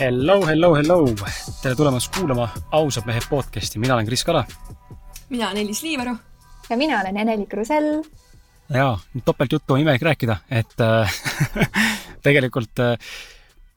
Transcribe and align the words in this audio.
Hello, 0.00 0.46
hello, 0.46 0.74
hello! 0.74 1.06
tere 1.62 1.74
tulemast 1.74 2.14
kuulama 2.16 2.48
Ausad 2.70 3.06
mehed 3.06 3.24
podcasti, 3.30 3.78
mina 3.78 3.94
olen 3.94 4.06
Kris 4.06 4.24
Kala. 4.24 4.44
mina 5.28 5.46
olen 5.50 5.56
Elis 5.56 5.82
Liivaru. 5.82 6.16
ja 6.70 6.76
mina 6.76 7.00
olen 7.00 7.16
Ene-Li 7.16 7.46
Krusell. 7.46 8.02
jaa, 8.74 8.98
topeltjuttu 9.24 9.74
on 9.74 9.80
imelik 9.80 10.02
rääkida, 10.02 10.36
et 10.50 10.80
äh, 10.80 11.14
tegelikult 12.22 12.78
äh, 12.78 12.98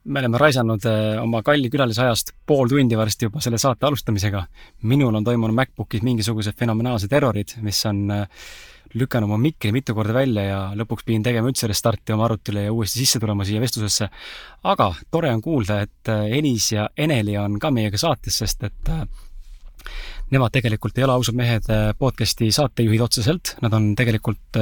me 0.04 0.20
oleme 0.20 0.40
raisanud 0.42 0.86
äh, 0.90 1.22
oma 1.22 1.44
kalli 1.46 1.70
külalisajast 1.70 2.34
pool 2.48 2.70
tundi 2.70 2.98
varsti 2.98 3.28
juba 3.28 3.42
selle 3.44 3.60
saate 3.62 3.86
alustamisega. 3.86 4.44
minul 4.82 5.16
on 5.16 5.24
toimunud 5.24 5.56
MacBookis 5.56 6.02
mingisugused 6.02 6.58
fenomenaalsed 6.58 7.14
errorid, 7.14 7.56
mis 7.62 7.86
on 7.86 8.04
äh, 8.12 8.28
lükanud 8.94 9.30
oma 9.30 9.38
mikri 9.38 9.72
mitu 9.72 9.96
korda 9.96 10.14
välja 10.14 10.44
ja 10.44 10.62
lõpuks 10.76 11.06
pidin 11.06 11.24
tegema 11.24 11.52
üldse 11.52 11.70
restarti 11.70 12.14
oma 12.14 12.26
arvutile 12.28 12.66
ja 12.66 12.74
uuesti 12.74 13.04
sisse 13.04 13.20
tulema 13.20 13.46
siia 13.46 13.62
vestlusesse. 13.62 14.10
aga 14.64 14.94
tore 15.12 15.34
on 15.34 15.42
kuulda, 15.42 15.82
et 15.82 16.10
äh, 16.10 16.26
Elis 16.40 16.72
ja 16.72 16.90
Eneli 16.98 17.38
on 17.38 17.60
ka 17.60 17.72
meiega 17.72 17.98
saates, 17.98 18.42
sest 18.42 18.64
et 18.64 18.96
nemad 20.32 20.54
tegelikult 20.56 20.98
ei 20.98 21.06
ole 21.08 21.18
ausad 21.18 21.38
mehed 21.38 21.68
äh, 21.72 21.92
podcasti 22.00 22.52
saatejuhid 22.56 23.04
otseselt, 23.04 23.56
nad 23.64 23.74
on 23.78 23.92
tegelikult 24.00 24.60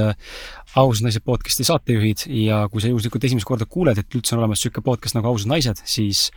ausad 0.76 1.06
naised 1.06 1.24
podcasti 1.26 1.66
saatejuhid 1.66 2.26
ja 2.44 2.64
kui 2.72 2.82
sa 2.82 2.90
juhuslikult 2.90 3.24
esimest 3.26 3.48
korda 3.48 3.66
kuuled, 3.70 3.98
et 3.98 4.18
üldse 4.18 4.36
on 4.36 4.42
olemas 4.42 4.60
niisugune 4.60 4.86
podcast 4.86 5.18
nagu 5.18 5.30
Ausad 5.30 5.50
naised, 5.50 5.82
siis 5.88 6.28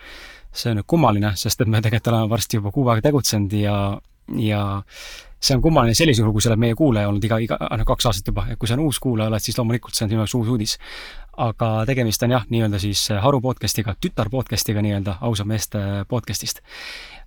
see 0.54 0.72
on 0.72 0.80
nüüd 0.80 0.90
kummaline, 0.90 1.34
sest 1.40 1.62
et 1.62 1.70
me 1.70 1.82
tegelikult 1.82 2.14
oleme 2.14 2.34
varsti 2.34 2.60
juba 2.60 2.72
kuu 2.74 2.86
aega 2.90 3.08
tegutsenud 3.10 3.54
ja, 3.58 3.78
ja 4.38 4.64
see 5.44 5.58
on 5.58 5.64
kummaline 5.64 5.96
sellisel 5.98 6.24
juhul, 6.24 6.36
kui 6.38 6.44
sa 6.44 6.52
oled 6.52 6.62
meie 6.62 6.76
kuulaja 6.78 7.10
olnud 7.10 7.26
iga, 7.28 7.40
iga, 7.44 7.58
noh, 7.60 7.88
kaks 7.88 8.08
aastat 8.10 8.30
juba, 8.32 8.46
et 8.54 8.60
kui 8.60 8.70
sa 8.70 8.78
uus 8.80 9.00
kuulaja 9.04 9.32
oled, 9.32 9.44
siis 9.44 9.58
loomulikult 9.60 9.98
see 9.98 10.06
on 10.06 10.14
sinu 10.14 10.24
jaoks 10.24 10.36
uus 10.40 10.52
uudis. 10.54 10.78
aga 11.44 11.68
tegemist 11.90 12.24
on 12.24 12.36
jah, 12.36 12.44
nii-öelda 12.46 12.80
siis 12.80 13.08
haru 13.24 13.40
podcast'iga, 13.42 13.96
tütar 13.98 14.30
podcast'iga 14.30 14.84
nii-öelda, 14.86 15.18
ausad 15.26 15.50
meeste 15.50 15.80
podcast'ist. 16.08 16.62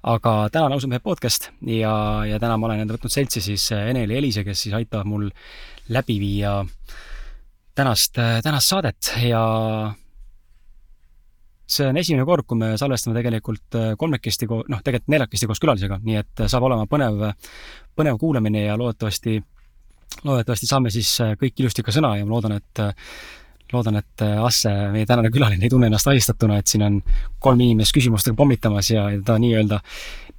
Aga 0.06 0.32
täna 0.54 0.68
on 0.68 0.76
ausad 0.76 0.90
mehed 0.92 1.04
podcast 1.04 1.50
ja, 1.66 1.92
ja 2.28 2.38
täna 2.42 2.56
ma 2.60 2.68
olen 2.68 2.84
enda 2.84 2.94
võtnud 2.94 3.12
seltsi 3.12 3.42
siis 3.42 3.68
Eneli 3.74 4.14
ja 4.14 4.22
Elise, 4.22 4.44
kes 4.46 4.66
siis 4.66 4.74
aitavad 4.78 5.08
mul 5.10 5.28
läbi 5.92 6.18
viia 6.22 6.60
tänast, 7.76 8.18
tänast 8.44 8.70
saadet 8.70 9.12
ja 9.26 9.42
see 11.66 11.88
on 11.90 11.98
esimene 11.98 12.26
kord, 12.26 12.46
kui 12.46 12.58
me 12.60 12.74
salvestame 12.78 13.16
tegelikult 13.18 13.78
äh, 13.78 13.88
kolmekesti, 13.98 14.46
noh, 14.46 14.82
tegelikult 14.86 15.10
neljakesti 15.16 15.48
koos 15.50 15.62
külalisega, 15.62 15.98
nii 16.06 16.20
et 16.20 16.44
saab 16.46 16.68
olema 16.68 16.86
põnev, 16.90 17.26
põnev 17.98 18.20
kuulamine 18.22 18.62
ja 18.68 18.76
loodetavasti, 18.78 19.40
loodetavasti 20.22 20.70
saame 20.70 20.94
siis 20.94 21.10
kõik 21.40 21.58
ilusti 21.64 21.82
ka 21.82 21.94
sõna 21.94 22.14
ja 22.20 22.28
ma 22.28 22.36
loodan, 22.36 22.54
et 22.60 22.84
loodan, 23.72 23.98
et 24.02 24.24
Asse, 24.44 24.70
meie 24.92 25.06
tänane 25.08 25.30
külaline, 25.34 25.64
ei 25.66 25.72
tunne 25.72 25.90
ennast 25.90 26.06
ahistatuna, 26.10 26.60
et 26.60 26.70
siin 26.70 26.84
on 26.86 27.00
kolm 27.42 27.60
inimest 27.64 27.94
küsimustega 27.96 28.36
pommitamas 28.38 28.90
ja 28.92 29.08
ta 29.26 29.38
nii-öelda, 29.42 29.80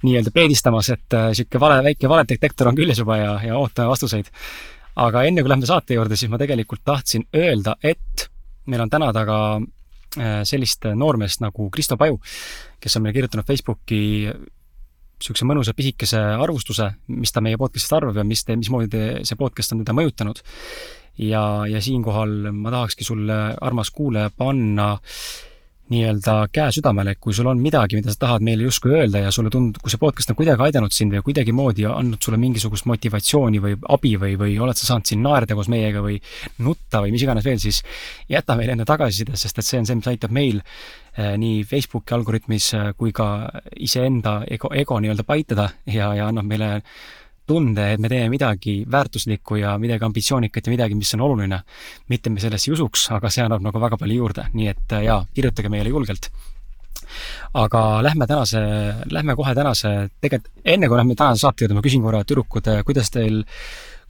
nii-öelda 0.02 0.32
peedistamas, 0.34 0.90
et 0.94 1.18
niisugune 1.28 1.60
vale, 1.60 1.78
väike 1.90 2.08
valedetektor 2.08 2.70
on 2.70 2.78
küljes 2.78 3.02
juba 3.02 3.18
ja, 3.20 3.32
ja 3.50 3.58
ootame 3.58 3.92
vastuseid. 3.92 4.30
aga 4.96 5.22
enne, 5.22 5.42
kui 5.42 5.50
lähme 5.52 5.66
saate 5.66 5.94
juurde, 5.94 6.16
siis 6.16 6.30
ma 6.30 6.38
tegelikult 6.38 6.82
tahtsin 6.84 7.28
öelda, 7.36 7.76
et 7.82 8.28
meil 8.66 8.82
on 8.82 8.90
täna 8.90 9.12
taga 9.12 9.38
Äh, 10.16 10.40
sellist 10.48 10.86
noormeest 10.96 11.42
nagu 11.44 11.66
Kristo 11.68 11.98
Paju, 12.00 12.16
kes 12.80 12.96
on 12.96 13.02
meile 13.04 13.12
kirjutanud 13.12 13.44
Facebooki 13.44 13.98
niisuguse 14.24 15.44
mõnusa 15.44 15.74
pisikese 15.76 16.16
arvustuse, 16.40 16.86
mis 17.12 17.34
ta 17.34 17.42
meie 17.44 17.58
podcast'ist 17.60 17.92
arvab 17.92 18.16
ja 18.16 18.24
mis 18.24 18.40
mismoodi 18.48 19.02
see 19.28 19.36
podcast 19.36 19.74
on 19.74 19.82
teda 19.82 19.92
mõjutanud. 19.98 20.40
Ja, 21.18 21.44
ja 21.66 21.82
siinkohal 21.82 22.52
ma 22.52 22.72
tahakski 22.74 23.04
sulle, 23.04 23.38
armas 23.60 23.90
kuulaja, 23.90 24.30
panna 24.30 24.96
nii-öelda 25.88 26.34
käe 26.52 26.72
südamele, 26.72 27.14
et 27.14 27.20
kui 27.20 27.32
sul 27.32 27.48
on 27.48 27.60
midagi, 27.64 27.96
mida 27.96 28.12
sa 28.12 28.20
tahad 28.26 28.44
meile 28.44 28.66
justkui 28.66 28.92
öelda 28.92 29.22
ja 29.22 29.30
sulle 29.32 29.48
tundub, 29.52 29.80
kui 29.80 29.92
see 29.92 30.00
podcast 30.00 30.32
on 30.32 30.36
kuidagi 30.36 30.66
aidanud 30.66 30.92
sind 30.92 31.14
või 31.16 31.24
kuidagimoodi 31.30 31.86
andnud 31.88 32.20
sulle 32.24 32.40
mingisugust 32.40 32.84
motivatsiooni 32.90 33.62
või 33.64 33.76
abi 33.96 34.12
või, 34.20 34.34
või 34.40 34.58
oled 34.60 34.76
sa 34.76 34.90
saanud 34.90 35.08
siin 35.08 35.22
naerda 35.24 35.56
koos 35.56 35.70
meiega 35.72 36.02
või 36.04 36.18
nutta 36.64 37.00
või 37.04 37.14
mis 37.14 37.24
iganes 37.24 37.46
veel, 37.48 37.60
siis 37.62 37.80
jäta 38.28 38.56
meile 38.58 38.76
enda 38.76 38.84
tagasiside, 38.88 39.36
sest 39.40 39.62
et 39.62 39.68
see 39.68 39.80
on 39.80 39.88
see, 39.88 40.00
mis 40.02 40.10
aitab 40.12 40.34
meil 40.36 40.60
eh, 40.60 41.32
nii 41.40 41.64
Facebooki 41.68 42.16
algoritmis 42.18 42.68
eh, 42.76 42.90
kui 42.98 43.14
ka 43.16 43.30
iseenda 43.80 44.42
ego, 44.44 44.68
ego 44.76 45.00
nii-öelda 45.00 45.24
paitada 45.24 45.70
ja, 45.88 46.12
ja 46.20 46.28
annab 46.28 46.52
meile 46.52 46.72
tunde, 47.48 47.92
et 47.94 48.02
me 48.02 48.10
teeme 48.10 48.28
midagi 48.32 48.82
väärtuslikku 48.90 49.58
ja 49.60 49.74
midagi 49.80 50.06
ambitsioonikat 50.06 50.68
ja 50.68 50.74
midagi, 50.74 50.98
mis 50.98 51.14
on 51.16 51.24
oluline. 51.26 51.60
mitte 52.08 52.30
me 52.30 52.40
sellesse 52.40 52.70
ei 52.70 52.76
usuks, 52.76 53.08
aga 53.16 53.30
see 53.32 53.44
annab 53.44 53.64
nagu 53.64 53.80
väga 53.80 53.98
palju 54.00 54.20
juurde, 54.22 54.46
nii 54.54 54.70
et 54.70 54.94
äh, 54.96 55.04
jaa, 55.08 55.18
kirjutage 55.34 55.72
meile 55.72 55.92
julgelt. 55.94 56.30
aga 57.54 57.82
lähme 58.04 58.26
tänase, 58.26 58.60
lähme 59.10 59.36
kohe 59.36 59.54
tänase, 59.54 59.92
tegelikult 60.20 60.64
enne 60.64 60.88
kui 60.88 60.98
lähme 61.00 61.14
tänase 61.16 61.40
saate 61.46 61.64
juurde, 61.64 61.78
ma 61.78 61.84
küsin 61.84 62.04
korra, 62.04 62.24
tüdrukud, 62.24 62.68
äh, 62.68 62.82
kuidas 62.84 63.10
teil, 63.10 63.44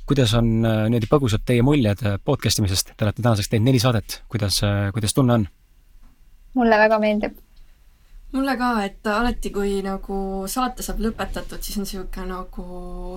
kuidas 0.09 0.35
on 0.35 0.51
äh, 0.67 0.85
niimoodi 0.89 1.11
põgusalt 1.11 1.47
teie 1.47 1.63
muljed 1.63 2.03
podcast 2.25 2.59
imisest, 2.63 2.95
te 2.97 3.07
olete 3.07 3.23
tänaseks 3.23 3.53
teinud 3.53 3.71
neli 3.71 3.83
saadet, 3.83 4.23
kuidas, 4.29 4.63
kuidas 4.95 5.15
tunne 5.15 5.41
on? 5.41 5.51
mulle 6.59 6.79
väga 6.81 6.99
meeldib 6.99 7.37
mulle 8.33 8.55
ka, 8.61 8.71
et 8.85 9.07
alati, 9.09 9.51
kui 9.55 9.79
nagu 9.85 10.47
saate 10.51 10.85
saab 10.85 11.01
lõpetatud, 11.05 11.63
siis 11.65 11.79
on 11.79 11.87
niisugune 11.87 12.27
nagu 12.33 12.67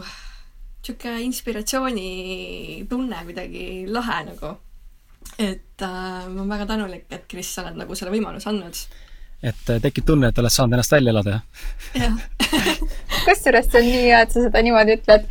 niisugune 0.01 1.21
inspiratsioonitunne 1.27 3.23
kuidagi 3.27 3.65
lahe 3.91 4.19
nagu. 4.31 4.57
et 5.37 5.81
äh, 5.81 6.27
ma 6.27 6.41
olen 6.41 6.49
väga 6.49 6.65
tänulik, 6.65 7.05
et 7.09 7.27
Kris, 7.29 7.53
sa 7.53 7.61
oled 7.63 7.77
nagu 7.77 7.95
selle 7.95 8.11
võimaluse 8.15 8.49
andnud. 8.49 8.77
Et 9.43 9.69
äh, 9.69 9.79
tekib 9.81 10.05
tunne, 10.05 10.29
et 10.29 10.39
oled 10.39 10.53
saanud 10.53 10.77
ennast 10.77 10.93
välja 10.93 11.13
elada, 11.13 11.39
kusjuures 13.25 13.67
see 13.71 13.79
on 13.79 13.87
nii 13.87 14.03
hea, 14.05 14.21
et 14.21 14.33
sa 14.33 14.43
seda 14.43 14.61
niimoodi 14.65 14.97
ütled. 14.99 15.25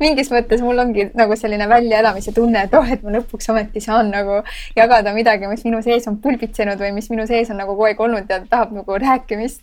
mingis 0.00 0.30
mõttes 0.30 0.62
mul 0.62 0.78
ongi 0.82 1.08
nagu 1.18 1.36
selline 1.38 1.68
väljaelamise 1.70 2.34
tunne, 2.36 2.66
et 2.66 2.74
oh, 2.78 2.92
et 2.92 3.02
ma 3.02 3.16
lõpuks 3.16 3.50
ometi 3.52 3.82
saan 3.82 4.12
nagu 4.14 4.42
jagada 4.78 5.14
midagi, 5.16 5.50
mis 5.50 5.64
minu 5.66 5.82
sees 5.82 6.06
on 6.10 6.20
pulbitsenud 6.22 6.80
või 6.82 6.92
mis 6.96 7.10
minu 7.10 7.26
sees 7.26 7.50
on 7.50 7.60
nagu 7.62 7.74
kogu 7.74 7.90
aeg 7.90 8.02
olnud 8.08 8.30
ja 8.30 8.42
tahab 8.46 8.74
nagu 8.76 9.00
rääkimist 9.02 9.62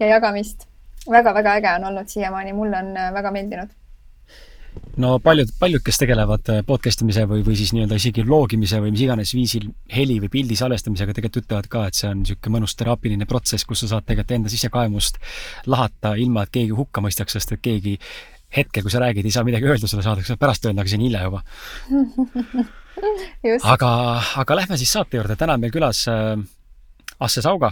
ja 0.00 0.14
jagamist 0.14 0.68
väga,. 1.08 1.18
väga-väga 1.18 1.58
äge 1.58 1.74
on 1.78 1.90
olnud 1.90 2.08
siiamaani, 2.08 2.52
mulle 2.52 2.78
on 2.78 2.96
äh, 2.96 3.12
väga 3.14 3.34
meeldinud 3.34 3.77
no 5.02 5.16
paljud, 5.22 5.50
paljud, 5.60 5.82
kes 5.84 6.00
tegelevad 6.00 6.50
äh, 6.52 6.62
podcast 6.66 7.02
imise 7.04 7.24
või, 7.30 7.42
või 7.46 7.56
siis 7.58 7.72
nii-öelda 7.74 7.98
isegi 8.00 8.24
loogimise 8.26 8.80
või 8.82 8.92
mis 8.94 9.04
iganes 9.04 9.34
viisil 9.36 9.68
heli 9.94 10.18
või 10.22 10.30
pildi 10.32 10.58
salvestamisega 10.58 11.14
tegelikult 11.16 11.44
ütlevad 11.44 11.70
ka, 11.72 11.84
et 11.88 11.98
see 11.98 12.10
on 12.10 12.22
niisugune 12.22 12.58
mõnus 12.58 12.76
teraapiline 12.78 13.28
protsess, 13.30 13.66
kus 13.68 13.84
sa 13.84 13.92
saad 13.94 14.08
tegelikult 14.08 14.36
enda 14.38 14.52
sisekaemust 14.52 15.20
lahata, 15.70 16.14
ilma 16.18 16.46
et 16.46 16.54
keegi 16.58 16.76
hukka 16.76 17.04
mõistaks, 17.04 17.38
sest 17.38 17.54
et 17.56 17.64
keegi 17.64 17.96
hetkel, 18.56 18.84
kui 18.84 18.92
sa 18.92 19.02
räägid, 19.02 19.26
ei 19.28 19.34
saa 19.34 19.46
midagi 19.46 19.68
öelda 19.68 19.90
sulle 19.90 20.04
saadakse 20.06 20.38
pärast 20.40 20.64
öelda, 20.66 20.82
aga 20.82 20.92
see 20.92 21.00
on 21.00 21.08
hilja 21.08 21.24
juba. 21.28 21.42
Aga, 23.62 23.88
aga 24.42 24.54
lähme 24.58 24.74
siis 24.74 24.90
saate 24.90 25.20
juurde, 25.20 25.36
täna 25.38 25.54
on 25.54 25.62
meil 25.62 25.70
külas 25.70 26.00
äh, 26.10 26.32
Asse 27.22 27.44
Sauga 27.44 27.70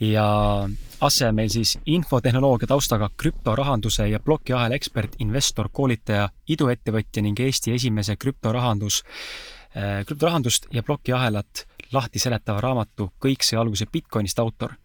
ja 0.00 0.26
Asse 1.02 1.26
on 1.26 1.34
meil 1.34 1.48
siis 1.50 1.72
infotehnoloogia 1.90 2.68
taustaga 2.70 3.08
krüptorahanduse 3.18 4.04
ja 4.06 4.20
plokiahela 4.22 4.76
ekspert, 4.78 5.16
investor, 5.24 5.66
koolitaja, 5.74 6.28
iduettevõtja 6.54 7.24
ning 7.26 7.40
Eesti 7.42 7.74
esimese 7.74 8.14
krüptorahandus, 8.22 9.00
äh, 9.74 10.04
krüptorahandust 10.06 10.70
ja 10.70 10.84
plokiahelat 10.86 11.64
lahti 11.92 12.22
seletava 12.22 12.62
raamatu 12.62 13.10
Kõik 13.18 13.42
sai 13.42 13.58
alguse 13.58 13.86
Bitcoinist 13.90 14.38
autor. 14.38 14.76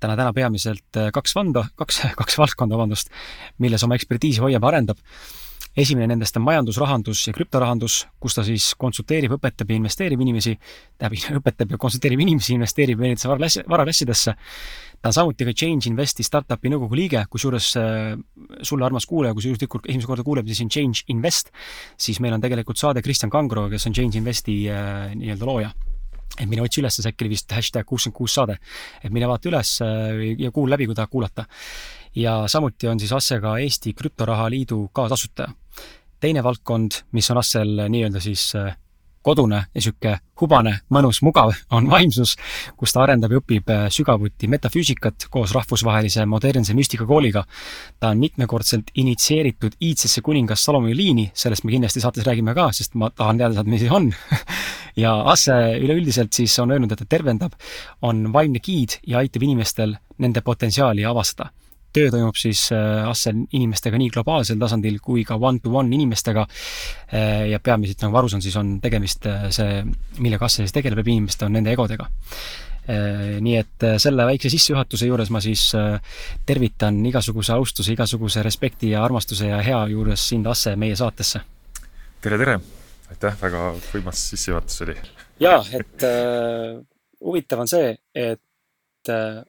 Täna, 0.00 0.16
täna 0.18 0.32
peamiselt 0.34 0.98
äh, 0.98 1.12
kaks 1.14 1.36
vanda, 1.38 1.68
kaks, 1.78 2.02
kaks 2.18 2.38
valdkonda, 2.38 2.74
vabandust, 2.74 3.14
milles 3.62 3.86
oma 3.86 3.94
ekspertiisi 3.94 4.42
hoiab 4.42 4.66
arendab 4.72 4.98
esimene 5.76 6.06
nendest 6.12 6.36
on 6.38 6.44
majandus, 6.46 6.78
rahandus 6.78 7.24
ja 7.28 7.34
krüptorahandus, 7.34 8.04
kus 8.22 8.36
ta 8.36 8.44
siis 8.46 8.70
konsulteerib, 8.78 9.34
õpetab 9.36 9.70
ja 9.72 9.78
investeerib 9.80 10.22
inimesi, 10.22 10.54
tähendab, 10.98 11.38
õpetab 11.42 11.74
ja 11.74 11.80
konsulteerib 11.82 12.22
inimesi, 12.22 12.54
investeerib 12.54 13.00
erinevatesse 13.00 13.30
varaklassi, 13.30 13.64
varaklassidesse. 13.74 14.34
ta 15.02 15.10
on 15.10 15.16
samuti 15.18 15.44
ka 15.44 15.52
Change 15.52 15.90
Investi 15.90 16.24
startup'i 16.24 16.70
nõukogu 16.72 16.96
liige, 16.96 17.24
kusjuures 17.30 17.72
äh, 17.76 18.14
sulle, 18.62 18.86
armas 18.86 19.06
kuulaja, 19.06 19.34
kui 19.34 19.42
sa 19.42 19.50
juhuslikult 19.50 19.88
esimest 19.88 20.08
korda 20.08 20.24
kuuled, 20.24 20.46
mis 20.46 20.62
on 20.64 20.70
Change 20.70 21.04
Invest, 21.12 21.50
siis 21.98 22.20
meil 22.24 22.36
on 22.36 22.44
tegelikult 22.44 22.80
saade 22.80 23.02
Kristjan 23.02 23.32
Kangro, 23.32 23.66
kes 23.72 23.90
on 23.90 23.96
Change 23.96 24.22
Investi 24.22 24.62
äh, 24.70 25.10
nii-öelda 25.18 25.50
looja 25.50 25.74
et 26.34 26.48
mine 26.50 26.64
otsi 26.64 26.80
üles, 26.82 26.96
äkki 27.06 27.22
oli 27.22 27.34
vist 27.36 27.52
hashtag 27.54 27.86
kuuskümmend 27.86 28.16
kuus 28.16 28.34
saade. 28.34 28.56
et 29.04 29.12
mine 29.12 29.28
vaata 29.30 29.50
üles 29.50 29.76
äh, 29.84 30.24
ja 30.38 30.50
kuula 30.50 30.74
läbi, 30.74 30.88
kui 30.88 30.96
tahad 30.96 31.12
kuulata 31.12 31.44
ja 32.14 32.44
samuti 32.46 32.88
on 32.88 33.00
siis 33.00 33.12
Asse 33.12 33.40
ka 33.40 33.58
Eesti 33.58 33.92
Krüptoraha 33.92 34.50
Liidu 34.50 34.88
kaasasutaja. 34.92 35.48
teine 36.20 36.42
valdkond, 36.42 36.90
mis 37.12 37.30
on 37.30 37.38
Assel 37.38 37.80
nii-öelda 37.88 38.20
siis 38.20 38.54
äh, 38.56 38.76
kodune 39.24 39.56
ja 39.56 39.64
niisugune 39.74 40.18
hubane, 40.40 40.72
mõnus, 40.92 41.20
mugav, 41.24 41.52
on 41.72 41.86
vaimsus, 41.88 42.34
kus 42.76 42.92
ta 42.92 43.02
arendab 43.04 43.32
ja 43.32 43.40
õpib 43.40 43.70
äh, 43.72 43.86
sügavuti 43.92 44.48
metafüüsikat 44.52 45.28
koos 45.32 45.54
rahvusvahelise 45.56 46.26
modernse 46.28 46.74
müstikakooliga. 46.74 47.44
ta 48.00 48.12
on 48.12 48.18
mitmekordselt 48.18 48.90
initsieeritud 48.94 49.76
iidsesse 49.80 50.20
kuningas 50.20 50.64
Salomoni 50.64 50.96
liini, 50.96 51.30
sellest 51.34 51.64
me 51.64 51.72
kindlasti 51.72 52.00
saates 52.04 52.26
räägime 52.26 52.54
ka, 52.54 52.70
sest 52.72 52.94
ma 52.94 53.10
tahan 53.10 53.38
teada 53.38 53.54
saada, 53.54 53.70
mis 53.70 53.80
see 53.80 53.90
on 53.90 54.12
ja 55.04 55.16
Asse 55.32 55.56
üleüldiselt 55.80 56.32
siis 56.32 56.58
on 56.58 56.76
öelnud, 56.76 56.92
et 56.92 57.04
ta 57.04 57.08
tervendab, 57.08 57.56
on 58.02 58.32
vaimne 58.32 58.60
giid 58.60 59.00
ja 59.06 59.24
aitab 59.24 59.42
inimestel 59.42 59.96
nende 60.18 60.44
potentsiaali 60.44 61.04
avastada 61.04 61.50
töö 61.94 62.10
toimub 62.12 62.36
siis 62.38 62.66
äh, 62.74 63.06
Assel 63.08 63.44
inimestega 63.54 63.98
nii 64.00 64.10
globaalsel 64.14 64.58
tasandil 64.60 64.98
kui 65.02 65.24
ka 65.24 65.38
one-to-one 65.38 65.88
-one 65.88 65.94
inimestega. 65.94 66.46
Äh, 67.14 67.48
ja 67.52 67.60
peamiselt, 67.60 68.02
nagu 68.02 68.12
ma 68.12 68.22
aru 68.22 68.32
saan, 68.32 68.42
siis 68.42 68.56
on 68.60 68.76
tegemist 68.82 69.26
äh, 69.30 69.48
see, 69.54 69.80
millega 70.18 70.44
Assel 70.44 70.66
siis 70.66 70.76
tegeleb 70.76 71.02
läbi 71.02 71.16
inimeste, 71.18 71.46
on 71.46 71.58
nende 71.58 71.72
egodega. 71.72 72.10
nii 72.84 73.54
et 73.56 73.84
selle 73.96 74.26
väikse 74.28 74.50
sissejuhatuse 74.52 75.06
juures 75.08 75.30
ma 75.32 75.40
siis 75.40 75.62
tervitan 76.44 76.98
igasuguse 77.08 77.54
austuse, 77.54 77.94
igasuguse 77.96 78.42
respekti 78.44 78.90
ja 78.90 79.00
armastuse 79.06 79.48
ja 79.48 79.62
hea 79.64 79.80
juures 79.88 80.28
sind, 80.28 80.46
Asse, 80.46 80.76
meie 80.76 80.96
saatesse. 80.96 81.40
tere, 82.20 82.38
tere! 82.38 82.58
aitäh, 83.14 83.36
väga 83.40 83.62
võimas 83.92 84.20
sissejuhatus 84.32 84.84
oli. 84.84 84.96
jaa, 85.42 85.62
et 85.76 86.06
äh, 86.06 86.76
huvitav 87.24 87.64
on 87.64 87.70
see, 87.70 87.94
et 88.14 89.12
äh, 89.12 89.42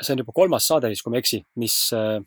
see 0.00 0.14
on 0.14 0.22
juba 0.24 0.32
kolmas 0.36 0.66
saade 0.66 0.90
vist, 0.92 1.04
kui 1.04 1.12
ma 1.12 1.18
ei 1.18 1.24
eksi, 1.24 1.42
mis 1.60 1.76
äh, 1.96 2.20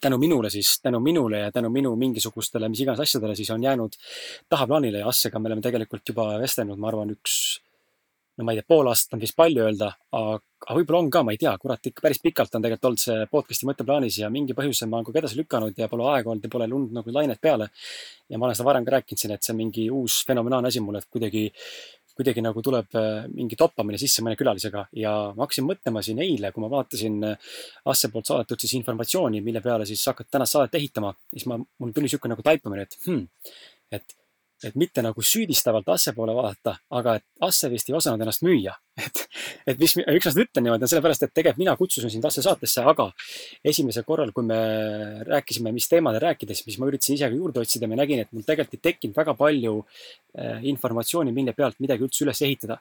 tänu 0.00 0.18
minule 0.18 0.50
siis, 0.50 0.80
tänu 0.82 1.00
minule 1.00 1.38
ja 1.38 1.52
tänu 1.52 1.70
minu 1.70 1.96
mingisugustele 1.96 2.68
mis 2.68 2.80
iganes 2.80 3.00
asjadele 3.00 3.34
siis 3.36 3.50
on 3.50 3.62
jäänud 3.62 3.92
tahaplaanile 4.48 4.98
ja 4.98 5.08
Assega 5.08 5.38
me 5.38 5.48
oleme 5.48 5.62
tegelikult 5.62 6.08
juba 6.08 6.38
vestelnud, 6.38 6.78
ma 6.78 6.88
arvan, 6.88 7.10
üks, 7.14 7.60
no 8.38 8.44
ma 8.44 8.52
ei 8.52 8.60
tea, 8.60 8.68
pool 8.68 8.90
aastat 8.90 9.16
on 9.16 9.22
vist 9.22 9.36
palju 9.36 9.64
öelda, 9.66 9.90
aga 10.14 10.74
võib-olla 10.78 11.02
on 11.02 11.10
ka, 11.10 11.22
ma 11.26 11.34
ei 11.34 11.40
tea, 11.40 11.54
kurat, 11.58 11.90
ikka 11.90 12.04
päris 12.04 12.22
pikalt 12.22 12.54
on 12.54 12.64
tegelikult 12.64 12.90
olnud 12.90 13.02
see 13.02 13.28
podcast'i 13.32 13.68
mõtteplaanis 13.70 14.20
ja 14.22 14.30
mingi 14.30 14.56
põhjusel 14.58 14.90
ma 14.90 14.98
olen 14.98 15.08
kogu 15.08 15.22
edasi 15.22 15.38
lükanud 15.40 15.78
ja 15.78 15.88
pole 15.90 16.06
aega 16.12 16.32
olnud 16.32 16.46
ja 16.46 16.52
pole 16.52 16.68
lund 16.70 16.94
nagu 16.94 17.14
lainet 17.14 17.40
peale. 17.40 17.70
ja 18.28 18.38
ma 18.38 18.46
olen 18.46 18.58
seda 18.58 18.68
varem 18.68 18.86
ka 18.86 18.98
rääkinud 18.98 19.22
siin, 19.22 19.34
et 19.34 19.42
see 19.42 19.54
on 19.54 19.62
mingi 19.62 19.88
uus 19.90 20.22
fenomenaalne 20.26 20.68
asi 20.68 20.82
mulle, 20.84 21.02
et 21.02 21.10
kuidagi 21.10 21.48
kuidagi 22.18 22.42
nagu 22.42 22.62
tuleb 22.64 22.98
äh, 22.98 23.26
mingi 23.30 23.56
toppamine 23.58 23.98
sisse 24.00 24.24
mõne 24.26 24.38
külalisega 24.38 24.88
ja 24.98 25.14
ma 25.36 25.46
hakkasin 25.46 25.66
mõtlema 25.68 26.02
siin 26.02 26.18
eile, 26.24 26.50
kui 26.54 26.64
ma 26.64 26.70
vaatasin 26.72 27.18
äh, 27.30 27.50
Asse 27.88 28.10
poolt 28.12 28.26
saadetud 28.26 28.60
siis 28.60 28.74
informatsiooni, 28.80 29.42
mille 29.44 29.62
peale 29.64 29.86
siis 29.86 30.02
hakata 30.10 30.36
tänast 30.36 30.56
saadet 30.56 30.74
ehitama, 30.80 31.12
siis 31.32 31.46
ma, 31.50 31.58
mul 31.58 31.94
tuli 31.94 32.08
niisugune 32.08 32.34
nagu 32.34 32.44
taipamine, 32.46 32.88
et 32.88 32.98
hmm, 33.06 33.22
et 33.94 34.17
et 34.64 34.74
mitte 34.78 35.02
nagu 35.04 35.22
süüdistavalt 35.22 35.88
Asse 35.92 36.12
poole 36.16 36.34
vaadata, 36.34 36.74
aga 36.98 37.14
et 37.18 37.24
Asse 37.46 37.70
vist 37.70 37.90
ei 37.90 37.96
osanud 37.96 38.22
ennast 38.24 38.42
müüa. 38.46 38.74
et, 39.04 39.20
et 39.70 39.78
mis, 39.78 39.94
miks 40.00 40.26
ma 40.26 40.32
seda 40.32 40.44
ütlen 40.44 40.66
niimoodi, 40.66 40.86
on 40.86 40.90
sellepärast, 40.90 41.26
et 41.26 41.34
tegelikult 41.34 41.62
mina 41.62 41.74
kutsusin 41.78 42.12
sind 42.12 42.26
Asse 42.26 42.42
saatesse, 42.42 42.82
aga 42.92 43.08
esimesel 43.72 44.06
korral, 44.08 44.32
kui 44.34 44.46
me 44.48 44.58
rääkisime, 45.28 45.72
mis 45.74 45.86
teemadel 45.90 46.24
rääkida, 46.26 46.56
siis 46.58 46.80
ma 46.82 46.90
üritasin 46.90 47.18
ise 47.18 47.30
ka 47.30 47.38
juurde 47.38 47.62
otsida, 47.62 47.90
ma 47.90 48.00
nägin, 48.00 48.24
et 48.24 48.34
mul 48.34 48.46
tegelikult 48.46 48.80
ei 48.80 48.84
tekkinud 48.90 49.18
väga 49.18 49.36
palju 49.38 49.76
äh, 49.78 50.66
informatsiooni, 50.72 51.34
mille 51.36 51.54
pealt 51.58 51.78
midagi 51.84 52.06
üldse 52.08 52.26
üles 52.26 52.42
ehitada. 52.46 52.80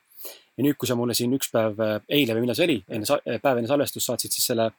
ja 0.57 0.65
nüüd, 0.65 0.73
kui 0.81 0.89
sa 0.89 0.97
mulle 0.97 1.13
siin 1.13 1.33
üks 1.37 1.51
päev, 1.53 1.77
äh, 1.83 1.97
eile 2.17 2.33
või 2.33 2.47
millal 2.47 2.57
see 2.57 2.65
oli, 2.65 2.81
enne, 2.89 3.21
päev 3.43 3.61
enne 3.61 3.69
salvestust 3.69 4.09
saatsid 4.09 4.33
siis 4.33 4.49
selle 4.49 4.71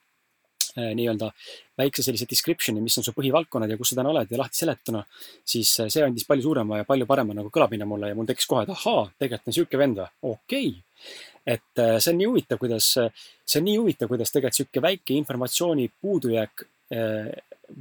nii-öelda 0.96 1.30
väikse 1.78 2.04
sellise 2.04 2.26
description'i, 2.30 2.82
mis 2.82 2.98
on 3.00 3.06
su 3.06 3.14
põhivaldkonnad 3.16 3.70
ja 3.70 3.78
kus 3.78 3.92
sa 3.92 3.98
täna 4.00 4.12
oled 4.12 4.30
ja 4.32 4.40
lahti 4.40 4.62
seletuna, 4.62 5.02
siis 5.46 5.72
äh, 5.82 5.90
see 5.92 6.04
andis 6.06 6.26
palju 6.28 6.46
suurema 6.48 6.80
ja 6.80 6.88
palju 6.88 7.06
parema 7.08 7.36
nagu 7.36 7.52
kõlapinna 7.54 7.88
mulle 7.88 8.12
ja 8.12 8.18
mul 8.18 8.28
tekkis 8.28 8.48
kohe, 8.50 8.64
et 8.66 8.72
ahaa, 8.74 9.04
tegelikult 9.18 9.52
on 9.52 9.58
sihuke 9.58 9.80
vend 9.80 10.02
või, 10.02 10.08
okei 10.32 10.72
okay. 10.72 11.14
et 11.56 11.84
äh, 11.84 11.94
see 11.98 12.14
on 12.14 12.20
nii 12.22 12.30
huvitav, 12.32 12.62
kuidas, 12.62 12.90
see 12.94 13.62
on 13.62 13.68
nii 13.68 13.78
huvitav, 13.82 14.10
kuidas 14.10 14.34
tegelikult 14.34 14.62
sihuke 14.62 14.84
väike 14.88 15.16
informatsiooni 15.18 15.88
puudujääk 16.00 16.66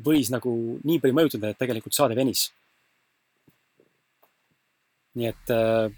võis 0.04 0.28
nagu 0.34 0.52
nii 0.84 0.98
palju 1.00 1.16
mõjutada, 1.16 1.54
et 1.54 1.60
tegelikult 1.62 1.96
saade 1.96 2.16
venis 2.18 2.50
nii 5.16 5.30
et 5.30 5.54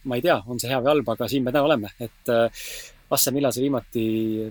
ma 0.05 0.19
ei 0.19 0.21
tea, 0.21 0.35
on 0.45 0.61
see 0.61 0.69
hea 0.69 0.77
või 0.77 0.91
halb, 0.93 1.09
aga 1.15 1.27
siin 1.27 1.43
me 1.43 1.51
täna 1.51 1.65
oleme, 1.65 1.89
et 1.97 2.29
Asse, 3.09 3.31
millal 3.33 3.49
sa 3.49 3.61
viimati, 3.63 4.03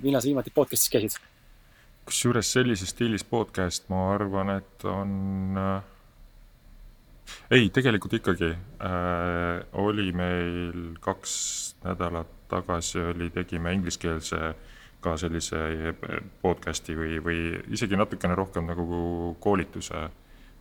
millal 0.02 0.22
sa 0.22 0.26
viimati 0.26 0.50
podcast'is 0.50 0.90
käisid? 0.90 1.18
Kusjuures 2.08 2.52
sellises 2.52 2.92
stiilis 2.94 3.24
podcast, 3.28 3.88
ma 3.92 4.08
arvan, 4.14 4.54
et 4.56 4.84
on 4.88 5.60
äh,, 5.60 5.82
ei, 7.50 7.68
tegelikult 7.74 8.16
ikkagi 8.18 8.50
äh, 8.54 9.60
oli 9.84 10.12
meil 10.16 10.96
kaks 11.04 11.34
nädalat 11.84 12.32
tagasi 12.48 13.02
oli, 13.10 13.28
tegime 13.30 13.74
ingliskeelse 13.76 14.54
ka 15.04 15.14
sellise 15.20 15.60
podcast'i 16.42 16.96
või, 16.98 17.20
või 17.22 17.42
isegi 17.76 17.98
natukene 18.00 18.34
rohkem 18.34 18.66
nagu 18.66 19.36
koolituse 19.40 20.08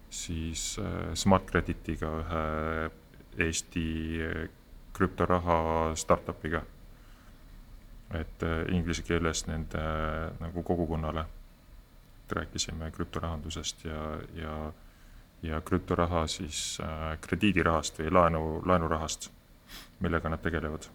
siis 0.09 0.75
äh, 0.83 1.13
Smart 1.15 1.47
Creditiga 1.49 2.11
ühe 2.21 2.43
Eesti 3.47 3.87
krüptoraha 4.97 5.95
startup'iga. 5.95 6.61
Et 8.15 8.43
äh, 8.43 8.63
inglise 8.71 9.03
keeles 9.03 9.43
nende 9.49 9.81
äh, 9.81 10.31
nagu 10.39 10.63
kogukonnale 10.63 11.25
rääkisime 12.31 12.91
krüptorahandusest 12.91 13.85
ja, 13.85 14.19
ja, 14.35 14.73
ja 15.41 15.61
krüptoraha 15.61 16.27
siis 16.27 16.79
äh, 16.83 17.17
krediidirahast 17.21 17.99
või 17.99 18.11
laenu, 18.11 18.43
laenurahast, 18.65 19.31
millega 19.99 20.29
nad 20.29 20.41
tegelevad. 20.41 20.89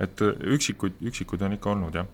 et 0.00 0.22
äh, 0.24 0.34
üksikuid, 0.56 0.96
üksikuid 1.04 1.42
on 1.44 1.52
ikka 1.56 1.70
olnud, 1.70 1.94
jah 1.94 2.06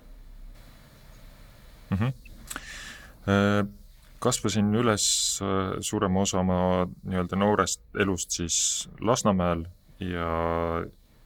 mm. 1.90 1.98
-hmm. 1.98 3.72
kasvasin 4.18 4.74
üles 4.74 5.38
äh, 5.42 5.78
suurema 5.80 6.20
osa 6.20 6.38
oma 6.40 6.88
nii-öelda 7.02 7.36
noorest 7.36 7.82
elust 7.94 8.30
siis 8.30 8.88
Lasnamäel 9.00 9.64
ja, 10.00 10.30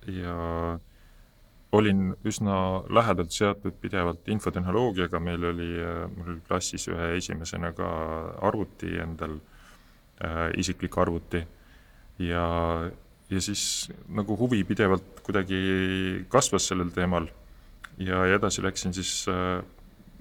ja 0.07 0.37
olin 1.73 2.15
üsna 2.27 2.83
lähedalt 2.91 3.33
seotud 3.33 3.77
pidevalt 3.81 4.29
infotehnoloogiaga, 4.29 5.21
meil 5.23 5.45
oli, 5.53 5.71
mul 6.17 6.33
oli 6.35 6.43
klassis 6.49 6.89
ühe 6.91 7.13
esimesena 7.19 7.73
ka 7.77 7.91
arvuti 8.49 8.97
endal 8.99 9.37
äh,, 10.25 10.51
isiklik 10.59 10.99
arvuti. 10.99 11.45
ja, 12.19 12.47
ja 13.31 13.41
siis 13.41 13.91
nagu 14.09 14.37
huvi 14.37 14.65
pidevalt 14.65 15.23
kuidagi 15.23 16.25
kasvas 16.29 16.67
sellel 16.69 16.91
teemal 16.91 17.29
ja, 17.99 18.27
ja 18.27 18.35
edasi 18.35 18.63
läksin 18.63 18.95
siis 18.95 19.29
äh, 19.31 19.63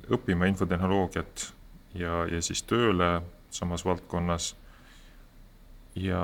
õppima 0.10 0.48
infotehnoloogiat 0.48 1.50
ja, 1.98 2.25
ja 2.29 2.41
siis 2.41 2.62
tööle 2.63 3.22
samas 3.50 3.86
valdkonnas. 3.86 4.56
ja 5.96 6.22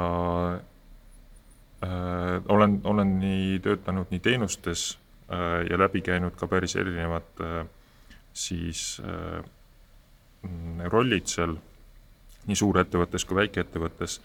äh, 1.83 2.43
olen, 2.47 2.79
olen 2.83 3.17
nii 3.19 3.59
töötanud 3.59 4.13
nii 4.13 4.19
teenustes 4.19 4.85
Äh, 4.93 5.04
ja 5.69 5.77
läbi 5.77 6.01
käinud 6.05 6.35
ka 6.37 6.47
päris 6.47 6.75
erinevad 6.75 7.41
äh, 7.41 7.65
siis 8.33 9.01
äh, 9.01 9.43
rollid 10.91 11.27
seal, 11.31 11.55
nii 12.45 12.57
suurettevõttes 12.59 13.25
kui 13.25 13.39
väikeettevõttes. 13.41 14.19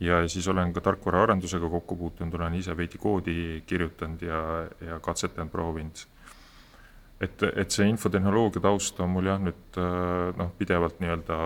ja 0.00 0.28
siis 0.28 0.48
olen 0.48 0.72
ka 0.72 0.80
tarkvaraarendusega 0.80 1.68
kokku 1.68 1.96
puutunud, 1.96 2.34
olen 2.34 2.54
ise 2.54 2.76
veidi 2.76 2.98
koodi 2.98 3.62
kirjutanud 3.66 4.22
ja, 4.22 4.40
ja 4.80 4.98
katsetanud, 5.00 5.50
proovinud. 5.52 6.04
et, 7.20 7.42
et 7.42 7.70
see 7.70 7.88
infotehnoloogia 7.88 8.62
taust 8.62 9.00
on 9.00 9.10
mul 9.10 9.28
jah, 9.28 9.40
nüüd 9.40 9.80
noh, 10.36 10.52
pidevalt 10.58 11.00
nii-öelda 11.00 11.38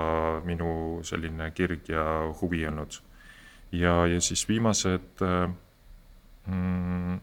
minu 0.44 1.00
selline 1.02 1.50
kirg 1.50 1.88
ja 1.88 2.04
huvi 2.42 2.66
olnud. 2.66 3.00
ja, 3.72 4.06
ja 4.06 4.20
siis 4.20 4.48
viimased 4.48 5.24
mm, 6.46 7.18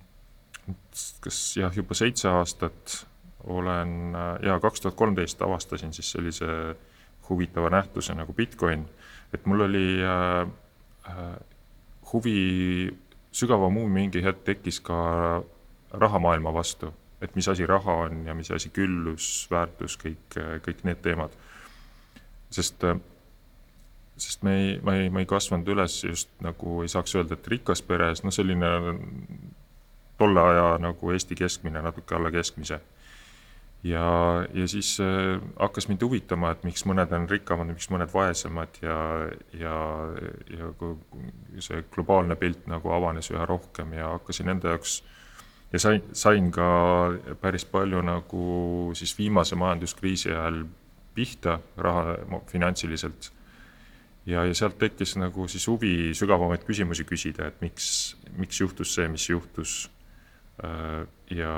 kas 1.22 1.58
jah, 1.58 1.74
juba 1.76 1.96
seitse 1.96 2.30
aastat 2.30 3.08
olen 3.48 4.16
ja 4.44 4.60
kaks 4.60 4.82
tuhat 4.82 4.96
kolmteist 5.00 5.42
avastasin 5.42 5.94
siis 5.94 6.12
sellise 6.12 6.76
huvitava 7.30 7.70
nähtuse 7.70 8.14
nagu 8.14 8.34
Bitcoin, 8.34 8.86
et 9.34 9.46
mul 9.46 9.62
oli 9.62 10.04
äh, 10.04 10.48
äh, 11.10 11.36
huvi, 12.14 12.98
sügavam 13.32 13.76
huvi 13.76 13.94
mingi 13.94 14.24
hetk 14.24 14.44
tekkis 14.44 14.80
ka 14.80 14.98
rahamaailma 15.92 16.54
vastu, 16.54 16.94
et 17.22 17.36
mis 17.36 17.48
asi 17.48 17.66
raha 17.66 17.94
on 18.08 18.26
ja 18.26 18.36
mis 18.36 18.52
asi 18.52 18.70
küllus, 18.70 19.48
väärtus, 19.52 19.98
kõik, 20.04 20.40
kõik 20.66 20.84
need 20.84 21.04
teemad. 21.04 21.32
sest, 22.50 22.84
äh, 22.84 23.00
sest 24.18 24.44
me 24.44 24.56
ei, 24.58 24.80
ma 24.84 24.96
ei, 24.96 25.10
ma 25.10 25.20
ei 25.20 25.30
kasvanud 25.30 25.68
üles 25.68 26.04
just 26.04 26.30
nagu 26.42 26.82
ei 26.82 26.92
saaks 26.92 27.16
öelda, 27.16 27.36
et 27.36 27.48
rikas 27.48 27.82
peres, 27.82 28.24
noh, 28.24 28.32
selline 28.32 28.72
tolle 30.18 30.42
aja 30.42 30.78
nagu 30.82 31.12
Eesti 31.12 31.36
keskmine, 31.36 31.82
natuke 31.82 32.16
alla 32.16 32.32
keskmise. 32.32 32.80
ja, 33.84 34.06
ja 34.54 34.68
siis 34.68 34.98
äh, 35.00 35.42
hakkas 35.60 35.88
mind 35.88 36.02
huvitama, 36.02 36.52
et 36.52 36.64
miks 36.64 36.86
mõned 36.86 37.14
on 37.14 37.30
rikkamad, 37.30 37.70
miks 37.70 37.90
mõned 37.94 38.10
vaesemad 38.14 38.82
ja, 38.82 38.98
ja, 39.54 39.76
ja 40.58 40.72
kui 40.80 40.96
see 41.64 41.84
globaalne 41.94 42.36
pilt 42.36 42.66
nagu 42.68 42.92
avanes 42.92 43.32
üha 43.32 43.46
rohkem 43.46 43.94
ja 43.94 44.16
hakkasin 44.18 44.50
enda 44.56 44.74
jaoks 44.74 45.02
ja 45.74 45.80
sain, 45.80 46.04
sain 46.14 46.52
ka 46.52 46.68
päris 47.42 47.66
palju 47.66 48.02
nagu 48.02 48.44
siis 48.98 49.18
viimase 49.18 49.56
majanduskriisi 49.56 50.32
ajal 50.32 50.64
pihta 51.16 51.60
raha, 51.78 52.16
finantsiliselt. 52.48 53.32
ja, 54.26 54.46
ja 54.46 54.54
sealt 54.54 54.78
tekkis 54.78 55.16
nagu 55.18 55.48
siis 55.48 55.68
huvi 55.68 56.14
sügavamaid 56.14 56.66
küsimusi 56.68 57.06
küsida, 57.08 57.48
et 57.48 57.62
miks, 57.62 58.18
miks 58.38 58.60
juhtus 58.62 58.94
see, 58.96 59.08
mis 59.08 59.30
juhtus. 59.30 59.90
Ja, 60.58 61.54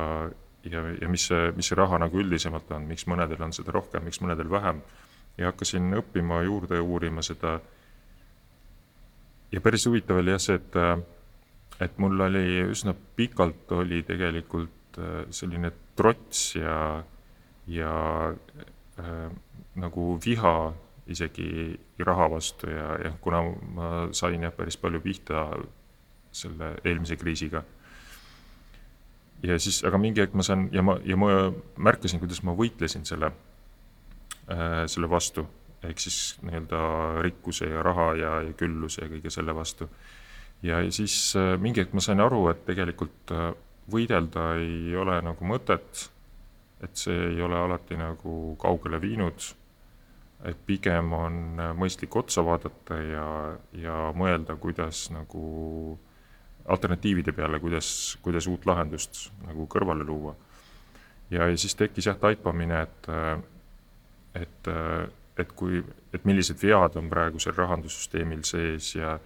ja, 0.64 0.82
ja 1.02 1.10
mis 1.10 1.28
see, 1.30 1.52
mis 1.56 1.70
see 1.72 1.78
raha 1.80 2.00
nagu 2.04 2.20
üldisemalt 2.20 2.72
on, 2.76 2.88
miks 2.90 3.06
mõnedel 3.08 3.42
on 3.46 3.54
seda 3.56 3.72
rohkem, 3.76 4.04
miks 4.04 4.20
mõnedel 4.24 4.50
vähem. 4.52 4.82
ja 5.38 5.54
hakkasin 5.54 5.94
õppima 5.96 6.42
juurde 6.44 6.82
uurima 6.82 7.22
seda. 7.24 7.60
ja 9.52 9.62
päris 9.62 9.86
huvitav 9.88 10.20
oli 10.20 10.32
jah 10.32 10.42
see, 10.44 10.60
et, 10.60 10.76
et 11.80 11.98
mul 11.98 12.20
oli 12.28 12.62
üsna 12.68 12.94
pikalt 13.16 13.72
oli 13.72 14.04
tegelikult 14.04 15.00
selline 15.32 15.72
trots 15.96 16.56
ja, 16.56 17.04
ja 17.68 17.94
äh, 19.00 19.32
nagu 19.76 20.14
viha 20.26 20.56
isegi 21.10 21.76
raha 22.06 22.30
vastu 22.32 22.70
ja, 22.70 22.94
ja 23.04 23.12
kuna 23.22 23.42
ma 23.76 23.90
sain 24.16 24.44
jah 24.44 24.54
päris 24.56 24.78
palju 24.78 25.02
pihta 25.02 25.48
selle 26.32 26.76
eelmise 26.86 27.18
kriisiga. 27.18 27.64
Ja 29.44 29.60
siis, 29.60 29.82
aga 29.88 30.00
mingi 30.02 30.24
hetk 30.24 30.36
ma 30.38 30.46
saan 30.46 30.68
ja 30.74 30.84
ma, 30.86 30.98
ja 31.06 31.18
ma 31.20 31.30
märkasin, 31.78 32.22
kuidas 32.22 32.42
ma 32.44 32.56
võitlesin 32.58 33.06
selle 33.08 33.32
äh,, 34.52 34.86
selle 34.88 35.10
vastu. 35.10 35.48
ehk 35.84 36.00
siis 36.04 36.36
nii-öelda 36.44 36.80
rikkuse 37.24 37.70
ja 37.72 37.84
raha 37.84 38.10
ja, 38.20 38.32
ja 38.44 38.54
külluse 38.54 39.06
ja 39.06 39.12
kõige 39.12 39.32
selle 39.32 39.56
vastu. 39.56 39.90
ja, 40.64 40.82
siis 40.92 41.36
äh, 41.40 41.56
mingi 41.60 41.84
hetk 41.84 41.94
ma 41.94 42.04
sain 42.04 42.20
aru, 42.20 42.48
et 42.52 42.66
tegelikult 42.68 43.32
äh, 43.32 43.54
võidelda 43.92 44.54
ei 44.60 44.96
ole 44.96 45.22
nagu 45.26 45.46
mõtet, 45.46 46.10
et 46.84 46.96
see 46.96 47.32
ei 47.32 47.42
ole 47.42 47.58
alati 47.58 47.98
nagu 47.98 48.56
kaugele 48.60 49.02
viinud 49.02 49.54
et 50.48 50.60
pigem 50.66 51.12
on 51.14 51.60
mõistlik 51.76 52.16
otsa 52.16 52.44
vaadata 52.46 53.00
ja, 53.04 53.26
ja 53.76 53.96
mõelda, 54.16 54.56
kuidas 54.60 55.10
nagu 55.12 55.98
alternatiivide 56.70 57.34
peale, 57.36 57.60
kuidas, 57.60 58.18
kuidas 58.22 58.48
uut 58.48 58.66
lahendust 58.70 59.30
nagu 59.48 59.68
kõrvale 59.68 60.06
luua. 60.06 60.36
ja, 61.30 61.48
ja 61.48 61.58
siis 61.58 61.76
tekkis 61.76 62.06
jah 62.06 62.18
taipamine, 62.18 62.82
et, 62.82 63.10
et, 64.42 64.72
et 65.38 65.52
kui, 65.56 65.84
et 66.14 66.26
millised 66.26 66.62
vead 66.62 66.98
on 67.02 67.10
praegusel 67.10 67.58
rahandussüsteemil 67.58 68.44
sees 68.48 68.96
ja 68.96 69.20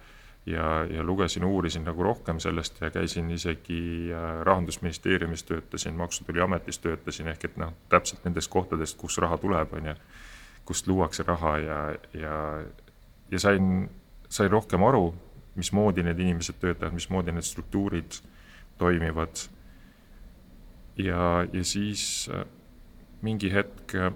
ja, 0.46 0.84
ja 0.84 1.04
lugesin, 1.04 1.44
uurisin 1.44 1.84
nagu 1.84 2.02
rohkem 2.02 2.40
sellest 2.40 2.80
ja 2.80 2.90
käisin 2.90 3.30
isegi 3.30 4.12
äh, 4.12 4.40
Rahandusministeeriumis 4.42 5.42
töötasin, 5.42 5.94
Maksu- 5.94 6.22
ja 6.22 6.26
Tolliametis 6.26 6.78
töötasin, 6.78 7.28
ehk 7.28 7.44
et 7.44 7.56
noh, 7.56 7.72
täpselt 7.88 8.24
nendest 8.24 8.50
kohtadest, 8.52 8.98
kust 9.00 9.18
raha 9.18 9.38
tuleb, 9.38 9.72
on 9.72 9.86
ju 9.86 9.94
kust 10.64 10.88
luuakse 10.88 11.24
raha 11.26 11.58
ja, 11.58 11.78
ja, 12.14 12.36
ja 13.30 13.38
sain, 13.40 13.90
sain 14.28 14.50
rohkem 14.50 14.84
aru, 14.84 15.14
mismoodi 15.56 16.02
need 16.02 16.18
inimesed 16.18 16.54
töötavad, 16.60 16.94
mismoodi 16.94 17.32
need 17.32 17.46
struktuurid 17.46 18.12
toimivad. 18.78 19.36
ja, 20.98 21.46
ja 21.52 21.64
siis 21.64 22.30
äh, 22.34 22.44
mingi 23.22 23.52
hetk 23.52 23.94
äh,, 23.94 24.12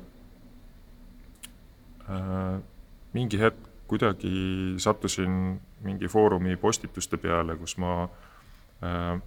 mingi 3.13 3.41
hetk 3.41 3.69
kuidagi 3.89 4.75
sattusin 4.77 5.61
mingi 5.81 6.09
foorumi 6.09 6.57
postituste 6.57 7.17
peale, 7.17 7.57
kus 7.57 7.77
ma 7.77 8.09
äh,, 8.83 9.21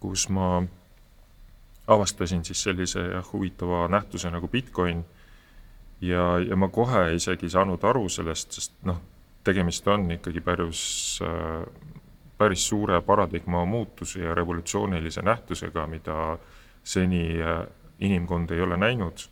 kus 0.00 0.28
ma 0.28 0.62
avastasin 1.86 2.44
siis 2.44 2.62
sellise 2.62 3.00
jah, 3.00 3.32
huvitava 3.32 3.88
nähtuse 3.88 4.30
nagu 4.30 4.48
Bitcoin 4.48 5.04
ja, 6.00 6.38
ja 6.48 6.56
ma 6.56 6.68
kohe 6.68 7.14
isegi 7.14 7.46
ei 7.46 7.50
saanud 7.50 7.84
aru 7.84 8.08
sellest, 8.08 8.52
sest 8.52 8.74
noh, 8.86 9.00
tegemist 9.44 9.88
on 9.88 10.10
ikkagi 10.10 10.40
päris, 10.40 11.18
äh, 11.22 11.66
päris 12.38 12.68
suure 12.68 13.00
paradigma 13.02 13.64
muutuse 13.64 14.20
ja 14.20 14.34
revolutsioonilise 14.34 15.22
nähtusega, 15.22 15.86
mida 15.86 16.38
seni 16.84 17.42
äh, 17.42 17.66
inimkond 18.00 18.50
ei 18.50 18.60
ole 18.60 18.76
näinud. 18.76 19.28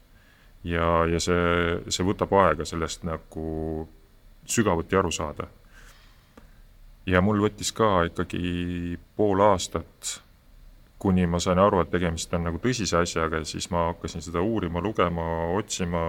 ja, 0.65 1.07
ja 1.09 1.21
see, 1.21 1.81
see 1.89 2.05
võtab 2.05 2.35
aega 2.37 2.67
sellest 2.69 3.07
nagu 3.09 3.89
sügavuti 4.45 4.97
aru 4.97 5.11
saada. 5.11 5.47
ja 7.07 7.21
mul 7.21 7.41
võttis 7.41 7.73
ka 7.73 8.05
ikkagi 8.11 8.99
pool 9.17 9.41
aastat 9.41 10.21
kuni 11.01 11.25
ma 11.27 11.39
sain 11.41 11.59
aru, 11.59 11.81
et 11.81 11.89
tegemist 11.89 12.35
on 12.37 12.43
nagu 12.45 12.59
tõsise 12.61 12.99
asjaga 13.01 13.41
ja 13.41 13.47
siis 13.49 13.71
ma 13.73 13.87
hakkasin 13.89 14.21
seda 14.25 14.43
uurima, 14.45 14.83
lugema, 14.85 15.25
otsima, 15.57 16.03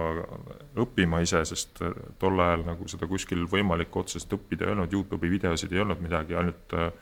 õppima 0.84 1.22
ise, 1.24 1.40
sest 1.48 1.80
äh, 1.80 1.94
tol 2.20 2.40
ajal 2.44 2.66
nagu 2.66 2.88
seda 2.90 3.08
kuskil 3.08 3.46
võimalik 3.48 3.96
otseselt 3.96 4.36
õppida 4.36 4.68
ei 4.68 4.74
olnud, 4.74 4.92
Youtube'i 4.92 5.32
videosid 5.32 5.72
ei 5.72 5.80
olnud 5.80 6.04
midagi, 6.04 6.36
ainult 6.36 6.76
äh, 6.76 6.92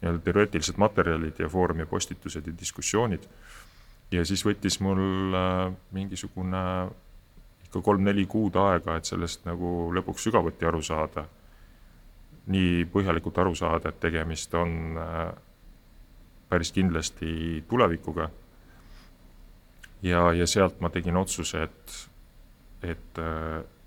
nii-öelda 0.00 0.24
teoreetilised 0.26 0.82
materjalid 0.82 1.38
ja 1.38 1.48
foorumi 1.48 1.86
postitused 1.86 2.50
ja 2.50 2.58
diskussioonid. 2.64 3.30
ja 4.10 4.26
siis 4.26 4.42
võttis 4.46 4.80
mul 4.82 5.38
äh, 5.38 5.70
mingisugune 5.94 6.66
ikka 7.68 7.82
kolm-neli 7.82 8.26
kuud 8.26 8.58
aega, 8.58 8.98
et 8.98 9.06
sellest 9.06 9.46
nagu 9.46 9.92
lõpuks 9.94 10.26
sügavuti 10.26 10.66
aru 10.66 10.82
saada. 10.82 11.28
nii 12.46 12.84
põhjalikult 12.90 13.38
aru 13.38 13.54
saada, 13.54 13.90
et 13.90 14.00
tegemist 14.00 14.52
on 14.54 14.96
päris 16.48 16.72
kindlasti 16.72 17.64
tulevikuga. 17.68 18.30
ja, 20.02 20.32
ja 20.32 20.46
sealt 20.46 20.80
ma 20.80 20.90
tegin 20.90 21.16
otsuse, 21.16 21.62
et, 21.62 21.96
et, 22.82 23.18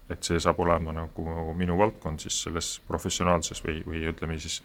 et 0.09 0.23
see 0.23 0.39
saab 0.39 0.59
olema 0.59 0.93
nagu 0.93 1.53
minu 1.55 1.77
valdkond 1.77 2.19
siis 2.19 2.41
selles 2.43 2.79
professionaalses 2.87 3.63
või, 3.63 3.79
või 3.85 4.03
ütleme 4.09 4.39
siis 4.39 4.59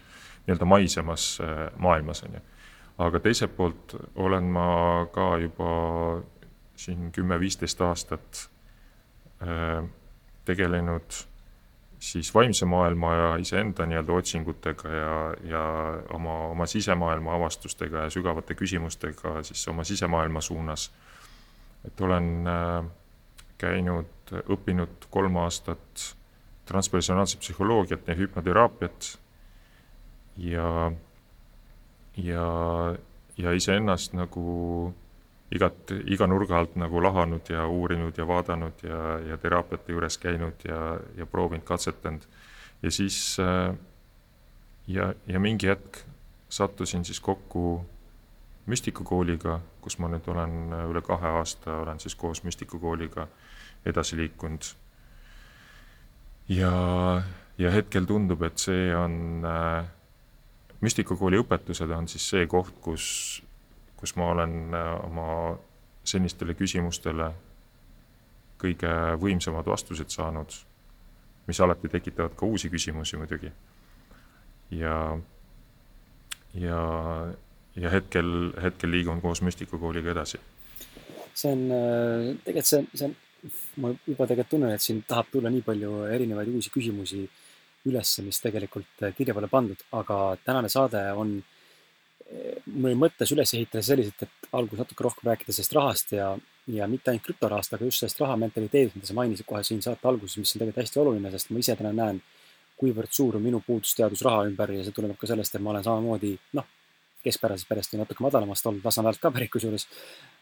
nii-öelda 0.46 0.64
maisemas 0.68 1.38
äh, 1.40 1.66
maailmas, 1.78 2.22
on 2.22 2.38
ju. 2.38 2.40
aga 2.98 3.20
teiselt 3.20 3.56
poolt 3.56 3.96
olen 4.14 4.50
ma 4.54 4.66
ka 5.12 5.36
juba 5.42 5.70
siin 6.76 7.12
kümme-viisteist 7.12 7.80
aastat 7.80 8.48
äh, 9.42 9.84
tegelenud 10.44 11.24
siis 12.04 12.34
vaimse 12.34 12.66
maailma 12.68 13.14
ja 13.14 13.28
iseenda 13.40 13.87
nii-öelda 13.88 14.12
otsingutega 14.12 14.90
ja, 14.92 15.14
ja 15.49 15.62
oma, 16.12 16.34
oma 16.52 16.66
sisemaailma 16.66 17.34
avastustega 17.34 18.04
ja 18.04 18.11
sügavate 18.12 18.56
küsimustega 18.58 19.42
siis 19.42 19.68
oma 19.73 19.84
sisemaailma 19.84 20.40
suunas. 20.40 20.90
et 21.84 22.00
olen 22.00 22.28
äh, 22.49 22.84
käinud, 23.58 24.34
õppinud 24.49 25.08
kolm 25.11 25.37
aastat 25.37 26.04
transpersonaalset 26.68 27.40
psühholoogiat 27.40 28.08
ja 28.08 28.16
hüpnoteraapiat 28.18 29.08
ja, 30.37 30.92
ja, 32.16 32.46
ja 33.37 33.52
iseennast 33.52 34.16
nagu 34.16 34.94
igat, 35.54 35.92
iga 36.11 36.26
nurga 36.26 36.58
alt 36.58 36.76
nagu 36.80 37.02
lahanud 37.02 37.49
ja 37.50 37.66
uurinud 37.70 38.18
ja 38.18 38.26
vaadanud 38.26 38.82
ja, 38.82 39.00
ja 39.28 39.38
teraapiate 39.38 39.92
juures 39.92 40.18
käinud 40.18 40.66
ja, 40.68 40.99
ja 41.16 41.26
proovinud, 41.26 41.64
katsetanud. 41.64 42.26
ja 42.82 42.90
siis 42.90 43.37
äh, 43.40 43.75
ja, 44.87 45.14
ja 45.26 45.40
mingi 45.40 45.68
hetk 45.70 46.04
sattusin 46.49 47.04
siis 47.04 47.20
kokku 47.20 47.84
müstikakooliga, 48.66 49.58
kus 49.84 49.99
ma 49.99 50.08
nüüd 50.08 50.28
olen 50.30 50.73
äh, 50.73 50.87
üle 50.90 51.02
kahe 51.04 51.34
aasta, 51.38 51.80
olen 51.84 52.00
siis 52.00 52.14
koos 52.14 52.42
müstikakooliga 52.44 53.28
edasi 53.87 54.16
liikunud. 54.16 54.75
ja, 56.49 56.73
ja 57.58 57.70
hetkel 57.70 58.04
tundub, 58.04 58.42
et 58.42 58.58
see 58.58 58.94
on 58.96 59.44
äh,, 59.46 59.84
müstikakooli 60.80 61.40
õpetused 61.44 61.90
on 61.96 62.08
siis 62.08 62.26
see 62.34 62.46
koht, 62.50 62.75
kus 62.80 63.06
kus 64.04 64.16
ma 64.20 64.28
olen 64.34 64.75
äh, 64.76 64.90
oma 65.06 65.26
senistele 66.04 66.52
küsimustele 66.58 67.30
kõige 68.61 68.90
võimsamad 69.20 69.64
vastused 69.68 70.12
saanud, 70.12 70.52
mis 71.49 71.61
alati 71.64 71.88
tekitavad 71.92 72.37
ka 72.37 72.46
uusi 72.46 72.68
küsimusi 72.73 73.16
muidugi. 73.16 73.52
ja, 74.70 74.96
ja, 76.54 76.80
ja 77.76 77.90
hetkel, 77.90 78.52
hetkel 78.62 78.92
liigun 78.92 79.20
koos 79.25 79.40
Müstikakooliga 79.42 80.12
edasi. 80.12 80.40
see 81.34 81.52
on, 81.52 81.64
äh, 81.73 82.37
tegelikult 82.44 82.68
see, 82.68 82.84
see 82.94 83.08
on, 83.08 83.16
ma 83.80 83.94
juba 84.06 84.28
tegelikult 84.28 84.52
tunnen, 84.52 84.76
et 84.76 84.84
siin 84.84 85.00
tahab 85.08 85.32
tulla 85.32 85.50
nii 85.50 85.64
palju 85.64 86.04
erinevaid 86.12 86.52
uusi 86.52 86.70
küsimusi 86.76 87.25
ülesse, 87.88 88.23
mis 88.23 88.40
tegelikult 88.44 89.08
äh, 89.08 89.16
kirja 89.16 89.34
pole 89.34 89.49
pandud, 89.49 89.80
aga 89.96 90.37
tänane 90.44 90.68
saade 90.68 91.08
on 91.16 91.38
mul 92.66 92.97
mõttes 92.99 93.33
üles 93.35 93.52
ehitada 93.54 93.83
selliselt, 93.85 94.23
et 94.25 94.49
alguses 94.57 94.81
natuke 94.81 95.04
rohkem 95.04 95.28
rääkida 95.31 95.52
sellest 95.52 95.75
rahast 95.76 96.14
ja, 96.16 96.31
ja 96.73 96.88
mitte 96.90 97.12
ainult 97.12 97.26
krüptorahast, 97.26 97.75
aga 97.76 97.88
just 97.88 98.02
sellest 98.02 98.21
raha 98.23 98.37
mentaliteedist, 98.40 98.97
mida 98.97 99.11
sa 99.11 99.16
mainisid 99.19 99.47
kohe 99.49 99.62
siin 99.66 99.83
saate 99.85 100.09
alguses, 100.09 100.38
mis 100.40 100.54
on 100.54 100.62
tegelikult 100.62 100.83
hästi 100.83 101.02
oluline, 101.02 101.33
sest 101.35 101.52
ma 101.52 101.61
ise 101.61 101.76
täna 101.78 101.93
näen, 101.97 102.23
kuivõrd 102.81 103.12
suur 103.14 103.38
on 103.38 103.45
minu 103.45 103.61
puudusteadus 103.66 104.25
raha 104.26 104.47
ümber 104.49 104.73
ja 104.75 104.85
see 104.85 104.97
tuleneb 104.97 105.19
ka 105.21 105.28
sellest, 105.31 105.54
et 105.54 105.62
ma 105.62 105.75
olen 105.75 105.85
samamoodi 105.87 106.33
noh, 106.59 106.71
keskpärasest 107.25 107.69
perest 107.69 107.95
või 107.95 108.02
natuke 108.02 108.25
madalamast 108.25 108.66
olnud, 108.71 108.85
Lasnamäelt 108.85 109.21
ka 109.21 109.31
pärit 109.33 109.52
kusjuures. 109.52 109.87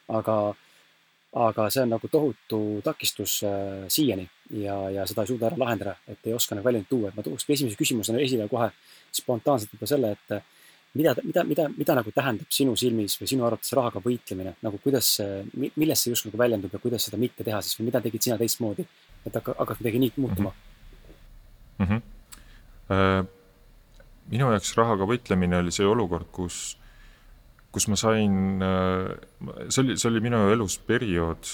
aga, 0.09 0.37
aga 1.43 1.69
see 1.71 1.85
on 1.85 1.93
nagu 1.95 2.09
tohutu 2.09 2.63
takistus 2.85 3.43
äh, 3.47 3.85
siiani 3.89 4.25
ja, 4.63 4.79
ja 4.91 5.07
seda 5.07 5.23
ei 5.23 5.31
suuda 5.31 5.51
ära 5.51 5.59
lahendada, 5.59 5.97
et 6.09 6.27
ei 6.27 6.35
oska 6.35 6.57
nagu 6.57 6.67
väljundit 6.67 6.91
tuua, 6.91 7.11
et 7.11 7.19
ma 7.19 7.27
tookski 7.27 7.53
esimese 7.53 7.79
küsimusena 7.79 8.23
esile 8.23 8.49
kohe 8.49 8.71
spontaanselt 9.13 9.77
juba 9.77 9.91
selle, 9.91 10.17
et 10.17 10.43
mida, 10.95 11.15
mida, 11.25 11.45
mida, 11.49 11.69
mida 11.77 11.97
nagu 11.97 12.13
tähendab 12.15 12.53
sinu 12.53 12.75
silmis 12.79 13.17
või 13.21 13.31
sinu 13.31 13.47
arvates 13.47 13.73
rahaga 13.77 14.03
võitlemine, 14.05 14.55
nagu 14.65 14.81
kuidas, 14.83 15.15
milles 15.57 16.03
see 16.03 16.13
just 16.13 16.29
nagu 16.29 16.41
väljendub 16.41 16.75
ja 16.75 16.81
kuidas 16.83 17.09
seda 17.09 17.21
mitte 17.21 17.47
teha 17.47 17.63
siis 17.65 17.79
või 17.79 17.89
mida 17.89 18.03
tegid 18.05 18.29
sina 18.29 18.37
teistmoodi, 18.41 18.87
et 19.25 19.39
hakka, 19.39 19.57
hakkas 19.61 19.81
midagi 19.81 20.03
nii 20.03 20.13
muutuma 20.17 20.53
mm? 21.79 21.87
-hmm. 21.87 23.31
Minu 24.33 24.53
jaoks 24.53 24.77
rahaga 24.79 25.09
võitlemine 25.09 25.59
oli 25.63 25.73
see 25.75 25.87
olukord, 25.89 26.29
kus, 26.33 26.77
kus 27.73 27.89
ma 27.89 27.97
sain 27.97 28.63
äh,, 28.63 29.13
see 29.69 29.83
oli, 29.83 29.97
see 29.99 30.11
oli 30.11 30.21
minu 30.25 30.45
elus 30.53 30.79
periood, 30.79 31.49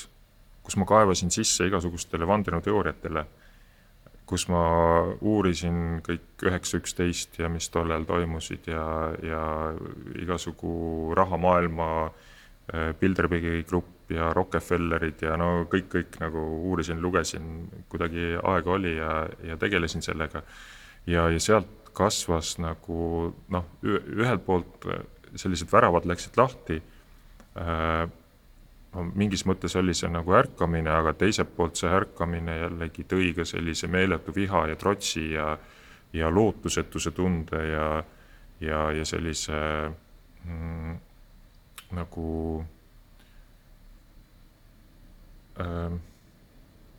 kus 0.63 0.77
ma 0.77 0.85
kaevasin 0.89 1.31
sisse 1.31 1.67
igasugustele 1.67 2.27
vandenõuteooriatele 2.27 3.25
kus 4.29 4.45
ma 4.53 4.63
uurisin 5.25 6.03
kõik 6.05 6.45
üheksa 6.49 6.81
üksteist 6.83 7.39
ja 7.41 7.49
mis 7.53 7.71
tollal 7.73 8.05
toimusid 8.09 8.69
ja, 8.69 8.85
ja 9.25 9.43
igasugu 10.21 11.15
rahamaailma 11.17 11.89
äh, 12.09 12.93
Bilderbergi 13.01 13.63
grupp 13.69 14.13
ja 14.13 14.31
Rockefellerid 14.37 15.25
ja 15.25 15.37
no 15.41 15.65
kõik, 15.73 15.89
kõik 15.93 16.21
nagu 16.21 16.45
uurisin, 16.71 17.01
lugesin, 17.05 17.49
kuidagi 17.93 18.35
aega 18.37 18.73
oli 18.77 18.95
ja, 18.97 19.25
ja 19.45 19.57
tegelesin 19.61 20.05
sellega. 20.05 20.43
ja, 21.07 21.29
ja 21.33 21.41
sealt 21.41 21.93
kasvas 21.97 22.57
nagu 22.63 23.33
noh, 23.51 23.65
ühelt 23.83 24.45
poolt 24.47 24.87
sellised 25.37 25.73
väravad 25.73 26.07
läksid 26.09 26.37
lahti 26.39 26.79
äh, 27.59 28.05
mingis 28.97 29.45
mõttes 29.47 29.77
oli 29.77 29.95
see 29.95 30.09
nagu 30.11 30.33
ärkamine, 30.35 30.91
aga 30.91 31.13
teiselt 31.19 31.53
poolt 31.57 31.77
see 31.77 31.91
ärkamine 31.93 32.57
jällegi 32.63 33.05
tõi 33.09 33.33
ka 33.37 33.45
sellise 33.49 33.89
meeletu 33.89 34.33
viha 34.35 34.67
ja 34.71 34.77
trotsi 34.81 35.33
ja, 35.35 35.51
ja 36.13 36.31
lootusetuse 36.33 37.13
tunde 37.17 37.63
ja, 37.69 37.89
ja, 38.65 38.81
ja 38.97 39.05
sellise 39.05 39.59
mm, 40.45 40.95
nagu 41.99 42.29
äh, 45.61 45.99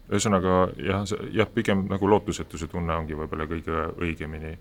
ühesõnaga 0.09 0.59
jah, 0.77 1.07
jah, 1.33 1.49
pigem 1.53 1.87
nagu 1.89 2.09
lootusetuse 2.09 2.69
tunne 2.69 2.93
ongi 2.95 3.17
võib-olla 3.17 3.49
kõige 3.49 3.87
õigemini. 3.97 4.53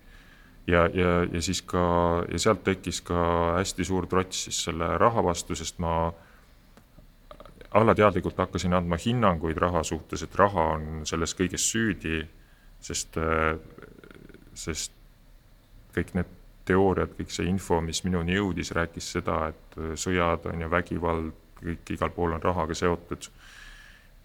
ja, 0.67 0.89
ja, 0.95 1.13
ja 1.29 1.45
siis 1.45 1.61
ka, 1.61 2.25
ja 2.33 2.41
sealt 2.41 2.65
tekkis 2.65 3.03
ka 3.05 3.21
hästi 3.59 3.85
suur 3.85 4.09
trots 4.09 4.47
siis 4.49 4.65
selle 4.65 4.97
raha 4.99 5.25
vastu, 5.25 5.57
sest 5.57 5.79
ma 5.79 6.09
äh, 6.09 6.25
alateadlikult 7.77 8.39
hakkasin 8.39 8.75
andma 8.75 8.97
hinnanguid 8.97 9.59
raha 9.61 9.83
suhtes, 9.83 10.23
et 10.23 10.35
raha 10.39 10.65
on 10.77 11.03
selles 11.09 11.35
kõiges 11.37 11.67
süüdi, 11.69 12.23
sest, 12.81 13.19
sest 14.55 14.95
kõik 15.95 16.15
need 16.17 16.33
teooriad, 16.69 17.13
kõik 17.19 17.33
see 17.33 17.49
info, 17.49 17.81
mis 17.85 18.03
minuni 18.05 18.37
jõudis, 18.37 18.73
rääkis 18.77 19.13
seda, 19.17 19.41
et 19.53 19.79
sõjad 20.01 20.49
on 20.51 20.65
ja 20.65 20.71
vägivald, 20.71 21.33
kõik 21.59 21.95
igal 21.97 22.13
pool 22.15 22.37
on 22.37 22.45
rahaga 22.45 22.77
seotud. 22.77 23.31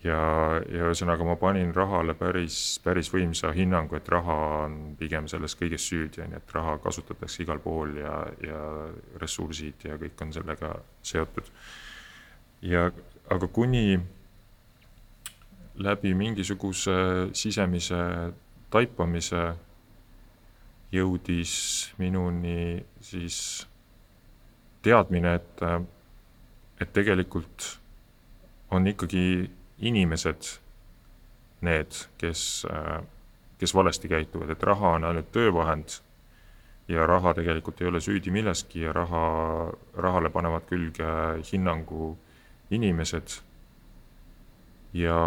ja, 0.03 0.19
ja 0.67 0.89
ühesõnaga 0.89 1.23
ma 1.23 1.37
panin 1.39 1.71
rahale 1.73 2.13
päris, 2.19 2.79
päris 2.83 3.07
võimsa 3.13 3.53
hinnangu, 3.55 3.95
et 3.95 4.09
raha 4.11 4.35
on 4.65 4.75
pigem 4.99 5.29
selles 5.31 5.55
kõiges 5.55 5.87
süüdi, 5.87 6.21
on 6.21 6.35
ju, 6.35 6.41
et 6.43 6.51
raha 6.55 6.77
kasutatakse 6.83 7.43
igal 7.43 7.59
pool 7.63 7.95
ja, 8.01 8.17
ja 8.43 8.59
ressursid 9.21 9.87
ja 9.87 9.95
kõik 9.97 10.25
on 10.25 10.33
sellega 10.35 10.75
seotud. 11.01 11.47
ja 12.61 12.89
aga 13.33 13.47
kuni 13.47 13.99
läbi 15.75 16.13
mingisuguse 16.13 16.95
sisemise 17.33 17.99
taipamise 18.69 19.43
jõudis 20.93 21.53
minuni 21.97 22.83
siis 23.01 23.37
teadmine, 24.85 25.33
et, 25.39 25.63
et 26.81 26.93
tegelikult 26.93 27.69
on 28.73 28.87
ikkagi 28.89 29.49
inimesed 29.89 30.49
need, 31.65 31.99
kes, 32.21 32.65
kes 33.57 33.75
valesti 33.75 34.11
käituvad, 34.11 34.53
et 34.53 34.63
raha 34.67 34.97
on 34.99 35.07
ainult 35.09 35.31
töövahend 35.33 35.97
ja 36.87 37.07
raha 37.07 37.33
tegelikult 37.33 37.81
ei 37.81 37.87
ole 37.87 38.01
süüdi 38.03 38.31
milleski 38.31 38.83
ja 38.83 38.93
raha, 38.93 39.23
rahale 39.95 40.29
panevad 40.29 40.67
külge 40.69 41.09
hinnangu 41.51 42.13
inimesed. 42.73 43.39
ja, 44.93 45.17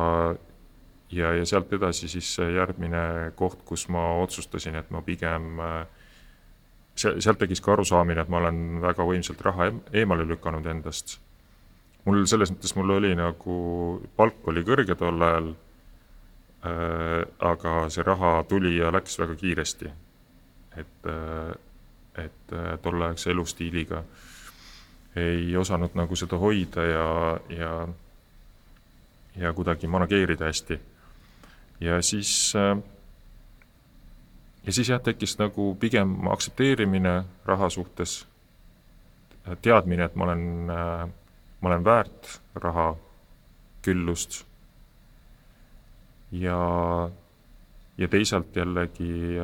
ja, 1.11 1.33
ja 1.35 1.47
sealt 1.47 1.73
edasi 1.73 2.09
siis 2.09 2.37
järgmine 2.39 3.33
koht, 3.35 3.63
kus 3.65 3.89
ma 3.89 4.13
otsustasin, 4.23 4.77
et 4.79 4.91
ma 4.91 5.03
pigem 5.03 5.59
see, 6.95 7.17
sealt 7.21 7.41
tekkis 7.43 7.63
ka 7.65 7.75
arusaamine, 7.75 8.23
et 8.23 8.31
ma 8.31 8.41
olen 8.43 8.81
väga 8.83 9.07
võimsalt 9.07 9.43
raha 9.43 9.71
eemale 9.93 10.27
lükanud 10.29 10.67
endast. 10.67 11.19
mul 12.07 12.27
selles 12.31 12.53
mõttes, 12.55 12.77
mul 12.79 12.91
oli 13.01 13.15
nagu, 13.19 13.57
palk 14.17 14.47
oli 14.47 14.63
kõrge 14.63 14.95
tol 14.95 15.23
ajal 15.23 15.51
äh,, 15.51 17.23
aga 17.39 17.89
see 17.91 18.07
raha 18.07 18.45
tuli 18.49 18.77
ja 18.77 18.93
läks 18.95 19.19
väga 19.19 19.35
kiiresti. 19.35 19.91
et 20.77 21.11
äh,, 21.11 21.55
et 22.17 22.53
äh, 22.53 22.79
tolleaegse 22.81 23.31
elustiiliga 23.31 23.99
äh, 23.99 24.36
ei 25.17 25.57
osanud 25.57 25.95
nagu 25.97 26.17
seda 26.17 26.39
hoida 26.39 26.85
ja, 26.85 27.07
ja, 27.49 27.89
ja 29.37 29.53
kuidagi 29.53 29.87
manageerida 29.87 30.45
hästi. 30.45 30.81
ja 31.81 32.03
siis, 32.03 32.53
ja 34.67 34.73
siis 34.73 34.89
jah, 34.89 35.01
tekkis 35.01 35.39
nagu 35.39 35.75
pigem 35.81 36.29
aktsepteerimine 36.29 37.25
raha 37.45 37.71
suhtes, 37.71 38.27
teadmine, 39.63 40.05
et 40.05 40.15
ma 40.15 40.25
olen, 40.25 40.45
ma 41.61 41.69
olen 41.69 41.85
väärt 41.85 42.41
raha 42.55 42.95
küllust 43.83 44.45
ja, 46.33 46.61
ja 47.99 48.09
teisalt 48.09 48.57
jällegi 48.57 49.37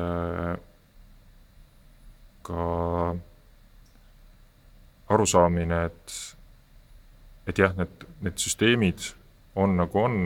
ka 2.43 2.65
arusaamine, 5.09 5.83
et, 5.85 6.15
et 7.47 7.59
jah, 7.59 7.75
need, 7.77 8.07
need 8.21 8.39
süsteemid 8.39 9.09
on 9.59 9.77
nagu 9.77 9.99
on, 9.99 10.17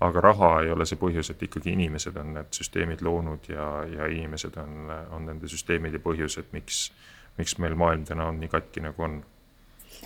aga 0.00 0.20
raha 0.20 0.50
ei 0.64 0.70
ole 0.74 0.86
see 0.88 0.98
põhjus, 1.00 1.30
et 1.32 1.42
ikkagi 1.46 1.72
inimesed 1.72 2.16
on 2.20 2.34
need 2.36 2.52
süsteemid 2.58 3.04
loonud 3.06 3.48
ja, 3.48 3.68
ja 3.88 4.08
inimesed 4.12 4.58
on, 4.60 4.90
on 5.16 5.26
nende 5.30 5.48
süsteemide 5.48 6.02
põhjus, 6.04 6.38
et 6.42 6.52
miks, 6.52 6.90
miks 7.38 7.56
meil 7.62 7.76
maailm 7.78 8.04
täna 8.08 8.28
on 8.32 8.40
nii 8.42 8.52
katki, 8.52 8.84
nagu 8.84 9.06
on. 9.08 9.20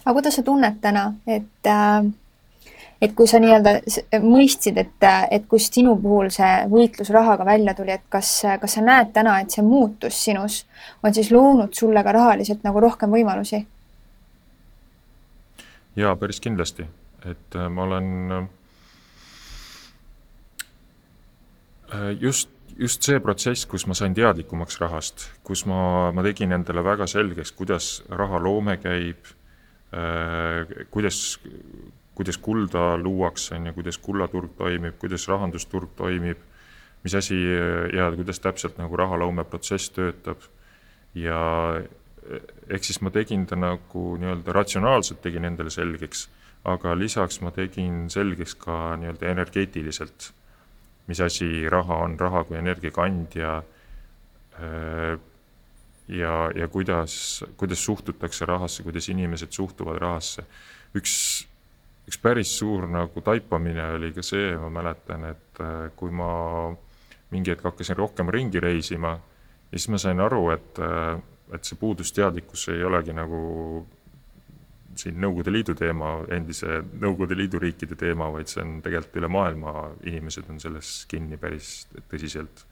aga 0.05 0.15
kuidas 0.15 0.39
sa 0.39 0.47
tunned 0.47 0.79
täna, 0.85 1.09
et 1.27 1.67
äh, 1.67 2.05
et 3.01 3.15
kui 3.17 3.29
sa 3.29 3.41
nii-öelda 3.41 4.21
mõistsid, 4.21 4.77
et, 4.81 5.09
et 5.33 5.47
kust 5.49 5.77
sinu 5.77 5.97
puhul 6.01 6.29
see 6.35 6.53
võitlus 6.71 7.11
rahaga 7.15 7.47
välja 7.49 7.75
tuli, 7.75 7.95
et 7.97 8.05
kas, 8.13 8.33
kas 8.61 8.77
sa 8.77 8.85
näed 8.85 9.15
täna, 9.17 9.39
et 9.41 9.53
see 9.55 9.65
muutus 9.65 10.21
sinus 10.25 10.65
on 11.03 11.15
siis 11.17 11.33
loonud 11.33 11.73
sulle 11.77 12.05
ka 12.05 12.13
rahaliselt 12.17 12.65
nagu 12.67 12.81
rohkem 12.85 13.13
võimalusi? 13.17 13.65
jaa, 15.97 16.15
päris 16.17 16.41
kindlasti, 16.41 16.87
et 17.27 17.57
äh, 17.57 17.69
ma 17.73 17.83
olen 17.83 18.09
äh, 21.93 22.11
just, 22.21 22.51
just 22.79 23.03
see 23.03 23.21
protsess, 23.21 23.67
kus 23.69 23.87
ma 23.89 23.97
sain 23.99 24.15
teadlikumaks 24.17 24.81
rahast, 24.81 25.29
kus 25.45 25.65
ma, 25.69 26.11
ma 26.15 26.25
tegin 26.25 26.53
endale 26.57 26.85
väga 26.85 27.09
selgeks, 27.11 27.53
kuidas 27.57 27.91
rahaloome 28.09 28.77
käib, 28.83 29.33
äh, 29.97 30.87
kuidas, 30.93 31.39
kuidas 32.21 32.39
kulda 32.39 32.95
luuakse, 33.01 33.57
on 33.57 33.71
ju, 33.71 33.75
kuidas 33.81 33.99
kullaturg 33.99 34.53
toimib, 34.59 34.99
kuidas 35.01 35.25
rahandusturg 35.29 35.97
toimib, 35.97 36.43
mis 37.05 37.15
asi 37.17 37.39
ja 37.97 38.11
kuidas 38.13 38.43
täpselt 38.45 38.77
nagu 38.79 38.97
rahaloome 38.97 39.45
protsess 39.49 39.93
töötab 39.97 40.45
ja 41.17 41.41
ehk 42.71 42.85
siis 42.85 43.01
ma 43.03 43.11
tegin 43.15 43.47
ta 43.49 43.57
nagu 43.59 44.03
nii-öelda 44.21 44.53
ratsionaalselt 44.55 45.23
tegin 45.25 45.49
endale 45.49 45.73
selgeks, 45.73 46.29
aga 46.69 46.93
lisaks 46.99 47.41
ma 47.45 47.53
tegin 47.57 48.05
selgeks 48.13 48.55
ka 48.61 48.77
nii-öelda 49.01 49.33
energeetiliselt, 49.33 50.31
mis 51.09 51.21
asi 51.25 51.69
raha 51.73 52.03
on, 52.05 52.19
raha 52.21 52.45
kui 52.45 52.59
energiakandja 52.61 53.57
äh, 54.61 55.17
ja, 56.09 56.35
ja 56.55 56.69
kuidas, 56.69 57.45
kuidas 57.57 57.85
suhtutakse 57.85 58.47
rahasse, 58.47 58.83
kuidas 58.83 59.09
inimesed 59.09 59.53
suhtuvad 59.53 59.99
rahasse. 59.99 60.45
üks, 60.95 61.47
üks 62.11 62.19
päris 62.19 62.51
suur 62.59 62.89
nagu 62.91 63.23
taipamine 63.23 63.85
oli 63.95 64.11
ka 64.11 64.23
see, 64.27 64.51
ma 64.59 64.69
mäletan, 64.81 65.29
et 65.31 65.61
äh, 65.63 65.93
kui 65.95 66.11
ma 66.11 66.31
mingi 67.31 67.53
hetk 67.53 67.69
hakkasin 67.69 67.95
rohkem 67.95 68.33
ringi 68.35 68.59
reisima, 68.59 69.15
siis 69.71 69.87
ma 69.95 70.01
sain 70.03 70.19
aru, 70.19 70.49
et 70.57 70.81
äh, 70.83 71.21
et 71.55 71.67
see 71.67 71.79
puudusteadlikkus 71.79 72.69
ei 72.71 72.85
olegi 72.87 73.15
nagu 73.15 73.39
siin 75.01 75.17
Nõukogude 75.23 75.51
Liidu 75.51 75.75
teema, 75.79 76.13
endise 76.35 76.81
Nõukogude 76.83 77.39
Liidu 77.39 77.59
riikide 77.63 77.97
teema, 77.99 78.29
vaid 78.31 78.51
see 78.51 78.63
on 78.63 78.77
tegelikult 78.85 79.19
üle 79.19 79.31
maailma, 79.31 79.73
inimesed 80.07 80.51
on 80.51 80.61
selles 80.63 80.93
kinni 81.11 81.39
päris 81.39 81.89
tõsiselt. 82.11 82.67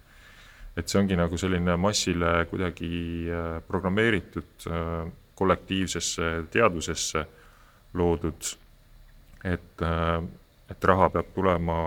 et 0.78 0.86
see 0.86 0.98
ongi 1.00 1.16
nagu 1.18 1.38
selline 1.38 1.74
massile 1.78 2.44
kuidagi 2.50 2.90
äh, 3.30 3.50
programmeeritud 3.66 4.70
kollektiivsesse 5.38 6.30
teadvusesse 6.50 7.26
loodud, 7.94 8.54
et, 9.44 9.82
äh, 9.82 10.22
et 10.70 10.84
raha 10.84 11.08
peab 11.14 11.32
tulema 11.34 11.78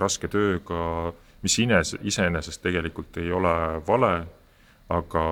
raske 0.00 0.28
tööga, 0.28 1.12
mis 1.42 1.58
ines-, 1.58 1.96
iseenesest 2.02 2.62
tegelikult 2.62 3.16
ei 3.22 3.32
ole 3.32 3.54
vale, 3.86 4.14
aga 4.94 5.24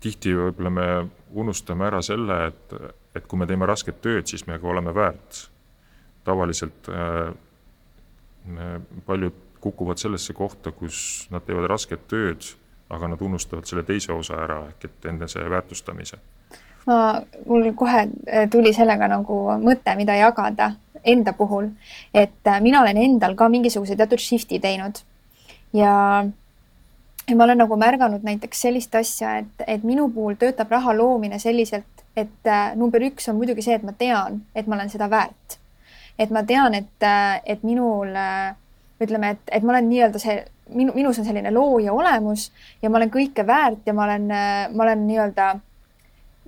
tihti 0.00 0.34
võib-olla 0.36 0.70
me 0.70 0.88
unustame 1.34 1.86
ära 1.88 2.00
selle, 2.02 2.38
et, 2.52 2.74
et 3.18 3.26
kui 3.26 3.38
me 3.40 3.46
teeme 3.50 3.66
rasket 3.66 4.00
tööd, 4.02 4.26
siis 4.30 4.46
me 4.46 4.58
ka 4.58 4.68
oleme 4.70 4.94
väärt. 4.94 5.48
tavaliselt 6.28 6.88
äh, 6.92 7.30
paljud 9.06 9.34
kukuvad 9.60 9.98
sellesse 9.98 10.32
kohta, 10.32 10.72
kus 10.72 11.26
nad 11.30 11.44
teevad 11.46 11.66
rasket 11.70 12.06
tööd, 12.08 12.44
aga 12.88 13.08
nad 13.08 13.22
unustavad 13.22 13.66
selle 13.66 13.82
teise 13.82 14.12
osa 14.12 14.38
ära, 14.44 14.58
ehk 14.68 14.84
et 14.84 15.08
enese 15.10 15.44
väärtustamise. 15.50 16.18
Ma, 16.88 17.20
mul 17.46 17.72
kohe 17.76 18.02
äh, 18.06 18.48
tuli 18.50 18.72
sellega 18.76 19.08
nagu 19.10 19.38
mõte, 19.62 19.94
mida 19.98 20.16
jagada 20.18 20.72
enda 21.04 21.34
puhul, 21.36 21.70
et 22.14 22.48
äh, 22.48 22.60
mina 22.64 22.82
olen 22.82 22.98
endal 23.04 23.36
ka 23.38 23.48
mingisuguse 23.52 23.96
teatud 23.96 24.22
shift'i 24.22 24.60
teinud 24.62 25.02
ja 25.76 25.92
ja 27.28 27.36
ma 27.36 27.44
olen 27.44 27.60
nagu 27.60 27.76
märganud 27.76 28.24
näiteks 28.24 28.62
sellist 28.64 28.94
asja, 28.96 29.36
et, 29.42 29.64
et 29.66 29.84
minu 29.84 30.08
puhul 30.12 30.38
töötab 30.40 30.70
raha 30.72 30.96
loomine 30.96 31.38
selliselt, 31.38 32.04
et 32.16 32.48
äh, 32.48 32.72
number 32.76 33.04
üks 33.04 33.28
on 33.28 33.36
muidugi 33.36 33.64
see, 33.66 33.76
et 33.76 33.84
ma 33.84 33.92
tean, 33.92 34.40
et 34.56 34.66
ma 34.66 34.78
olen 34.78 34.88
seda 34.92 35.10
väärt. 35.12 35.58
et 36.18 36.30
ma 36.34 36.42
tean, 36.42 36.74
et 36.74 37.04
et 37.46 37.60
minul 37.62 38.16
ütleme, 38.98 39.30
et, 39.30 39.42
et 39.52 39.62
ma 39.62 39.70
olen 39.76 39.86
nii-öelda 39.86 40.18
see, 40.18 40.40
minu, 40.74 40.92
minus 40.96 41.20
on 41.20 41.28
selline 41.28 41.52
looja 41.54 41.92
olemus 41.92 42.48
ja 42.82 42.90
ma 42.90 42.98
olen 42.98 43.12
kõike 43.12 43.44
väärt 43.46 43.86
ja 43.86 43.94
ma 43.94 44.08
olen 44.08 44.26
ma 44.26 44.82
olen 44.88 45.06
nii-öelda 45.06 45.52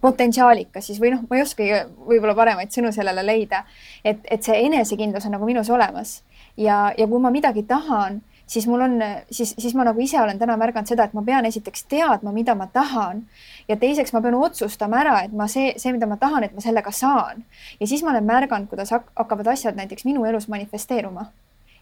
potentsiaalikas 0.00 0.86
siis 0.90 1.00
või 1.02 1.14
noh, 1.14 1.22
ma 1.28 1.38
ei 1.38 1.44
oskagi 1.44 1.84
võib-olla 2.08 2.34
paremaid 2.38 2.72
sõnu 2.74 2.92
sellele 2.92 3.24
leida, 3.26 3.64
et, 4.04 4.24
et 4.24 4.42
see 4.42 4.58
enesekindlus 4.66 5.28
on 5.28 5.36
nagu 5.38 5.48
minus 5.48 5.70
olemas. 5.70 6.20
Ja, 6.56 6.90
ja 6.98 7.06
kui 7.06 7.20
ma 7.22 7.30
midagi 7.32 7.62
tahan 7.68 8.20
siis 8.50 8.66
mul 8.66 8.80
on, 8.80 8.98
siis, 9.30 9.54
siis 9.58 9.74
ma 9.74 9.84
nagu 9.84 10.00
ise 10.00 10.18
olen 10.20 10.38
täna 10.38 10.56
märganud 10.58 10.90
seda, 10.90 11.06
et 11.06 11.12
ma 11.14 11.22
pean 11.26 11.46
esiteks 11.46 11.84
teadma, 11.90 12.32
mida 12.34 12.54
ma 12.58 12.66
tahan. 12.66 13.22
Ja 13.68 13.76
teiseks 13.78 14.12
ma 14.12 14.22
pean 14.24 14.34
otsustama 14.34 14.98
ära, 15.04 15.20
et 15.26 15.36
ma 15.36 15.46
see, 15.48 15.70
see, 15.78 15.92
mida 15.94 16.08
ma 16.10 16.18
tahan, 16.18 16.46
et 16.46 16.56
ma 16.56 16.64
sellega 16.64 16.90
saan. 16.90 17.44
ja 17.80 17.86
siis 17.86 18.02
ma 18.02 18.10
olen 18.10 18.26
märganud, 18.26 18.68
kuidas 18.68 18.90
hakkavad 18.90 19.52
asjad 19.54 19.78
näiteks 19.78 20.04
minu 20.04 20.24
elus 20.24 20.48
manifesteeruma. 20.48 21.28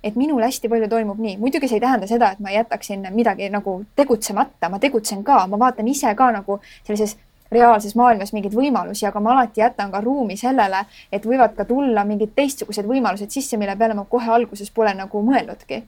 Et 0.04 0.14
minul 0.14 0.44
hästi 0.44 0.68
palju 0.70 0.86
toimub 0.88 1.18
nii, 1.18 1.38
muidugi 1.42 1.68
see 1.68 1.80
ei 1.80 1.82
tähenda 1.82 2.06
seda, 2.06 2.30
et 2.30 2.38
ma 2.38 2.52
jätaksin 2.54 3.08
midagi 3.10 3.48
nagu 3.50 3.80
tegutsemata, 3.96 4.68
ma 4.70 4.78
tegutsen 4.78 5.24
ka, 5.26 5.40
ma 5.50 5.58
vaatan 5.58 5.88
ise 5.88 6.12
ka 6.14 6.28
nagu 6.36 6.60
sellises 6.86 7.16
reaalses 7.52 7.94
maailmas 7.96 8.32
mingeid 8.32 8.54
võimalusi, 8.54 9.06
aga 9.08 9.20
ma 9.20 9.34
alati 9.34 9.60
jätan 9.60 9.92
ka 9.92 10.00
ruumi 10.04 10.36
sellele, 10.36 10.84
et 11.12 11.24
võivad 11.24 11.54
ka 11.56 11.64
tulla 11.68 12.04
mingid 12.04 12.34
teistsugused 12.36 12.86
võimalused 12.86 13.30
sisse, 13.32 13.56
mille 13.56 13.76
peale 13.76 13.96
ma 13.96 14.04
kohe 14.04 14.34
alguses 14.38 14.70
pole 14.70 14.92
nagu 14.94 15.22
mõelnudki 15.24 15.82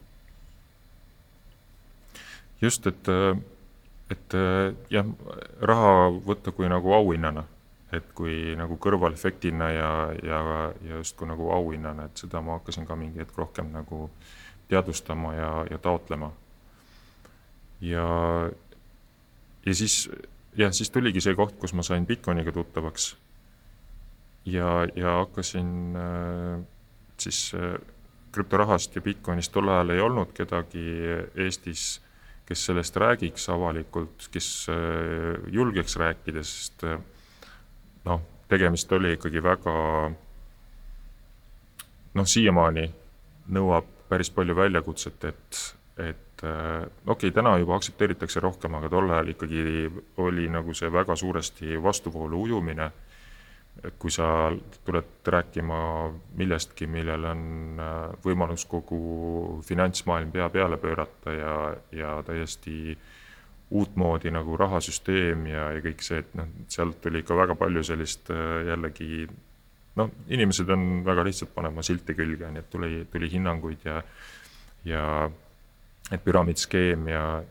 just, 2.61 2.87
et, 2.87 3.09
et 4.11 4.37
jah, 4.91 5.09
raha 5.61 5.95
võtta 6.27 6.53
kui 6.57 6.69
nagu 6.71 6.93
auhinnana, 6.97 7.45
et 7.93 8.13
kui 8.15 8.55
nagu 8.59 8.77
kõrvalefektina 8.81 9.71
ja, 9.75 9.91
ja, 10.25 10.41
ja 10.87 11.01
justkui 11.01 11.29
nagu 11.31 11.51
auhinnana, 11.55 12.07
et 12.07 12.25
seda 12.25 12.43
ma 12.45 12.59
hakkasin 12.59 12.87
ka 12.89 12.99
mingi 12.99 13.23
hetk 13.23 13.39
rohkem 13.39 13.73
nagu 13.75 14.09
teadvustama 14.71 15.35
ja, 15.35 15.53
ja 15.71 15.79
taotlema. 15.83 16.31
ja, 17.81 18.07
ja 19.67 19.75
siis, 19.75 20.05
jah, 20.57 20.73
siis 20.73 20.91
tuligi 20.91 21.21
see 21.21 21.35
koht, 21.39 21.57
kus 21.61 21.75
ma 21.75 21.83
sain 21.87 22.07
Bitcoiniga 22.07 22.53
tuttavaks. 22.53 23.17
ja, 24.45 24.87
ja 24.97 25.17
hakkasin 25.23 25.97
äh, 25.97 26.61
siis 27.19 27.53
äh, 27.55 27.79
krüptorahast 28.33 28.95
ja 28.97 29.03
Bitcoinist 29.03 29.53
tol 29.53 29.69
ajal 29.69 29.91
ei 29.91 30.01
olnud 30.01 30.33
kedagi 30.33 30.87
Eestis 31.35 32.01
kes 32.51 32.65
sellest 32.67 32.97
räägiks 32.97 33.45
avalikult, 33.49 34.27
kes 34.35 34.67
äh, 34.69 35.39
julgeks 35.55 35.95
rääkida, 35.97 36.43
sest 36.43 36.83
äh, 36.83 36.99
noh, 38.05 38.25
tegemist 38.51 38.91
oli 38.93 39.13
ikkagi 39.15 39.43
väga 39.43 39.75
noh, 42.19 42.27
siiamaani 42.27 42.89
nõuab 43.55 43.87
päris 44.11 44.33
palju 44.35 44.57
väljakutset, 44.59 45.29
et, 45.31 45.61
et 46.09 46.30
äh, 46.45 46.83
okei 47.07 47.29
okay,, 47.29 47.37
täna 47.37 47.57
juba 47.59 47.77
aktsepteeritakse 47.77 48.41
rohkem, 48.41 48.75
aga 48.79 48.91
tol 48.93 49.11
ajal 49.11 49.33
ikkagi 49.35 49.63
oli 50.25 50.49
nagu 50.53 50.75
see 50.75 50.93
väga 50.93 51.17
suuresti 51.17 51.81
vastuvoolu 51.83 52.43
ujumine. 52.49 52.91
Et 53.87 53.95
kui 53.99 54.11
sa 54.13 54.51
tuled 54.85 55.25
rääkima 55.25 55.77
millestki, 56.37 56.89
millel 56.91 57.25
on 57.31 57.43
äh, 57.81 57.99
võimalus 58.25 58.67
kogu 58.69 59.61
finantsmaailm 59.65 60.33
pea 60.35 60.49
peale 60.53 60.77
pöörata 60.77 61.33
ja, 61.33 61.55
ja 61.93 62.17
täiesti 62.27 62.99
uutmoodi 63.71 64.33
nagu 64.35 64.57
rahasüsteem 64.59 65.47
ja, 65.47 65.71
ja 65.77 65.85
kõik 65.85 66.03
see, 66.03 66.19
et 66.25 66.35
noh, 66.35 66.51
sealt 66.69 66.99
tuli 67.01 67.23
ikka 67.23 67.39
väga 67.39 67.55
palju 67.57 67.85
sellist 67.87 68.33
äh, 68.35 68.67
jällegi 68.69 69.29
noh, 70.01 70.11
inimesed 70.29 70.71
on 70.71 71.05
väga 71.07 71.25
lihtsad 71.27 71.53
panema 71.55 71.85
silte 71.87 72.15
külge, 72.19 72.51
nii 72.51 72.63
et 72.63 72.71
tuli, 72.73 73.05
tuli 73.13 73.31
hinnanguid 73.33 73.87
ja, 73.87 74.01
ja 74.89 75.05
et 76.11 76.25
püramiidskeem 76.25 77.09
ja, 77.09 77.43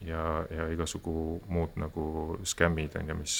ja, 0.00 0.22
ja 0.50 0.68
igasugu 0.72 1.40
muud 1.48 1.76
nagu 1.80 2.38
skämmid 2.44 2.96
on 2.96 3.08
ju, 3.08 3.18
mis, 3.18 3.36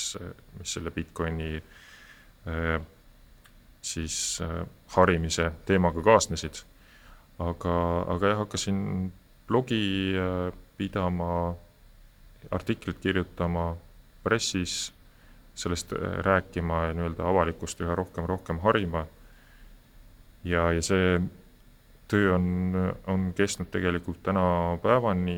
mis 0.58 0.74
selle 0.76 0.90
Bitcoini 0.90 1.56
äh, 1.56 2.80
siis 3.82 4.40
äh, 4.42 4.66
harimise 4.96 5.52
teemaga 5.66 6.02
kaasnesid. 6.02 6.64
aga, 7.38 8.02
aga 8.08 8.28
jah, 8.28 8.38
hakkasin 8.38 9.12
blogi 9.48 10.14
äh, 10.16 10.52
pidama, 10.76 11.54
artiklit 12.50 12.98
kirjutama 13.00 13.76
pressis, 14.24 14.92
sellest 15.54 15.92
rääkima 16.24 16.84
ja 16.86 16.94
nii-öelda 16.94 17.28
avalikkust 17.28 17.80
üha 17.80 17.94
rohkem, 17.94 18.26
rohkem 18.26 18.58
harima. 18.60 19.06
ja, 20.44 20.72
ja 20.72 20.82
see 20.82 21.20
töö 22.08 22.34
on, 22.34 22.74
on 23.06 23.32
kestnud 23.34 23.70
tegelikult 23.70 24.22
tänapäevani 24.22 25.36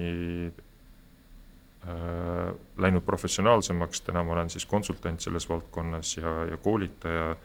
Äh, 1.88 2.54
läinud 2.76 3.02
professionaalsemaks, 3.02 4.00
täna 4.00 4.22
ma 4.24 4.32
olen 4.32 4.50
siis 4.50 4.66
konsultant 4.66 5.20
selles 5.20 5.48
valdkonnas 5.48 6.16
ja, 6.16 6.44
ja 6.50 6.56
koolitaja 6.56 7.36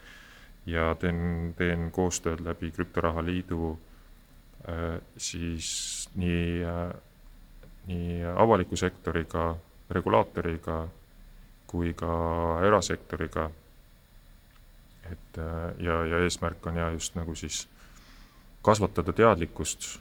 ja 0.65 0.95
teen, 0.99 1.53
teen 1.57 1.91
koostööd 1.91 2.41
läbi 2.43 2.71
Krüptoraha 2.71 3.23
Liidu 3.23 3.77
äh, 4.67 4.97
siis 5.17 5.69
nii, 6.15 6.63
äh, 6.65 6.91
nii 7.88 8.17
avaliku 8.36 8.75
sektoriga, 8.75 9.53
regulaatoriga 9.89 10.81
kui 11.67 11.93
ka 11.93 12.17
erasektoriga. 12.67 13.51
et 15.12 15.38
ja, 15.83 16.05
ja 16.05 16.19
eesmärk 16.23 16.67
on 16.67 16.75
ja 16.75 16.89
just 16.89 17.15
nagu 17.15 17.36
siis 17.36 17.67
kasvatada 18.63 19.13
teadlikkust, 19.13 19.99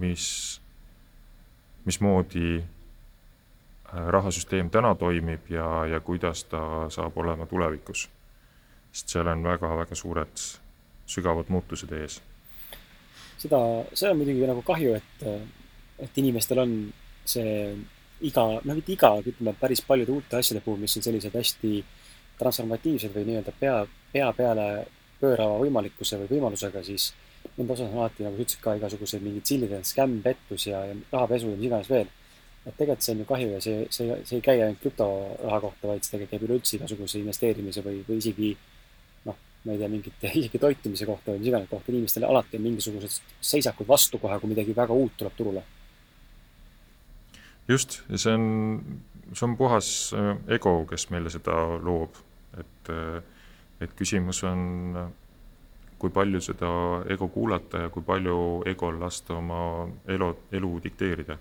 mis, 0.00 0.26
mismoodi 1.84 2.62
rahasüsteem 3.92 4.70
täna 4.72 4.94
toimib 4.94 5.50
ja, 5.52 5.86
ja 5.86 6.00
kuidas 6.00 6.44
ta 6.48 6.90
saab 6.90 7.16
olema 7.16 7.46
tulevikus. 7.46 8.08
sest 8.92 9.08
seal 9.08 9.26
on 9.26 9.44
väga-väga 9.44 9.94
suured 9.94 10.40
sügavad 11.06 11.48
muutused 11.48 11.92
ees. 11.92 12.20
seda, 13.38 13.58
see 13.94 14.10
on 14.10 14.16
muidugi 14.16 14.46
nagu 14.48 14.62
kahju, 14.62 14.94
et, 14.94 15.26
et 15.98 16.18
inimestel 16.18 16.58
on 16.58 16.74
see 17.24 17.76
iga, 18.20 18.44
noh, 18.64 18.74
mitte 18.74 18.92
iga, 18.94 19.12
aga 19.18 19.32
ütleme 19.32 19.54
päris 19.60 19.82
paljude 19.86 20.12
uute 20.12 20.38
asjade 20.38 20.62
puhul, 20.64 20.80
mis 20.80 20.96
on 20.96 21.04
sellised 21.04 21.34
hästi 21.34 21.84
transformatiivsed 22.38 23.12
või 23.14 23.26
nii-öelda 23.28 23.54
pea, 23.60 23.76
pea 24.12 24.30
peale 24.36 24.68
pöörava 25.20 25.58
võimalikkuse 25.62 26.18
või 26.22 26.30
võimalusega, 26.36 26.82
siis 26.86 27.10
nende 27.56 27.74
osas 27.74 27.90
on 27.90 28.00
alati, 28.00 28.24
nagu 28.24 28.36
sa 28.36 28.44
ütlesid 28.44 28.64
ka, 28.64 28.74
igasugused 28.78 29.22
mingid 29.24 29.48
sillid, 29.48 29.72
skämm, 29.86 30.20
pettus 30.24 30.66
ja, 30.68 30.82
ja 30.88 30.96
rahapesu 31.12 31.52
ja 31.52 31.58
mis 31.58 31.68
iganes 31.68 31.90
veel. 31.92 32.10
Et 32.62 32.76
tegelikult 32.78 33.02
see 33.02 33.14
on 33.14 33.22
ju 33.22 33.26
kahju 33.26 33.48
ja 33.50 33.60
see, 33.62 33.86
see, 33.90 34.16
see 34.28 34.38
ei 34.38 34.44
käi 34.44 34.60
ainult 34.62 34.78
krüptoraha 34.82 35.58
kohta, 35.64 35.88
vaid 35.90 36.04
see 36.04 36.14
tegelikult 36.14 36.34
käib 36.36 36.44
üleüldse 36.46 36.76
igasuguse 36.78 37.18
investeerimise 37.18 37.82
või, 37.82 38.02
või 38.06 38.20
isegi 38.22 38.52
noh, 39.26 39.38
ma 39.66 39.74
ei 39.74 39.80
tea, 39.80 39.90
mingite 39.90 40.32
isegi 40.40 40.60
toitumise 40.62 41.08
kohta 41.08 41.34
või 41.34 41.42
mis 41.42 41.50
iganes 41.50 41.70
kohta, 41.72 41.92
inimestel 41.92 42.28
alati 42.28 42.60
on 42.60 42.66
mingisugused 42.68 43.34
seisakud 43.52 43.90
vastu 43.90 44.22
kohe, 44.22 44.38
kui 44.38 44.52
midagi 44.54 44.76
väga 44.78 44.94
uut 44.94 45.18
tuleb 45.18 45.38
turule. 45.38 45.64
just, 47.68 48.02
ja 48.10 48.18
see 48.18 48.38
on, 48.38 48.46
see 49.32 49.46
on 49.48 49.58
puhas 49.58 49.88
äh, 50.14 50.32
ego, 50.54 50.82
kes 50.86 51.08
meile 51.10 51.30
seda 51.34 51.58
loob, 51.82 52.22
et 52.62 52.94
äh, 52.94 53.22
et 53.82 53.94
küsimus 53.98 54.42
on, 54.46 54.62
kui 56.02 56.10
palju 56.10 56.40
seda 56.42 56.68
ego 57.14 57.28
kuulata 57.30 57.86
ja 57.86 57.94
kui 57.94 58.02
palju 58.02 58.36
egol 58.66 58.98
lasta 59.00 59.38
oma 59.38 59.62
elu, 60.10 60.32
elu 60.58 60.70
dikteerida 60.82 61.38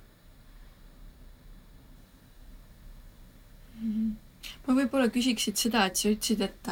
ma 4.68 4.76
võib-olla 4.78 5.10
küsiksid 5.14 5.58
seda, 5.58 5.88
et 5.90 5.98
sa 5.98 6.12
ütlesid, 6.12 6.44
et, 6.46 6.70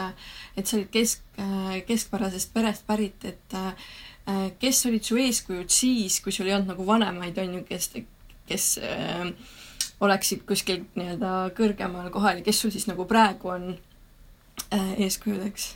et 0.58 0.70
sa 0.70 0.78
olid 0.78 0.92
kesk, 0.94 1.24
keskpärasest 1.90 2.54
perest 2.54 2.86
pärit, 2.88 3.26
et 3.26 3.58
kes 4.62 4.86
olid 4.90 5.06
su 5.06 5.18
eeskujud 5.18 5.74
siis, 5.74 6.20
kui 6.24 6.34
sul 6.36 6.50
ei 6.50 6.56
olnud 6.58 6.74
nagu 6.76 6.86
vanemaid, 6.86 7.38
on 7.42 7.58
ju, 7.60 7.64
kes, 7.70 7.90
kes 8.50 8.68
äh, 8.86 9.26
oleksid 10.06 10.46
kuskil 10.48 10.84
nii-öelda 10.98 11.34
kõrgemal 11.58 12.12
kohal 12.14 12.40
ja 12.40 12.46
kes 12.46 12.62
sul 12.62 12.74
siis 12.74 12.88
nagu 12.90 13.08
praegu 13.10 13.54
on 13.56 13.72
äh, 13.74 14.94
eeskujudeks? 15.08 15.72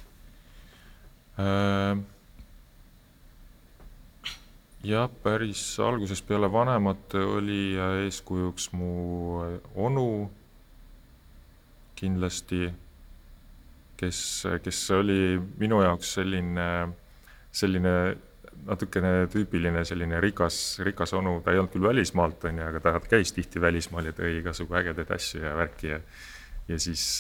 Jah, 4.84 5.10
päris 5.24 5.62
algusest 5.80 6.28
peale 6.28 6.52
vanemate 6.52 7.18
oli 7.18 7.74
eeskujuks 7.80 8.72
mu 8.78 8.90
onu 9.76 10.08
kindlasti, 11.96 12.68
kes, 13.98 14.20
kes 14.64 14.84
oli 14.92 15.40
minu 15.58 15.82
jaoks 15.82 16.14
selline, 16.20 16.68
selline 17.52 17.96
natukene 18.68 19.14
tüüpiline 19.32 19.82
selline 19.88 20.20
rikas, 20.22 20.80
rikas 20.86 21.16
onu, 21.18 21.40
ta 21.44 21.52
ei 21.52 21.62
olnud 21.62 21.74
küll 21.74 21.88
välismaalt, 21.88 22.44
on 22.46 22.60
ju, 22.62 22.68
aga 22.68 22.84
ta 22.84 23.00
käis 23.08 23.34
tihti 23.34 23.62
välismaal 23.62 24.12
ja 24.12 24.14
tõi 24.16 24.38
igasugu 24.42 24.78
ägedaid 24.80 25.12
asju 25.16 25.42
ja 25.48 25.56
värki 25.58 25.96
ja 25.96 26.00
ja 26.68 26.78
siis, 26.80 27.20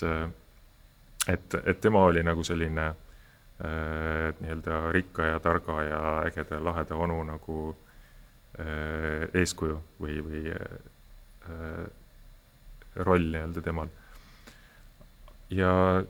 et, 1.27 1.55
et 1.65 1.79
tema 1.83 2.05
oli 2.07 2.21
nagu 2.23 2.45
selline 2.47 2.85
äh, 2.93 3.12
nii-öelda 3.63 4.79
rikka 4.91 5.27
ja 5.27 5.39
targa 5.39 5.83
ja 5.85 5.99
ägeda 6.25 6.57
ja 6.57 6.63
laheda 6.63 6.95
onu 6.95 7.19
nagu 7.23 7.57
äh, 8.59 9.29
eeskuju 9.33 9.77
või, 10.01 10.17
või 10.25 10.41
äh, 10.51 11.85
roll 12.95 13.29
nii-öelda 13.29 13.61
temal 13.63 13.93
ja 15.53 16.03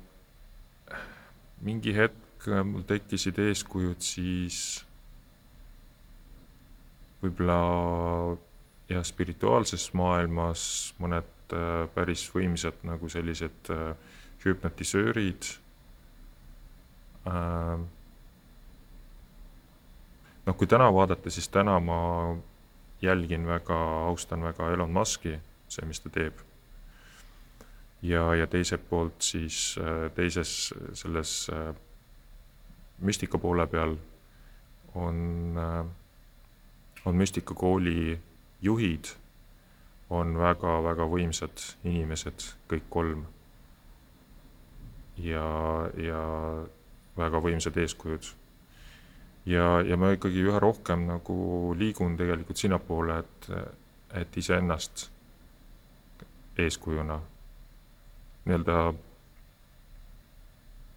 mingi 1.63 1.93
hetk 1.95 2.47
äh, 2.47 2.63
mul 2.67 2.85
tekkisid 2.87 3.39
eeskujud 3.39 4.03
siis 4.03 4.83
võib-olla 7.23 8.37
jah, 8.91 9.03
spirituaalses 9.07 9.89
maailmas 9.97 10.65
mõned 11.01 11.55
äh, 11.55 11.85
päris 11.95 12.25
võimsad 12.33 12.83
nagu 12.87 13.09
sellised 13.11 13.73
äh, 13.73 13.91
hüpnotisöörid 14.43 15.49
äh,. 15.49 15.62
Noh, 20.45 20.55
kui 20.57 20.67
täna 20.67 20.89
vaadata, 20.93 21.29
siis 21.31 21.47
täna 21.49 21.79
ma 21.79 21.99
jälgin 23.01 23.47
väga, 23.47 23.77
austan 24.09 24.43
väga 24.43 24.71
Elon 24.73 24.91
Musk'i, 24.91 25.37
see, 25.71 25.85
mis 25.87 26.03
ta 26.03 26.09
teeb 26.11 26.41
ja, 28.03 28.35
ja 28.35 28.47
teiselt 28.47 28.83
poolt 28.89 29.21
siis 29.23 29.75
äh, 29.79 30.11
teises 30.15 30.73
selles 30.93 31.49
äh, 31.53 31.73
müstika 32.99 33.37
poole 33.37 33.67
peal 33.67 33.95
on, 34.95 35.19
äh, 35.57 35.85
on 37.05 37.15
müstikakooli 37.15 38.19
juhid, 38.61 39.15
on 40.09 40.37
väga-väga 40.37 41.07
võimsad 41.09 41.63
inimesed, 41.83 42.45
kõik 42.69 42.85
kolm. 42.89 43.25
ja, 45.17 45.47
ja 45.97 46.21
väga 47.17 47.41
võimsad 47.41 47.77
eeskujud. 47.77 48.31
ja, 49.45 49.81
ja 49.81 49.97
ma 49.97 50.13
ikkagi 50.15 50.45
üha 50.47 50.59
rohkem 50.59 51.07
nagu 51.07 51.73
liigun 51.77 52.17
tegelikult 52.17 52.57
sinnapoole, 52.57 53.19
et, 53.19 53.49
et 54.21 54.37
iseennast 54.37 55.09
eeskujuna 56.57 57.19
nii-öelda 58.45 58.93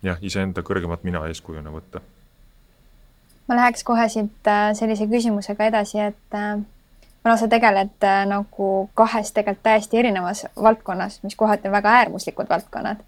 jah, 0.02 0.22
iseenda 0.22 0.62
kõrgemat 0.66 1.04
mina 1.06 1.24
eeskujuna 1.30 1.72
võtta. 1.72 2.00
ma 3.48 3.58
läheks 3.60 3.84
kohe 3.84 4.08
siit 4.08 4.50
äh, 4.50 4.70
sellise 4.74 5.06
küsimusega 5.10 5.70
edasi, 5.70 6.00
et 6.10 6.34
äh, 6.34 6.58
kuna 7.22 7.36
sa 7.36 7.48
tegeled 7.48 8.02
äh, 8.04 8.24
nagu 8.26 8.88
kahes 8.94 9.32
tegelikult 9.32 9.62
täiesti 9.62 9.98
erinevas 9.98 10.46
valdkonnas, 10.62 11.20
mis 11.22 11.36
kohati 11.36 11.68
on 11.68 11.76
väga 11.78 11.94
äärmuslikud 12.00 12.50
valdkonnad, 12.50 13.04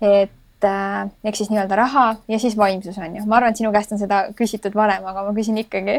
et 0.00 0.32
äh, 0.64 1.10
ehk 1.24 1.36
siis 1.36 1.50
nii-öelda 1.50 1.76
raha 1.76 2.04
ja 2.28 2.38
siis 2.38 2.56
vaimsus 2.56 2.98
on 2.98 3.16
ju. 3.16 3.24
ma 3.26 3.36
arvan, 3.36 3.50
et 3.50 3.60
sinu 3.60 3.72
käest 3.74 3.92
on 3.92 4.00
seda 4.00 4.20
küsitud 4.38 4.74
varem, 4.74 5.06
aga 5.06 5.24
ma 5.26 5.34
küsin 5.36 5.58
ikkagi 5.58 5.98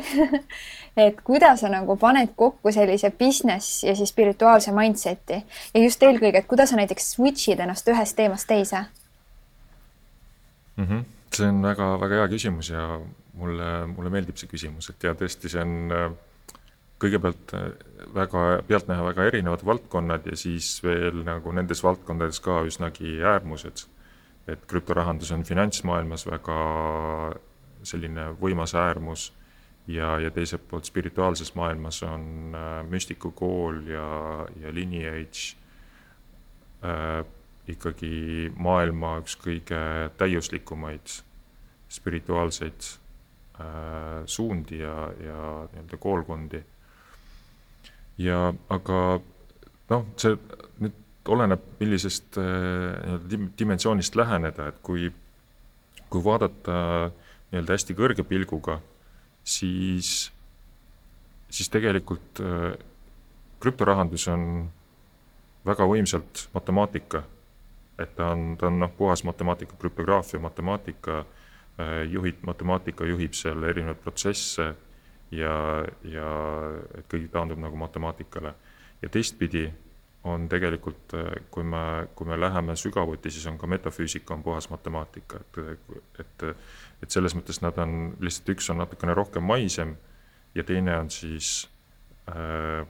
et 1.07 1.21
kuidas 1.27 1.63
sa 1.65 1.71
nagu 1.73 1.97
paned 1.99 2.35
kokku 2.35 2.71
sellise 2.71 3.11
business 3.11 3.83
ja 3.83 3.95
siis 3.95 4.13
spirituaalse 4.13 4.71
mindset'i 4.75 5.41
ja 5.73 5.83
just 5.83 6.03
eelkõige, 6.03 6.43
et 6.43 6.47
kuidas 6.47 6.71
sa 6.71 6.79
näiteks 6.79 7.11
switch'id 7.17 7.59
ennast 7.59 7.87
ühest 7.91 8.15
teemast 8.15 8.47
teise 8.47 8.85
mm? 10.77 10.85
-hmm. 10.85 11.03
see 11.35 11.49
on 11.49 11.61
väga-väga 11.63 12.21
hea 12.21 12.27
küsimus 12.37 12.69
ja 12.71 12.99
mulle, 13.33 13.87
mulle 13.87 14.09
meeldib 14.09 14.37
see 14.39 14.49
küsimus, 14.51 14.89
et 14.89 15.03
ja 15.03 15.13
tõesti, 15.17 15.51
see 15.51 15.61
on 15.61 15.91
äh, 15.91 16.07
kõigepealt 17.01 17.55
äh, 17.57 17.67
väga 18.15 18.45
pealtnäha 18.67 19.09
väga 19.09 19.27
erinevad 19.31 19.65
valdkonnad 19.65 20.29
ja 20.31 20.37
siis 20.39 20.77
veel 20.83 21.23
nagu 21.27 21.51
nendes 21.51 21.83
valdkondades 21.83 22.39
ka 22.39 22.61
üsnagi 22.67 23.19
äärmused 23.23 23.85
et 24.47 24.65
krüptorahandus 24.69 25.31
on 25.33 25.43
finantsmaailmas 25.43 26.25
väga 26.27 26.59
selline 27.85 28.29
võimas 28.41 28.75
äärmus 28.77 29.29
ja, 29.87 30.15
ja 30.19 30.31
teiselt 30.31 30.67
poolt 30.69 30.85
spirituaalses 30.85 31.53
maailmas 31.55 32.03
on 32.03 32.55
äh, 32.55 32.81
müstikukool 32.89 33.81
ja, 33.89 34.09
ja 34.61 34.73
lineage 34.73 35.55
äh, 36.85 37.25
ikkagi 37.67 38.51
maailma 38.57 39.17
üks 39.23 39.37
kõige 39.41 39.79
täiuslikumaid 40.17 41.19
spirituaalseid 41.89 42.89
äh, 43.59 44.25
suundi 44.25 44.81
ja, 44.81 45.09
ja 45.21 45.39
nii-öelda 45.71 45.97
koolkondi. 46.01 46.63
ja 48.17 48.53
aga 48.69 49.01
noh, 49.89 50.05
see 50.17 50.37
nüüd 50.81 51.01
oleneb, 51.29 51.61
millisest 51.79 52.37
äh, 52.37 52.45
nii-öelda 52.45 53.51
dimensioonist 53.59 54.15
läheneda, 54.15 54.69
et 54.71 54.81
kui, 54.85 55.09
kui 56.09 56.23
vaadata 56.23 56.75
nii-öelda 57.51 57.77
hästi 57.77 57.95
kõrge 57.97 58.25
pilguga, 58.27 58.79
siis, 59.43 60.31
siis 61.49 61.71
tegelikult 61.73 62.41
äh, 62.43 62.73
krüptorahandus 63.63 64.27
on 64.33 64.65
väga 65.65 65.87
võimsalt 65.89 66.47
matemaatika. 66.53 67.23
et 67.99 68.15
ta 68.15 68.33
on, 68.33 68.57
ta 68.59 68.67
on 68.67 68.79
noh, 68.79 68.91
puhas 68.91 69.23
matemaatika, 69.23 69.77
krüptograafia, 69.79 70.39
matemaatika, 70.39 71.23
äh, 71.79 72.03
juhid, 72.11 72.41
matemaatika 72.43 73.05
juhib 73.05 73.33
seal 73.33 73.63
erinevaid 73.63 74.01
protsesse 74.03 74.73
ja, 75.31 75.55
ja 76.03 76.31
et 76.97 77.07
kõik 77.11 77.29
taandub 77.31 77.59
nagu 77.59 77.79
matemaatikale. 77.79 78.53
ja 79.01 79.09
teistpidi 79.09 79.69
on 80.25 80.47
tegelikult, 80.49 81.13
kui 81.53 81.63
me, 81.63 82.07
kui 82.15 82.27
me 82.27 82.39
läheme 82.39 82.75
sügavuti, 82.79 83.29
siis 83.31 83.45
on 83.51 83.59
ka 83.61 83.67
metafüüsika 83.69 84.33
on 84.33 84.43
puhas 84.43 84.69
matemaatika, 84.71 85.39
et, 85.43 85.59
et, 86.19 86.45
et 87.03 87.13
selles 87.13 87.35
mõttes 87.37 87.61
nad 87.61 87.77
on, 87.81 88.15
lihtsalt 88.25 88.49
üks 88.55 88.69
on 88.73 88.81
natukene 88.81 89.13
rohkem 89.13 89.45
maisem 89.45 89.93
ja 90.57 90.65
teine 90.65 90.97
on 90.97 91.11
siis 91.13 91.51
äh, 92.31 92.81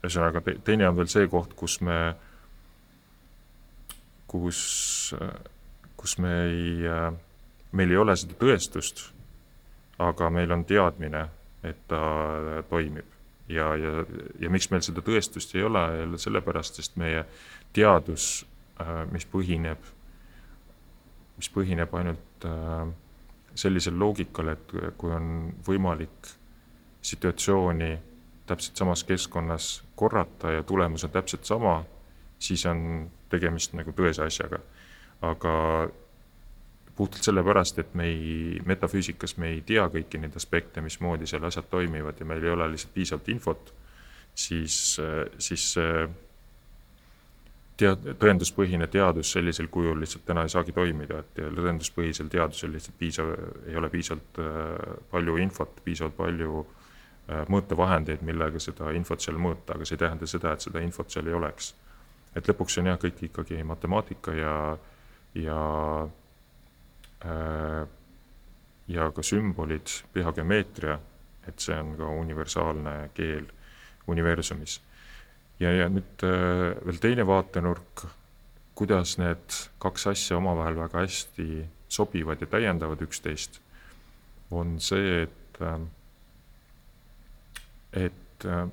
ühesõnaga 0.00 0.44
te, 0.44 0.56
teine 0.64 0.88
on 0.88 0.98
veel 1.00 1.10
see 1.10 1.26
koht, 1.32 1.54
kus 1.58 1.80
me, 1.84 1.98
kus, 4.30 4.60
kus 6.00 6.18
me 6.22 6.34
ei, 6.46 6.74
meil 7.76 7.94
ei 7.94 8.00
ole 8.00 8.16
seda 8.16 8.38
tõestust, 8.38 9.08
aga 10.00 10.30
meil 10.32 10.54
on 10.54 10.64
teadmine, 10.68 11.26
et 11.66 11.82
ta 11.90 12.04
toimib 12.70 13.19
ja, 13.50 13.70
ja, 13.76 13.92
ja 14.40 14.50
miks 14.52 14.70
meil 14.70 14.84
seda 14.86 15.02
tõestust 15.04 15.54
ei 15.56 15.64
ole, 15.66 15.82
sellepärast, 16.20 16.80
sest 16.80 16.98
meie 17.00 17.24
teadus, 17.76 18.44
äh, 18.80 19.04
mis 19.12 19.26
põhineb, 19.30 19.88
mis 21.38 21.50
põhineb 21.54 21.94
ainult 22.00 22.46
äh, 22.48 22.90
sellisel 23.58 23.98
loogikal, 23.98 24.54
et 24.54 24.76
kui 24.98 25.12
on 25.14 25.50
võimalik 25.66 26.34
situatsiooni 27.02 27.94
täpselt 28.50 28.76
samas 28.76 29.04
keskkonnas 29.06 29.70
korrata 29.96 30.50
ja 30.56 30.62
tulemus 30.66 31.04
on 31.06 31.12
täpselt 31.14 31.44
sama, 31.44 31.80
siis 32.38 32.64
on 32.66 33.10
tegemist 33.30 33.74
nagu 33.78 33.94
tõese 33.96 34.26
asjaga. 34.26 34.58
aga 35.22 35.52
puhtalt 37.00 37.24
sellepärast, 37.24 37.78
et 37.80 37.94
me 37.96 38.06
ei, 38.12 38.60
metafüüsikas 38.68 39.38
me 39.40 39.54
ei 39.54 39.60
tea 39.66 39.86
kõiki 39.92 40.20
neid 40.20 40.36
aspekte, 40.36 40.84
mismoodi 40.84 41.28
seal 41.30 41.46
asjad 41.48 41.70
toimivad 41.72 42.20
ja 42.20 42.28
meil 42.28 42.44
ei 42.44 42.52
ole 42.52 42.66
lihtsalt 42.74 42.92
piisavalt 42.94 43.30
infot, 43.32 43.72
siis, 44.36 44.76
siis 45.40 45.70
tead-, 47.80 48.10
tõenduspõhine 48.20 48.88
teadus 48.92 49.32
sellisel 49.34 49.68
kujul 49.72 50.00
lihtsalt 50.02 50.26
täna 50.28 50.44
ei 50.46 50.52
saagi 50.52 50.74
toimida, 50.76 51.22
et 51.22 51.40
tõenduspõhisel 51.56 52.30
teadusel 52.32 52.74
lihtsalt 52.74 52.98
piisav, 53.00 53.32
ei 53.68 53.78
ole 53.80 53.90
piisavalt 53.92 54.40
äh, 54.42 54.94
palju 55.12 55.36
infot, 55.44 55.80
piisavalt 55.84 56.16
palju 56.18 56.62
äh, 56.64 57.44
mõõtevahendeid, 57.52 58.24
millega 58.26 58.62
seda 58.62 58.92
infot 58.96 59.24
seal 59.24 59.40
mõõta, 59.40 59.76
aga 59.76 59.88
see 59.88 59.96
ei 59.96 60.04
tähenda 60.04 60.30
seda, 60.30 60.54
et 60.54 60.66
seda 60.66 60.84
infot 60.84 61.12
seal 61.12 61.30
ei 61.30 61.38
oleks. 61.38 61.74
et 62.36 62.46
lõpuks 62.46 62.78
on 62.78 62.86
jah, 62.86 62.98
kõik 63.02 63.24
ikkagi 63.26 63.62
matemaatika 63.66 64.34
ja, 64.38 64.54
ja 65.34 65.60
ja 67.20 69.10
ka 69.12 69.22
sümbolid, 69.22 69.92
pühageomeetria, 70.14 70.94
et 71.48 71.60
see 71.60 71.76
on 71.76 71.90
ka 71.98 72.06
universaalne 72.20 72.94
keel 73.14 73.44
universumis 74.08 74.78
ja, 75.60 75.72
ja 75.72 75.88
nüüd 75.92 76.24
äh, 76.26 76.72
veel 76.86 77.00
teine 77.02 77.26
vaatenurk, 77.28 78.04
kuidas 78.78 79.16
need 79.20 79.56
kaks 79.82 80.06
asja 80.14 80.38
omavahel 80.40 80.78
väga 80.80 81.04
hästi 81.04 81.64
sobivad 81.90 82.40
ja 82.40 82.48
täiendavad 82.50 83.02
üksteist, 83.04 83.60
on 84.50 84.78
see, 84.82 85.24
et, 85.26 85.60
äh, 85.62 85.80
et 88.06 88.46
äh, 88.46 88.64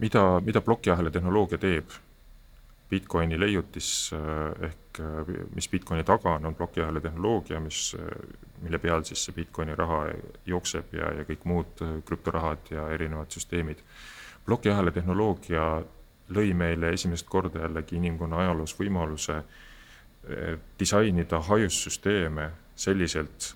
mida, 0.00 0.24
mida 0.40 0.62
plokiahela 0.64 1.10
tehnoloogia 1.10 1.58
teeb. 1.58 1.98
Bitcoini 2.92 3.38
leiutis 3.40 3.88
ehk 4.68 5.00
mis 5.56 5.68
Bitcoini 5.72 6.04
taga 6.04 6.34
on, 6.36 6.46
on 6.50 6.54
plokiahela 6.54 7.00
tehnoloogia, 7.00 7.60
mis, 7.64 7.94
mille 8.60 8.78
peal 8.78 9.04
siis 9.08 9.24
see 9.24 9.36
Bitcoini 9.36 9.74
raha 9.78 10.02
jookseb 10.46 10.92
ja, 10.98 11.08
ja 11.16 11.24
kõik 11.28 11.46
muud 11.48 11.80
krüptorahad 12.04 12.68
ja 12.74 12.84
erinevad 12.92 13.32
süsteemid. 13.32 13.80
Plokiahela 14.44 14.92
tehnoloogia 14.92 15.64
lõi 16.32 16.52
meile 16.56 16.92
esimest 16.94 17.26
korda 17.28 17.64
jällegi 17.64 17.96
inimkonna 17.98 18.40
ajaloos 18.44 18.74
võimaluse 18.78 19.38
eh, 19.38 20.58
disainida 20.78 21.40
hajussüsteeme 21.48 22.50
selliselt, 22.76 23.54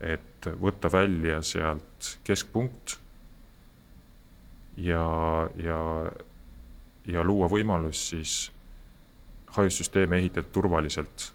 et 0.00 0.46
võtta 0.60 0.90
välja 0.92 1.40
sealt 1.42 2.18
keskpunkt 2.24 2.98
ja, 4.78 5.02
ja, 5.58 5.80
ja 7.06 7.24
luua 7.26 7.48
võimalus 7.50 8.04
siis 8.12 8.36
hajussüsteeme 9.56 10.18
ehitada 10.18 10.46
turvaliselt 10.52 11.32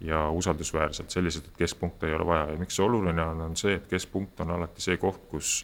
ja 0.00 0.30
usaldusväärselt, 0.30 1.10
selliselt, 1.10 1.46
et 1.46 1.56
keskpunkte 1.56 2.06
ei 2.06 2.14
ole 2.14 2.26
vaja 2.26 2.50
ja 2.50 2.58
miks 2.60 2.76
see 2.76 2.84
oluline 2.84 3.22
on, 3.22 3.40
on 3.40 3.56
see, 3.56 3.74
et 3.78 3.86
keskpunkt 3.88 4.40
on 4.40 4.50
alati 4.50 4.84
see 4.84 4.96
koht, 5.00 5.22
kus 5.30 5.62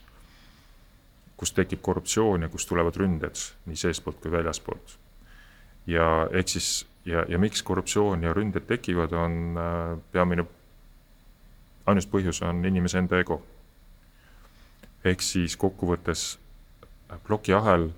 kus 1.42 1.50
tekib 1.52 1.81
korruptsioon 1.83 2.44
ja 2.44 2.48
kust 2.48 2.68
tulevad 2.70 2.94
ründed 2.96 3.40
nii 3.66 3.76
seestpoolt 3.76 4.20
kui 4.22 4.31
väljaspoolt. 4.31 4.92
ja 5.87 6.28
ehk 6.31 6.48
siis 6.48 6.87
ja, 7.05 7.24
ja 7.28 7.38
miks 7.38 7.62
korruptsioon 7.62 8.22
ja 8.22 8.33
ründed 8.33 8.68
tekivad, 8.68 9.12
on 9.12 9.59
äh, 9.59 9.98
peamine, 10.12 10.44
ainus 11.87 12.07
põhjus 12.07 12.38
on 12.46 12.64
inimese 12.64 12.98
enda 13.02 13.18
ego. 13.18 13.40
ehk 15.05 15.22
siis 15.22 15.57
kokkuvõttes 15.57 16.38
äh, 17.11 17.18
plokiahel 17.26 17.90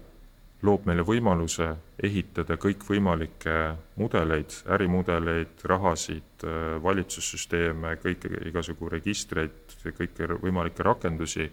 loob 0.65 0.87
meile 0.89 1.05
võimaluse 1.05 1.67
ehitada 2.03 2.57
kõikvõimalikke 2.61 3.55
mudeleid, 4.01 4.55
ärimudeleid, 4.77 5.65
rahasid, 5.69 6.45
äh, 6.45 6.83
valitsussüsteeme, 6.83 7.97
kõike, 8.03 8.31
igasugu 8.49 8.89
registreid, 8.93 9.77
kõiki 9.85 10.29
võimalikke 10.43 10.87
rakendusi, 10.87 11.51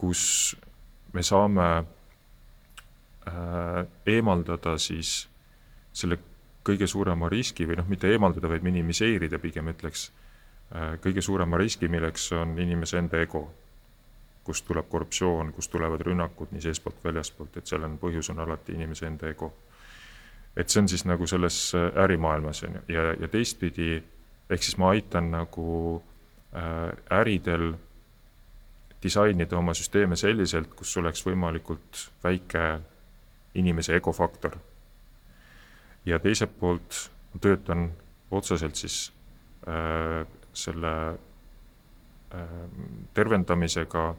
kus 0.00 0.22
me 1.12 1.22
saame 1.22 1.68
äh, 1.78 1.84
eemaldada 4.06 4.78
siis 4.80 5.28
selle 5.92 6.18
kõige 6.64 6.86
suurema 6.86 7.28
riski 7.28 7.66
või 7.68 7.76
noh, 7.80 7.88
mitte 7.90 8.10
eemaldada, 8.10 8.48
vaid 8.48 8.64
minimiseerida, 8.64 9.38
pigem 9.42 9.68
ütleks, 9.74 10.08
äh, 10.72 10.94
kõige 11.02 11.24
suurema 11.24 11.60
riski, 11.60 11.90
milleks 11.90 12.30
on 12.38 12.56
inimese 12.58 12.98
enda 13.02 13.20
ego. 13.22 13.48
Kust 14.44 14.66
tuleb 14.66 14.88
korruptsioon, 14.88 15.52
kust 15.52 15.70
tulevad 15.70 16.00
rünnakud 16.00 16.50
nii 16.52 16.62
seestpoolt 16.64 16.96
kui 16.98 17.10
väljaspoolt, 17.10 17.56
et 17.56 17.66
seal 17.66 17.84
on, 17.86 17.98
põhjus 17.98 18.30
on 18.32 18.42
alati 18.42 18.74
inimese 18.74 19.06
enda 19.06 19.30
ego. 19.30 19.52
et 20.56 20.68
see 20.68 20.82
on 20.82 20.88
siis 20.88 21.04
nagu 21.08 21.26
selles 21.26 21.74
äh, 21.74 22.04
ärimaailmas, 22.04 22.62
on 22.62 22.74
ju, 22.74 22.82
ja, 22.94 23.12
ja 23.20 23.28
teistpidi, 23.28 24.02
ehk 24.50 24.62
siis 24.62 24.76
ma 24.78 24.90
aitan 24.92 25.30
nagu 25.32 26.02
äh, 26.52 27.18
äridel 27.20 27.72
disainida 29.02 29.56
oma 29.58 29.74
süsteeme 29.74 30.16
selliselt, 30.16 30.74
kus 30.74 30.96
oleks 30.96 31.24
võimalikult 31.26 32.08
väike 32.24 32.80
inimese 33.54 33.96
egofaktor. 33.96 34.56
ja 36.06 36.18
teiselt 36.18 36.58
poolt 36.58 37.10
töötan 37.40 37.92
otseselt 38.30 38.74
siis 38.74 39.12
äh, 39.68 40.26
selle 40.52 41.10
äh, 42.34 42.70
tervendamisega 43.14 44.14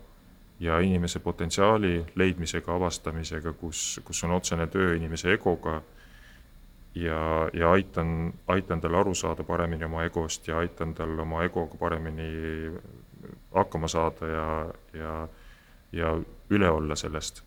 ja 0.60 0.80
inimese 0.80 1.20
potentsiaali 1.20 2.06
leidmisega, 2.16 2.76
avastamisega, 2.76 3.54
kus, 3.54 4.00
kus 4.06 4.24
on 4.24 4.32
otsene 4.32 4.68
töö 4.68 4.96
inimese 4.96 5.34
egoga 5.34 5.82
ja, 6.96 7.50
ja 7.54 7.72
aitan, 7.72 8.34
aitan 8.48 8.82
tal 8.82 8.96
aru 8.96 9.16
saada 9.16 9.44
paremini 9.44 9.86
oma 9.86 10.04
egost 10.04 10.48
ja 10.48 10.58
aitan 10.58 10.94
tal 10.94 11.20
oma 11.20 11.44
egoga 11.44 11.78
paremini 11.80 12.30
hakkama 13.54 13.88
saada 13.88 14.28
ja, 14.28 14.74
ja, 14.94 15.28
ja 15.92 16.14
üle 16.50 16.70
olla 16.70 16.96
sellest. 16.96 17.44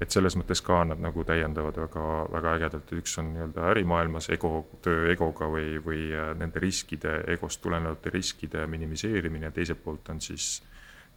et 0.00 0.10
selles 0.10 0.32
mõttes 0.40 0.62
ka 0.64 0.78
nad 0.88 1.00
nagu 1.04 1.24
täiendavad 1.28 1.76
väga, 1.76 2.04
väga 2.32 2.52
ägedalt, 2.56 2.92
üks 2.96 3.18
on 3.20 3.34
nii-öelda 3.34 3.66
ärimaailmas 3.74 4.30
ego, 4.32 4.62
töö 4.80 5.10
egoga 5.12 5.44
või, 5.52 5.74
või 5.84 6.06
äh, 6.16 6.30
nende 6.40 6.62
riskide, 6.62 7.18
egost 7.28 7.60
tulenevate 7.60 8.08
riskide 8.14 8.64
minimiseerimine 8.66 9.50
ja 9.50 9.52
teiselt 9.52 9.82
poolt 9.84 10.08
on 10.08 10.22
siis 10.24 10.62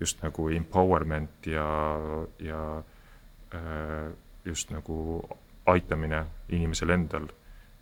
just 0.03 0.21
nagu 0.23 0.49
empowerment 0.51 1.47
ja, 1.47 1.67
ja 2.39 2.83
äh, 3.55 4.11
just 4.45 4.71
nagu 4.71 5.23
aitamine 5.65 6.25
inimesel 6.51 6.91
endal 6.91 7.29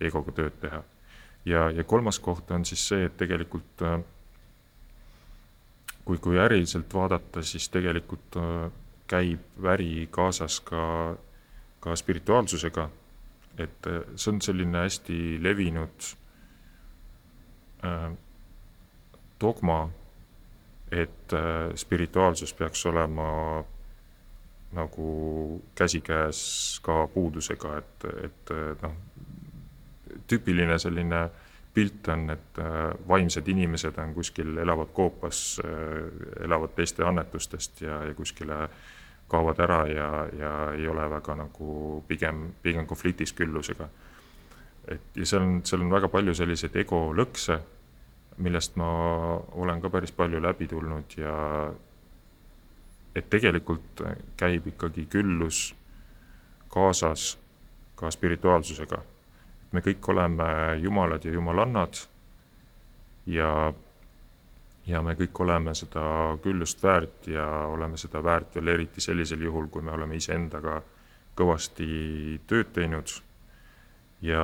egoga 0.02 0.34
tööd 0.38 0.60
teha. 0.62 0.84
ja, 1.46 1.70
ja 1.74 1.84
kolmas 1.84 2.20
koht 2.20 2.52
on 2.52 2.66
siis 2.66 2.84
see, 2.92 3.08
et 3.10 3.18
tegelikult 3.18 3.86
äh, 3.88 3.98
kui, 6.06 6.18
kui 6.18 6.38
äriliselt 6.38 6.94
vaadata, 6.94 7.42
siis 7.42 7.70
tegelikult 7.74 8.38
äh, 8.38 8.70
käib 9.10 9.68
äri 9.74 10.08
kaasas 10.12 10.60
ka, 10.62 11.18
ka 11.80 11.96
spirituaalsusega. 11.96 12.90
et 13.58 13.88
see 14.16 14.32
on 14.32 14.40
selline 14.42 14.86
hästi 14.86 15.18
levinud 15.44 16.06
dogma, 19.42 19.90
et 20.92 21.34
äh, 21.34 21.76
spirituaalsus 21.76 22.54
peaks 22.54 22.86
olema 22.86 23.64
nagu 24.72 25.62
käsikäes 25.76 26.80
ka 26.84 27.08
puudusega, 27.08 27.78
et, 27.78 28.06
et 28.24 28.52
noh, 28.82 28.94
tüüpiline 30.28 30.78
selline 30.80 31.30
pilt 31.74 32.08
on, 32.08 32.30
et 32.30 32.60
äh, 32.60 32.94
vaimsed 33.08 33.48
inimesed 33.48 33.98
on 34.04 34.14
kuskil, 34.14 34.58
elavad 34.58 34.92
koopas, 34.94 35.60
äh, 35.64 36.44
elavad 36.44 36.76
teiste 36.76 37.06
annetustest 37.08 37.82
ja, 37.82 38.04
ja 38.06 38.14
kuskile 38.14 38.68
kaovad 39.32 39.60
ära 39.64 39.82
ja, 39.88 40.10
ja 40.38 40.54
ei 40.76 40.88
ole 40.88 41.08
väga 41.10 41.36
nagu 41.40 42.04
pigem, 42.08 42.50
pigem 42.64 42.88
konfliktis 42.88 43.34
küllusega. 43.34 43.88
et 44.88 45.16
ja 45.16 45.26
seal 45.26 45.44
on, 45.46 45.62
seal 45.64 45.86
on 45.86 45.92
väga 45.94 46.10
palju 46.12 46.34
selliseid 46.36 46.76
ego 46.84 47.00
lõkse, 47.16 47.60
millest 48.38 48.76
ma 48.76 48.90
olen 49.52 49.82
ka 49.82 49.90
päris 49.90 50.12
palju 50.12 50.42
läbi 50.42 50.68
tulnud 50.68 51.18
ja 51.18 51.36
et 53.16 53.30
tegelikult 53.30 54.04
käib 54.38 54.68
ikkagi 54.68 55.06
küllus 55.06 55.76
kaasas 56.72 57.38
ka 57.96 58.12
spirituaalsusega 58.12 59.02
me 59.72 59.82
kõik 59.84 60.08
oleme 60.12 60.48
jumalad 60.82 61.26
ja 61.26 61.32
jumalannad 61.32 62.00
ja, 63.32 63.74
ja 64.88 65.02
me 65.02 65.16
kõik 65.20 65.44
oleme 65.44 65.76
seda 65.78 66.04
küllust 66.44 66.84
väärt 66.84 67.28
ja 67.32 67.46
oleme 67.72 68.00
seda 68.02 68.24
väärt 68.24 68.56
veel 68.56 68.74
eriti 68.76 69.04
sellisel 69.04 69.44
juhul, 69.48 69.70
kui 69.72 69.84
me 69.86 69.94
oleme 69.96 70.20
iseendaga 70.20 70.82
kõvasti 71.38 72.42
tööd 72.48 72.74
teinud. 72.76 73.14
ja, 74.22 74.44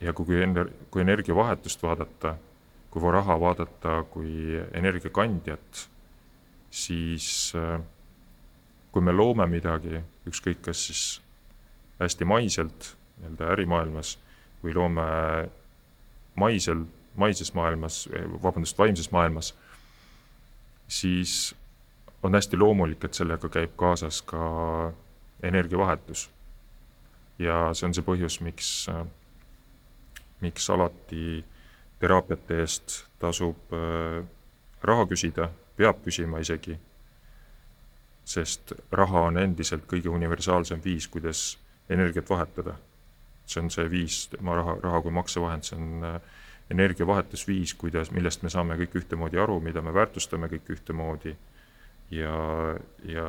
ja 0.00 0.12
kui, 0.12 0.42
kui 0.90 1.02
energiavahetust 1.02 1.82
vaadata, 1.82 2.34
kui 2.96 3.12
raha 3.12 3.34
vaadata 3.40 3.98
kui 4.08 4.56
energiakandjat, 4.72 5.82
siis 6.70 7.52
kui 8.92 9.04
me 9.04 9.12
loome 9.12 9.44
midagi, 9.52 10.00
ükskõik 10.24 10.62
kas 10.64 10.86
siis 10.88 11.02
hästi 12.00 12.24
maiselt 12.24 12.94
nii-öelda 13.18 13.50
ärimaailmas 13.52 14.14
või 14.62 14.72
loome 14.76 15.04
maisel, 16.40 16.86
maises 17.20 17.52
maailmas, 17.56 18.06
vabandust, 18.42 18.78
vaimses 18.78 19.10
maailmas, 19.12 19.52
siis 20.88 21.54
on 22.24 22.34
hästi 22.34 22.56
loomulik, 22.56 23.04
et 23.04 23.20
sellega 23.20 23.48
käib 23.52 23.76
kaasas 23.76 24.22
ka 24.24 24.40
energiavahetus. 25.44 26.30
ja 27.38 27.74
see 27.76 27.84
on 27.84 27.92
see 27.92 28.04
põhjus, 28.04 28.38
miks, 28.40 28.70
miks 30.40 30.70
alati 30.72 31.44
teraapiate 31.98 32.60
eest 32.60 33.04
tasub 33.18 33.72
raha 34.86 35.06
küsida, 35.10 35.48
peab 35.76 36.02
küsima 36.04 36.40
isegi, 36.42 36.76
sest 38.26 38.72
raha 38.92 39.26
on 39.30 39.38
endiselt 39.40 39.86
kõige 39.90 40.10
universaalsem 40.10 40.82
viis, 40.84 41.08
kuidas 41.08 41.56
energiat 41.90 42.30
vahetada. 42.30 42.76
see 43.46 43.60
on 43.62 43.70
see 43.70 43.86
viis, 43.90 44.26
tema 44.26 44.56
raha, 44.58 44.72
raha 44.82 45.00
kui 45.04 45.12
maksevahend, 45.14 45.62
see 45.62 45.76
on 45.78 46.04
äh, 46.04 46.16
energiavahetusviis, 46.70 47.74
kuidas, 47.78 48.10
millest 48.10 48.42
me 48.42 48.50
saame 48.50 48.74
kõik 48.80 48.96
ühtemoodi 48.98 49.38
aru, 49.38 49.60
mida 49.62 49.82
me 49.82 49.94
väärtustame 49.94 50.48
kõik 50.50 50.72
ühtemoodi 50.74 51.36
ja, 52.10 52.34
ja, 53.06 53.26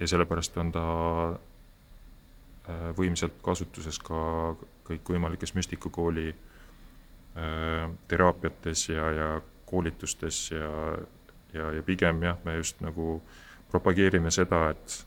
ja 0.00 0.08
sellepärast 0.12 0.58
on 0.60 0.72
ta 0.72 0.84
äh, 1.32 2.90
võimsalt 2.98 3.40
kasutuses 3.42 3.98
ka 4.04 4.18
kõikvõimalikes 4.84 5.54
müstikukooli 5.56 6.28
äh, 6.28 6.53
teraapiates 8.08 8.88
ja, 8.88 9.10
ja 9.10 9.40
koolitustes 9.66 10.50
ja, 10.50 10.68
ja, 11.52 11.72
ja 11.72 11.82
pigem 11.82 12.22
jah, 12.22 12.36
me 12.44 12.56
just 12.56 12.78
nagu 12.80 13.16
propageerime 13.72 14.30
seda, 14.30 14.68
et, 14.70 15.06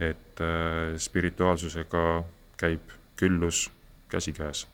et 0.00 0.42
äh, 0.44 0.96
spirituaalsusega 1.00 2.02
käib 2.60 2.92
küllus 3.16 3.70
käsikäes. 4.12 4.66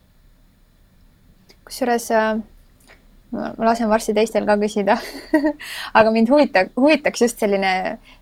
Kusjuures 1.65 2.11
äh, 2.11 2.41
ma 3.35 3.67
lasen 3.67 3.89
varsti 3.91 4.15
teistel 4.15 4.45
ka 4.47 4.57
küsida 4.61 4.97
aga 5.99 6.11
mind 6.13 6.31
huvitab, 6.31 6.71
huvitaks 6.79 7.25
just 7.25 7.41
selline, 7.41 7.71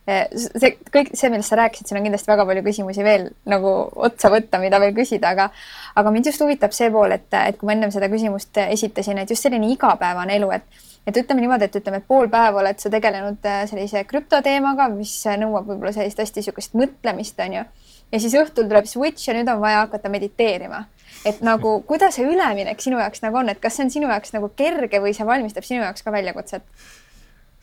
äh, 0.09 0.24
see 0.34 0.74
kõik 0.93 1.14
see, 1.14 1.32
millest 1.34 1.53
sa 1.53 1.59
rääkisid, 1.61 1.89
siin 1.89 1.99
on 2.01 2.07
kindlasti 2.07 2.32
väga 2.32 2.47
palju 2.49 2.64
küsimusi 2.66 3.05
veel 3.05 3.30
nagu 3.49 3.74
otsa 4.07 4.32
võtta, 4.34 4.61
mida 4.64 4.82
veel 4.84 4.95
küsida, 4.97 5.34
aga 5.34 5.49
aga 5.99 6.14
mind 6.16 6.32
just 6.32 6.41
huvitab 6.43 6.76
see 6.76 6.89
pool, 6.93 7.14
et, 7.16 7.30
et 7.43 7.59
kui 7.59 7.70
ma 7.70 7.78
ennem 7.78 7.93
seda 7.93 8.09
küsimust 8.11 8.64
esitasin, 8.66 9.22
et 9.22 9.32
just 9.34 9.45
selline 9.45 9.70
igapäevane 9.76 10.39
elu, 10.39 10.51
et 10.57 10.84
et 11.03 11.18
ütleme 11.20 11.43
niimoodi, 11.43 11.68
et 11.68 11.74
ütleme, 11.76 11.99
et 11.99 12.07
pool 12.07 12.30
päeva 12.32 12.61
oled 12.61 12.80
sa 12.80 12.91
tegelenud 12.91 13.47
äh, 13.49 13.64
sellise 13.68 14.05
krüptoteemaga, 14.07 14.88
mis 14.93 15.18
nõuab 15.41 15.68
võib-olla 15.68 15.91
sellist 15.95 16.22
hästi 16.24 16.39
niisugust 16.39 16.78
mõtlemist, 16.80 17.39
on 17.43 17.57
ju. 17.59 17.66
ja 18.14 18.22
siis 18.24 18.38
õhtul 18.39 18.70
tuleb 18.70 18.88
switch 18.88 19.28
ja 19.28 19.36
nüüd 19.36 19.51
on 19.51 19.59
vaja 19.64 19.84
hakata 19.84 20.11
mediteerima 20.14 20.86
et 21.26 21.39
nagu, 21.45 21.78
kuidas 21.88 22.17
see 22.17 22.28
üleminek 22.28 22.82
sinu 22.84 22.99
jaoks 22.99 23.24
nagu 23.24 23.39
on, 23.39 23.51
et 23.53 23.61
kas 23.63 23.78
see 23.78 23.88
on 23.88 23.93
sinu 23.93 24.11
jaoks 24.11 24.36
nagu 24.36 24.51
kerge 24.59 24.99
või 25.03 25.15
see 25.15 25.28
valmistab 25.28 25.67
sinu 25.67 25.84
jaoks 25.84 26.05
ka 26.05 26.13
väljakutset? 26.15 26.67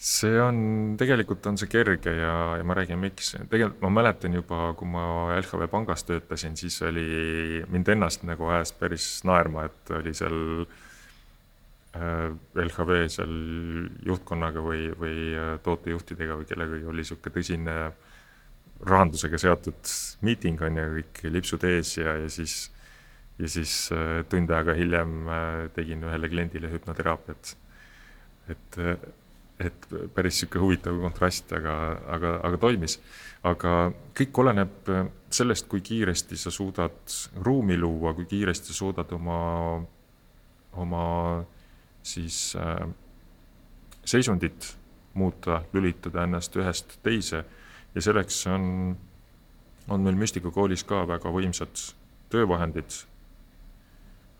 see 0.01 0.37
on, 0.41 0.61
tegelikult 0.97 1.45
on 1.51 1.59
see 1.61 1.69
kerge 1.69 2.13
ja, 2.17 2.35
ja 2.57 2.65
ma 2.65 2.75
räägin, 2.79 2.97
miks. 3.03 3.35
tegelikult 3.53 3.83
ma 3.85 3.91
mäletan 3.99 4.33
juba, 4.33 4.71
kui 4.79 4.89
ma 4.89 5.03
LHV 5.37 5.69
pangas 5.69 6.07
töötasin, 6.09 6.57
siis 6.57 6.79
oli, 6.89 7.61
mind 7.69 7.91
ennast 7.93 8.25
nagu 8.25 8.49
ajas 8.49 8.73
päris 8.81 9.11
naerma, 9.29 9.67
et 9.69 9.93
oli 9.99 10.15
seal 10.17 10.39
äh, 12.01 12.33
LHV 12.65 12.97
seal 13.13 13.37
juhtkonnaga 14.09 14.65
või, 14.65 14.89
või 14.97 15.35
äh, 15.37 15.53
tootejuhtidega 15.69 16.41
või 16.41 16.49
kellegagi 16.49 16.89
oli 16.89 17.05
niisugune 17.05 17.37
tõsine 17.37 17.77
rahandusega 18.89 19.37
seotud 19.37 19.97
miiting 20.25 20.65
on 20.65 20.81
ju, 20.81 20.91
kõik 20.97 21.25
lipsud 21.37 21.69
ees 21.69 21.99
ja, 22.01 22.17
ja 22.23 22.33
siis 22.33 22.71
ja 23.41 23.49
siis 23.49 23.89
äh, 23.95 24.21
tund 24.29 24.51
aega 24.53 24.75
hiljem 24.77 25.17
äh, 25.29 25.71
tegin 25.75 26.05
ühele 26.05 26.29
kliendile 26.29 26.71
hüpnoteraapiat. 26.73 27.57
et, 28.49 28.79
äh, 28.79 28.97
et 29.61 29.87
päris 30.15 30.41
niisugune 30.41 30.65
huvitav 30.65 31.01
kontrast, 31.01 31.53
aga, 31.53 31.75
aga, 32.17 32.35
aga 32.49 32.61
toimis. 32.61 32.99
aga 33.43 33.93
kõik 34.17 34.43
oleneb 34.43 34.93
sellest, 35.31 35.69
kui 35.69 35.81
kiiresti 35.81 36.37
sa 36.37 36.51
suudad 36.51 37.17
ruumi 37.45 37.79
luua, 37.79 38.15
kui 38.15 38.27
kiiresti 38.29 38.77
suudad 38.77 39.13
oma, 39.17 39.39
oma 40.73 41.05
siis 42.03 42.57
äh, 42.57 42.89
seisundit 44.05 44.77
muuta, 45.15 45.63
lülitada 45.73 46.25
ennast 46.25 46.57
ühest 46.57 46.99
teise 47.03 47.45
ja 47.95 48.03
selleks 48.03 48.45
on, 48.47 48.97
on 49.89 50.05
meil 50.05 50.19
müstikakoolis 50.19 50.85
ka 50.87 51.03
väga 51.09 51.33
võimsad 51.35 51.83
töövahendid 52.31 53.03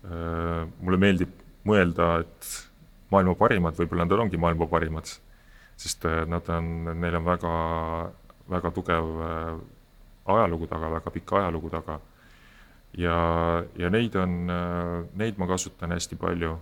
mulle 0.01 0.97
meeldib 0.97 1.33
mõelda, 1.67 2.07
et 2.23 2.47
maailma 3.11 3.35
parimad, 3.35 3.75
võib-olla 3.77 4.05
nad 4.05 4.23
ongi 4.23 4.39
maailma 4.39 4.67
parimad, 4.71 5.09
sest 5.79 6.05
äh, 6.09 6.23
nad 6.29 6.47
on, 6.53 6.71
neil 7.01 7.17
on 7.19 7.27
väga, 7.27 7.51
väga 8.51 8.71
tugev 8.75 9.11
äh, 9.25 9.51
ajalugu 10.31 10.69
taga, 10.71 10.91
väga 10.95 11.13
pikk 11.13 11.35
ajalugu 11.41 11.71
taga. 11.73 11.99
ja, 12.97 13.15
ja 13.79 13.89
neid 13.89 14.15
on, 14.19 14.51
neid 15.15 15.37
ma 15.39 15.47
kasutan 15.47 15.93
hästi 15.95 16.17
palju, 16.19 16.57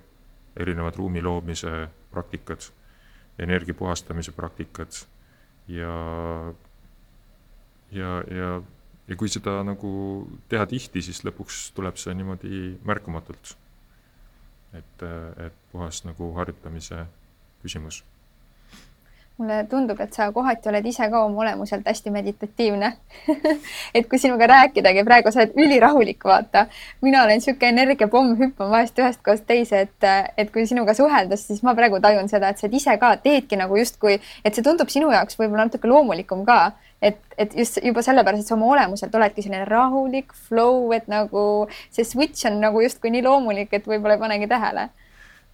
erinevad 0.60 0.98
ruumi 0.98 1.22
loomise 1.22 1.88
praktikad, 2.12 2.68
energia 3.40 3.74
puhastamise 3.74 4.32
praktikad 4.32 4.94
ja, 5.68 5.94
ja, 7.92 8.12
ja 8.30 8.62
ja 9.10 9.18
kui 9.18 9.32
seda 9.32 9.60
nagu 9.66 9.91
teha 10.49 10.68
tihti, 10.70 11.01
siis 11.01 11.24
lõpuks 11.26 11.70
tuleb 11.78 11.97
see 11.97 12.14
niimoodi 12.18 12.62
märkamatult. 12.86 13.55
et, 14.74 15.03
et 15.45 15.53
puhas 15.72 16.03
nagu 16.05 16.34
harjutamise 16.36 17.05
küsimus 17.64 18.03
mulle 19.39 19.64
tundub, 19.70 19.99
et 20.03 20.14
sa 20.14 20.28
kohati 20.36 20.70
oled 20.70 20.86
ise 20.86 21.07
ka 21.12 21.22
oma 21.24 21.43
olemuselt 21.45 21.86
hästi 21.88 22.12
meditatiivne 22.12 22.89
et 23.95 24.10
kui 24.12 24.20
sinuga 24.20 24.49
rääkidagi, 24.51 25.03
praegu 25.07 25.32
sa 25.32 25.45
oled 25.45 25.55
ülirahulik, 25.64 26.26
vaata. 26.28 26.66
mina 27.01 27.24
olen 27.24 27.39
niisugune 27.39 27.70
energiapomm, 27.72 28.36
hüppan 28.41 28.72
vahest 28.74 28.99
ühest 28.99 29.24
kohast 29.24 29.47
teise, 29.47 29.86
et, 29.88 30.10
et 30.38 30.51
kui 30.51 30.68
sinuga 30.68 30.93
suheldes, 30.97 31.47
siis 31.47 31.64
ma 31.64 31.76
praegu 31.78 32.01
tajun 32.03 32.28
seda, 32.32 32.51
et 32.51 32.60
sa 32.60 32.68
ise 32.82 32.97
ka 32.99 33.16
teedki 33.24 33.60
nagu 33.60 33.80
justkui, 33.80 34.20
et 34.43 34.55
see 34.55 34.66
tundub 34.66 34.91
sinu 34.91 35.12
jaoks 35.16 35.39
võib-olla 35.39 35.70
natuke 35.70 35.88
loomulikum 35.88 36.43
ka 36.49 36.60
et, 37.02 37.20
et 37.38 37.56
just 37.56 37.80
juba 37.84 38.04
sellepärast, 38.06 38.43
et 38.43 38.52
sa 38.52 38.56
oma 38.56 38.70
olemuselt 38.74 39.16
oledki 39.16 39.43
selline 39.45 39.68
rahulik 39.70 40.34
flow, 40.47 40.91
et 40.95 41.08
nagu 41.12 41.43
see 41.89 42.08
switch 42.08 42.47
on 42.50 42.60
nagu 42.64 42.84
justkui 42.84 43.14
nii 43.14 43.24
loomulik, 43.26 43.74
et 43.76 43.88
võib-olla 43.88 44.18
ei 44.18 44.24
panegi 44.26 44.52
tähele. 44.52 44.89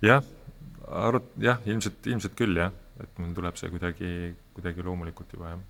jah, 0.05 0.25
arut-, 1.05 1.31
jah, 1.41 1.61
ilmselt, 1.65 2.01
ilmselt 2.05 2.35
küll 2.37 2.57
jah, 2.59 2.73
et 3.01 3.21
mul 3.21 3.33
tuleb 3.37 3.57
see 3.59 3.71
kuidagi, 3.73 4.11
kuidagi 4.57 4.85
loomulikult 4.85 5.33
juba 5.37 5.53
jah. 5.53 5.63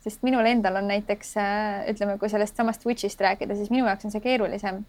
Sest 0.00 0.22
minul 0.24 0.46
endal 0.48 0.78
on 0.80 0.86
näiteks 0.88 1.34
ütleme, 1.92 2.16
kui 2.18 2.30
sellest 2.32 2.56
samast 2.56 2.86
switch'ist 2.86 3.20
rääkida, 3.20 3.56
siis 3.56 3.68
minu 3.72 3.84
jaoks 3.84 4.08
on 4.08 4.14
see 4.14 4.24
keerulisem 4.24 4.80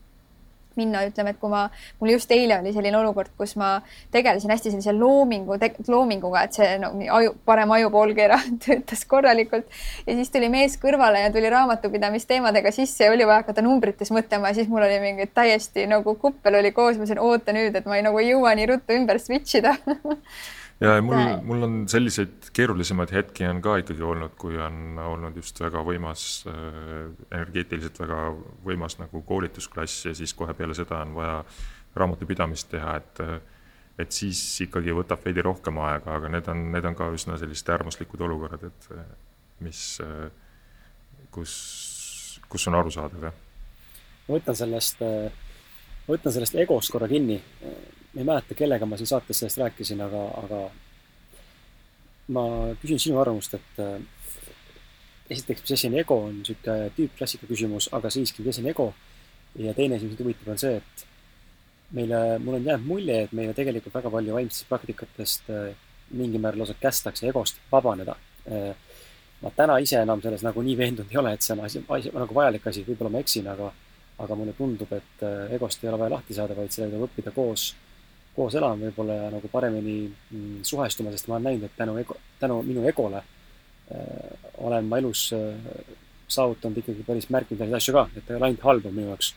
minna, 0.80 1.04
ütleme, 1.08 1.34
et 1.34 1.40
kui 1.42 1.52
ma, 1.52 1.66
mul 2.00 2.14
just 2.14 2.32
eile 2.32 2.60
oli 2.60 2.74
selline 2.76 2.98
olukord, 3.00 3.32
kus 3.38 3.56
ma 3.60 3.74
tegelesin 4.14 4.54
hästi 4.54 4.74
sellise 4.74 4.94
loomingu, 4.96 5.58
loominguga, 5.88 6.46
et 6.48 6.60
see 6.60 6.70
no, 6.82 6.94
aju, 7.18 7.36
parem 7.48 7.74
ajupoolkeera 7.78 8.40
töötas 8.66 9.04
korralikult. 9.10 9.68
Ja 10.08 10.16
siis 10.18 10.32
tuli 10.34 10.52
mees 10.54 10.78
kõrvale 10.82 11.26
ja 11.26 11.34
tuli 11.34 11.52
raamatupidamisteemadega 11.52 12.74
sisse 12.76 13.08
ja 13.08 13.16
oli 13.16 13.28
vaja 13.28 13.44
hakata 13.44 13.66
numbrites 13.66 14.14
mõtlema 14.14 14.52
ja 14.52 14.62
siis 14.62 14.72
mul 14.72 14.86
oli 14.88 15.00
mingi 15.04 15.28
täiesti 15.34 15.88
nagu 15.92 16.16
kuppel 16.22 16.62
oli 16.62 16.74
koos, 16.76 16.98
ma 16.98 17.06
ütlesin, 17.06 17.22
oota 17.22 17.56
nüüd, 17.56 17.76
et 17.76 17.88
ma 17.90 18.00
ei, 18.00 18.08
nagu 18.08 18.22
ei 18.22 18.32
jõua 18.32 18.56
nii 18.58 18.72
ruttu 18.74 18.98
ümber 18.98 19.20
switch 19.22 19.60
ida 19.62 19.76
ja 20.82 20.96
mul, 21.06 21.22
mul 21.46 21.68
on 21.68 21.76
selliseid 21.92 22.50
keerulisemaid 22.56 23.14
hetki 23.14 23.46
on 23.48 23.62
ka 23.62 23.78
ikkagi 23.84 24.04
olnud, 24.06 24.34
kui 24.40 24.58
on 24.62 24.98
olnud 25.02 25.38
just 25.38 25.60
väga 25.62 25.84
võimas 25.86 26.26
äh,, 26.50 27.12
energeetiliselt 27.30 28.02
väga 28.02 28.24
võimas 28.66 28.98
nagu 29.02 29.22
koolitusklass 29.28 30.08
ja 30.10 30.16
siis 30.18 30.34
kohe 30.38 30.56
peale 30.58 30.78
seda 30.78 31.04
on 31.06 31.14
vaja 31.18 31.42
raamatupidamist 31.96 32.72
teha, 32.72 32.96
et 33.02 33.26
et 34.00 34.16
siis 34.16 34.40
ikkagi 34.66 34.94
võtab 34.96 35.22
veidi 35.26 35.44
rohkem 35.46 35.78
aega, 35.84 36.16
aga 36.18 36.30
need 36.32 36.48
on, 36.50 36.64
need 36.74 36.86
on 36.90 36.96
ka 36.98 37.10
üsna 37.14 37.38
sellised 37.38 37.70
äärmuslikud 37.70 38.24
olukorrad, 38.26 38.64
et 38.72 38.88
mis, 39.62 39.82
kus, 41.36 41.54
kus 42.50 42.68
on 42.72 42.80
arusaadav, 42.80 43.28
jah. 43.28 43.36
ma 44.28 44.40
võtan 44.40 44.58
sellest, 44.58 45.04
võtan 46.08 46.34
sellest 46.34 46.58
egost 46.64 46.96
korra 46.96 47.12
kinni 47.12 47.38
ma 48.14 48.22
ei 48.22 48.28
mäleta, 48.28 48.56
kellega 48.58 48.86
ma 48.86 48.98
siin 49.00 49.08
saates 49.08 49.40
sellest 49.40 49.60
rääkisin, 49.62 50.02
aga, 50.04 50.24
aga 50.44 50.62
ma 52.36 52.44
küsin 52.82 53.00
sinu 53.00 53.20
arvamust, 53.22 53.56
et 53.56 53.80
äh, 53.80 54.02
esiteks, 55.32 55.64
mis 55.64 55.76
asi 55.78 55.88
on 55.88 56.00
ego, 56.02 56.18
on 56.28 56.42
niisugune 56.42 56.92
tüüpklassika 56.98 57.48
küsimus, 57.50 57.88
aga 57.96 58.12
siiski, 58.12 58.44
mis 58.44 58.56
asi 58.56 58.66
on 58.66 58.72
ego. 58.74 58.92
ja 59.60 59.74
teine 59.76 59.98
asi, 59.98 60.08
mis 60.08 60.16
mind 60.16 60.26
huvitab, 60.26 60.52
on 60.54 60.60
see, 60.60 60.78
et 60.80 61.06
meile, 61.96 62.20
mul 62.40 62.56
on 62.56 62.68
jäänud 62.68 62.88
mulje, 62.88 63.18
et 63.26 63.34
meile 63.36 63.54
tegelikult 63.54 63.96
väga 63.96 64.12
palju 64.14 64.36
vaimsetest 64.38 64.70
praktikatest 64.70 65.50
äh, 65.52 65.72
mingil 66.16 66.44
määral 66.44 66.64
lausa 66.64 66.76
kästakse 66.80 67.28
egost 67.28 67.60
vabaneda. 67.72 68.16
Äh, 68.48 68.72
ma 69.42 69.52
täna 69.56 69.78
ise 69.84 70.00
enam 70.00 70.22
selles 70.24 70.44
nagu 70.46 70.64
nii 70.64 70.78
veendunud 70.80 71.12
ei 71.12 71.20
ole, 71.20 71.34
et 71.36 71.44
see 71.44 71.56
on 71.56 71.66
asi, 71.66 71.84
asi, 71.98 72.12
nagu 72.16 72.36
vajalik 72.36 72.68
asi, 72.72 72.84
võib-olla 72.88 73.12
ma 73.16 73.24
eksin, 73.24 73.48
aga, 73.52 73.72
aga 74.24 74.38
mulle 74.40 74.56
tundub, 74.56 74.92
et 74.96 75.24
egost 75.56 75.84
ei 75.84 75.90
ole 75.90 76.00
vaja 76.00 76.16
lahti 76.16 76.38
saada, 76.38 76.56
vaid 76.56 76.72
sellega 76.72 76.96
tuleb 76.96 77.10
õppida 77.10 77.34
koos 77.36 77.72
koos 78.36 78.56
elama 78.56 78.88
võib-olla 78.88 79.18
ja 79.18 79.30
nagu 79.34 79.50
paremini 79.52 79.98
mm, 80.08 80.62
suhestuma, 80.68 81.12
sest 81.12 81.28
ma 81.28 81.38
olen 81.38 81.50
näinud, 81.50 81.68
et 81.68 81.78
tänu 81.78 81.98
tänu 82.40 82.62
minu 82.64 82.86
egole 82.88 83.20
äh, 83.22 84.48
olen 84.58 84.88
ma 84.88 85.02
elus 85.02 85.30
äh, 85.36 85.56
saavutanud 86.32 86.78
ikkagi 86.80 87.04
päris 87.08 87.30
märkimisväärseid 87.30 87.78
asju 87.78 87.96
ka, 87.98 88.08
et 88.16 88.26
ta 88.26 88.34
ei 88.34 88.40
ole 88.40 88.50
ainult 88.50 88.68
halb 88.68 88.88
minu 88.92 89.10
jaoks. 89.10 89.34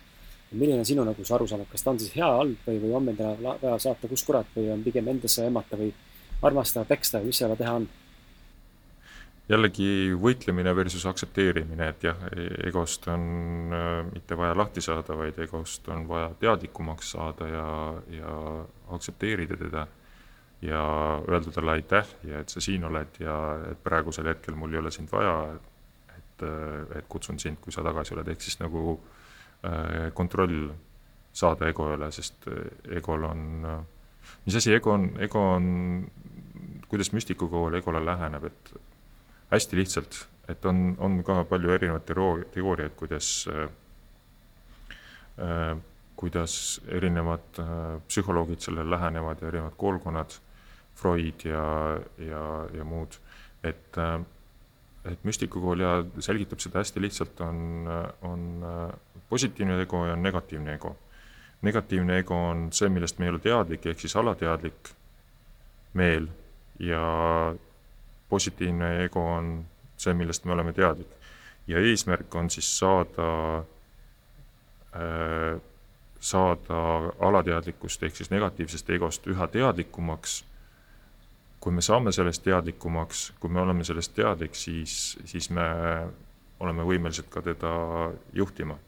milline 0.55 0.85
sinu 0.87 1.03
nagu 1.03 1.25
see 1.25 1.35
arusaam, 1.35 1.65
kas 1.67 1.83
ta 1.83 1.91
on 1.91 1.99
siis 1.99 2.13
hea, 2.15 2.27
halb 2.39 2.69
või, 2.69 2.77
või 2.79 2.93
on 2.95 3.05
meil 3.09 3.17
teda 3.19 3.55
vaja 3.63 3.79
saata 3.83 4.09
kus 4.09 4.23
kurat 4.23 4.47
või 4.55 4.69
on 4.71 4.85
pigem 4.85 5.09
endasse 5.11 5.47
emmata 5.47 5.77
või 5.81 5.91
armastada, 6.43 6.87
peksta 6.87 7.19
või 7.19 7.33
mis 7.33 7.41
sellega 7.43 7.59
teha 7.65 7.73
on? 7.81 7.89
Jällegi 9.49 10.15
võitlemine 10.21 10.73
versus 10.77 11.05
aktsepteerimine, 11.09 11.89
et 11.93 12.07
jah, 12.07 12.23
egost 12.65 13.09
on 13.13 13.75
äh, 13.75 13.99
mitte 14.09 14.39
vaja 14.41 14.57
lahti 14.57 14.85
saada, 14.85 15.17
vaid 15.19 15.39
egost 15.45 15.89
on 15.93 16.07
vaja 16.09 16.31
teadlikumaks 16.41 17.13
saada 17.17 17.49
ja, 17.51 17.67
ja 18.15 18.39
aktsepteerida 18.97 19.61
teda. 19.61 19.87
ja 20.65 20.81
öelda 21.29 21.51
talle 21.53 21.71
aitäh 21.71 22.09
ja 22.25 22.39
et 22.41 22.49
sa 22.49 22.61
siin 22.61 22.85
oled 22.85 23.19
ja 23.21 23.35
et 23.71 23.83
praegusel 23.85 24.31
hetkel 24.31 24.55
mul 24.57 24.73
ei 24.73 24.79
ole 24.81 24.91
sind 24.91 25.13
vaja, 25.13 25.59
et, 26.17 26.43
äh, 26.43 26.97
et 26.99 27.05
kutsun 27.09 27.39
sind, 27.39 27.61
kui 27.61 27.73
sa 27.73 27.85
tagasi 27.85 28.15
oled, 28.15 28.29
ehk 28.33 28.41
siis 28.41 28.57
nagu 28.63 28.95
äh, 29.67 30.09
kontroll 30.15 30.71
saada 31.35 31.69
ego 31.69 31.91
üle, 31.93 32.09
sest 32.15 32.49
egol 32.97 33.27
on, 33.29 33.45
mis 34.47 34.57
asi 34.57 34.73
ego 34.73 34.95
on, 34.95 35.09
ego 35.21 35.43
on, 35.57 35.67
kuidas 36.89 37.13
müstikukool 37.13 37.75
egole 37.75 38.01
läheneb, 38.07 38.45
et 38.49 38.75
hästi 39.55 39.81
lihtsalt, 39.81 40.21
et 40.49 40.65
on, 40.69 40.95
on 40.99 41.23
ka 41.25 41.43
palju 41.49 41.73
erinevaid 41.79 42.07
teooriaid, 42.53 42.95
kuidas 42.99 43.33
äh, 43.51 43.69
äh, 45.41 45.77
kuidas 46.17 46.81
erinevad 46.89 47.59
äh, 47.59 48.01
psühholoogid 48.09 48.63
sellele 48.63 48.91
lähenevad 48.91 49.43
ja 49.43 49.49
erinevad 49.49 49.75
koolkonnad, 49.77 50.39
Freud 50.95 51.43
ja, 51.45 51.65
ja, 52.19 52.45
ja 52.73 52.85
muud, 52.85 53.19
et 53.63 53.99
äh, 53.99 54.21
et 55.05 55.25
müstikukool 55.25 55.83
ja 55.85 55.99
selgitab 56.25 56.63
seda 56.65 56.81
hästi 56.81 57.03
lihtsalt, 57.03 57.41
on, 57.45 57.89
on 58.25 58.45
äh, 58.65 58.95
positiivne 59.29 59.77
ego 59.83 60.07
ja 60.07 60.17
negatiivne 60.17 60.75
ego. 60.75 60.97
negatiivne 61.63 62.19
ego 62.19 62.37
on 62.51 62.67
see, 62.73 62.89
millest 62.93 63.19
me 63.19 63.27
ei 63.27 63.33
ole 63.33 63.41
teadlik, 63.41 63.87
ehk 63.87 64.01
siis 64.01 64.17
alateadlik 64.21 64.91
meel 65.97 66.27
ja 66.79 67.05
positiivne 68.35 68.91
ego 69.05 69.23
on 69.37 69.53
see, 69.97 70.15
millest 70.15 70.45
me 70.45 70.53
oleme 70.53 70.73
teadlik. 70.73 71.13
ja 71.67 71.81
eesmärk 71.81 72.35
on 72.35 72.51
siis 72.51 72.79
saada 72.79 73.29
äh,, 74.95 75.61
saada 76.25 76.81
alateadlikust 77.21 78.03
ehk 78.03 78.17
siis 78.17 78.31
negatiivsest 78.33 78.91
egost 78.97 79.27
üha 79.29 79.47
teadlikumaks. 79.49 80.45
kui 81.61 81.73
me 81.73 81.81
saame 81.81 82.13
sellest 82.13 82.43
teadlikumaks, 82.45 83.33
kui 83.41 83.51
me 83.51 83.61
oleme 83.61 83.85
sellest 83.85 84.13
teadlik, 84.15 84.55
siis, 84.55 85.19
siis 85.25 85.49
me 85.51 85.65
oleme 86.61 86.85
võimelised 86.85 87.29
ka 87.33 87.43
teda 87.43 87.71
juhtima. 88.33 88.79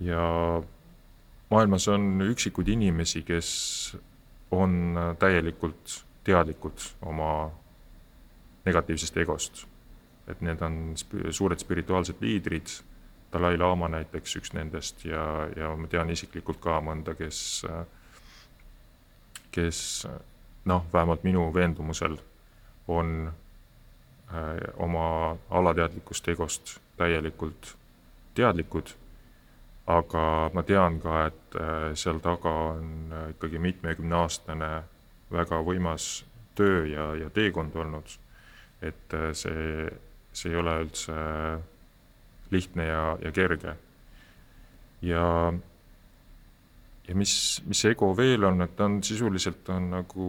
ja 0.00 0.22
maailmas 1.50 1.88
on 1.88 2.20
üksikuid 2.28 2.68
inimesi, 2.68 3.22
kes 3.22 3.50
on 4.50 4.96
täielikult 5.18 6.02
teadlikud 6.24 6.88
oma 7.08 7.50
negatiivsest 8.64 9.16
egost. 9.16 9.66
et 10.28 10.40
need 10.40 10.60
on 10.62 10.94
suured 11.30 11.58
spirituaalsed 11.58 12.20
liidrid, 12.20 12.68
Dalai-laama 13.32 13.88
näiteks 13.88 14.36
üks 14.36 14.52
nendest 14.52 15.04
ja, 15.04 15.48
ja 15.56 15.70
ma 15.76 15.88
tean 15.88 16.10
isiklikult 16.12 16.60
ka 16.60 16.76
mõnda, 16.84 17.14
kes, 17.16 17.64
kes 19.50 19.78
noh, 20.68 20.84
vähemalt 20.92 21.24
minu 21.24 21.46
veendumusel 21.54 22.18
on 22.88 23.32
äh, 24.34 24.56
oma 24.76 25.36
alateadlikust 25.50 26.28
egost 26.28 26.76
täielikult 26.96 27.74
teadlikud, 28.34 28.92
aga 29.86 30.50
ma 30.54 30.62
tean 30.62 31.00
ka, 31.00 31.26
et 31.26 31.56
äh, 31.56 31.90
seal 31.94 32.20
taga 32.20 32.52
on 32.74 33.12
äh, 33.12 33.30
ikkagi 33.32 33.58
mitmekümneaastane 33.58 34.72
väga 35.32 35.62
võimas 35.64 36.26
töö 36.54 36.84
ja, 36.86 37.14
ja 37.16 37.30
teekond 37.30 37.74
olnud 37.80 38.18
et 38.82 39.14
äh, 39.14 39.30
see, 39.36 39.86
see 40.32 40.52
ei 40.52 40.58
ole 40.58 40.78
üldse 40.84 41.18
lihtne 42.52 42.86
ja, 42.86 43.04
ja 43.22 43.32
kerge. 43.32 43.76
ja, 45.02 45.26
ja 47.08 47.14
mis, 47.18 47.34
mis 47.66 47.84
ego 47.88 48.12
veel 48.16 48.44
on, 48.44 48.60
et 48.64 48.76
ta 48.76 48.88
on 48.90 49.00
sisuliselt 49.06 49.68
on 49.72 49.88
nagu 49.94 50.28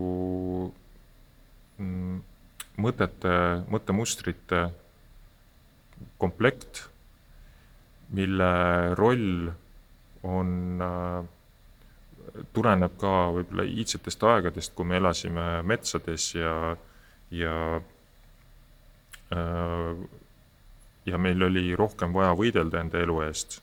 mm, 1.78 2.22
mõtete, 2.84 3.36
mõttemustrite 3.70 4.64
komplekt, 6.22 6.88
mille 8.14 8.50
roll 8.98 9.52
on 10.24 10.82
äh, 10.82 11.24
tuleneb 12.54 12.96
ka 13.02 13.12
võib-olla 13.36 13.66
iidsetest 13.68 14.24
aegadest, 14.26 14.74
kui 14.76 14.88
me 14.88 14.98
elasime 14.98 15.48
metsades 15.68 16.30
ja, 16.36 16.76
ja 17.34 17.56
ja 21.06 21.18
meil 21.18 21.44
oli 21.44 21.74
rohkem 21.76 22.14
vaja 22.16 22.34
võidelda 22.38 22.82
enda 22.82 23.02
elu 23.04 23.20
eest. 23.28 23.62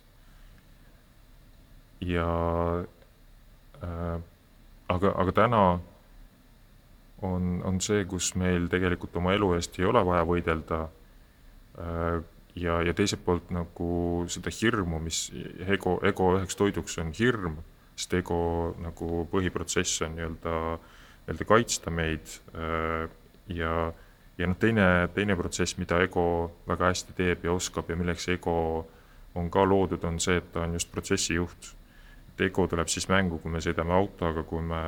ja 2.00 2.26
äh, 3.84 4.18
aga, 4.88 5.14
aga 5.22 5.32
täna 5.36 5.62
on, 7.22 7.48
on 7.64 7.80
see, 7.84 8.04
kus 8.08 8.32
meil 8.40 8.68
tegelikult 8.72 9.16
oma 9.20 9.34
elu 9.36 9.52
eest 9.58 9.76
ei 9.78 9.84
ole 9.88 10.00
vaja 10.08 10.24
võidelda. 10.28 10.78
Äh, 11.80 12.22
ja, 12.56 12.80
ja 12.82 12.94
teiselt 12.96 13.24
poolt 13.24 13.52
nagu 13.54 13.90
seda 14.32 14.52
hirmu, 14.52 14.98
mis 15.04 15.28
ego, 15.68 15.98
ego 16.04 16.32
üheks 16.38 16.56
toiduks 16.58 16.96
on 17.02 17.12
hirm, 17.16 17.60
sest 17.94 18.16
ego 18.16 18.40
nagu 18.80 19.26
põhiprotsess 19.30 20.06
on 20.06 20.16
nii-öelda, 20.16 20.56
nii-öelda 21.28 21.46
kaitsta 21.46 21.92
meid 21.94 22.32
ja 23.54 23.74
ja 24.40 24.48
noh, 24.48 24.56
teine, 24.58 24.86
teine 25.14 25.36
protsess, 25.36 25.76
mida 25.80 26.00
ego 26.04 26.24
väga 26.68 26.90
hästi 26.90 27.16
teeb 27.16 27.44
ja 27.44 27.52
oskab 27.52 27.90
ja 27.90 27.98
milleks 27.98 28.28
ego 28.32 28.54
on 29.38 29.50
ka 29.52 29.64
loodud, 29.68 30.04
on 30.08 30.18
see, 30.20 30.38
et 30.40 30.48
ta 30.52 30.64
on 30.64 30.74
just 30.74 30.90
protsessijuht. 30.92 31.74
et 32.30 32.46
ego 32.46 32.66
tuleb 32.66 32.88
siis 32.88 33.08
mängu, 33.08 33.38
kui 33.38 33.52
me 33.52 33.60
sõidame 33.60 33.92
autoga, 33.92 34.42
kui 34.48 34.62
me 34.64 34.80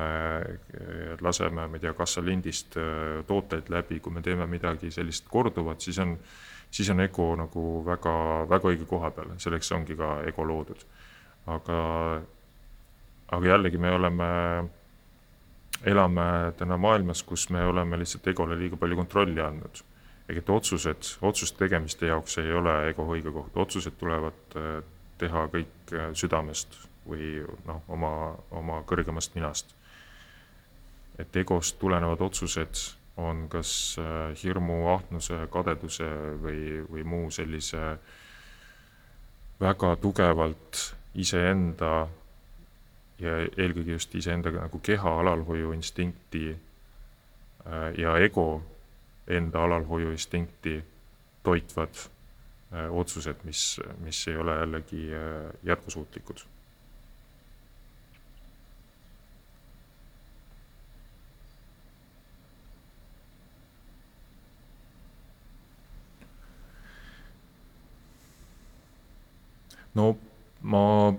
laseme, 1.21 1.67
ma 1.67 1.77
ei 1.77 1.83
tea, 1.83 1.93
kassalindist 1.93 2.77
eh, 2.81 3.21
tooteid 3.27 3.69
läbi, 3.69 3.99
kui 3.99 4.13
me 4.13 4.21
teeme 4.25 4.47
midagi 4.49 4.91
sellist 4.91 5.27
korduvat, 5.29 5.81
siis 5.81 5.99
on, 5.99 6.15
siis 6.71 6.89
on 6.89 7.03
ego 7.03 7.33
nagu 7.37 7.83
väga, 7.85 8.15
väga 8.49 8.71
õige 8.71 8.87
koha 8.89 9.11
peal, 9.13 9.35
selleks 9.37 9.71
ongi 9.75 9.97
ka 9.99 10.15
ego 10.27 10.47
loodud. 10.47 10.85
aga, 11.45 11.77
aga 13.27 13.47
jällegi 13.47 13.77
me 13.77 13.91
oleme 13.91 14.29
elame 15.85 16.53
täna 16.57 16.77
maailmas, 16.77 17.23
kus 17.23 17.49
me 17.49 17.65
oleme 17.65 17.97
lihtsalt 17.99 18.27
egole 18.27 18.57
liiga 18.59 18.77
palju 18.79 18.95
kontrolli 18.95 19.41
andnud. 19.41 19.83
ehk 20.29 20.37
et 20.39 20.49
otsused, 20.49 21.03
otsuste 21.21 21.57
tegemiste 21.65 22.07
jaoks 22.07 22.37
ei 22.37 22.53
ole 22.53 22.73
ego 22.89 23.03
õige 23.11 23.31
koht, 23.31 23.57
otsused 23.59 23.97
tulevad 23.99 24.55
äh, 24.55 24.83
teha 25.17 25.47
kõik 25.51 25.93
äh, 25.93 26.11
südamest 26.15 26.77
või 27.07 27.43
noh, 27.67 27.81
oma, 27.87 28.11
oma 28.51 28.81
kõrgemast 28.87 29.35
minast. 29.35 29.75
et 31.19 31.35
egost 31.35 31.77
tulenevad 31.79 32.21
otsused 32.21 32.79
on 33.17 33.47
kas 33.49 33.97
äh, 33.99 34.33
hirmu, 34.43 34.87
ahnuse, 34.95 35.47
kadeduse 35.51 36.07
või, 36.41 36.81
või 36.89 37.03
muu 37.03 37.31
sellise 37.31 37.97
väga 39.59 39.95
tugevalt 40.01 40.95
iseenda 41.13 42.07
ja 43.19 43.37
eelkõige 43.57 43.91
just 43.97 44.15
iseendaga 44.15 44.65
nagu 44.65 44.79
keha 44.79 45.19
alalhoiuinstinkti 45.19 46.45
äh, 46.53 47.91
ja 47.97 48.17
ego 48.17 48.63
enda 49.27 49.63
alalhoiuinstinkti 49.63 50.83
toitvad 51.43 51.95
äh, 51.95 52.89
otsused, 52.91 53.43
mis, 53.43 53.79
mis 53.99 54.27
ei 54.27 54.37
ole 54.37 54.57
jällegi 54.59 55.05
äh, 55.13 55.53
jätkusuutlikud. 55.63 56.45
No 69.93 70.17
ma 70.61 71.13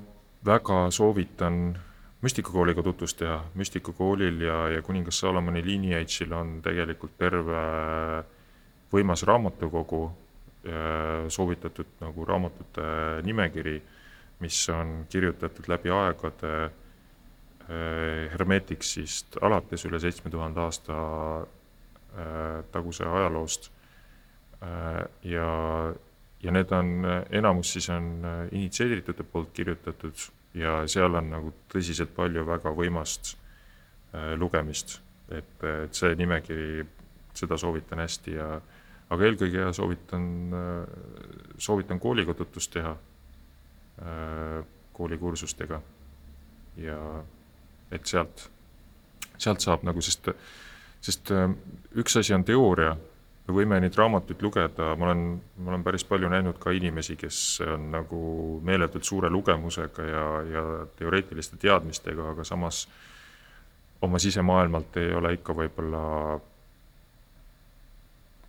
väga 0.46 0.90
soovitan 0.90 1.78
müstikakooliga 2.22 2.82
tutvust 2.82 3.18
teha. 3.18 3.44
müstikakoolil 3.54 4.40
ja, 4.40 4.68
ja 4.68 4.82
kuningas 4.82 5.18
Salomoni 5.20 5.64
lineage'il 5.64 6.32
on 6.32 6.60
tegelikult 6.62 7.18
terve 7.18 7.60
võimas 8.92 9.24
raamatukogu, 9.26 10.04
soovitatud 11.28 11.98
nagu 12.00 12.24
raamatute 12.24 12.84
nimekiri, 13.26 13.82
mis 14.40 14.68
on 14.72 15.04
kirjutatud 15.10 15.68
läbi 15.68 15.92
aegade 15.92 16.52
eh, 16.64 18.30
Hermeticsist 18.32 19.36
alates 19.42 19.84
üle 19.84 20.00
seitsme 20.00 20.30
tuhande 20.30 20.60
aasta 20.60 20.96
taguse 22.72 23.04
ajaloost. 23.04 23.72
Ja, 25.26 25.46
ja 26.44 26.52
need 26.52 26.72
on, 26.76 27.06
enamus 27.30 27.72
siis 27.76 27.88
on 27.92 28.24
initsieeritute 28.52 29.24
poolt 29.24 29.52
kirjutatud 29.56 30.26
ja 30.54 30.82
seal 30.90 31.16
on 31.18 31.30
nagu 31.32 31.52
tõsiselt 31.72 32.14
palju 32.16 32.44
väga 32.46 32.72
võimast 32.76 33.34
äh, 33.34 34.34
lugemist, 34.38 34.98
et, 35.32 35.56
et 35.64 35.94
see 35.96 36.14
nimekiri, 36.20 36.84
seda 37.34 37.58
soovitan 37.58 38.04
hästi 38.04 38.36
ja 38.36 38.48
aga 39.14 39.26
eelkõige 39.26 39.66
soovitan, 39.76 40.24
soovitan 41.60 41.98
kooliga 42.00 42.34
tutvust 42.34 42.72
teha, 42.72 42.94
koolikursustega 44.94 45.80
ja 46.82 46.98
et 47.94 48.06
sealt, 48.06 48.48
sealt 49.36 49.62
saab 49.62 49.84
nagu, 49.86 50.02
sest, 50.02 50.30
sest 51.04 51.32
üks 52.00 52.18
asi 52.18 52.34
on 52.34 52.46
teooria 52.46 52.94
me 53.44 53.54
võime 53.54 53.78
neid 53.82 53.96
raamatuid 53.98 54.42
lugeda, 54.42 54.94
ma 54.96 55.10
olen, 55.10 55.24
ma 55.60 55.72
olen 55.72 55.84
päris 55.84 56.04
palju 56.08 56.30
näinud 56.32 56.58
ka 56.60 56.72
inimesi, 56.72 57.16
kes 57.20 57.38
on 57.66 57.90
nagu 57.92 58.20
meeletult 58.64 59.04
suure 59.04 59.30
lugemusega 59.30 60.06
ja, 60.08 60.24
ja 60.48 60.64
teoreetiliste 60.98 61.60
teadmistega, 61.60 62.30
aga 62.32 62.46
samas 62.48 62.86
oma 64.04 64.20
sisemaailmalt 64.20 64.96
ei 65.00 65.12
ole 65.16 65.34
ikka 65.36 65.56
võib-olla 65.56 66.02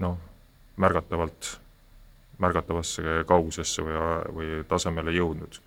noh, 0.04 0.18
märgatavalt, 0.84 1.52
märgatavasse 2.44 3.22
kaugusesse 3.28 3.84
või, 3.84 4.00
või 4.36 4.64
tasemele 4.68 5.14
jõudnud. 5.16 5.60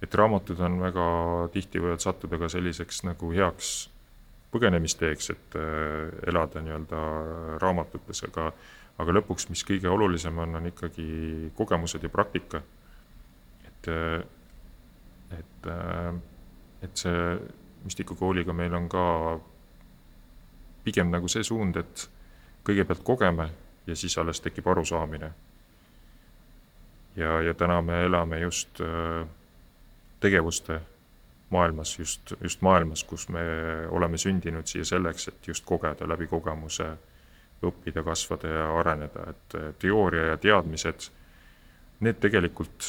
et 0.00 0.14
raamatud 0.14 0.60
on 0.64 0.80
väga 0.80 1.06
tihti 1.52 1.80
võivad 1.80 2.00
sattuda 2.00 2.38
ka 2.40 2.48
selliseks 2.48 3.02
nagu 3.04 3.32
heaks 3.32 3.90
põgenemisteeks, 4.50 5.30
et 5.30 5.56
äh, 5.56 6.10
elada 6.26 6.62
nii-öelda 6.62 7.00
raamatutes, 7.62 8.24
aga 8.28 8.50
aga 9.00 9.14
lõpuks, 9.16 9.46
mis 9.48 9.62
kõige 9.64 9.88
olulisem 9.88 10.36
on, 10.42 10.58
on 10.58 10.66
ikkagi 10.68 11.50
kogemused 11.56 12.02
ja 12.04 12.08
praktika. 12.12 12.62
et, 13.66 13.88
äh, 13.88 14.24
et, 15.38 15.66
äh, 15.66 16.14
et 16.82 16.96
see 16.96 17.38
müstikukooliga 17.84 18.52
meil 18.52 18.74
on 18.74 18.88
ka 18.88 19.40
pigem 20.84 21.10
nagu 21.10 21.28
see 21.28 21.44
suund, 21.44 21.76
et 21.76 22.08
kõigepealt 22.64 23.04
kogeme 23.04 23.50
ja 23.86 23.96
siis 23.96 24.18
alles 24.18 24.40
tekib 24.40 24.66
arusaamine. 24.68 25.32
ja, 27.16 27.40
ja 27.40 27.54
täna 27.54 27.80
me 27.82 28.04
elame 28.04 28.40
just 28.40 28.80
tegevuste 30.20 30.80
maailmas, 31.50 31.98
just, 31.98 32.32
just 32.40 32.62
maailmas, 32.62 33.04
kus 33.04 33.28
me 33.28 33.42
oleme 33.90 34.18
sündinud 34.18 34.66
siia 34.70 34.84
selleks, 34.86 35.28
et 35.28 35.48
just 35.50 35.66
kogeda 35.66 36.08
läbi 36.08 36.28
kogemuse, 36.30 36.88
õppida, 37.66 38.04
kasvada 38.06 38.48
ja 38.48 38.66
areneda, 38.80 39.26
et 39.34 39.56
teooria 39.82 40.30
ja 40.30 40.36
teadmised, 40.40 41.10
need 42.00 42.20
tegelikult 42.22 42.86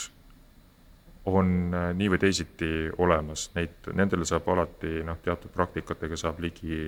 on 1.30 1.70
nii 1.98 2.08
või 2.10 2.20
teisiti 2.22 2.70
olemas, 2.98 3.50
neid, 3.54 3.92
nendele 3.94 4.26
saab 4.26 4.48
alati 4.50 5.04
noh, 5.06 5.20
teatud 5.22 5.52
praktikatega 5.54 6.18
saab 6.18 6.40
ligi, 6.42 6.80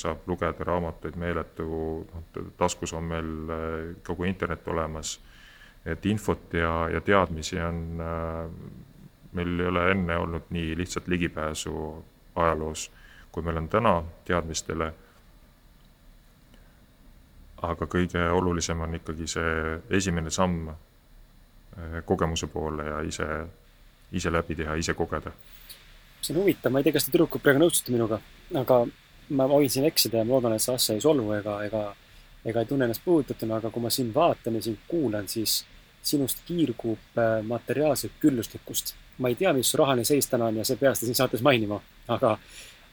saab 0.00 0.24
lugeda 0.30 0.64
raamatuid 0.64 1.18
meeletu, 1.20 1.66
noh, 2.08 2.46
taskus 2.56 2.94
on 2.96 3.10
meil 3.10 3.52
kogu 4.06 4.24
internet 4.28 4.68
olemas, 4.72 5.18
et 5.84 6.06
infot 6.08 6.54
ja, 6.56 6.72
ja 6.94 7.02
teadmisi 7.04 7.60
on 7.60 7.82
meil 9.32 9.60
ei 9.60 9.66
ole 9.66 9.90
enne 9.90 10.16
olnud 10.16 10.50
nii 10.50 10.76
lihtsalt 10.76 11.08
ligipääsu 11.08 12.04
ajaloos, 12.36 12.90
kui 13.32 13.42
meil 13.42 13.56
on 13.56 13.68
täna 13.68 14.02
teadmistele. 14.24 14.92
aga 17.62 17.86
kõige 17.86 18.22
olulisem 18.34 18.80
on 18.82 18.94
ikkagi 18.98 19.26
see 19.30 19.50
esimene 19.90 20.30
samm 20.34 20.68
eh, 20.68 22.00
kogemuse 22.04 22.46
poole 22.50 22.84
ja 22.88 22.96
ise, 23.06 23.26
ise 24.12 24.32
läbi 24.32 24.56
teha, 24.58 24.74
ise 24.74 24.94
kogeda. 24.94 25.30
see 26.20 26.34
on 26.34 26.40
huvitav, 26.40 26.72
ma 26.72 26.78
ei 26.78 26.84
tea, 26.84 26.92
kas 26.92 27.06
te 27.06 27.12
tüdrukud 27.14 27.42
praegu 27.42 27.62
nõustute 27.62 27.94
minuga, 27.94 28.18
aga 28.58 28.80
ma 29.30 29.46
võin 29.46 29.70
siin 29.70 29.86
eksida 29.86 30.18
ja 30.18 30.24
ma 30.24 30.34
loodan, 30.34 30.56
et 30.56 30.62
see 30.62 30.74
asja 30.74 30.96
ei 30.98 31.00
solvu 31.00 31.32
ega, 31.38 31.60
ega, 31.64 31.84
ega 32.44 32.64
ei 32.64 32.66
tunne 32.66 32.88
ennast 32.88 33.04
puudutatuna, 33.04 33.60
aga 33.62 33.70
kui 33.70 33.82
ma 33.82 33.90
sind 33.94 34.14
vaatan 34.14 34.58
ja 34.58 34.62
sind 34.62 34.82
kuulan, 34.88 35.28
siis 35.28 35.62
sinust 36.02 36.42
kiirgub 36.46 37.22
eh, 37.22 37.38
materiaalset 37.46 38.18
külluslikkust 38.20 38.96
ma 39.18 39.28
ei 39.28 39.36
tea, 39.38 39.52
mis 39.52 39.68
su 39.68 39.78
rahaline 39.80 40.04
seis 40.08 40.28
täna 40.30 40.48
on 40.48 40.60
ja 40.60 40.64
sa 40.64 40.74
ei 40.74 40.80
pea 40.80 40.94
seda 40.94 41.08
siin 41.08 41.18
saates 41.18 41.42
mainima, 41.44 41.78
aga, 42.12 42.36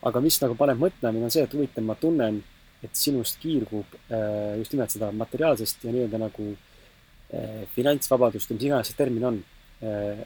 aga 0.10 0.22
mis 0.24 0.40
nagu 0.44 0.56
paneb 0.60 0.82
mõtlema, 0.82 1.22
on 1.24 1.34
see, 1.34 1.46
et 1.46 1.54
huvitav, 1.56 1.86
ma 1.88 1.96
tunnen, 2.00 2.42
et 2.84 2.96
sinust 2.96 3.40
kiirgub 3.42 3.96
äh, 4.08 4.58
just 4.60 4.74
nimelt 4.74 4.94
seda 4.94 5.12
materiaalsest 5.16 5.84
ja 5.84 5.94
nii-öelda 5.94 6.20
nagu 6.22 6.50
äh, 6.54 7.64
finantsvabadust 7.76 8.52
või 8.52 8.60
mis 8.60 8.68
iganes 8.70 8.92
see 8.92 9.00
termin 9.00 9.26
on. 9.32 9.40
Äh, 9.84 10.22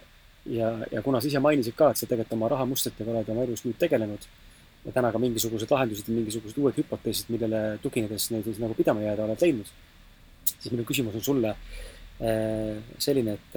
ja, 0.54 0.74
ja 0.92 1.02
kuna 1.06 1.22
sa 1.22 1.30
ise 1.30 1.42
mainisid 1.42 1.78
ka, 1.78 1.90
et 1.92 2.02
sa 2.02 2.10
tegelikult 2.10 2.38
oma 2.38 2.52
rahamustritega 2.54 3.14
oled 3.14 3.32
oma 3.34 3.46
elus 3.48 3.64
nüüd 3.66 3.80
tegelenud 3.82 4.28
ja 4.84 4.94
täna 4.94 5.10
ka 5.16 5.22
mingisugused 5.24 5.72
lahendused 5.72 6.10
ja 6.10 6.18
mingisugused 6.18 6.60
uued 6.60 6.78
hüpoteesid, 6.78 7.32
millele 7.34 7.64
tuginedes 7.82 8.30
neid 8.34 8.46
siis 8.50 8.60
nagu 8.62 8.76
pidama 8.78 9.06
jääda 9.06 9.26
oled 9.26 9.46
leidnud, 9.46 9.70
siis 10.52 10.74
minu 10.74 10.84
küsimus 10.86 11.16
on 11.18 11.24
sulle 11.24 11.56
selline, 13.02 13.34
et 13.40 13.56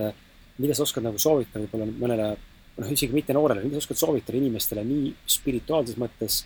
mida 0.58 0.74
sa 0.74 0.84
oskad 0.86 1.04
nagu 1.04 1.18
soovitada 1.20 1.64
võib-olla 1.64 1.86
mõnele, 2.00 2.28
noh, 2.76 2.92
isegi 2.92 3.16
mitte 3.16 3.34
noorele, 3.36 3.64
mida 3.64 3.76
sa 3.76 3.84
oskad 3.84 4.00
soovitada 4.00 4.38
inimestele 4.38 4.84
nii 4.86 5.10
spirituaalses 5.36 5.98
mõttes 6.00 6.44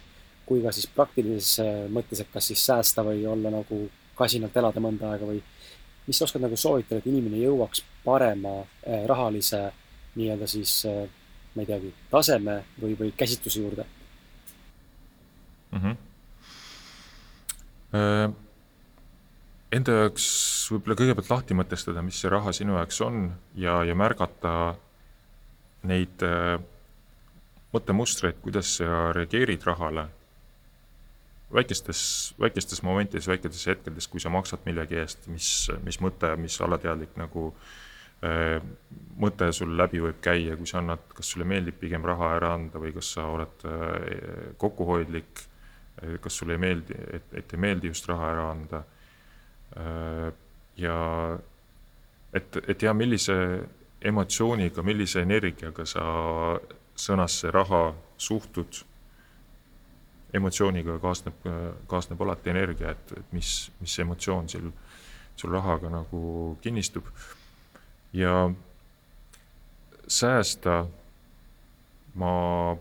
kui 0.48 0.62
ka 0.64 0.72
siis 0.74 0.88
praktilises 0.90 1.60
äh, 1.62 1.84
mõttes, 1.92 2.22
et 2.22 2.32
kas 2.32 2.50
siis 2.50 2.64
säästa 2.66 3.04
või 3.06 3.22
olla 3.30 3.52
nagu 3.54 3.84
kasinalt 4.18 4.56
elada 4.56 4.82
mõnda 4.82 5.12
aega 5.14 5.28
või 5.28 5.38
mis 6.08 6.18
sa 6.18 6.26
oskad 6.26 6.42
nagu 6.42 6.58
soovitada, 6.58 6.98
et 6.98 7.06
inimene 7.06 7.38
jõuaks 7.38 7.84
parema 8.04 8.58
äh, 8.60 9.06
rahalise 9.06 9.62
nii-öelda 10.18 10.50
siis 10.50 10.80
äh, 10.90 11.04
ma 11.54 11.62
ei 11.62 11.70
teagi, 11.70 11.94
taseme 12.10 12.60
või, 12.82 12.96
või 12.98 13.14
käsitluse 13.16 13.62
juurde 13.62 13.86
mm? 15.72 15.80
-hmm. 15.80 15.98
Äh 17.90 18.49
enda 19.74 19.96
jaoks 20.02 20.26
võib-olla 20.72 20.98
kõigepealt 20.98 21.30
lahti 21.30 21.56
mõtestada, 21.56 22.02
mis 22.02 22.18
see 22.20 22.30
raha 22.32 22.52
sinu 22.54 22.76
jaoks 22.78 23.00
on 23.06 23.26
ja, 23.58 23.80
ja 23.86 23.94
märgata 23.98 24.54
neid 25.86 26.24
äh, 26.26 26.56
mõttemustreid, 27.74 28.40
kuidas 28.42 28.76
sa 28.80 29.10
reageerid 29.16 29.64
rahale. 29.66 30.08
väikestes, 31.54 32.34
väikestes 32.38 32.82
momentides, 32.86 33.26
väikestes 33.26 33.66
hetkedes, 33.66 34.06
kui 34.08 34.20
sa 34.20 34.30
maksad 34.30 34.66
millegi 34.66 34.98
eest, 35.00 35.26
mis, 35.26 35.70
mis 35.82 35.98
mõte, 36.02 36.34
mis 36.36 36.60
alateadlik 36.60 37.14
nagu 37.18 37.52
äh, 38.26 38.58
mõte 39.22 39.52
sul 39.52 39.76
läbi 39.78 40.02
võib 40.02 40.20
käia, 40.22 40.56
kui 40.58 40.66
sa 40.66 40.78
annad, 40.82 41.06
kas 41.14 41.30
sulle 41.30 41.46
meeldib 41.46 41.78
pigem 41.78 42.06
raha 42.06 42.34
ära 42.36 42.54
anda 42.58 42.82
või 42.82 42.92
kas 42.94 43.14
sa 43.14 43.30
oled 43.30 43.66
äh, 43.70 44.54
kokkuhoidlik, 44.58 45.46
kas 46.20 46.38
sulle 46.38 46.54
ei 46.56 46.60
meeldi, 46.62 46.96
et, 47.12 47.34
et 47.36 47.52
ei 47.52 47.60
meeldi 47.60 47.90
just 47.90 48.06
raha 48.08 48.30
ära 48.32 48.50
anda 48.50 48.78
ja 50.76 50.96
et, 52.32 52.56
et 52.68 52.82
ja 52.82 52.94
millise 52.94 53.34
emotsiooniga, 54.02 54.82
millise 54.82 55.22
energiaga 55.22 55.84
sa 55.86 56.04
sõnasse 56.96 57.50
raha 57.50 57.90
suhtud. 58.16 58.86
emotsiooniga 60.30 60.94
kaasneb, 61.02 61.46
kaasneb 61.90 62.20
alati 62.22 62.50
energia, 62.52 62.92
et, 62.94 63.12
et 63.18 63.32
mis, 63.34 63.48
mis 63.80 63.98
emotsioon 63.98 64.48
sul, 64.48 64.68
sul 65.36 65.50
rahaga 65.50 65.90
nagu 65.90 66.56
kinnistub. 66.62 67.04
ja 68.12 68.50
säästa 70.06 70.86
ma 72.14 72.76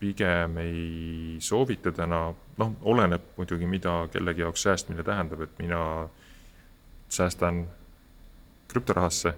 pigem 0.00 0.56
ei 0.58 1.36
soovita 1.40 1.92
täna, 1.92 2.34
noh, 2.56 2.72
oleneb 2.82 3.22
muidugi, 3.36 3.66
mida 3.66 4.08
kellegi 4.12 4.40
jaoks 4.40 4.62
säästmine 4.62 5.02
tähendab, 5.02 5.40
et 5.40 5.58
mina 5.58 6.02
äh, 6.02 6.25
säästan 7.08 7.66
krüptorahasse 8.68 9.34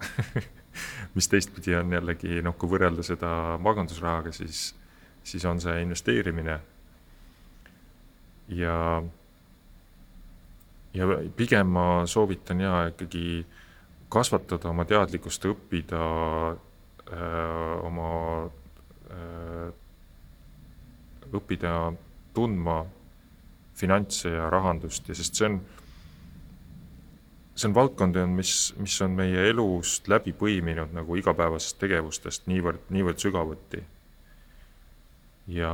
mis 1.14 1.28
teistpidi 1.28 1.74
on 1.76 1.92
jällegi 1.92 2.42
noh, 2.44 2.56
kui 2.58 2.70
võrrelda 2.70 3.04
seda 3.06 3.30
magandusrahaga, 3.62 4.32
siis, 4.34 4.70
siis 5.24 5.44
on 5.48 5.60
see 5.62 5.80
investeerimine. 5.82 6.60
ja, 8.48 8.76
ja 10.94 11.08
pigem 11.36 11.74
ma 11.76 12.06
soovitan 12.06 12.60
ja 12.60 12.86
ikkagi 12.90 13.46
kasvatada 14.10 14.70
oma 14.70 14.84
teadlikkust, 14.84 15.44
õppida 15.46 16.00
öö, 16.00 16.56
äh, 17.14 17.84
oma 17.86 18.08
äh, 19.10 19.68
õppida 21.30 21.92
tundma 22.34 22.84
finantse 23.74 24.32
ja 24.34 24.50
rahandust 24.50 25.08
ja 25.08 25.14
sest 25.14 25.38
see 25.38 25.46
on 25.46 25.60
see 27.60 27.68
on 27.68 27.74
valdkond, 27.76 28.16
mis, 28.32 28.72
mis 28.80 28.94
on 29.04 29.16
meie 29.18 29.48
elust 29.50 30.08
läbi 30.08 30.32
põiminud 30.36 30.94
nagu 30.96 31.16
igapäevasest 31.20 31.76
tegevustest 31.82 32.46
niivõrd, 32.48 32.86
niivõrd 32.94 33.20
sügavuti. 33.20 33.82
ja 35.50 35.72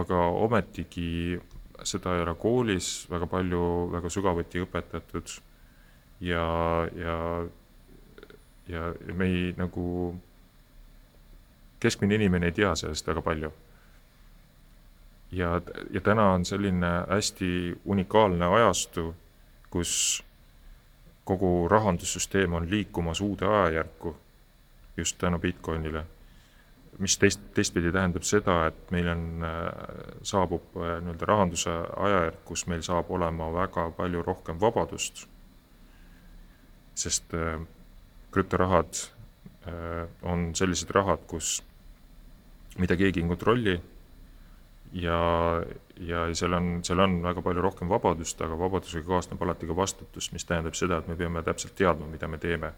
aga 0.00 0.18
ometigi 0.46 1.38
seda 1.84 2.14
ei 2.16 2.22
ole 2.24 2.34
koolis 2.34 3.06
väga 3.10 3.26
palju, 3.30 3.62
väga 3.92 4.10
sügavuti 4.10 4.62
õpetatud 4.64 5.34
ja, 6.24 6.44
ja, 6.96 7.16
ja 8.68 8.92
me 9.14 9.26
ei 9.26 9.52
nagu, 9.58 10.14
keskmine 11.80 12.18
inimene 12.18 12.50
ei 12.50 12.56
tea 12.56 12.74
sellest 12.74 13.06
väga 13.06 13.22
palju. 13.22 13.52
ja, 15.32 15.60
ja 15.90 16.00
täna 16.00 16.32
on 16.34 16.44
selline 16.44 16.92
hästi 17.08 17.78
unikaalne 17.84 18.46
ajastu, 18.58 19.12
kus 19.70 20.24
kogu 21.28 21.68
rahandussüsteem 21.68 22.54
on 22.56 22.70
liikumas 22.70 23.20
uude 23.20 23.46
ajajärku 23.46 24.16
just 24.98 25.18
tänu 25.18 25.38
Bitcoinile. 25.38 26.06
Mis 26.98 27.18
teist, 27.18 27.40
teistpidi 27.54 27.92
tähendab 27.92 28.24
seda, 28.26 28.56
et 28.66 28.90
meil 28.90 29.06
on, 29.12 29.24
äh, 29.46 29.66
saabub 30.26 30.74
äh, 30.76 30.96
nii-öelda 31.04 31.28
rahanduse 31.28 31.74
ajajärk, 31.96 32.40
kus 32.48 32.64
meil 32.66 32.82
saab 32.82 33.10
olema 33.14 33.52
väga 33.54 33.90
palju 33.94 34.22
rohkem 34.26 34.58
vabadust, 34.60 35.26
sest 36.98 37.34
äh, 37.34 37.60
krüptorahad 38.34 39.04
on 40.24 40.54
sellised 40.56 40.88
rahad, 40.96 41.20
kus, 41.28 41.58
mida 42.80 42.96
keegi 42.96 43.20
ei 43.20 43.28
kontrolli 43.28 43.74
ja, 44.96 45.18
ja 46.00 46.26
seal 46.34 46.52
on, 46.54 46.78
seal 46.86 47.00
on 47.02 47.18
väga 47.22 47.42
palju 47.42 47.62
rohkem 47.64 47.90
vabadust, 47.90 48.40
aga 48.44 48.58
vabadusega 48.58 49.06
kaasneb 49.08 49.42
alati 49.42 49.66
ka 49.66 49.76
vastutus, 49.76 50.30
mis 50.32 50.46
tähendab 50.46 50.76
seda, 50.78 51.00
et 51.00 51.08
me 51.10 51.16
peame 51.18 51.42
täpselt 51.42 51.74
teadma, 51.78 52.06
mida 52.06 52.28
me 52.30 52.38
teeme 52.38 52.72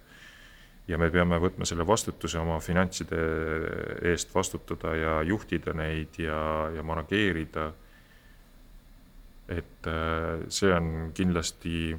ja 0.88 0.98
me 0.98 1.10
peame 1.12 1.38
võtma 1.42 1.66
selle 1.68 1.84
vastutuse 1.86 2.40
oma 2.40 2.58
finantside 2.64 3.20
eest 4.10 4.32
vastutada 4.34 4.94
ja 4.96 5.14
juhtida 5.26 5.74
neid 5.76 6.18
ja, 6.18 6.40
ja 6.74 6.82
manageerida. 6.82 7.72
et 9.50 9.86
äh, 9.86 10.46
see 10.48 10.70
on 10.72 11.10
kindlasti, 11.14 11.96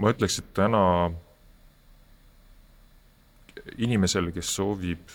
ma 0.00 0.12
ütleks, 0.14 0.38
et 0.40 0.54
täna 0.56 1.10
inimesele, 3.76 4.32
kes 4.32 4.54
soovib 4.56 5.12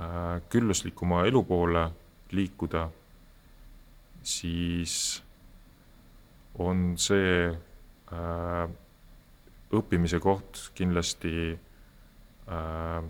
äh, 0.00 0.40
külluslikuma 0.48 1.26
elu 1.28 1.42
poole 1.44 1.84
liikuda, 2.32 2.88
siis 4.26 5.22
on 6.58 6.96
see 6.98 7.46
äh, 7.52 8.64
õppimise 9.76 10.18
koht 10.22 10.70
kindlasti 10.74 11.34
äh, 11.54 13.06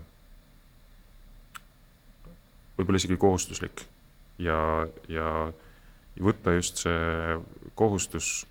võib-olla 2.77 3.01
isegi 3.01 3.17
kohustuslik 3.17 3.85
ja, 4.41 4.59
ja 5.09 5.29
võtta 6.21 6.53
just 6.57 6.83
see 6.83 7.37
kohustus 7.77 8.45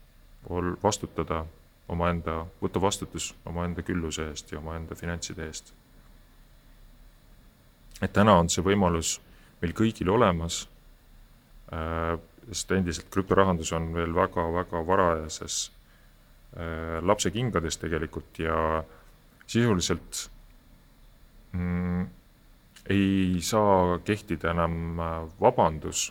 ol-, 0.50 0.74
vastutada 0.82 1.44
omaenda, 1.92 2.44
võtta 2.62 2.82
vastutus 2.82 3.32
omaenda 3.46 3.84
külluse 3.86 4.30
eest 4.32 4.50
ja 4.52 4.58
omaenda 4.58 4.98
finantside 4.98 5.46
eest. 5.46 5.74
et 8.02 8.12
täna 8.12 8.38
on 8.40 8.50
see 8.50 8.64
võimalus 8.64 9.20
meil 9.62 9.72
kõigil 9.76 10.10
olemas 10.10 10.64
äh,, 11.72 12.16
sest 12.46 12.72
endiselt 12.72 13.08
krüptorahandus 13.10 13.72
on 13.74 13.92
veel 13.94 14.14
väga-väga 14.14 14.82
varajases 14.86 15.64
Äh, 16.56 17.02
lapse 17.04 17.30
kingades 17.30 17.76
tegelikult 17.76 18.38
ja 18.40 18.84
sisuliselt 19.46 20.30
mm, 21.52 22.06
ei 22.88 23.42
saa 23.44 23.98
kehtida 23.98 24.54
enam 24.54 25.00
äh, 25.00 25.18
vabandus, 25.40 26.06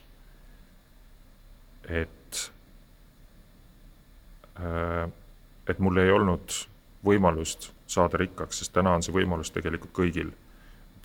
et, 1.90 2.52
äh, 4.62 5.10
et 5.66 5.82
mul 5.82 5.98
ei 6.04 6.14
olnud 6.14 6.60
võimalust 7.10 7.72
saada 7.90 8.22
rikkaks, 8.22 8.62
sest 8.62 8.76
täna 8.78 8.94
on 8.94 9.06
see 9.06 9.18
võimalus 9.18 9.50
tegelikult 9.56 9.98
kõigil. 9.98 10.34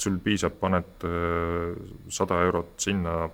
sul 0.01 0.17
piisab, 0.25 0.55
paned 0.57 1.05
sada 2.09 2.39
eurot 2.41 2.71
sinna, 2.81 3.29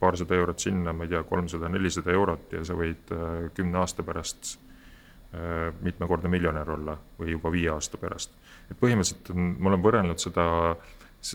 paarsada 0.00 0.34
eurot 0.34 0.58
sinna, 0.58 0.92
ma 0.96 1.04
ei 1.04 1.12
tea, 1.12 1.22
kolmsada, 1.28 1.68
nelisada 1.68 2.12
eurot 2.12 2.52
ja 2.56 2.64
sa 2.64 2.74
võid 2.78 3.12
kümne 3.54 3.78
aasta 3.82 4.02
pärast 4.02 4.56
Äh, 5.34 5.74
mitmekordne 5.80 6.28
miljonär 6.28 6.70
olla 6.70 6.96
või 7.18 7.30
juba 7.30 7.52
viie 7.54 7.68
aasta 7.70 7.98
pärast. 8.02 8.32
et 8.70 8.74
põhimõtteliselt 8.80 9.28
on, 9.30 9.44
ma 9.62 9.68
olen 9.70 9.82
võrrelnud 9.84 10.18
seda 10.18 10.46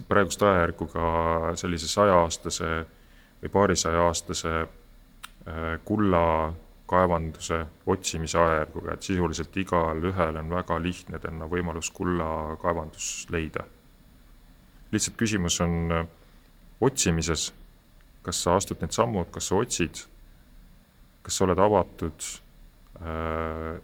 praegust 0.09 0.41
ajajärku 0.43 0.87
ka 0.91 1.05
sellise 1.55 1.87
sajaaastase 1.87 2.71
või 3.39 3.53
paarisaja 3.53 4.01
aastase 4.03 4.51
äh, 4.59 5.79
kulla 5.85 6.51
kaevanduse 6.91 7.61
otsimise 7.85 8.37
ajajärguga, 8.37 8.97
et 8.97 9.07
sisuliselt 9.07 9.55
igal 9.63 10.03
ühel 10.11 10.41
on 10.43 10.51
väga 10.57 10.81
lihtne 10.83 11.19
täna 11.23 11.47
võimalus 11.47 11.93
kullakaevandus 11.95 13.29
leida. 13.31 13.63
lihtsalt 14.91 15.15
küsimus 15.15 15.61
on 15.61 15.91
äh, 16.01 16.07
otsimises, 16.81 17.53
kas 18.25 18.41
sa 18.43 18.57
astud 18.59 18.81
need 18.81 18.95
sammud, 18.95 19.29
kas 19.31 19.51
sa 19.51 19.61
otsid, 19.61 20.01
kas 21.25 21.37
sa 21.37 21.45
oled 21.45 21.61
avatud 21.61 22.27
Äh, 23.01 23.81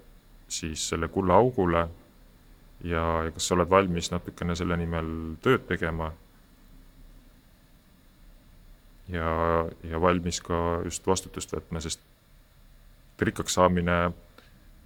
siis 0.48 0.90
selle 0.90 1.08
kullaaugule 1.08 1.90
ja, 2.84 3.24
ja 3.24 3.32
kas 3.32 3.48
sa 3.48 3.56
oled 3.56 3.70
valmis 3.70 4.08
natukene 4.12 4.56
selle 4.56 4.78
nimel 4.80 5.10
tööd 5.44 5.66
tegema. 5.68 6.14
ja, 9.12 9.32
ja 9.84 10.02
valmis 10.02 10.40
ka 10.42 10.80
just 10.86 11.08
vastutust 11.08 11.52
võtma, 11.52 11.82
sest 11.84 12.00
rikkaks 13.20 13.58
saamine 13.60 14.14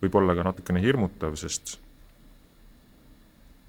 võib 0.02 0.16
olla 0.18 0.34
ka 0.36 0.48
natukene 0.48 0.82
hirmutav, 0.82 1.38
sest 1.38 1.78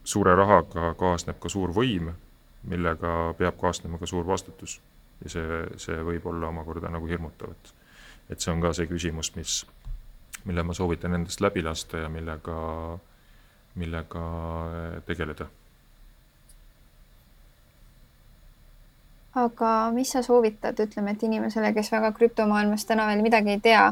suure 0.04 0.32
rahaga 0.34 0.94
kaasneb 0.96 1.36
ka 1.38 1.52
suur 1.52 1.74
võim, 1.76 2.14
millega 2.64 3.34
peab 3.36 3.60
kaasnema 3.60 4.00
ka 4.00 4.08
suur 4.08 4.24
vastutus. 4.26 4.80
Ja 5.24 5.32
see, 5.32 5.60
see 5.80 5.98
võib 6.04 6.26
olla 6.30 6.50
omakorda 6.52 6.90
nagu 6.92 7.08
hirmutav, 7.08 7.54
et, 7.56 7.74
et 8.34 8.40
see 8.40 8.52
on 8.52 8.60
ka 8.64 8.72
see 8.76 8.88
küsimus, 8.90 9.32
mis 9.36 9.62
mille 10.46 10.62
ma 10.62 10.74
soovitan 10.74 11.14
endast 11.14 11.40
läbi 11.40 11.62
lasta 11.62 11.98
ja 11.98 12.08
millega, 12.08 12.56
millega 13.74 14.26
tegeleda. 15.06 15.46
aga 19.36 19.90
mis 19.92 20.08
sa 20.14 20.22
soovitad, 20.24 20.78
ütleme, 20.80 21.12
et 21.12 21.22
inimesele, 21.22 21.74
kes 21.76 21.90
väga 21.92 22.08
krüptomaailmast 22.16 22.88
täna 22.88 23.04
veel 23.10 23.20
midagi 23.20 23.52
ei 23.52 23.58
tea, 23.60 23.82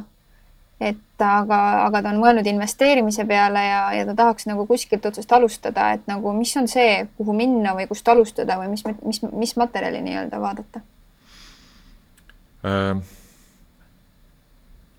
et 0.80 1.20
aga, 1.20 1.58
aga 1.82 2.00
ta 2.00 2.14
on 2.14 2.22
mõelnud 2.22 2.48
investeerimise 2.48 3.26
peale 3.28 3.66
ja, 3.66 3.82
ja 3.92 4.06
ta 4.08 4.14
tahaks 4.22 4.48
nagu 4.48 4.64
kuskilt 4.66 5.04
otsast 5.04 5.36
alustada, 5.36 5.90
et 5.98 6.08
nagu 6.08 6.32
mis 6.32 6.56
on 6.56 6.68
see, 6.70 7.04
kuhu 7.18 7.36
minna 7.36 7.76
või 7.76 7.84
kust 7.90 8.08
alustada 8.08 8.56
või 8.62 8.72
mis, 8.72 8.86
mis, 9.04 9.20
mis 9.32 9.54
materjali 9.60 10.00
nii-öelda 10.06 10.40
vaadata? 10.40 10.80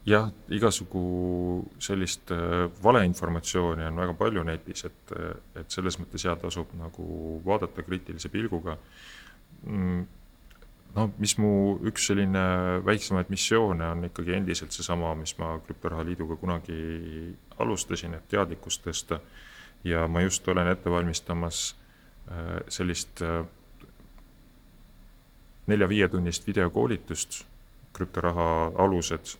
Jah, 0.06 0.30
igasugu 0.54 1.06
sellist 1.82 2.32
äh, 2.32 2.68
valeinformatsiooni 2.84 3.88
on 3.88 4.04
väga 4.04 4.14
palju 4.20 4.44
netis, 4.46 4.86
et, 4.86 5.16
et 5.58 5.72
selles 5.74 5.98
mõttes 6.02 6.26
ja 6.28 6.36
tasub 6.40 6.76
nagu 6.78 7.08
vaadata 7.46 7.86
kriitilise 7.86 8.30
pilguga. 8.34 8.78
Mm, 9.66 10.06
no 10.96 11.08
mis 11.18 11.36
mu 11.42 11.52
üks 11.90 12.06
selline 12.12 12.44
väiksemaid 12.86 13.32
missioone 13.34 13.88
on 13.96 14.06
ikkagi 14.10 14.38
endiselt 14.38 14.76
seesama, 14.76 15.16
mis 15.20 15.36
ma 15.42 15.56
Krüptoraha 15.66 16.06
Liiduga 16.06 16.38
kunagi 16.40 16.78
alustasin, 17.60 18.14
et 18.14 18.30
teadlikkust 18.30 18.86
tõsta. 18.86 19.20
ja 19.86 20.08
ma 20.08 20.22
just 20.22 20.48
olen 20.48 20.68
ette 20.68 20.90
valmistamas 20.90 21.76
äh, 22.30 22.62
sellist 22.70 23.22
äh, 23.22 23.44
nelja-viietunnist 25.68 26.48
videokoolitust, 26.48 27.44
krüptoraha 27.96 28.72
alused 28.84 29.38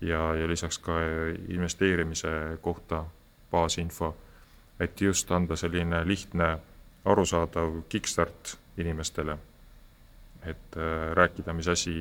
ja, 0.00 0.34
ja 0.34 0.48
lisaks 0.48 0.78
ka 0.78 0.98
investeerimise 1.48 2.58
kohta 2.60 3.04
baasinfo, 3.50 4.14
et 4.80 5.00
just 5.00 5.30
anda 5.32 5.56
selline 5.56 6.02
lihtne, 6.08 6.58
arusaadav 7.04 7.82
kickstart 7.88 8.58
inimestele. 8.76 9.38
et 10.46 10.76
äh, 10.76 11.12
rääkida, 11.12 11.52
mis 11.52 11.68
asi 11.68 11.92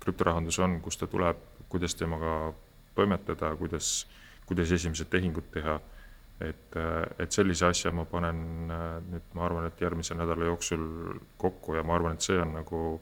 krüptorahandus 0.00 0.58
on, 0.58 0.80
kust 0.80 1.00
ta 1.00 1.06
tuleb, 1.06 1.36
kuidas 1.68 1.94
temaga 1.94 2.52
toimetada, 2.94 3.56
kuidas, 3.56 4.06
kuidas 4.46 4.72
esimesed 4.72 5.10
tehingud 5.10 5.50
teha. 5.50 5.80
et, 6.40 6.76
äh, 6.76 7.02
et 7.18 7.32
sellise 7.32 7.66
asja 7.66 7.90
ma 7.92 8.04
panen 8.04 8.70
äh, 8.70 8.84
nüüd, 9.10 9.26
ma 9.34 9.44
arvan, 9.44 9.66
et 9.66 9.80
järgmise 9.80 10.14
nädala 10.14 10.44
jooksul 10.44 11.18
kokku 11.36 11.74
ja 11.74 11.82
ma 11.82 11.94
arvan, 11.94 12.14
et 12.16 12.24
see 12.24 12.38
on 12.40 12.54
nagu 12.54 13.00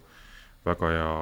väga 0.68 0.90
hea 0.92 1.12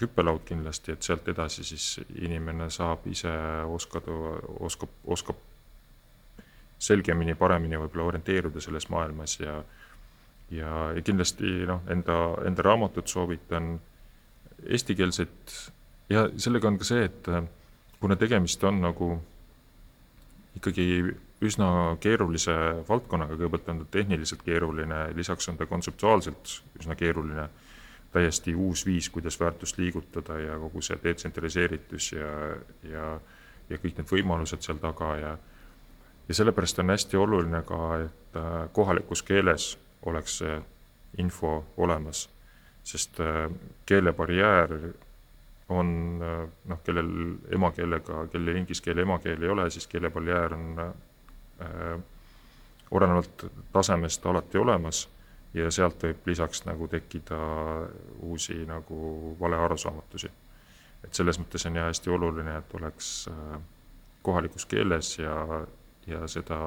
hüppelaud 0.00 0.44
kindlasti, 0.48 0.94
et 0.94 1.06
sealt 1.06 1.28
edasi 1.32 1.64
siis 1.66 1.86
inimene 2.20 2.68
saab 2.70 3.06
ise 3.10 3.32
oskada, 3.68 4.16
oskab, 4.60 4.92
oskab 5.04 5.40
selgemini, 6.82 7.34
paremini 7.38 7.78
võib-olla 7.78 8.10
orienteeruda 8.12 8.60
selles 8.60 8.88
maailmas 8.90 9.38
ja 9.40 9.62
ja, 10.52 10.70
ja 10.92 11.02
kindlasti 11.04 11.64
noh, 11.68 11.82
enda, 11.90 12.18
enda 12.46 12.64
raamatut 12.66 13.08
soovitan, 13.08 13.74
eestikeelset 14.62 15.54
ja 16.12 16.26
sellega 16.36 16.68
on 16.68 16.78
ka 16.80 16.86
see, 16.86 17.06
et 17.08 17.30
kuna 18.02 18.18
tegemist 18.20 18.64
on 18.68 18.82
nagu 18.82 19.14
ikkagi 20.58 20.86
üsna 21.42 21.68
keerulise 22.02 22.54
valdkonnaga, 22.86 23.36
kõigepealt 23.38 23.70
on 23.72 23.82
ta 23.82 23.88
tehniliselt 23.96 24.44
keeruline, 24.46 25.08
lisaks 25.16 25.48
on 25.50 25.58
ta 25.58 25.66
kontseptuaalselt 25.66 26.58
üsna 26.78 26.96
keeruline, 26.98 27.48
täiesti 28.12 28.54
uus 28.54 28.86
viis, 28.86 29.10
kuidas 29.10 29.40
väärtust 29.40 29.78
liigutada 29.78 30.38
ja 30.38 30.58
kogu 30.58 30.82
see 30.82 30.98
detsentraliseeritus 31.04 32.12
ja, 32.12 32.32
ja, 32.88 33.06
ja 33.70 33.78
kõik 33.78 33.96
need 33.98 34.10
võimalused 34.12 34.64
seal 34.64 34.80
taga 34.82 35.16
ja 35.16 35.38
ja 36.28 36.34
sellepärast 36.34 36.78
on 36.78 36.90
hästi 36.90 37.16
oluline 37.16 37.62
ka, 37.62 37.78
et 38.04 38.36
äh, 38.36 38.68
kohalikus 38.72 39.22
keeles 39.22 39.78
oleks 40.06 40.38
see 40.38 40.60
info 41.18 41.64
olemas, 41.76 42.28
sest 42.84 43.20
äh, 43.20 43.50
keelebarjäär 43.86 44.76
on 45.72 46.20
noh, 46.68 46.80
kellel 46.84 47.10
emakeelega, 47.50 48.26
kellel 48.32 48.56
inglise 48.56 48.82
keele 48.84 49.06
emakeel 49.06 49.42
ei 49.42 49.48
ole, 49.48 49.70
siis 49.70 49.86
keelebarjäär 49.86 50.54
on 50.54 50.80
äh, 50.80 52.00
olenevalt 52.90 53.46
tasemest 53.72 54.26
alati 54.26 54.58
olemas 54.58 55.08
ja 55.54 55.70
sealt 55.70 56.02
võib 56.02 56.26
lisaks 56.26 56.64
nagu 56.64 56.88
tekkida 56.88 57.38
uusi 58.20 58.64
nagu 58.66 59.36
valearusaamatusi. 59.40 60.30
et 61.04 61.14
selles 61.14 61.38
mõttes 61.38 61.66
on 61.66 61.76
jah 61.76 61.88
hästi 61.90 62.10
oluline, 62.10 62.56
et 62.58 62.74
oleks 62.78 63.28
äh, 63.28 63.60
kohalikus 64.22 64.66
keeles 64.66 65.18
ja, 65.18 65.64
ja 66.06 66.26
seda, 66.30 66.58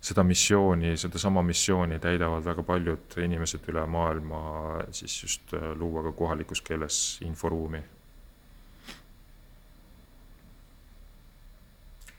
seda 0.00 0.22
missiooni, 0.22 0.96
sedasama 0.96 1.42
missiooni 1.42 1.98
täidavad 1.98 2.44
väga 2.44 2.62
paljud 2.62 3.18
inimesed 3.18 3.66
üle 3.72 3.86
maailma, 3.86 4.42
siis 4.90 5.22
just 5.22 5.54
äh, 5.54 5.72
luua 5.74 6.02
ka 6.02 6.12
kohalikus 6.12 6.62
keeles 6.62 7.18
inforuumi 7.26 7.82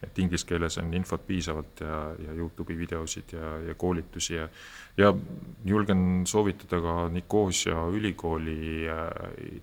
et 0.04 0.20
inglise 0.20 0.48
keeles 0.50 0.78
on 0.82 0.94
infot 0.94 1.28
piisavalt 1.28 1.84
ja, 1.86 1.98
ja 2.26 2.34
Youtube'i 2.34 2.78
videosid 2.78 3.34
ja, 3.34 3.58
ja 3.68 3.76
koolitusi 3.76 4.36
ja 4.36 4.48
ja 4.98 5.14
julgen 5.66 6.24
soovitada 6.28 6.82
ka 6.82 7.10
Nicosia 7.10 7.86
ülikooli, 7.88 8.88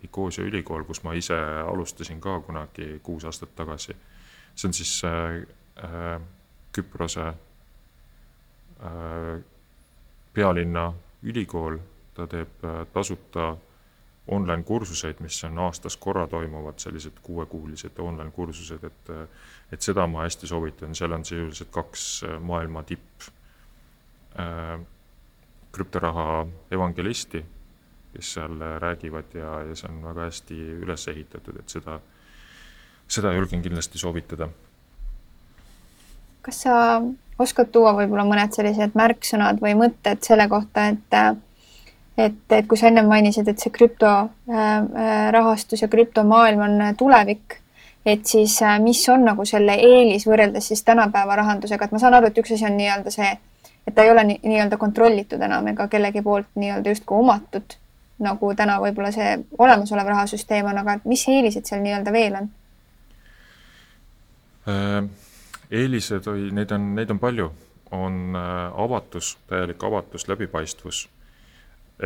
Nicosia 0.02 0.44
ülikool, 0.44 0.84
kus 0.84 1.02
ma 1.02 1.12
ise 1.12 1.36
alustasin 1.66 2.20
ka 2.20 2.40
kunagi 2.40 3.00
kuus 3.02 3.24
aastat 3.24 3.54
tagasi. 3.56 3.96
see 4.54 4.68
on 4.68 4.74
siis 4.74 5.02
äh, 5.04 5.10
äh, 5.84 6.20
Küprose 6.72 7.26
äh, 7.28 7.34
pealinna 10.34 10.92
ülikool, 11.22 11.78
ta 12.14 12.26
teeb 12.26 12.64
äh, 12.64 12.86
tasuta 12.92 13.56
online 14.28 14.62
kursuseid, 14.62 15.20
mis 15.20 15.44
on 15.44 15.58
aastas 15.58 15.96
korra 15.96 16.26
toimuvad, 16.26 16.78
sellised 16.78 17.12
kuuekuulised 17.22 17.98
online 17.98 18.30
kursused, 18.30 18.84
et 18.84 19.10
et 19.72 19.84
seda 19.84 20.06
ma 20.08 20.24
hästi 20.24 20.48
soovitan, 20.48 20.94
seal 20.96 21.12
on 21.12 21.26
sisuliselt 21.28 21.70
kaks 21.74 22.04
äh, 22.24 22.38
maailma 22.40 22.82
tipp 22.88 23.26
äh, 24.38 24.78
krüptoraha 25.72 26.46
evangelisti, 26.72 27.44
kes 28.14 28.32
seal 28.38 28.56
räägivad 28.80 29.36
ja, 29.36 29.58
ja 29.68 29.76
see 29.76 29.90
on 29.90 30.00
väga 30.08 30.30
hästi 30.30 30.60
üles 30.78 31.04
ehitatud, 31.12 31.60
et 31.60 31.76
seda, 31.76 31.98
seda 33.08 33.34
julgen 33.36 33.62
kindlasti 33.62 34.00
soovitada. 34.00 34.48
kas 36.42 36.62
sa 36.64 37.02
oskad 37.38 37.68
tuua 37.72 37.92
võib-olla 37.98 38.24
mõned 38.24 38.56
sellised 38.56 38.96
märksõnad 38.96 39.60
või 39.60 39.74
mõtted 39.76 40.24
selle 40.24 40.48
kohta, 40.48 40.88
et 40.94 41.20
et, 42.18 42.40
et 42.50 42.66
kui 42.66 42.78
sa 42.78 42.88
ennem 42.88 43.06
mainisid, 43.06 43.48
et 43.48 43.62
see 43.62 43.70
krüptorahastus 43.74 45.78
äh, 45.78 45.84
ja 45.84 45.88
krüptomaailm 45.92 46.64
on 46.64 46.80
tulevik 46.98 47.60
et 48.08 48.26
siis 48.26 48.62
äh, 48.62 48.78
mis 48.80 49.02
on 49.12 49.26
nagu 49.28 49.44
selle 49.48 49.74
eelis 49.84 50.24
võrreldes 50.26 50.70
siis 50.70 50.82
tänapäeva 50.84 51.36
rahandusega, 51.42 51.84
et 51.84 51.92
ma 51.92 52.00
saan 52.00 52.16
aru, 52.16 52.30
et 52.30 52.40
üks 52.40 52.54
asi 52.56 52.64
on 52.68 52.78
nii-öelda 52.78 53.12
see, 53.12 53.28
et 53.86 53.94
ta 53.94 54.06
ei 54.06 54.12
ole 54.12 54.24
nii, 54.30 54.40
nii-öelda 54.48 54.78
kontrollitud 54.80 55.44
enam 55.44 55.68
ega 55.74 55.88
kellegi 55.92 56.22
poolt 56.24 56.48
nii-öelda 56.56 56.94
justkui 56.94 57.20
omatud, 57.20 57.76
nagu 58.24 58.54
täna 58.56 58.78
võib-olla 58.80 59.12
see 59.14 59.36
olemasolev 59.58 60.08
rahasüsteem 60.14 60.72
on, 60.72 60.80
aga 60.84 60.98
mis 61.04 61.26
eelised 61.28 61.68
seal 61.68 61.84
nii-öelda 61.84 62.16
veel 62.16 62.40
on? 62.40 62.50
Äh,? 64.72 65.00
eelised 65.70 66.24
või 66.24 66.48
neid 66.56 66.72
on, 66.72 66.92
neid 66.96 67.10
on 67.12 67.20
palju, 67.20 67.52
on 67.92 68.20
äh, 68.40 68.82
avatus, 68.84 69.34
täielik 69.50 69.82
avatus, 69.84 70.24
läbipaistvus. 70.28 71.06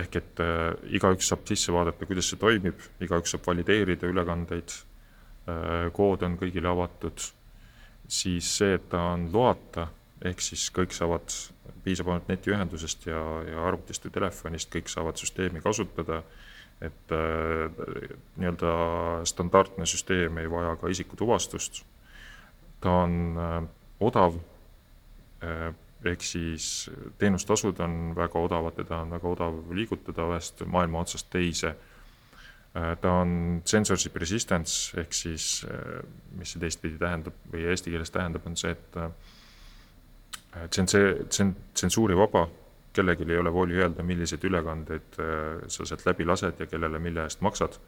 Ehk 0.02 0.16
et 0.18 0.40
äh, 0.42 0.72
igaüks 0.98 1.28
saab 1.30 1.46
sisse 1.46 1.70
vaadata, 1.74 2.08
kuidas 2.08 2.32
see 2.32 2.40
toimib, 2.40 2.80
igaüks 3.04 3.36
saab 3.36 3.46
valideerida 3.46 4.10
ülekandeid 4.10 4.74
kood 5.92 6.22
on 6.22 6.36
kõigile 6.38 6.70
avatud, 6.70 7.24
siis 8.08 8.48
see, 8.58 8.76
et 8.76 8.88
ta 8.92 9.00
on 9.14 9.26
loata, 9.32 9.88
ehk 10.24 10.42
siis 10.44 10.68
kõik 10.74 10.94
saavad, 10.94 11.34
piisab 11.82 12.12
ainult 12.12 12.30
netiühendusest 12.30 13.08
ja, 13.08 13.20
ja 13.48 13.66
arvutist 13.66 14.06
või 14.06 14.14
telefonist, 14.14 14.70
kõik 14.72 14.90
saavad 14.92 15.18
süsteemi 15.18 15.62
kasutada, 15.64 16.22
et 16.82 17.14
äh, 17.14 17.82
nii-öelda 18.38 18.72
standardne 19.28 19.86
süsteem 19.86 20.38
ei 20.42 20.50
vaja 20.50 20.74
ka 20.80 20.90
isikutuvastust, 20.90 21.82
ta 22.82 22.96
on 23.04 23.16
äh, 23.38 23.56
odav 24.02 24.38
äh,, 25.42 25.70
ehk 26.02 26.26
siis 26.26 26.90
teenustasud 27.18 27.78
on 27.82 28.14
väga 28.18 28.40
odavad, 28.42 28.74
teda 28.78 29.04
on 29.04 29.14
väga 29.14 29.28
odav 29.36 29.58
liigutada 29.74 30.26
ühest 30.32 30.64
maailma 30.66 31.04
otsast 31.04 31.30
teise. 31.30 31.76
Äh, 31.76 31.91
ta 32.72 33.12
on 33.20 33.62
censorship 33.68 34.16
resistance 34.16 35.00
ehk 35.00 35.12
siis, 35.12 35.66
äh, 35.68 36.00
mis 36.38 36.54
see 36.54 36.62
teistpidi 36.62 36.96
tähendab 37.00 37.36
või 37.52 37.66
eesti 37.68 37.92
keeles 37.92 38.12
tähendab, 38.14 38.46
on 38.48 38.56
see, 38.56 38.72
et 38.72 38.96
äh, 38.96 39.10
tsensuurivaba, 40.72 42.46
kellelgi 42.96 43.28
ei 43.28 43.40
ole 43.40 43.52
voli 43.52 43.76
öelda, 43.80 44.04
milliseid 44.04 44.44
ülekandeid 44.44 45.16
sa 45.72 45.84
sealt 45.88 46.04
läbi 46.04 46.26
lased 46.28 46.60
ja 46.60 46.66
kellele 46.68 46.98
mille 47.00 47.24
eest 47.24 47.40
maksad, 47.40 47.78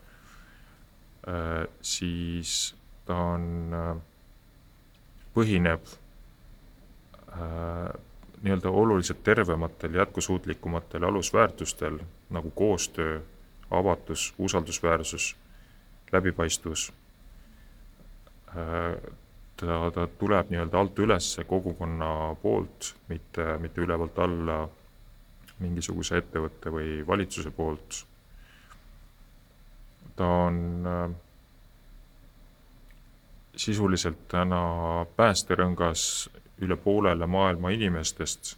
siis 1.84 2.54
ta 3.04 3.18
on, 3.34 3.74
põhineb 5.36 5.92
nii-öelda 8.44 8.72
oluliselt 8.72 9.20
tervematel, 9.28 10.00
jätkusuutlikumatel 10.00 11.04
alusväärtustel 11.04 12.00
nagu 12.32 12.50
koostöö 12.50 13.20
avatus, 13.78 14.34
usaldusväärsus, 14.38 15.36
läbipaistvus. 16.12 16.92
ta, 19.56 19.90
ta 19.94 20.06
tuleb 20.18 20.50
nii-öelda 20.50 20.78
alt 20.78 20.98
üles 20.98 21.34
kogukonna 21.46 22.34
poolt, 22.42 22.94
mitte, 23.08 23.58
mitte 23.58 23.80
ülevalt 23.80 24.18
alla 24.18 24.58
mingisuguse 25.62 26.18
ettevõtte 26.22 26.72
või 26.72 26.98
valitsuse 27.06 27.50
poolt. 27.54 28.04
ta 30.16 30.26
on 30.46 30.58
äh, 30.86 31.10
sisuliselt 33.58 34.28
täna 34.30 34.60
päästerõngas 35.16 36.04
üle 36.62 36.76
poolele 36.76 37.26
maailma 37.26 37.72
inimestest, 37.74 38.52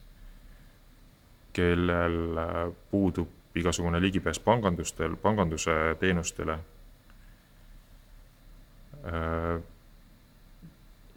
kellel 1.57 2.43
äh, 2.43 2.61
puudub 2.91 3.33
igasugune 3.57 4.01
ligipääs 4.01 4.39
pangandustel, 4.39 5.17
panganduse 5.17 5.97
teenustele. 6.01 6.59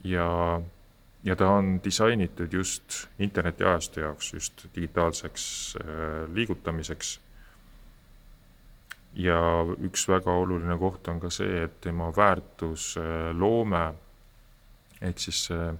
ja, 0.03 0.61
ja 1.23 1.35
ta 1.35 1.49
on 1.49 1.79
disainitud 1.83 2.53
just 2.53 3.07
internetiajastu 3.19 3.99
jaoks, 3.99 4.33
just 4.33 4.67
digitaalseks 4.75 5.77
äh, 5.81 6.33
liigutamiseks. 6.33 7.19
ja 9.13 9.39
üks 9.81 10.07
väga 10.07 10.31
oluline 10.31 10.77
koht 10.77 11.07
on 11.07 11.19
ka 11.19 11.29
see, 11.33 11.63
et 11.63 11.81
tema 11.81 12.11
väärtusloome 12.15 13.81
ehk 15.01 15.19
siis 15.19 15.39
see 15.49 15.71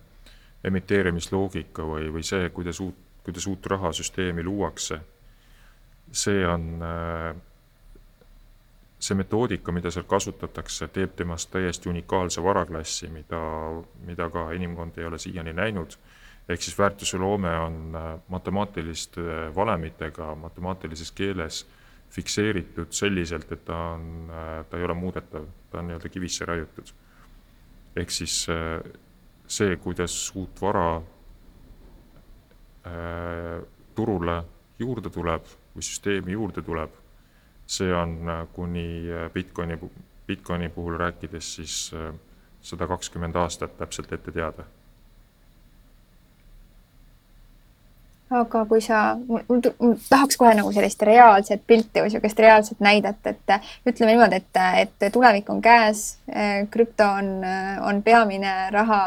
emiteerimisloogika 0.63 1.85
või, 1.85 2.09
või 2.13 2.23
see, 2.25 2.49
kuidas 2.49 2.79
uut, 2.81 2.97
kuidas 3.23 3.47
uut 3.47 3.65
rahasüsteemi 3.65 4.43
luuakse 4.43 4.99
see 6.11 6.47
on 6.47 6.83
äh, 6.83 7.35
see 8.99 9.15
metoodika, 9.15 9.71
mida 9.71 9.91
seal 9.91 10.07
kasutatakse, 10.09 10.89
teeb 10.93 11.15
temast 11.15 11.51
täiesti 11.53 11.89
unikaalse 11.89 12.43
varaklassi, 12.43 13.07
mida, 13.13 13.41
mida 14.05 14.29
ka 14.29 14.49
inimkond 14.57 14.97
ei 14.97 15.05
ole 15.05 15.19
siiani 15.19 15.53
näinud. 15.53 15.97
ehk 16.49 16.61
siis 16.61 16.77
väärtuse 16.77 17.17
loome 17.17 17.51
on 17.59 17.95
äh, 17.95 18.19
matemaatiliste 18.27 19.21
valemitega 19.55 20.35
matemaatilises 20.35 21.11
keeles 21.11 21.67
fikseeritud 22.09 22.87
selliselt, 22.89 23.51
et 23.51 23.65
ta 23.65 23.77
on, 23.77 24.29
äh, 24.29 24.65
ta 24.65 24.77
ei 24.77 24.83
ole 24.83 24.93
muudetav, 24.93 25.45
ta 25.69 25.79
on 25.79 25.87
nii-öelda 25.87 26.09
kivisse 26.09 26.45
raiutud. 26.45 26.93
ehk 27.95 28.09
siis 28.09 28.47
see, 29.47 29.75
kuidas 29.75 30.31
uut 30.35 30.61
vara 30.61 31.01
turule 33.95 34.43
juurde 34.79 35.09
tuleb 35.09 35.45
kui 35.79 35.87
süsteemi 35.87 36.35
juurde 36.35 36.61
tuleb, 36.61 36.91
see 37.69 37.93
on 37.95 38.17
äh, 38.27 38.41
kuni 38.51 39.07
äh, 39.07 39.29
Bitcoini, 39.31 39.77
Bitcoini 40.27 40.67
puhul 40.69 40.97
rääkides 40.99 41.55
siis 41.55 41.75
äh, 41.95 42.11
sada 42.61 42.87
kakskümmend 42.87 43.35
aastat 43.39 43.77
täpselt 43.77 44.11
ette 44.13 44.31
teada. 44.31 44.67
aga 48.29 48.59
kui 48.69 48.81
sa, 48.85 49.17
tahaks 50.09 50.37
kohe 50.37 50.51
nagu 50.53 50.69
sellist 50.69 51.01
reaalset 51.01 51.63
pilti 51.65 52.03
või 52.03 52.11
niisugust 52.11 52.41
reaalset 52.43 52.83
näidet, 52.85 53.25
et 53.25 53.55
ütleme 53.89 54.11
niimoodi, 54.11 54.37
et, 54.37 54.59
et 54.83 55.07
tulevik 55.15 55.49
on 55.49 55.63
käes, 55.65 56.03
krüpto 56.69 57.07
on, 57.09 57.31
on 57.89 58.03
peamine 58.05 58.51
raha 58.75 58.99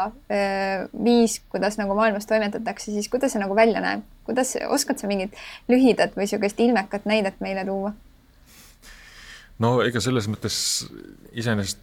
viis, 1.07 1.37
kuidas 1.55 1.79
nagu 1.79 1.95
maailmas 1.95 2.27
toimetatakse, 2.27 2.91
siis 2.91 3.07
kuidas 3.07 3.31
see 3.31 3.45
nagu 3.45 3.55
välja 3.55 3.85
näeb? 3.85 4.03
Kuidas, 4.27 4.55
oskad 4.69 5.01
sa 5.01 5.07
mingit 5.07 5.35
lühidat 5.71 6.17
või 6.17 6.27
niisugust 6.27 6.59
ilmekat 6.59 7.05
näidet 7.09 7.39
meile 7.43 7.65
tuua? 7.67 7.93
no 9.59 9.75
ega 9.85 10.01
selles 10.03 10.27
mõttes 10.31 10.55
iseenesest 11.31 11.81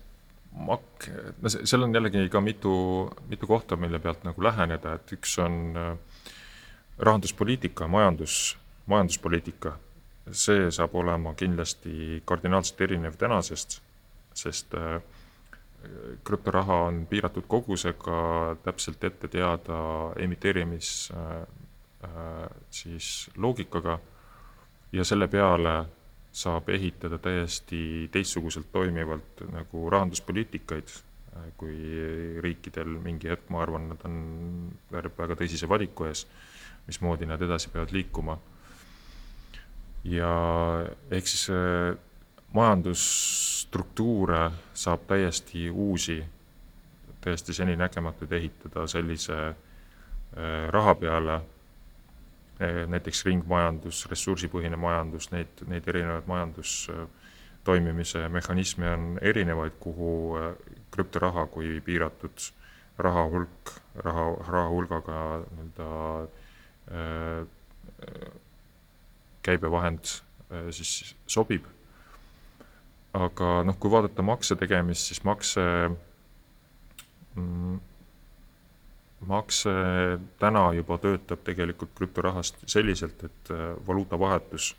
mak-, 0.53 1.11
no 1.43 1.53
seal 1.53 1.87
on 1.87 1.95
jällegi 1.95 2.29
ka 2.33 2.41
mitu, 2.41 2.73
mitu 3.29 3.47
kohta, 3.47 3.77
mille 3.77 3.99
pealt 3.99 4.25
nagu 4.27 4.43
läheneda, 4.43 4.97
et 4.99 5.15
üks 5.17 5.37
on 5.43 5.61
äh, 5.77 5.93
rahanduspoliitika, 6.99 7.89
majandus, 7.89 8.57
majanduspoliitika, 8.91 9.77
see 10.33 10.69
saab 10.75 10.95
olema 10.95 11.35
kindlasti 11.35 12.21
kardinaalselt 12.29 12.81
erinev 12.87 13.17
tänasest, 13.19 13.81
sest 14.35 14.75
äh, 14.79 15.01
krüptoraha 16.25 16.83
on 16.91 17.07
piiratud 17.09 17.47
kogusega, 17.49 18.57
täpselt 18.65 19.05
ette 19.05 19.31
teada 19.33 19.81
emiteerimis 20.21 20.91
äh, 21.15 21.41
siis 22.71 23.31
loogikaga 23.37 23.99
ja 24.93 25.05
selle 25.05 25.29
peale 25.29 25.75
saab 26.33 26.69
ehitada 26.69 27.19
täiesti 27.19 28.09
teistsuguselt 28.13 28.71
toimivalt 28.73 29.43
nagu 29.53 29.91
rahanduspoliitikaid, 29.91 30.89
kui 31.57 31.77
riikidel 32.41 32.97
mingi 33.03 33.29
hetk, 33.29 33.51
ma 33.51 33.63
arvan, 33.63 33.89
nad 33.93 34.05
on 34.09 34.17
väga 34.91 35.37
tõsise 35.37 35.69
valiku 35.69 36.09
ees 36.09 36.25
mismoodi 36.87 37.27
nad 37.27 37.43
edasi 37.43 37.71
peavad 37.71 37.93
liikuma. 37.93 38.39
ja 40.05 40.33
ehk 41.11 41.27
siis 41.29 41.51
äh, 41.53 41.97
majandusstruktuure 42.53 44.51
saab 44.75 45.01
täiesti 45.07 45.71
uusi, 45.71 46.25
täiesti 47.21 47.53
seninägematuid 47.55 48.33
ehitada 48.33 48.87
sellise 48.87 49.37
äh, 49.49 49.55
raha 50.69 50.95
peale, 50.95 51.35
äh, 51.35 51.43
näiteks 52.61 53.25
ringmajandus, 53.25 54.03
ressursipõhine 54.11 54.77
majandus, 54.77 55.31
neid, 55.33 55.63
neid 55.69 55.87
erinevaid 55.89 56.27
majandus 56.29 56.75
toimimise 57.65 58.27
mehhanisme 58.29 58.91
on 58.93 59.07
erinevaid, 59.23 59.79
kuhu 59.81 60.37
krüptoraha 60.93 61.47
kui 61.53 61.79
piiratud 61.85 62.51
raha 63.01 63.25
hulk, 63.33 63.73
raha, 64.05 64.27
raha 64.49 64.69
hulgaga 64.75 65.21
nii-öelda 65.41 65.89
Äh, 66.91 67.47
käibevahend 69.43 70.05
äh, 70.51 70.71
siis 70.71 71.15
sobib. 71.27 71.65
aga 73.13 73.63
noh, 73.67 73.75
kui 73.79 73.91
vaadata 73.91 74.23
makse 74.23 74.55
tegemist, 74.57 75.09
siis 75.11 75.25
makse 75.27 75.63
mm, 77.35 77.81
makse 79.27 79.71
täna 80.41 80.71
juba 80.73 80.99
töötab 80.99 81.43
tegelikult 81.45 81.93
krüptorahast 81.95 82.63
selliselt, 82.67 83.25
et 83.25 83.53
äh, 83.53 83.75
valuutavahetus 83.87 84.75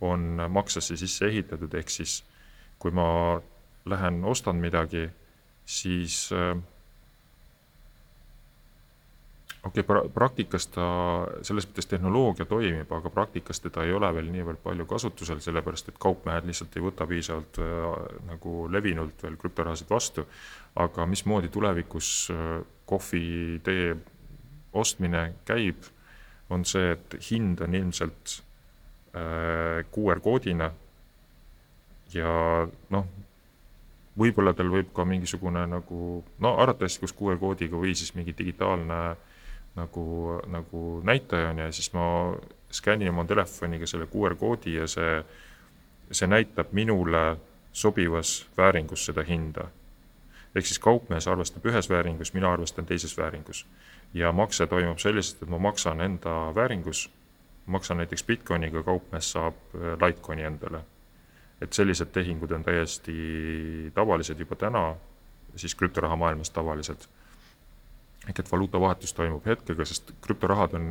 on 0.00 0.40
maksesse 0.48 0.96
sisse 0.96 1.28
ehitatud, 1.28 1.74
ehk 1.74 1.90
siis 1.92 2.22
kui 2.80 2.90
ma 2.90 3.40
lähen 3.84 4.24
ostan 4.24 4.56
midagi, 4.56 5.10
siis 5.68 6.30
äh, 6.32 6.56
okei 9.64 9.80
okay, 9.80 9.82
pra-, 9.82 10.08
praktikas 10.14 10.66
ta, 10.72 10.86
selles 11.44 11.66
mõttes 11.68 11.88
tehnoloogia 11.90 12.46
toimib, 12.48 12.92
aga 12.96 13.12
praktikas 13.12 13.60
teda 13.60 13.84
ei 13.84 13.92
ole 13.96 14.08
veel 14.16 14.30
niivõrd 14.32 14.62
palju 14.64 14.86
kasutusel, 14.88 15.42
sellepärast 15.44 15.92
et 15.92 16.00
kaupmehed 16.00 16.48
lihtsalt 16.48 16.76
ei 16.76 16.84
võta 16.84 17.06
piisavalt 17.10 17.60
äh, 17.60 17.86
nagu 18.30 18.64
levinult 18.72 19.22
veel 19.24 19.36
krüptorahasid 19.40 19.90
vastu. 19.90 20.26
aga 20.80 21.06
mismoodi 21.06 21.48
tulevikus 21.48 22.30
äh, 22.32 22.60
kohvi, 22.90 23.60
tee 23.64 23.94
ostmine 24.72 25.30
käib, 25.48 25.86
on 26.50 26.66
see, 26.66 26.92
et 26.96 27.16
hind 27.30 27.62
on 27.62 27.74
ilmselt 27.78 28.36
äh, 29.14 29.86
QR-koodina 29.94 30.70
ja 32.14 32.30
noh, 32.90 33.10
võib-olla 34.18 34.52
tal 34.56 34.70
võib 34.72 34.90
ka 34.94 35.06
mingisugune 35.06 35.62
nagu 35.70 36.20
no 36.42 36.54
arvatavasti 36.62 37.04
koos 37.04 37.14
QR-koodiga 37.16 37.78
või 37.78 37.94
siis 37.98 38.14
mingi 38.16 38.34
digitaalne 38.36 39.00
nagu, 39.78 40.06
nagu 40.50 41.00
näitaja 41.06 41.52
on 41.52 41.62
ja 41.62 41.70
siis 41.72 41.92
ma 41.94 42.06
skännin 42.70 43.12
oma 43.12 43.24
telefoniga 43.24 43.86
selle 43.86 44.08
QR-koodi 44.10 44.74
ja 44.78 44.88
see, 44.90 45.20
see 46.10 46.30
näitab 46.30 46.74
minule 46.76 47.36
sobivas 47.72 48.46
vääringus 48.58 49.06
seda 49.06 49.22
hinda. 49.22 49.68
Ehk 50.54 50.66
siis 50.66 50.78
kaupmees 50.78 51.28
arvestab 51.28 51.66
ühes 51.66 51.88
vääringus, 51.90 52.34
mina 52.34 52.52
arvestan 52.52 52.86
teises 52.86 53.16
vääringus. 53.18 53.66
ja 54.14 54.32
makse 54.32 54.66
toimub 54.66 54.98
selliselt, 54.98 55.42
et 55.42 55.48
ma 55.48 55.58
maksan 55.58 56.00
enda 56.00 56.54
vääringus, 56.54 57.10
maksan 57.66 57.96
näiteks 57.96 58.24
Bitcoiniga, 58.24 58.82
kaupmees 58.82 59.32
saab 59.32 59.54
äh, 59.74 59.94
Litecoini 60.06 60.42
endale. 60.42 60.84
et 61.60 61.72
sellised 61.72 62.06
tehingud 62.12 62.50
on 62.50 62.62
täiesti 62.64 63.92
tavalised 63.94 64.38
juba 64.38 64.56
täna, 64.56 64.96
siis 65.56 65.74
krüptoraha 65.74 66.16
maailmas 66.16 66.50
tavalised 66.50 67.08
ehk 68.28 68.38
et 68.38 68.52
valuutavahetus 68.52 69.12
toimub 69.16 69.46
hetkega, 69.46 69.84
sest 69.88 70.12
krüptorahad 70.24 70.74
on, 70.76 70.88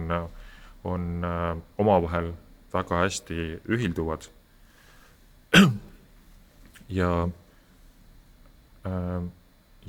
on 0.84 1.26
äh, 1.26 1.52
omavahel 1.78 2.32
väga 2.74 3.04
hästi 3.04 3.60
ühilduvad. 3.70 4.30
ja, 7.00 7.12
äh, 8.86 9.22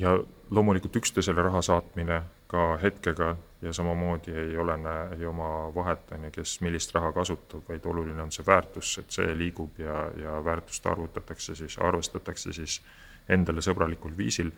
ja 0.01 0.17
loomulikult 0.51 0.97
üksteisele 0.97 1.43
raha 1.45 1.63
saatmine 1.63 2.23
ka 2.51 2.65
hetkega 2.83 3.35
ja 3.63 3.73
samamoodi 3.77 4.33
ei 4.33 4.57
olene, 4.59 4.95
ei 5.19 5.27
oma 5.27 5.69
vahet, 5.75 6.09
on 6.17 6.25
ju, 6.27 6.31
kes 6.41 6.57
millist 6.65 6.95
raha 6.97 7.13
kasutab, 7.13 7.69
vaid 7.69 7.85
oluline 7.87 8.23
on 8.23 8.33
see 8.33 8.47
väärtus, 8.47 8.97
et 9.03 9.13
see 9.15 9.35
liigub 9.37 9.79
ja, 9.79 10.07
ja 10.19 10.39
väärtust 10.45 10.87
arvutatakse 10.87 11.55
siis, 11.55 11.79
arvestatakse 11.79 12.53
siis 12.57 12.81
endale 13.29 13.63
sõbralikul 13.63 14.17
viisil 14.17 14.51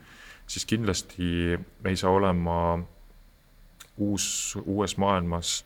siis 0.47 0.67
kindlasti 0.67 1.59
ei 1.85 1.97
saa 1.97 2.11
olema 2.11 2.79
uus, 3.97 4.59
uues 4.65 4.97
maailmas 4.97 5.65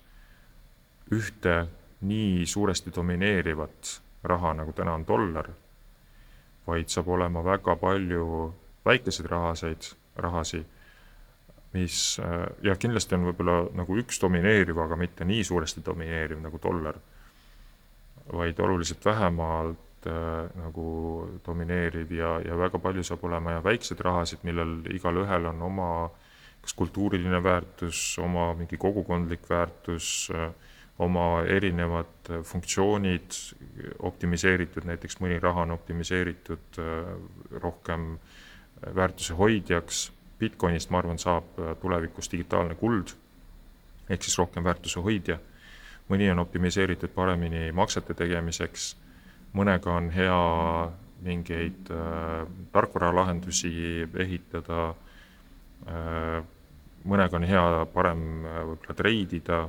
ühte 1.12 1.66
nii 2.00 2.46
suuresti 2.46 2.92
domineerivat 2.96 4.00
raha, 4.24 4.54
nagu 4.54 4.72
täna 4.72 4.94
on 4.94 5.06
dollar, 5.06 5.48
vaid 6.66 6.90
saab 6.90 7.08
olema 7.08 7.44
väga 7.44 7.76
palju 7.76 8.54
väikeseid 8.86 9.28
rahaseid, 9.30 9.90
rahasi, 10.22 10.62
mis 11.76 11.96
jah, 12.64 12.78
kindlasti 12.80 13.16
on 13.16 13.26
võib-olla 13.28 13.56
nagu 13.76 13.96
üks 14.00 14.20
domineeriv, 14.22 14.78
aga 14.80 14.96
mitte 14.96 15.26
nii 15.28 15.42
suuresti 15.44 15.82
domineeriv 15.84 16.40
nagu 16.40 16.60
dollar, 16.62 17.00
vaid 18.32 18.60
oluliselt 18.62 19.04
vähemalt 19.04 20.08
äh, 20.08 20.46
nagu 20.62 20.86
domineeriv 21.46 22.14
ja, 22.16 22.36
ja 22.46 22.56
väga 22.58 22.80
palju 22.82 23.04
saab 23.06 23.26
olema 23.28 23.58
ja 23.58 23.64
väikseid 23.64 24.00
rahasid, 24.06 24.46
millel 24.48 24.78
igalühel 24.94 25.50
on 25.52 25.62
oma 25.68 25.90
kas 26.66 26.74
kultuuriline 26.74 27.42
väärtus, 27.42 28.16
oma 28.18 28.48
mingi 28.58 28.78
kogukondlik 28.80 29.44
väärtus 29.50 30.30
äh,, 30.34 30.50
oma 30.98 31.42
erinevad 31.44 32.30
funktsioonid 32.48 33.36
optimiseeritud, 34.08 34.86
näiteks 34.88 35.18
mõni 35.20 35.36
raha 35.42 35.66
on 35.66 35.74
optimiseeritud 35.76 36.80
äh, 36.80 37.12
rohkem 37.62 38.14
väärtuse 38.94 39.34
hoidjaks, 39.34 40.12
Bitcoinist, 40.38 40.90
ma 40.90 40.98
arvan, 40.98 41.18
saab 41.18 41.58
äh, 41.58 41.76
tulevikus 41.80 42.30
digitaalne 42.32 42.74
kuld, 42.74 43.14
ehk 44.08 44.22
siis 44.22 44.38
rohkem 44.38 44.64
väärtuse 44.64 45.00
hoidja, 45.00 45.38
mõni 46.10 46.28
on 46.30 46.42
optimiseeritud 46.44 47.10
paremini 47.14 47.70
maksete 47.72 48.14
tegemiseks. 48.14 48.94
Mõnega 49.56 49.94
on 49.96 50.10
hea 50.12 50.40
mingeid 51.24 51.88
äh, 51.90 52.44
tarkvaralahendusi 52.72 53.72
ehitada. 54.26 54.90
Äh,, 55.88 56.42
mõnega 57.06 57.38
on 57.38 57.46
hea 57.46 57.64
parem 57.94 58.22
äh, 58.44 58.60
võib-olla 58.70 58.96
treidida, 58.98 59.60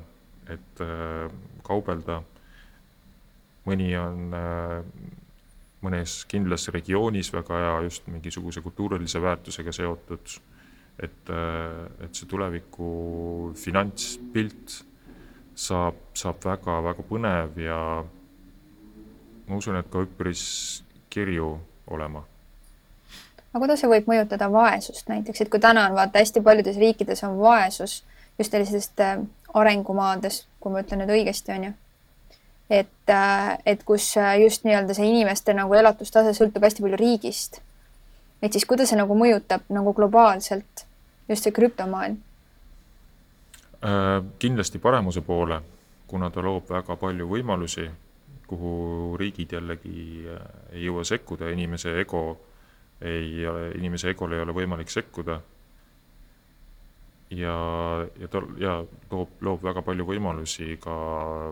et 0.49 0.81
äh, 0.83 1.27
kaubelda, 1.63 2.21
mõni 3.67 3.91
on 3.99 4.35
äh, 4.35 4.81
mõnes 5.85 6.19
kindlas 6.29 6.67
regioonis 6.73 7.31
väga 7.33 7.61
hea 7.61 7.79
just 7.85 8.07
mingisuguse 8.09 8.61
kultuurilise 8.65 9.21
väärtusega 9.21 9.71
seotud, 9.75 10.37
et, 10.99 11.29
äh, 11.29 12.05
et 12.05 12.15
see 12.15 12.29
tuleviku 12.29 13.53
finantspilt 13.55 14.79
saab, 15.57 15.99
saab 16.17 16.41
väga-väga 16.45 17.05
põnev 17.09 17.61
ja 17.61 17.79
ma 19.47 19.57
usun, 19.57 19.77
et 19.79 19.89
ka 19.91 20.03
üpris 20.05 20.43
kirju 21.13 21.53
olema. 21.87 22.23
aga 23.53 23.63
kuidas 23.63 23.81
see 23.81 23.89
võib 23.89 24.09
mõjutada 24.09 24.49
vaesust 24.51 25.09
näiteks, 25.09 25.41
et 25.41 25.49
kui 25.49 25.59
täna 25.59 25.87
on 25.89 25.95
vaata 25.97 26.19
hästi 26.19 26.41
paljudes 26.45 26.77
riikides 26.77 27.23
on 27.23 27.39
vaesus 27.39 28.03
just 28.39 28.51
sellisest 28.51 28.99
äh, 28.99 29.19
arengumaades, 29.53 30.45
kui 30.59 30.71
ma 30.73 30.83
ütlen 30.83 31.01
nüüd 31.01 31.13
õigesti, 31.15 31.53
on 31.55 31.69
ju. 31.69 31.73
Et, 32.69 33.13
et 33.65 33.83
kus 33.83 34.15
just 34.41 34.65
nii-öelda 34.67 34.95
see 34.97 35.07
inimeste 35.07 35.55
nagu 35.55 35.73
elatustase 35.73 36.33
sõltub 36.35 36.63
hästi 36.67 36.83
palju 36.83 36.99
riigist. 36.99 37.61
et 38.41 38.53
siis 38.53 38.65
kuidas 38.65 38.89
see 38.91 38.99
nagu 38.99 39.15
mõjutab 39.17 39.65
nagu 39.73 39.93
globaalselt 39.93 40.85
just 41.29 41.43
see 41.43 41.55
krüptomaailm? 41.55 42.19
kindlasti 44.39 44.79
paremuse 44.81 45.21
poole, 45.21 45.61
kuna 46.07 46.29
ta 46.33 46.41
loob 46.41 46.69
väga 46.69 46.95
palju 46.97 47.27
võimalusi, 47.29 47.85
kuhu 48.47 49.17
riigid 49.19 49.53
jällegi 49.53 50.25
ei 50.73 50.85
jõua 50.87 51.03
sekkuda, 51.05 51.51
inimese 51.53 51.93
ego 52.01 52.23
ei 53.01 53.45
ole, 53.47 53.71
inimese 53.77 54.09
egole 54.09 54.35
ei 54.35 54.41
ole 54.41 54.55
võimalik 54.55 54.89
sekkuda 54.89 55.37
ja, 57.29 57.57
ja 58.19 58.27
ta 58.27 58.41
ja 58.57 58.85
toob, 59.09 59.29
loob 59.41 59.63
väga 59.63 59.81
palju 59.85 60.05
võimalusi 60.07 60.77
ka 60.81 60.95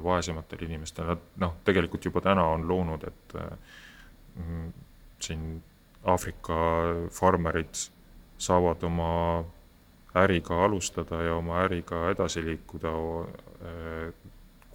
vaesematele 0.04 0.70
inimestele, 0.70 1.16
nad 1.16 1.26
noh, 1.44 1.56
tegelikult 1.68 2.06
juba 2.06 2.24
täna 2.24 2.46
on 2.54 2.68
loonud, 2.68 3.04
et 3.04 3.36
mm, 4.40 4.70
siin 5.20 5.64
Aafrika 6.06 6.56
farmerid 7.10 7.74
saavad 8.38 8.84
oma 8.86 9.44
äriga 10.16 10.60
alustada 10.66 11.22
ja 11.26 11.36
oma 11.36 11.64
äriga 11.64 12.12
edasi 12.12 12.44
liikuda, 12.46 12.92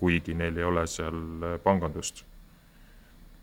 kuigi 0.00 0.34
neil 0.34 0.58
ei 0.58 0.64
ole 0.64 0.86
seal 0.90 1.46
pangandust. 1.62 2.24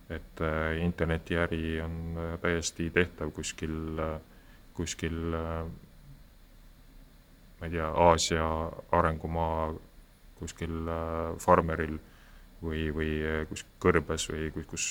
et 0.10 0.40
internetiäri 0.82 1.82
on 1.82 2.20
täiesti 2.42 2.90
tehtav 2.90 3.32
kuskil, 3.32 4.00
kuskil 4.74 5.36
ma 7.60 7.68
ei 7.68 7.74
tea, 7.74 7.88
Aasia 7.88 8.46
arengumaa 8.94 9.72
kuskil 10.38 10.86
äh, 10.92 11.34
farmeril 11.42 11.98
või, 12.62 12.88
või 12.94 13.10
äh, 13.26 13.42
kus 13.50 13.66
kõrbes 13.82 14.28
või 14.30 14.52
kus, 14.54 14.86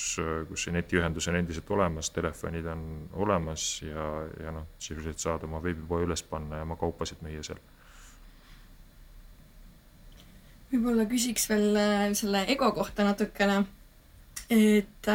kus 0.49 0.65
see 0.65 0.75
netiühendus 0.75 1.29
on 1.31 1.39
endiselt 1.39 1.71
olemas, 1.71 2.11
telefonid 2.15 2.67
on 2.71 2.83
olemas 3.23 3.69
ja, 3.85 4.09
ja 4.43 4.53
noh, 4.55 4.67
sisuliselt 4.79 5.23
saad 5.23 5.47
oma 5.47 5.63
veebipoe 5.63 6.05
üles 6.07 6.23
panna 6.27 6.61
ja 6.61 6.67
oma 6.67 6.79
kaupasid 6.79 7.23
müüa 7.25 7.43
seal. 7.47 7.63
võib-olla 10.71 11.07
küsiks 11.07 11.47
veel 11.49 11.75
äh, 11.79 12.07
selle 12.19 12.43
ego 12.51 12.71
kohta 12.75 13.07
natukene. 13.07 13.63
et 14.51 15.07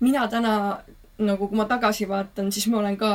mina 0.00 0.26
täna 0.30 0.54
nagu, 1.18 1.48
kui 1.48 1.58
ma 1.58 1.66
tagasi 1.66 2.06
vaatan, 2.08 2.52
siis 2.54 2.66
ma 2.70 2.78
olen 2.78 2.96
ka 2.98 3.10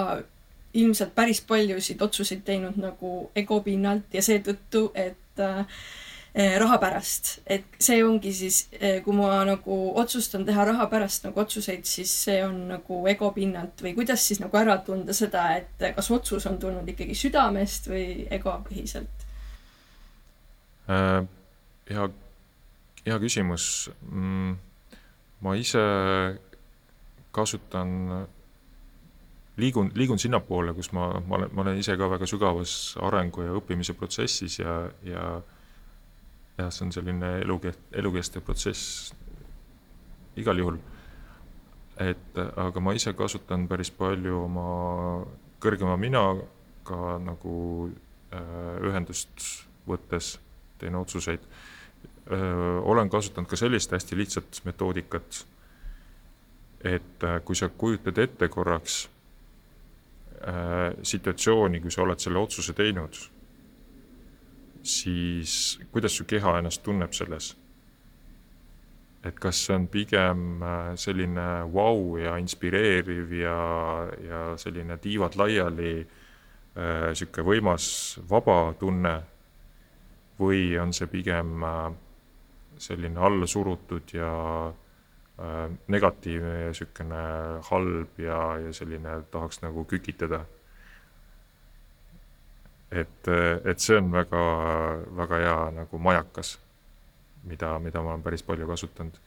ilmselt 0.73 1.13
päris 1.15 1.41
paljusid 1.47 2.01
otsuseid 2.01 2.41
teinud 2.45 2.77
nagu 2.81 3.13
ego 3.35 3.59
pinnalt 3.65 4.13
ja 4.13 4.23
seetõttu, 4.25 4.87
et 4.95 5.41
äh, 5.43 5.67
raha 6.59 6.79
pärast, 6.81 7.35
et 7.45 7.77
see 7.81 7.99
ongi 8.05 8.33
siis, 8.33 8.63
äh, 8.79 8.97
kui 9.05 9.13
ma 9.15 9.43
nagu 9.45 9.77
otsustan 10.01 10.45
teha 10.47 10.65
raha 10.71 10.87
pärast 10.89 11.27
nagu 11.27 11.43
otsuseid, 11.43 11.85
siis 11.85 12.13
see 12.25 12.39
on 12.45 12.57
nagu 12.71 13.03
ego 13.09 13.29
pinnalt 13.35 13.85
või 13.85 13.93
kuidas 13.99 14.25
siis 14.27 14.41
nagu 14.41 14.57
ära 14.57 14.79
tunda 14.85 15.13
seda, 15.13 15.45
et 15.59 15.87
kas 15.95 16.09
otsus 16.11 16.47
on 16.49 16.57
tulnud 16.61 16.89
ikkagi 16.89 17.15
südamest 17.17 17.89
või 17.91 18.27
ego 18.33 18.57
põhiselt 18.65 19.29
äh,? 20.89 21.21
hea, 21.89 22.09
hea 23.05 23.19
küsimus 23.21 23.89
mm,. 24.09 24.55
ma 25.43 25.55
ise 25.59 25.83
kasutan 27.33 28.25
liigun, 29.57 29.91
liigun 29.95 30.19
sinnapoole, 30.19 30.73
kus 30.73 30.91
ma, 30.91 31.09
ma 31.27 31.35
olen, 31.35 31.49
ma 31.53 31.61
olen 31.61 31.77
ise 31.77 31.97
ka 31.97 32.09
väga 32.09 32.27
sügavas 32.29 32.95
arengu 33.01 33.45
ja 33.45 33.57
õppimise 33.57 33.93
protsessis 33.97 34.59
ja, 34.59 34.77
ja 35.05 35.25
jah, 36.57 36.71
see 36.71 36.87
on 36.87 36.93
selline 36.95 37.35
elukest-, 37.43 37.91
elukestev 37.93 38.45
protsess 38.45 39.13
igal 40.39 40.57
juhul. 40.57 40.79
et 42.01 42.39
aga 42.57 42.81
ma 42.81 42.95
ise 42.97 43.13
kasutan 43.13 43.67
päris 43.69 43.91
palju 43.93 44.39
oma 44.47 44.67
kõrgema 45.61 45.97
minaga 46.01 47.19
nagu 47.21 47.57
äh, 48.33 48.81
ühendust 48.81 49.67
võttes, 49.87 50.39
teen 50.79 50.95
otsuseid. 50.95 51.39
olen 52.83 53.09
kasutanud 53.09 53.49
ka 53.49 53.55
sellist 53.59 53.91
hästi 53.91 54.17
lihtsat 54.17 54.61
metoodikat, 54.65 55.45
et 56.83 57.23
äh, 57.23 57.41
kui 57.45 57.55
sa 57.55 57.69
kujutad 57.69 58.17
ette 58.17 58.47
korraks 58.49 59.03
Äh, 59.03 59.12
situatsiooni, 61.01 61.79
kui 61.79 61.91
sa 61.91 62.01
oled 62.03 62.19
selle 62.19 62.39
otsuse 62.41 62.73
teinud, 62.75 63.15
siis 64.83 65.79
kuidas 65.91 66.17
su 66.17 66.25
keha 66.27 66.57
ennast 66.59 66.83
tunneb 66.83 67.13
selles? 67.15 67.53
et 69.23 69.37
kas 69.39 69.61
see 69.65 69.75
on 69.77 69.85
pigem 69.87 70.63
äh, 70.67 70.95
selline 70.99 71.45
vau 71.71 71.95
wow 71.95 72.17
ja 72.19 72.33
inspireeriv 72.41 73.31
ja, 73.37 73.59
ja 74.19 74.41
selline 74.59 74.97
tiivad 74.99 75.37
laiali 75.39 75.93
äh,, 76.01 77.13
sihuke 77.15 77.45
võimas 77.47 77.85
vaba 78.29 78.73
tunne 78.79 79.13
või 80.39 80.73
on 80.75 80.91
see 80.91 81.07
pigem 81.07 81.63
äh, 81.63 81.87
selline 82.83 83.23
alla 83.23 83.47
surutud 83.47 84.11
ja 84.11 84.33
Äh, 84.67 84.82
negatiivne 85.87 86.59
ja 86.59 86.67
niisugune 86.69 87.21
halb 87.69 88.19
ja, 88.21 88.39
ja 88.61 88.73
selline 88.73 89.15
tahaks 89.31 89.63
nagu 89.63 89.85
kükitada. 89.89 90.45
et, 92.91 93.27
et 93.65 93.79
see 93.79 93.97
on 93.97 94.11
väga, 94.13 94.41
väga 95.17 95.39
hea 95.41 95.55
nagu 95.79 95.97
majakas, 95.97 96.59
mida, 97.49 97.79
mida 97.79 98.03
ma 98.05 98.13
olen 98.13 98.23
päris 98.23 98.43
palju 98.45 98.67
kasutanud. 98.69 99.17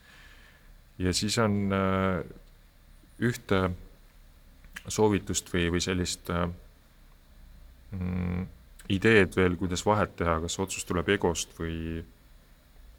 ja 0.98 1.12
siis 1.12 1.38
on 1.38 1.72
äh, 1.74 2.22
ühte 3.18 3.70
soovitust 4.86 5.50
või, 5.52 5.66
või 5.74 5.82
sellist 5.82 6.30
äh, 6.30 6.46
mm, 7.90 8.46
ideed 8.88 9.34
veel, 9.36 9.58
kuidas 9.58 9.82
vahet 9.86 10.14
teha, 10.16 10.38
kas 10.40 10.58
otsus 10.62 10.86
tuleb 10.86 11.08
egost 11.18 11.58
või 11.58 12.04
Äh, 12.06 12.15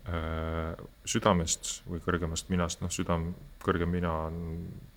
südamest 0.08 1.82
või 1.88 2.00
kõrgemast 2.00 2.48
minast, 2.48 2.80
noh, 2.80 2.92
südam, 2.94 3.34
kõrgem 3.64 3.92
mina 3.92 4.12
on 4.30 4.38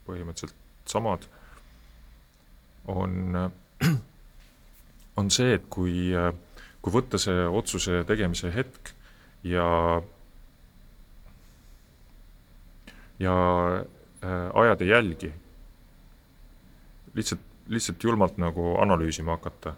põhimõtteliselt 0.07 0.55
samad, 0.87 1.27
on, 2.91 3.51
on 5.21 5.31
see, 5.35 5.57
et 5.59 5.67
kui, 5.73 6.13
kui 6.81 6.95
võtta 6.95 7.19
see 7.19 7.47
otsuse 7.47 8.05
tegemise 8.09 8.53
hetk 8.55 8.93
ja, 9.47 9.67
ja 13.19 13.37
äh, 14.25 14.51
ajada 14.55 14.85
jälgi, 14.85 15.33
lihtsalt, 17.15 17.47
lihtsalt 17.69 18.05
julmalt 18.05 18.39
nagu 18.39 18.75
analüüsima 18.83 19.39
hakata, 19.39 19.75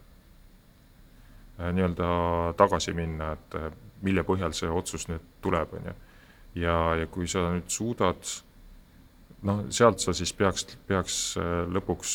äh, 1.61 1.73
nii-öelda 1.73 2.12
tagasi 2.56 2.94
minna, 2.97 3.32
et 3.36 3.59
mille 4.03 4.24
põhjal 4.27 4.55
see 4.57 4.70
otsus 4.70 5.09
nüüd 5.11 5.24
tuleb, 5.45 5.74
on 5.79 5.91
ju. 5.91 5.95
ja, 6.62 6.77
ja 7.01 7.09
kui 7.11 7.29
sa 7.31 7.49
nüüd 7.55 7.70
suudad, 7.73 8.23
noh, 9.49 9.65
sealt 9.70 10.03
sa 10.03 10.15
siis 10.16 10.33
peaks, 10.37 10.66
peaks 10.87 11.19
äh, 11.41 11.65
lõpuks, 11.73 12.15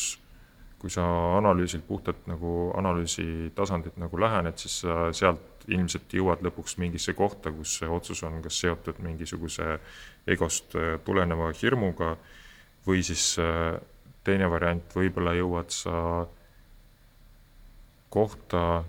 kui 0.78 0.92
sa 0.94 1.04
analüüsilt 1.40 1.86
puhtalt 1.88 2.28
nagu 2.30 2.70
analüüsi 2.78 3.50
tasandilt 3.56 3.96
nagu 3.98 4.20
lähened, 4.20 4.60
siis 4.62 4.80
sa 4.84 5.08
sealt 5.16 5.66
ilmselt 5.68 6.14
jõuad 6.14 6.42
lõpuks 6.46 6.78
mingisse 6.80 7.12
kohta, 7.18 7.50
kus 7.52 7.78
see 7.80 7.88
otsus 7.92 8.22
on 8.24 8.38
kas 8.44 8.60
seotud 8.62 9.00
mingisuguse 9.04 9.78
egost 10.26 10.76
äh, 10.78 10.96
tuleneva 11.04 11.50
hirmuga 11.60 12.14
või 12.86 13.02
siis 13.04 13.34
äh, 13.42 13.76
teine 14.24 14.48
variant, 14.50 14.94
võib-olla 14.94 15.34
jõuad 15.36 15.72
sa 15.72 16.26
kohta, 18.12 18.84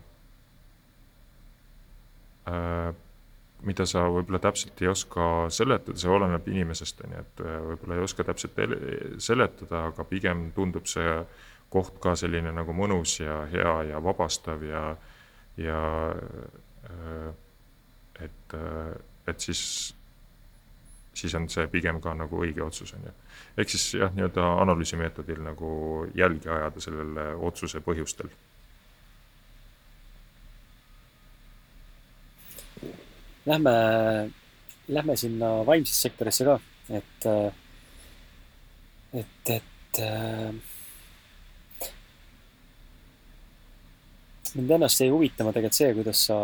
mida 3.66 3.86
sa 3.90 4.06
võib-olla 4.08 4.40
täpselt 4.40 4.80
ei 4.82 4.90
oska 4.92 5.26
seletada, 5.52 5.98
see 6.00 6.12
oleneb 6.12 6.48
inimesest, 6.48 7.04
on 7.06 7.16
ju, 7.16 7.26
et 7.26 7.44
äh, 7.44 7.60
võib-olla 7.66 7.98
ei 7.98 8.06
oska 8.06 8.26
täpselt 8.28 8.60
seletada, 9.22 9.86
aga 9.92 10.06
pigem 10.08 10.50
tundub 10.56 10.88
see 10.88 11.20
koht 11.70 12.00
ka 12.02 12.16
selline 12.18 12.54
nagu 12.56 12.74
mõnus 12.74 13.20
ja 13.20 13.44
hea 13.52 13.76
ja 13.92 14.02
vabastav 14.04 14.64
ja, 14.66 14.84
ja 15.60 15.82
äh, 16.90 17.30
et, 18.20 18.56
et 19.28 19.40
siis, 19.40 19.62
siis 21.16 21.36
on 21.36 21.48
see 21.52 21.68
pigem 21.72 22.02
ka 22.04 22.16
nagu 22.18 22.42
õige 22.44 22.64
otsus, 22.66 22.94
on 22.98 23.06
ju. 23.08 23.14
ehk 23.60 23.72
siis 23.72 23.86
jah, 24.00 24.12
nii-öelda 24.16 24.48
analüüsimeetodil 24.64 25.44
nagu 25.46 25.72
jälgi 26.16 26.52
ajada 26.52 26.84
sellele 26.84 27.30
otsuse 27.50 27.84
põhjustel 27.86 28.32
lähme, 33.50 33.76
lähme 34.88 35.16
sinna 35.18 35.52
vaimsesse 35.68 36.08
sektorisse 36.08 36.48
ka, 36.48 36.58
et, 37.00 37.30
et, 39.22 39.54
et 39.58 40.02
äh, 40.06 40.54
mind 44.56 44.76
ennast 44.78 45.02
jäi 45.02 45.10
huvitama 45.14 45.54
tegelikult 45.54 45.80
see, 45.80 45.94
kuidas 45.98 46.26
sa 46.30 46.40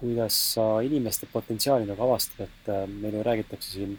kuidas 0.00 0.36
sa 0.54 0.80
inimeste 0.80 1.28
potentsiaali 1.32 1.84
nagu 1.84 2.02
avastad, 2.06 2.46
et 2.46 2.68
äh, 2.72 2.86
meil 2.88 3.18
ju 3.18 3.22
räägitakse 3.26 3.74
siin, 3.74 3.98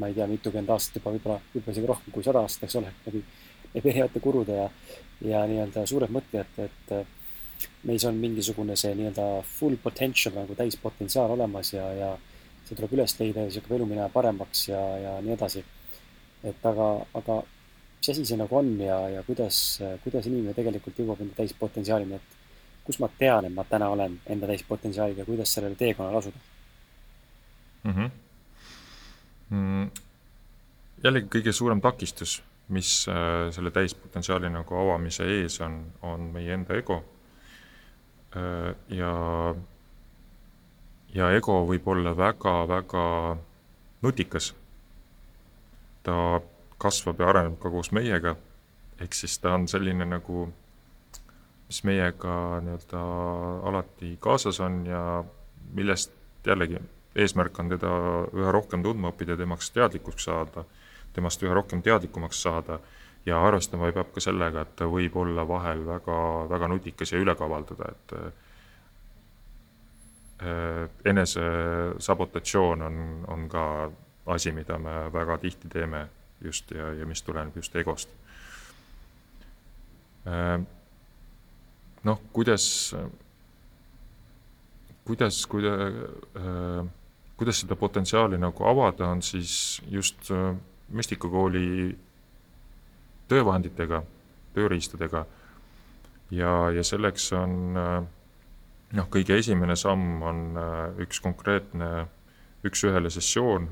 ma 0.00 0.08
ei 0.08 0.16
tea, 0.16 0.26
mitukümmend 0.30 0.72
aastat 0.72 0.96
juba, 0.96 1.12
võib-olla, 1.12 1.36
võib-olla 1.52 1.76
isegi 1.76 1.90
rohkem 1.90 2.14
kui 2.14 2.24
sada 2.24 2.40
aastat, 2.40 2.64
eks 2.66 2.76
ole, 2.80 2.92
läbi, 3.06 3.20
erinevate 3.74 4.22
kurude 4.24 4.56
ja, 4.56 4.68
ja 5.28 5.42
nii-öelda 5.50 5.84
suured 5.90 6.14
mõtlejad, 6.16 6.56
et 6.64 6.94
äh, 6.96 7.04
meis 7.88 8.04
on 8.08 8.18
mingisugune 8.20 8.76
see 8.76 8.94
nii-öelda 8.94 9.26
full 9.46 9.76
potential 9.82 10.34
nagu 10.36 10.56
täispotentsiaal 10.56 11.34
olemas 11.36 11.72
ja, 11.74 11.86
ja 11.96 12.10
see 12.64 12.76
tuleb 12.76 12.92
üles 12.98 13.16
leida 13.20 13.44
ja 13.44 13.50
siis 13.50 13.62
hakkab 13.62 13.78
elu 13.78 13.88
minema 13.92 14.08
paremaks 14.12 14.68
ja, 14.68 14.82
ja 15.04 15.14
nii 15.24 15.34
edasi. 15.36 15.64
et 16.44 16.66
aga, 16.66 16.90
aga 17.14 17.42
mis 17.98 18.12
asi 18.12 18.24
see 18.24 18.38
nagu 18.40 18.56
on 18.56 18.70
ja, 18.80 19.00
ja 19.16 19.22
kuidas, 19.22 19.80
kuidas 20.04 20.28
inimene 20.30 20.54
tegelikult 20.56 21.00
jõuab 21.02 21.20
enda 21.20 21.36
täispotentsiaalini, 21.42 22.16
et 22.16 22.38
kus 22.86 23.00
ma 23.02 23.10
tean, 23.18 23.44
et 23.44 23.54
ma 23.54 23.64
täna 23.68 23.90
olen 23.92 24.16
enda 24.26 24.48
täispotentsiaaliga, 24.48 25.28
kuidas 25.28 25.52
sellele 25.54 25.76
teekonnale 25.76 26.18
asuda 26.22 26.38
mm? 27.84 27.92
-hmm. 27.92 28.10
Mm, 29.50 29.90
jällegi 31.04 31.28
kõige 31.34 31.52
suurem 31.52 31.80
takistus, 31.82 32.42
mis 32.68 33.08
äh, 33.10 33.48
selle 33.54 33.70
täispotentsiaali 33.74 34.50
nagu 34.50 34.76
avamise 34.78 35.26
ees 35.26 35.60
on, 35.60 35.80
on 36.02 36.28
meie 36.34 36.54
enda 36.54 36.76
ego. 36.78 37.02
Ja, 38.88 39.54
ja 41.14 41.30
ego 41.34 41.56
võib 41.66 41.88
olla 41.88 42.12
väga-väga 42.16 43.04
nutikas. 44.02 44.54
ta 46.02 46.40
kasvab 46.78 47.20
ja 47.20 47.28
areneb 47.28 47.58
ka 47.60 47.70
koos 47.70 47.92
meiega. 47.92 48.36
ehk 49.00 49.14
siis 49.14 49.38
ta 49.38 49.54
on 49.54 49.68
selline 49.68 50.04
nagu, 50.04 50.46
mis 51.68 51.82
meiega 51.84 52.60
nii-öelda 52.60 53.02
alati 53.68 54.16
kaasas 54.20 54.60
on 54.60 54.86
ja 54.86 55.24
millest 55.72 56.12
jällegi 56.46 56.80
eesmärk 57.14 57.58
on 57.58 57.68
teda 57.68 57.90
üha 58.36 58.52
rohkem 58.52 58.82
tundma 58.82 59.10
õppida, 59.10 59.36
temast 59.36 59.74
teadlikuks 59.74 60.24
saada, 60.24 60.64
temast 61.12 61.42
üha 61.42 61.54
rohkem 61.54 61.82
teadlikumaks 61.82 62.42
saada 62.42 62.78
ja 63.26 63.40
arvestama 63.46 63.92
peab 63.92 64.12
ka 64.14 64.20
sellega, 64.20 64.60
et 64.62 64.80
võib 64.80 65.16
olla 65.20 65.48
vahel 65.48 65.86
väga, 65.86 66.20
väga 66.50 66.68
nutikas 66.68 67.12
ja 67.12 67.18
üle 67.20 67.34
kavaldada, 67.36 67.84
et 67.92 68.12
enesesabotatsioon 71.04 72.82
on, 72.82 72.96
on 73.28 73.48
ka 73.52 73.90
asi, 74.32 74.52
mida 74.52 74.78
me 74.78 75.12
väga 75.12 75.38
tihti 75.38 75.68
teeme 75.68 76.08
just 76.40 76.70
ja, 76.70 76.92
ja 76.94 77.06
mis 77.06 77.22
tuleneb 77.22 77.56
just 77.56 77.76
egost. 77.76 78.08
Äh, 80.26 80.60
noh, 82.04 82.20
kuidas, 82.32 82.94
kuidas, 85.04 85.42
kuida-, 85.46 85.76
äh, 86.36 86.86
kuidas 87.36 87.62
seda 87.64 87.76
potentsiaali 87.76 88.38
nagu 88.40 88.68
avada, 88.68 89.08
on 89.08 89.22
siis 89.22 89.82
just 89.88 90.30
äh, 90.30 90.54
müstikakooli 90.88 91.96
töövahenditega, 93.30 94.02
tööriistadega. 94.54 95.24
ja, 96.30 96.54
ja 96.74 96.84
selleks 96.86 97.32
on 97.38 97.74
noh, 97.74 99.06
kõige 99.10 99.38
esimene 99.38 99.76
samm 99.78 100.22
on 100.22 100.40
üks 101.02 101.22
konkreetne 101.22 102.08
üks-ühele 102.66 103.10
sessioon 103.10 103.70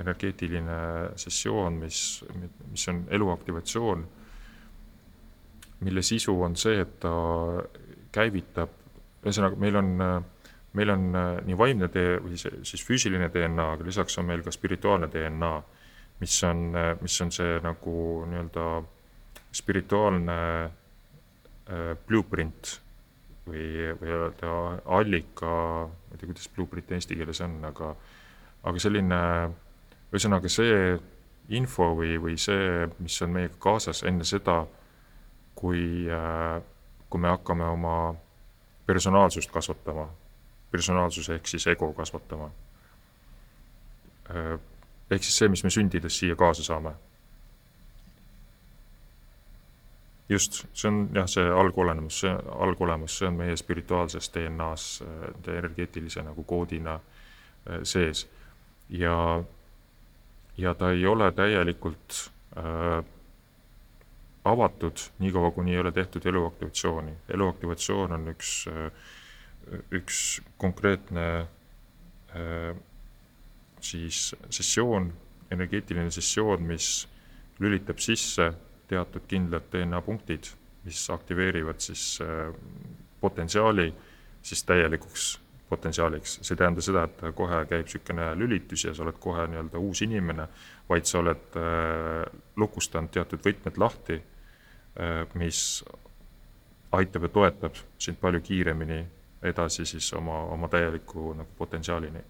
energeetiline 0.00 0.78
sessioon, 1.16 1.80
mis, 1.80 2.24
mis 2.70 2.88
on 2.88 3.04
eluaktivatsioon, 3.10 4.06
mille 5.86 6.02
sisu 6.02 6.34
on 6.42 6.56
see, 6.56 6.80
et 6.82 6.98
ta 7.00 7.12
käivitab, 8.12 8.72
ühesõnaga, 9.24 9.58
meil 9.60 9.80
on, 9.80 9.90
meil 10.76 10.92
on 10.92 11.06
nii 11.46 11.58
vaimne 11.58 11.88
tee 11.92 12.16
või 12.22 12.38
siis 12.38 12.84
füüsiline 12.84 13.30
DNA, 13.32 13.70
aga 13.76 13.86
lisaks 13.86 14.18
on 14.20 14.28
meil 14.30 14.44
ka 14.44 14.54
spirituaalne 14.54 15.08
DNA, 15.12 15.52
mis 16.20 16.36
on, 16.44 16.70
mis 17.02 17.20
on 17.20 17.32
see 17.34 17.58
nagu 17.64 17.96
nii-öelda 18.30 18.66
spirituaalne 19.56 20.38
äh, 20.64 21.92
blueprint 22.06 22.80
või, 23.46 23.92
või 24.00 24.14
öelda 24.20 24.52
allika, 24.98 25.52
ma 25.86 26.14
ei 26.14 26.20
tea, 26.20 26.28
kuidas 26.28 26.48
blueprint 26.54 26.92
eesti 26.96 27.18
keeles 27.18 27.40
on, 27.44 27.58
aga, 27.68 27.92
aga 28.66 28.82
selline 28.82 29.20
ühesõnaga 30.10 30.50
see 30.52 30.96
info 31.56 31.92
või, 31.98 32.16
või 32.22 32.36
see, 32.40 32.86
mis 32.98 33.16
on 33.22 33.34
meiega 33.36 33.56
kaasas 33.62 34.02
enne 34.08 34.26
seda, 34.26 34.64
kui, 35.56 36.06
äh, 36.10 36.60
kui 37.10 37.22
me 37.22 37.32
hakkame 37.32 37.68
oma 37.70 37.96
personaalsust 38.86 39.50
kasvatama, 39.54 40.08
personaalsuse 40.70 41.38
ehk 41.38 41.48
siis 41.50 41.66
ego 41.70 41.92
kasvatama. 41.96 42.50
Äh, 45.10 45.16
ehk 45.16 45.24
siis 45.24 45.38
see, 45.38 45.48
mis 45.48 45.64
me 45.64 45.70
sündides 45.70 46.18
siia 46.18 46.36
kaasa 46.36 46.64
saame. 46.64 46.94
just, 50.28 50.64
see 50.74 50.88
on 50.88 51.08
jah, 51.14 51.28
see 51.30 51.44
algolemus, 51.46 52.20
see 52.20 52.32
algolemus, 52.58 53.18
see 53.18 53.28
on 53.28 53.36
meie 53.38 53.56
spirituaalses 53.56 54.26
DNA-s 54.34 55.02
äh, 55.06 55.28
energeetilise 55.58 56.22
nagu 56.26 56.42
koodina 56.44 56.98
sees 57.82 58.26
ja 58.90 59.42
ja 60.56 60.74
ta 60.74 60.90
ei 60.90 61.06
ole 61.06 61.32
täielikult 61.32 62.30
äh, 62.56 63.04
avatud, 64.44 64.96
niikaua 65.18 65.50
kuni 65.50 65.74
ei 65.74 65.78
ole 65.78 65.92
tehtud 65.92 66.26
eluaktivatsiooni. 66.26 67.12
eluaktivatsioon 67.28 68.12
on 68.12 68.28
üks 68.28 68.68
äh,, 68.68 68.92
üks 69.90 70.42
konkreetne 70.58 71.40
äh, 71.40 72.76
siis 73.90 74.34
sessioon, 74.50 75.12
energeetiline 75.50 76.10
sessioon, 76.10 76.62
mis 76.62 77.06
lülitab 77.62 77.98
sisse 78.02 78.50
teatud 78.88 79.26
kindlad 79.28 79.70
DNA 79.72 80.00
punktid, 80.02 80.50
mis 80.84 81.06
aktiveerivad 81.10 81.80
siis 81.82 82.18
äh, 82.22 82.54
potentsiaali 83.20 83.92
siis 84.42 84.64
täielikuks 84.64 85.40
potentsiaaliks. 85.68 86.38
see 86.42 86.54
ei 86.54 86.58
tähenda 86.58 86.80
seda, 86.80 87.02
et 87.04 87.22
kohe 87.34 87.64
käib 87.66 87.86
niisugune 87.86 88.28
lülitus 88.38 88.84
ja 88.84 88.94
sa 88.94 89.02
oled 89.02 89.18
kohe 89.20 89.46
nii-öelda 89.50 89.80
uus 89.82 90.02
inimene, 90.06 90.46
vaid 90.88 91.08
sa 91.10 91.18
oled 91.18 91.58
äh, 91.58 92.22
lukustanud 92.56 93.10
teatud 93.10 93.42
võtmed 93.42 93.80
lahti 93.82 94.20
äh,, 94.20 95.24
mis 95.34 95.82
aitab 96.92 97.26
ja 97.26 97.28
toetab 97.28 97.82
sind 97.98 98.20
palju 98.20 98.40
kiiremini 98.40 99.00
edasi 99.42 99.86
siis 99.86 100.12
oma, 100.14 100.38
oma 100.54 100.68
täieliku 100.68 101.32
nagu 101.34 101.50
potentsiaalini. 101.58 102.22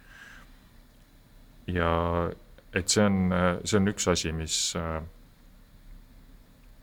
Ja 1.67 1.91
et 2.75 2.89
see 2.89 3.05
on, 3.05 3.33
see 3.65 3.79
on 3.79 3.91
üks 3.91 4.09
asi, 4.13 4.33
mis, 4.37 4.59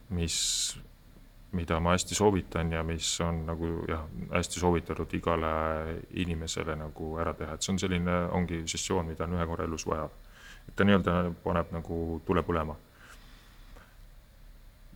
mis 0.10 0.40
mida 1.54 1.80
ma 1.80 1.94
hästi 1.94 2.16
soovitan 2.18 2.72
ja 2.74 2.82
mis 2.84 3.10
on 3.22 3.44
nagu 3.46 3.68
jah, 3.90 4.06
hästi 4.34 4.60
soovitatud 4.60 5.14
igale 5.14 5.52
inimesele 6.24 6.76
nagu 6.76 7.14
ära 7.22 7.34
teha, 7.38 7.54
et 7.54 7.62
see 7.66 7.76
on 7.76 7.82
selline, 7.82 8.18
ongi 8.34 8.64
sessioon, 8.70 9.06
mida 9.12 9.28
on 9.28 9.38
ühe 9.38 9.46
korra 9.50 9.68
elus 9.70 9.86
vaja. 9.88 10.10
et 10.68 10.76
ta 10.76 10.86
nii-öelda 10.88 11.14
paneb 11.44 11.72
nagu 11.76 12.22
tule 12.26 12.42
põlema. 12.42 12.76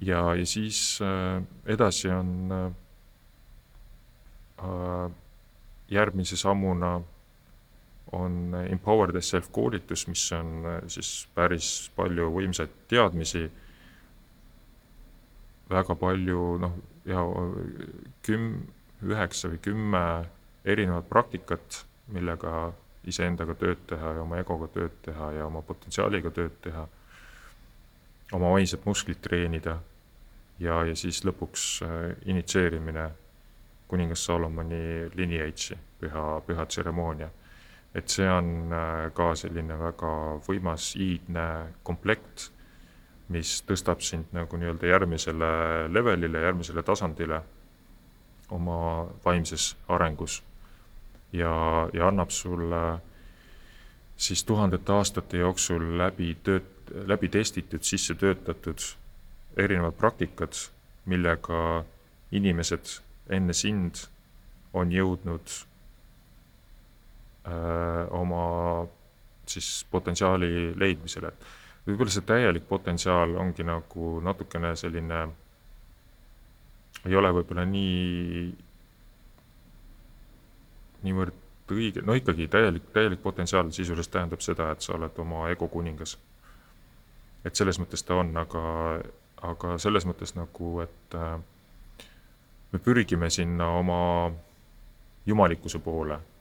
ja, 0.01 0.33
ja 0.35 0.45
siis 0.45 0.99
äh, 1.01 1.43
edasi 1.65 2.09
on 2.09 2.51
äh 4.57 5.11
järgmise 5.87 6.37
sammuna 6.37 7.01
on 8.11 8.55
Empower 8.69 9.11
the 9.11 9.21
Self 9.21 9.51
koolitus, 9.51 10.07
mis 10.07 10.31
on 10.31 10.65
äh, 10.65 10.81
siis 10.87 11.27
päris 11.35 11.91
palju 11.95 12.29
võimsaid 12.33 12.73
teadmisi 12.87 13.47
väga 15.69 15.95
palju 15.99 16.43
noh, 16.63 16.77
ja 17.05 17.23
küm-, 18.27 18.67
üheksa 19.03 19.51
või 19.51 19.59
kümme 19.61 20.03
erinevat 20.67 21.09
praktikat, 21.09 21.83
millega 22.11 22.71
iseendaga 23.07 23.55
tööd 23.55 23.83
teha 23.87 24.15
ja 24.17 24.23
oma 24.23 24.39
egoga 24.41 24.67
tööd 24.73 24.95
teha 25.05 25.31
ja 25.37 25.45
oma 25.47 25.61
potentsiaaliga 25.63 26.31
tööd 26.35 26.55
teha, 26.63 26.87
oma 28.35 28.51
vaimset 28.55 28.83
musklit 28.87 29.21
treenida 29.23 29.77
ja, 30.59 30.81
ja 30.87 30.95
siis 30.95 31.23
lõpuks 31.27 31.67
äh, 31.85 32.11
initsieerimine 32.25 33.09
kuningas 33.87 34.25
Salomoni 34.27 35.07
lineage'i, 35.15 35.77
püha, 36.01 36.23
püha 36.47 36.65
tseremoonia. 36.67 37.29
Et 37.95 38.09
see 38.09 38.27
on 38.29 38.73
äh, 38.73 39.07
ka 39.13 39.33
selline 39.35 39.79
väga 39.79 40.13
võimas 40.47 40.93
iidne 40.95 41.47
komplekt 41.83 42.51
mis 43.33 43.61
tõstab 43.67 44.01
sind 44.05 44.31
nagu 44.35 44.57
nii-öelda 44.57 44.87
järgmisele 44.87 45.49
levelile, 45.91 46.41
järgmisele 46.45 46.83
tasandile 46.83 47.41
oma 48.55 49.07
vaimses 49.25 49.75
arengus. 49.87 50.43
ja, 51.33 51.89
ja 51.93 52.07
annab 52.07 52.29
sulle 52.31 52.99
siis 54.15 54.43
tuhandete 54.43 54.91
aastate 54.91 55.37
jooksul 55.37 55.97
läbi 55.97 56.37
tööt-, 56.43 56.93
läbi 57.05 57.29
testitud, 57.29 57.83
sisse 57.83 58.15
töötatud 58.15 58.79
erinevad 59.57 59.93
praktikad, 59.93 60.55
millega 61.05 61.83
inimesed 62.31 63.01
enne 63.29 63.53
sind 63.53 64.07
on 64.73 64.91
jõudnud 64.91 65.51
oma 68.17 68.43
siis 69.47 69.85
potentsiaali 69.91 70.73
leidmisele, 70.75 71.31
võib-olla 71.87 72.11
see 72.11 72.25
täielik 72.27 72.67
potentsiaal 72.67 73.35
ongi 73.39 73.63
nagu 73.67 74.17
natukene 74.23 74.73
selline, 74.75 75.21
ei 77.07 77.15
ole 77.15 77.31
võib-olla 77.39 77.65
nii, 77.69 78.47
niivõrd 81.07 81.43
õige, 81.71 82.03
no 82.03 82.15
ikkagi 82.17 82.47
täielik, 82.51 82.89
täielik 82.95 83.21
potentsiaal 83.23 83.71
sisuliselt 83.75 84.11
tähendab 84.13 84.43
seda, 84.43 84.71
et 84.71 84.83
sa 84.83 84.95
oled 84.97 85.19
oma 85.23 85.47
ego 85.51 85.67
kuningas. 85.71 86.17
et 87.45 87.55
selles 87.55 87.77
mõttes 87.79 88.03
ta 88.03 88.15
on, 88.19 88.33
aga, 88.37 88.61
aga 89.47 89.77
selles 89.79 90.03
mõttes 90.05 90.33
nagu, 90.35 90.79
et 90.83 91.15
äh, 91.15 91.37
me 92.73 92.79
pürgime 92.79 93.29
sinna 93.29 93.69
oma 93.79 94.31
jumalikkuse 95.25 95.79
poole 95.79 96.17
äh, 96.17 96.36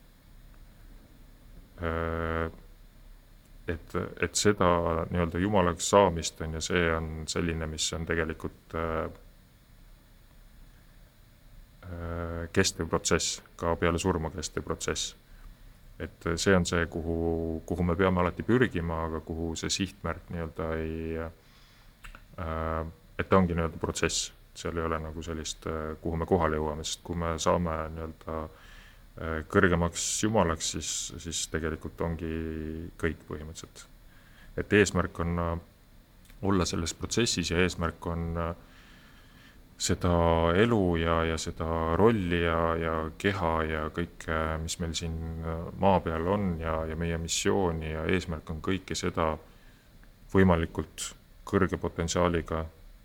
et, 3.69 3.95
et 4.21 4.35
seda 4.35 4.69
nii-öelda 5.11 5.41
jumalaks 5.43 5.91
saamist 5.91 6.41
on 6.41 6.57
ju, 6.57 6.63
see 6.65 6.83
on 6.95 7.09
selline, 7.29 7.67
mis 7.71 7.87
on 7.97 8.07
tegelikult 8.07 8.77
äh, 8.79 9.05
äh, 11.87 12.43
kestev 12.53 12.91
protsess, 12.91 13.41
ka 13.59 13.75
peale 13.81 13.99
surma 14.03 14.31
kestev 14.35 14.67
protsess. 14.67 15.17
et 15.99 16.27
see 16.37 16.53
on 16.53 16.67
see, 16.69 16.87
kuhu, 16.93 17.63
kuhu 17.67 17.83
me 17.83 17.95
peame 17.97 18.21
alati 18.21 18.45
pürgima, 18.45 19.07
aga 19.07 19.21
kuhu 19.25 19.55
see 19.57 19.71
sihtmärk 19.73 20.29
nii-öelda 20.29 20.67
ei 20.77 21.17
äh,, 21.19 22.87
et 23.19 23.29
ta 23.29 23.39
ongi 23.39 23.57
nii-öelda 23.57 23.81
protsess, 23.81 24.33
seal 24.55 24.77
ei 24.77 24.85
ole 24.85 25.01
nagu 25.01 25.23
sellist, 25.25 25.67
äh, 25.67 25.97
kuhu 26.01 26.21
me 26.21 26.29
kohale 26.29 26.61
jõuame, 26.61 26.85
sest 26.85 27.01
kui 27.05 27.17
me 27.17 27.39
saame 27.41 27.79
nii-öelda 27.95 28.43
äh, 28.45 28.47
Äh, 28.47 28.66
kõrgemaks 29.49 30.05
jumalaks, 30.23 30.71
siis, 30.77 30.91
siis 31.25 31.47
tegelikult 31.49 32.01
ongi 32.05 32.31
kõik 33.01 33.23
põhimõtteliselt. 33.29 33.87
et 34.57 34.73
eesmärk 34.73 35.21
on 35.21 35.39
äh, 35.39 35.59
olla 36.43 36.65
selles 36.65 36.95
protsessis 36.95 37.51
ja 37.51 37.59
eesmärk 37.65 38.07
on 38.07 38.37
äh, 38.37 38.55
seda 39.79 40.13
elu 40.57 40.97
ja, 40.97 41.17
ja 41.25 41.39
seda 41.39 41.97
rolli 41.97 42.43
ja, 42.43 42.61
ja 42.81 42.95
keha 43.19 43.53
ja 43.65 43.83
kõike, 43.93 44.39
mis 44.63 44.79
meil 44.81 44.95
siin 44.97 45.17
maa 45.81 46.01
peal 46.01 46.29
on 46.33 46.57
ja, 46.61 46.79
ja 46.89 46.97
meie 46.97 47.19
missiooni 47.21 47.93
ja 47.93 48.07
eesmärk 48.09 48.51
on 48.51 48.63
kõike 48.65 48.97
seda 48.97 49.35
võimalikult 50.33 51.11
kõrge 51.45 51.77
potentsiaaliga 51.81 52.65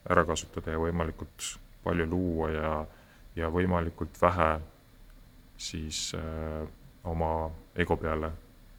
ära 0.10 0.24
kasutada 0.26 0.72
ja 0.72 0.80
võimalikult 0.80 1.52
palju 1.84 2.08
luua 2.10 2.50
ja, 2.52 2.72
ja 3.36 3.52
võimalikult 3.52 4.16
vähe 4.22 4.54
siis 5.62 6.12
äh, 6.18 6.66
oma 7.04 7.52
ego 7.76 7.98
peale 7.98 8.32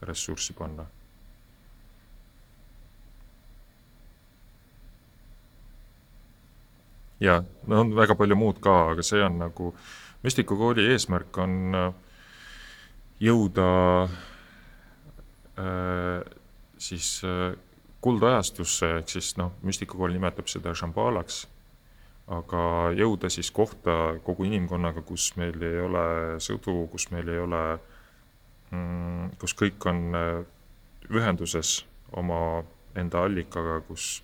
ressurssi 0.03 0.53
panna. 0.59 0.87
ja 7.23 7.43
no 7.67 7.81
on 7.81 7.93
väga 7.95 8.17
palju 8.19 8.35
muud 8.35 8.59
ka, 8.63 8.73
aga 8.93 9.03
see 9.07 9.23
on 9.23 9.37
nagu, 9.39 9.69
müstikukooli 10.27 10.89
eesmärk 10.91 11.39
on 11.39 11.53
äh, 11.79 11.93
jõuda 13.23 13.69
äh, 15.63 16.25
siis 16.83 17.21
äh, 17.23 17.55
kuldajastusse, 18.03 18.97
ehk 18.99 19.15
siis 19.15 19.37
noh, 19.39 19.55
müstikukool 19.63 20.11
nimetab 20.17 20.51
seda 20.51 20.75
šambalaks 20.75 21.45
aga 22.31 22.93
jõuda 22.94 23.31
siis 23.31 23.51
kohta 23.51 24.19
kogu 24.24 24.47
inimkonnaga, 24.47 25.03
kus 25.03 25.32
meil 25.36 25.59
ei 25.62 25.81
ole 25.82 26.05
sõdu, 26.43 26.86
kus 26.93 27.09
meil 27.11 27.28
ei 27.28 27.40
ole, 27.43 27.62
mm, 28.70 29.35
kus 29.43 29.57
kõik 29.59 29.86
on 29.90 30.03
äh, 30.15 30.44
ühenduses 31.11 31.82
oma 32.12 32.62
enda 32.94 33.24
allikaga, 33.27 33.81
kus, 33.89 34.23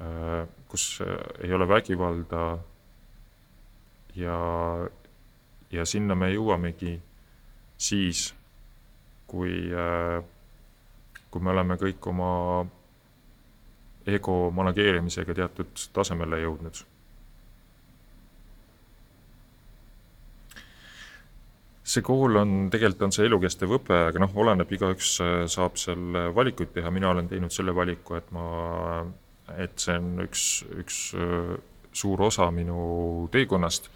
äh, 0.00 0.44
kus 0.68 1.00
äh, 1.00 1.16
ei 1.46 1.52
ole 1.54 1.68
vägivalda 1.68 2.44
ja, 4.20 4.38
ja 5.72 5.84
sinna 5.88 6.14
me 6.14 6.30
jõuamegi 6.34 6.98
siis, 7.78 8.34
kui, 9.26 9.72
kui 11.30 11.42
me 11.42 11.50
oleme 11.50 11.74
kõik 11.80 12.06
oma 12.06 12.30
ego 14.06 14.50
manageerimisega 14.54 15.34
teatud 15.34 15.88
tasemele 15.96 16.38
jõudnud 16.44 16.84
see 21.84 22.04
kool 22.04 22.38
on, 22.40 22.52
tegelikult 22.72 23.08
on 23.08 23.12
see 23.12 23.26
elukestev 23.28 23.74
õpe, 23.76 23.96
aga 24.08 24.22
noh, 24.22 24.32
oleneb, 24.40 24.70
igaüks 24.72 25.10
äh, 25.20 25.34
saab 25.52 25.76
seal 25.80 26.32
valikuid 26.34 26.72
teha, 26.72 26.92
mina 26.94 27.10
olen 27.12 27.28
teinud 27.28 27.52
selle 27.52 27.74
valiku, 27.76 28.16
et 28.16 28.30
ma, 28.32 28.46
et 29.60 29.76
see 29.80 29.96
on 30.00 30.24
üks, 30.24 30.46
üks 30.80 31.00
äh, 31.20 31.50
suur 31.94 32.24
osa 32.24 32.48
minu 32.56 33.28
teekonnast, 33.32 33.90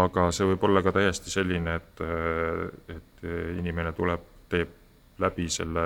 aga 0.00 0.30
see 0.32 0.48
võib 0.48 0.64
olla 0.68 0.82
ka 0.84 0.94
täiesti 0.96 1.32
selline, 1.32 1.76
et, 1.76 2.00
äh, 2.04 2.96
et 2.96 3.28
inimene 3.58 3.92
tuleb, 3.96 4.24
teeb 4.48 4.72
läbi 5.20 5.48
selle 5.52 5.84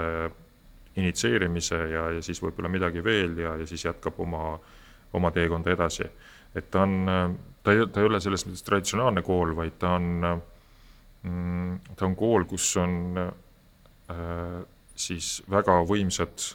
initsieerimise 1.01 1.79
ja, 1.91 2.07
ja 2.17 2.23
siis 2.23 2.41
võib-olla 2.43 2.71
midagi 2.71 3.03
veel 3.03 3.39
ja, 3.39 3.57
ja 3.59 3.67
siis 3.67 3.87
jätkab 3.87 4.19
oma, 4.23 4.55
oma 5.17 5.31
teekonda 5.35 5.71
edasi. 5.73 6.07
et 6.55 6.71
ta 6.71 6.83
on, 6.83 7.37
ta 7.63 7.75
ei, 7.75 7.87
ta 7.91 8.03
ei 8.03 8.09
ole 8.11 8.21
selles 8.21 8.45
mõttes 8.47 8.67
traditsionaalne 8.67 9.23
kool, 9.23 9.55
vaid 9.57 9.79
ta 9.79 9.95
on 9.99 10.43
ta 11.23 12.07
on 12.07 12.17
kool, 12.17 12.45
kus 12.49 12.77
on 12.81 13.19
äh, 13.19 14.63
siis 14.97 15.43
väga 15.51 15.81
võimsad, 15.89 16.47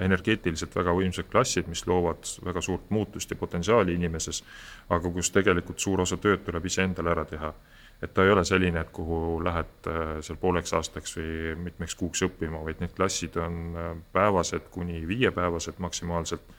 energeetiliselt 0.00 0.74
väga 0.76 0.94
võimsad 0.96 1.28
klassid, 1.28 1.68
mis 1.68 1.84
loovad 1.86 2.24
väga 2.44 2.62
suurt 2.64 2.88
muutust 2.90 3.30
ja 3.30 3.36
potentsiaali 3.36 3.98
inimeses, 3.98 4.40
aga 4.88 5.12
kus 5.12 5.28
tegelikult 5.34 5.82
suur 5.82 6.00
osa 6.06 6.16
tööd 6.16 6.46
tuleb 6.46 6.66
iseendale 6.66 7.12
ära 7.12 7.26
teha. 7.28 7.52
et 8.00 8.14
ta 8.16 8.24
ei 8.24 8.30
ole 8.32 8.40
selline, 8.48 8.80
et 8.80 8.90
kuhu 8.96 9.42
lähed 9.44 9.86
äh, 9.86 10.22
seal 10.24 10.38
pooleks 10.40 10.72
aastaks 10.72 11.18
või 11.18 11.54
mitmeks 11.66 11.94
kuuks 11.94 12.22
õppima, 12.24 12.62
vaid 12.64 12.80
need 12.80 12.94
klassid 12.96 13.36
on 13.36 13.76
äh, 13.76 13.90
päevased 14.12 14.70
kuni 14.70 15.06
viiepäevased 15.08 15.78
maksimaalselt. 15.78 16.56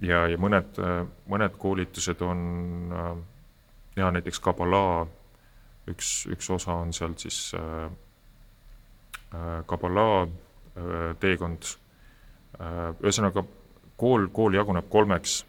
ja, 0.00 0.22
ja 0.32 0.36
mõned, 0.40 0.78
mõned 1.28 1.58
koolitused 1.60 2.22
on 2.24 2.38
ja 3.96 4.10
näiteks 4.10 4.40
Kabala 4.40 5.06
üks, 5.90 6.26
üks 6.32 6.50
osa 6.50 6.74
on 6.82 6.92
sealt 6.92 7.22
siis 7.22 7.54
äh, 7.54 7.90
äh 9.34 9.64
Kabala 9.66 10.22
äh, 10.22 11.16
teekond 11.20 11.62
äh,. 12.60 12.94
ühesõnaga, 13.02 13.44
kool, 13.96 14.28
kool 14.32 14.54
jaguneb 14.54 14.88
kolmeks 14.90 15.44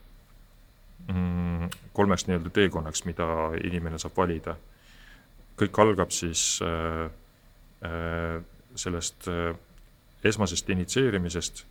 mm,, 1.08 1.70
kolmeks 1.94 2.28
nii-öelda 2.28 2.50
teekonnaks, 2.54 3.06
mida 3.06 3.28
inimene 3.64 4.00
saab 4.00 4.18
valida. 4.18 4.58
kõik 5.58 5.80
algab 5.82 6.12
siis 6.14 6.60
äh, 6.62 7.08
äh, 7.86 8.44
sellest 8.76 9.28
äh, 9.28 9.56
esmasest 10.24 10.70
initsieerimisest 10.70 11.66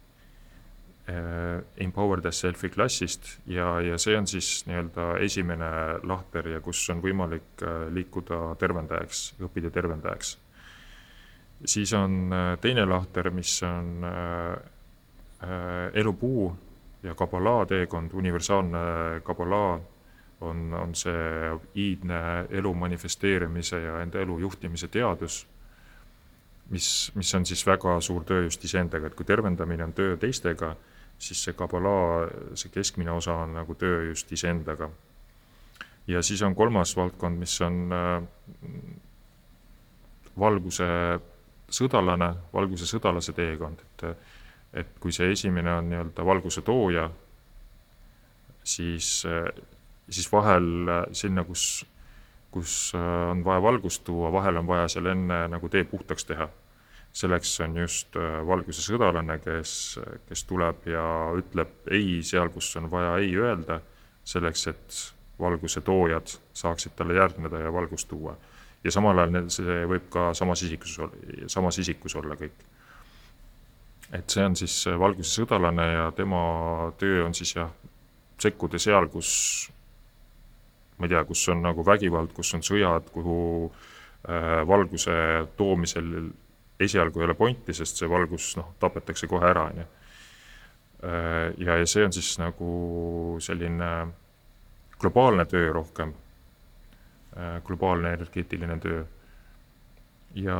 Empower 1.76 2.20
the 2.20 2.32
Self'i 2.34 2.68
klassist 2.68 3.28
ja, 3.46 3.80
ja 3.80 3.98
see 3.98 4.16
on 4.18 4.26
siis 4.26 4.64
nii-öelda 4.66 5.04
esimene 5.22 5.68
lahter 6.02 6.48
ja 6.50 6.58
kus 6.60 6.80
on 6.90 6.98
võimalik 7.04 7.62
äh, 7.62 7.84
liikuda 7.94 8.56
tervendajaks, 8.58 9.20
õppida 9.38 9.70
tervendajaks. 9.70 10.32
siis 11.64 11.92
on 11.94 12.32
äh, 12.32 12.58
teine 12.60 12.84
lahter, 12.84 13.30
mis 13.30 13.62
on 13.62 14.06
elupuu 15.94 16.46
ja 17.02 17.14
kabalaa 17.14 17.66
teekond, 17.66 18.10
universaalne 18.12 18.78
kabalaa 19.22 19.78
on, 20.40 20.74
on 20.74 20.94
see 20.94 21.52
iidne 21.74 22.18
elu 22.50 22.74
manifesteerimise 22.74 23.80
ja 23.80 24.00
enda 24.02 24.20
elu 24.20 24.38
juhtimise 24.38 24.88
teadus, 24.88 25.46
mis, 26.70 27.12
mis 27.14 27.34
on 27.34 27.46
siis 27.46 27.66
väga 27.66 28.00
suur 28.00 28.24
töö 28.24 28.42
just 28.48 28.64
iseendaga, 28.64 29.06
et 29.06 29.14
kui 29.14 29.28
tervendamine 29.28 29.84
on 29.84 29.92
töö 29.92 30.16
teistega 30.16 30.74
siis 31.18 31.42
see 31.44 31.56
kabala, 31.56 32.28
see 32.54 32.70
keskmine 32.72 33.10
osa 33.10 33.34
on 33.44 33.54
nagu 33.56 33.74
töö 33.74 34.04
just 34.08 34.32
iseendaga. 34.32 34.90
ja 36.06 36.22
siis 36.22 36.42
on 36.42 36.54
kolmas 36.54 36.96
valdkond, 36.96 37.38
mis 37.38 37.60
on 37.60 37.92
äh, 37.92 38.22
valguse 40.38 40.86
sõdalane, 41.70 42.34
valguse 42.52 42.86
sõdalase 42.86 43.32
teekond, 43.32 43.80
et 43.80 44.08
et 44.76 44.98
kui 45.00 45.12
see 45.14 45.30
esimene 45.32 45.72
on 45.72 45.86
nii-öelda 45.88 46.24
valguse 46.26 46.60
tooja, 46.62 47.06
siis, 48.64 49.22
siis 50.10 50.26
vahel 50.32 50.66
sinna, 51.16 51.44
kus, 51.48 51.86
kus 52.52 52.74
on 52.98 53.44
vaja 53.44 53.62
valgust 53.62 54.04
tuua, 54.04 54.32
vahel 54.34 54.60
on 54.60 54.66
vaja 54.68 54.90
seal 54.92 55.08
enne 55.14 55.46
nagu 55.48 55.70
tee 55.72 55.86
puhtaks 55.88 56.28
teha 56.28 56.50
selleks 57.16 57.54
on 57.64 57.76
just 57.80 58.16
äh, 58.20 58.40
valguse 58.46 58.84
sõdalane, 58.84 59.38
kes, 59.44 59.72
kes 60.28 60.44
tuleb 60.48 60.88
ja 60.92 61.04
ütleb 61.38 61.88
ei 61.94 62.20
seal, 62.26 62.50
kus 62.52 62.74
on 62.80 62.90
vaja 62.92 63.16
ei 63.22 63.32
öelda, 63.40 63.80
selleks 64.26 64.66
et 64.72 64.98
valguse 65.40 65.80
toojad 65.84 66.34
saaksid 66.56 66.96
talle 66.96 67.16
järgneda 67.16 67.60
ja 67.66 67.72
valgust 67.72 68.08
tuua. 68.08 68.36
ja 68.84 68.90
samal 68.92 69.18
ajal 69.18 69.48
see 69.50 69.84
võib 69.88 70.04
ka 70.12 70.30
samas 70.34 70.62
isikus, 70.62 70.98
samas 71.52 71.78
isikus 71.78 72.14
olla 72.16 72.36
kõik. 72.36 72.56
et 74.12 74.30
see 74.30 74.44
on 74.44 74.56
siis 74.56 74.76
valguse 74.98 75.40
sõdalane 75.40 75.86
ja 75.92 76.10
tema 76.16 76.92
töö 76.98 77.24
on 77.26 77.34
siis 77.34 77.56
jah, 77.56 77.72
sekkuda 78.38 78.78
seal, 78.78 79.08
kus 79.08 79.70
ma 80.98 81.06
ei 81.06 81.12
tea, 81.12 81.24
kus 81.24 81.48
on 81.48 81.62
nagu 81.64 81.84
vägivald, 81.84 82.32
kus 82.32 82.54
on 82.56 82.64
sõjad, 82.64 83.08
kuhu 83.12 83.38
äh, 84.28 84.66
valguse 84.68 85.16
toomisel 85.56 86.12
esialgu 86.80 87.20
ei 87.20 87.24
ole 87.30 87.34
pointi, 87.34 87.74
sest 87.74 87.96
see 87.96 88.10
valgus 88.10 88.54
noh, 88.58 88.74
tapetakse 88.80 89.26
kohe 89.30 89.48
ära, 89.48 89.70
on 89.70 89.82
ju. 89.82 89.88
Äh, 91.06 91.54
ja, 91.58 91.80
ja 91.80 91.86
see 91.86 92.04
on 92.04 92.12
siis 92.12 92.36
nagu 92.40 92.68
selline 93.44 93.90
globaalne 95.00 95.44
töö 95.44 95.72
rohkem 95.76 96.14
Äh, 97.36 97.62
globaalne 97.62 98.12
energeetiline 98.12 98.78
töö. 98.80 99.04
ja, 100.34 100.56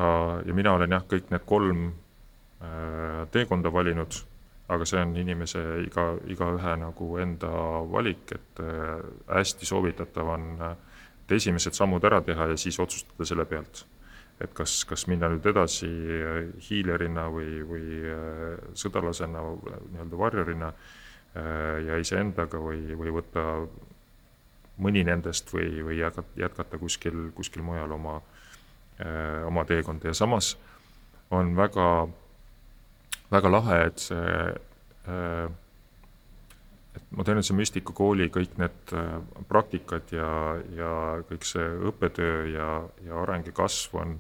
ja 0.47 0.55
mina 0.55 0.73
olen 0.73 0.93
jah, 0.93 1.05
kõik 1.09 1.31
need 1.33 1.45
kolm 1.49 1.87
äh, 1.89 3.23
teekonda 3.33 3.73
valinud, 3.73 4.19
aga 4.69 4.85
see 4.85 5.01
on 5.01 5.15
inimese 5.17 5.63
iga, 5.87 6.05
igaühe 6.29 6.75
nagu 6.83 7.09
enda 7.23 7.49
valik, 7.89 8.35
et 8.37 8.61
hästi 9.31 9.69
soovitatav 9.69 10.33
on 10.35 10.47
esimesed 11.33 11.73
sammud 11.77 12.05
ära 12.05 12.21
teha 12.21 12.51
ja 12.53 12.61
siis 12.61 12.77
otsustada 12.81 13.25
selle 13.25 13.49
pealt. 13.49 13.87
Et 14.41 14.53
kas, 14.55 14.85
kas 14.85 15.07
minna 15.09 15.31
nüüd 15.33 15.47
edasi 15.49 15.89
hiilerina 16.69 17.27
või, 17.33 17.61
või 17.65 17.87
sõdalasena, 18.77 19.41
nii-öelda 19.93 20.19
varjurina 20.21 20.73
ja 21.87 21.97
iseendaga 22.01 22.61
või, 22.61 22.83
või 22.97 23.15
võtta 23.17 23.47
mõni 24.83 25.05
nendest 25.07 25.53
või, 25.55 25.71
või 25.85 25.99
jätkata, 26.01 26.79
kuskil, 26.79 27.31
kuskil 27.37 27.65
mujal 27.65 27.93
oma, 27.97 28.21
äh, 29.01 29.45
oma 29.47 29.65
teekonda. 29.65 30.11
Ja 30.11 30.15
samas 30.15 30.57
on 31.31 31.55
väga, 31.57 32.09
väga 33.33 33.53
lahe, 33.53 33.81
et 33.87 34.05
see, 34.09 34.35
äh, 35.09 35.47
et 36.97 37.14
modernse 37.16 37.55
müstikakooli 37.56 38.28
kõik 38.35 38.56
need 38.60 38.94
äh, 38.97 39.14
praktikad 39.48 40.12
ja, 40.14 40.31
ja 40.77 40.90
kõik 41.28 41.47
see 41.48 41.68
õppetöö 41.90 42.43
ja, 42.55 42.70
ja 43.06 43.23
areng 43.23 43.47
ja 43.47 43.55
kasv 43.56 44.01
on 44.02 44.18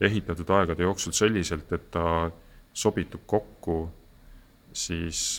ehitatud 0.00 0.50
aegade 0.50 0.82
jooksul 0.82 1.14
selliselt, 1.14 1.70
et 1.72 1.90
ta 1.94 2.30
sobitub 2.74 3.22
kokku 3.30 3.84
siis 4.74 5.38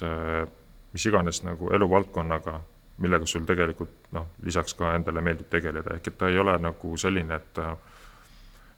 mis 0.96 1.06
iganes 1.10 1.42
nagu 1.44 1.68
eluvaldkonnaga 1.76 2.62
millega 3.04 3.28
sul 3.28 3.44
tegelikult 3.48 4.10
noh, 4.16 4.30
lisaks 4.48 4.76
ka 4.80 4.94
endale 4.96 5.24
meeldib 5.24 5.50
tegeleda, 5.52 5.98
ehk 5.98 6.08
et 6.12 6.18
ta 6.20 6.30
ei 6.32 6.40
ole 6.40 6.56
nagu 6.64 6.96
selline, 7.00 7.42
et 7.42 7.64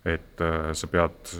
et 0.07 0.41
äh, 0.41 0.71
sa 0.77 0.87
pead, 0.87 1.33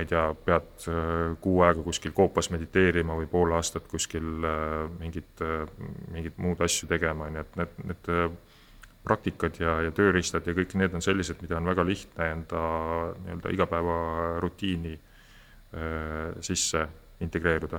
ma 0.00 0.04
ei 0.04 0.08
tea, 0.08 0.22
pead 0.46 0.86
äh, 0.88 1.34
kuu 1.44 1.60
aega 1.66 1.82
kuskil 1.84 2.14
koopas 2.16 2.48
mediteerima 2.54 3.16
või 3.18 3.28
pool 3.28 3.52
aastat 3.52 3.84
kuskil 3.90 4.46
äh, 4.48 4.86
mingit, 5.00 5.44
mingit 6.14 6.40
muud 6.40 6.62
asju 6.64 6.88
tegema, 6.88 7.28
on 7.28 7.36
ju, 7.36 7.44
et 7.44 7.60
need, 7.60 7.76
need 7.90 8.10
praktikad 9.04 9.60
ja, 9.60 9.76
ja 9.84 9.92
tööriistad 9.96 10.48
ja 10.48 10.56
kõik 10.56 10.74
need 10.80 10.96
on 10.96 11.04
sellised, 11.04 11.40
mida 11.44 11.60
on 11.60 11.68
väga 11.68 11.84
lihtne 11.84 12.32
enda 12.34 12.64
nii-öelda 13.20 13.54
igapäevarutiini 13.54 14.98
sisse 16.42 16.82
integreeruda 17.22 17.78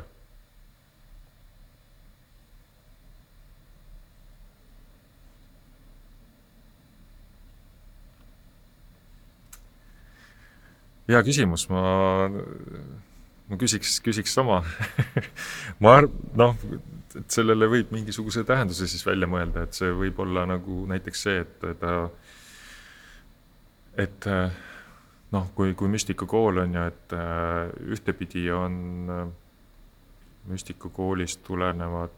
hea 11.12 11.22
küsimus, 11.26 11.68
ma, 11.72 11.84
ma 13.50 13.60
küsiks, 13.62 14.00
küsiks 14.06 14.34
sama. 14.38 14.62
Ma 15.84 15.98
arv-, 16.00 16.18
noh, 16.40 16.56
et 17.18 17.34
sellele 17.34 17.68
võib 17.72 17.92
mingisuguse 17.94 18.46
tähenduse 18.48 18.88
siis 18.90 19.06
välja 19.08 19.30
mõelda, 19.30 19.66
et 19.66 19.78
see 19.78 19.92
võib 19.96 20.20
olla 20.24 20.46
nagu 20.50 20.86
näiteks 20.90 21.26
see, 21.28 21.44
et 21.44 21.66
ta, 21.82 21.96
et 24.00 24.30
noh, 25.36 25.52
kui, 25.58 25.76
kui 25.78 25.92
müstikakool 25.92 26.64
on 26.64 26.80
ju, 26.80 26.88
et 26.94 27.16
ühtepidi 27.98 28.48
on 28.56 28.82
müstikakoolist 30.50 31.44
tulenevad 31.44 32.18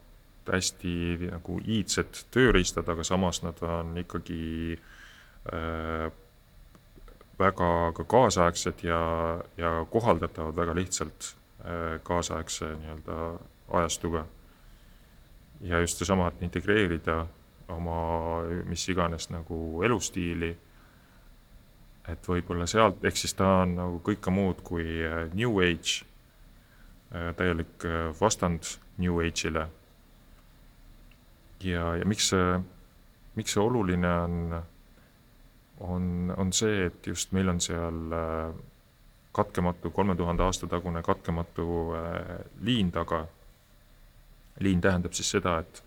hästi 0.52 1.30
nagu 1.30 1.60
iidsed 1.64 2.26
tööriistad, 2.34 2.88
aga 2.92 3.06
samas 3.08 3.42
nad 3.46 3.60
on 3.64 3.96
ikkagi 4.02 4.76
äh, 4.76 6.10
väga 7.40 7.92
ka 7.96 8.04
kaasaegsed 8.04 8.84
ja, 8.84 9.00
ja 9.58 9.86
kohaldatavad 9.90 10.56
väga 10.56 10.76
lihtsalt 10.76 11.36
äh, 11.66 12.02
kaasaegse 12.04 12.76
nii-öelda 12.76 13.40
ajastuga. 13.70 14.26
ja 15.62 15.80
just 15.80 15.98
seesama, 15.98 16.28
et 16.28 16.42
integreerida 16.42 17.26
oma 17.68 18.44
mis 18.66 18.90
iganes 18.90 19.30
nagu 19.30 19.84
elustiili, 19.84 20.58
et 22.08 22.28
võib-olla 22.28 22.68
sealt, 22.68 23.04
ehk 23.06 23.18
siis 23.18 23.34
ta 23.34 23.48
on 23.62 23.76
nagu 23.76 24.02
kõike 24.04 24.32
muud 24.32 24.60
kui 24.64 24.84
äh, 25.06 25.30
New 25.34 25.62
Age, 25.64 26.04
äh, 27.16 27.32
täielik 27.36 27.88
vastand 28.20 28.76
New 28.98 29.22
Age'ile. 29.24 29.68
ja, 31.64 31.96
ja 31.96 32.06
miks 32.06 32.30
see, 32.30 32.60
miks 33.36 33.56
see 33.56 33.64
oluline 33.64 34.14
on 34.20 34.64
on, 35.80 36.34
on 36.38 36.54
see, 36.54 36.86
et 36.86 37.08
just 37.08 37.32
meil 37.32 37.50
on 37.50 37.62
seal 37.62 38.14
äh, 38.14 38.54
katkematu, 39.32 39.90
kolme 39.90 40.16
tuhande 40.16 40.44
aasta 40.44 40.68
tagune 40.68 41.04
katkematu 41.04 41.66
äh, 41.96 42.38
liin 42.62 42.92
taga. 42.92 43.26
liin 44.60 44.82
tähendab 44.82 45.14
siis 45.14 45.32
seda, 45.32 45.58
et, 45.60 45.84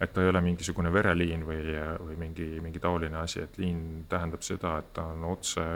et 0.00 0.12
ta 0.12 0.22
ei 0.22 0.28
ole 0.28 0.40
mingisugune 0.40 0.92
vereliin 0.92 1.44
või, 1.46 1.74
või 2.00 2.16
mingi, 2.16 2.46
mingi 2.64 2.80
taoline 2.80 3.16
asi, 3.20 3.42
et 3.44 3.58
liin 3.58 4.06
tähendab 4.08 4.42
seda, 4.42 4.78
et 4.78 4.92
ta 4.96 5.04
on 5.12 5.24
otse 5.28 5.66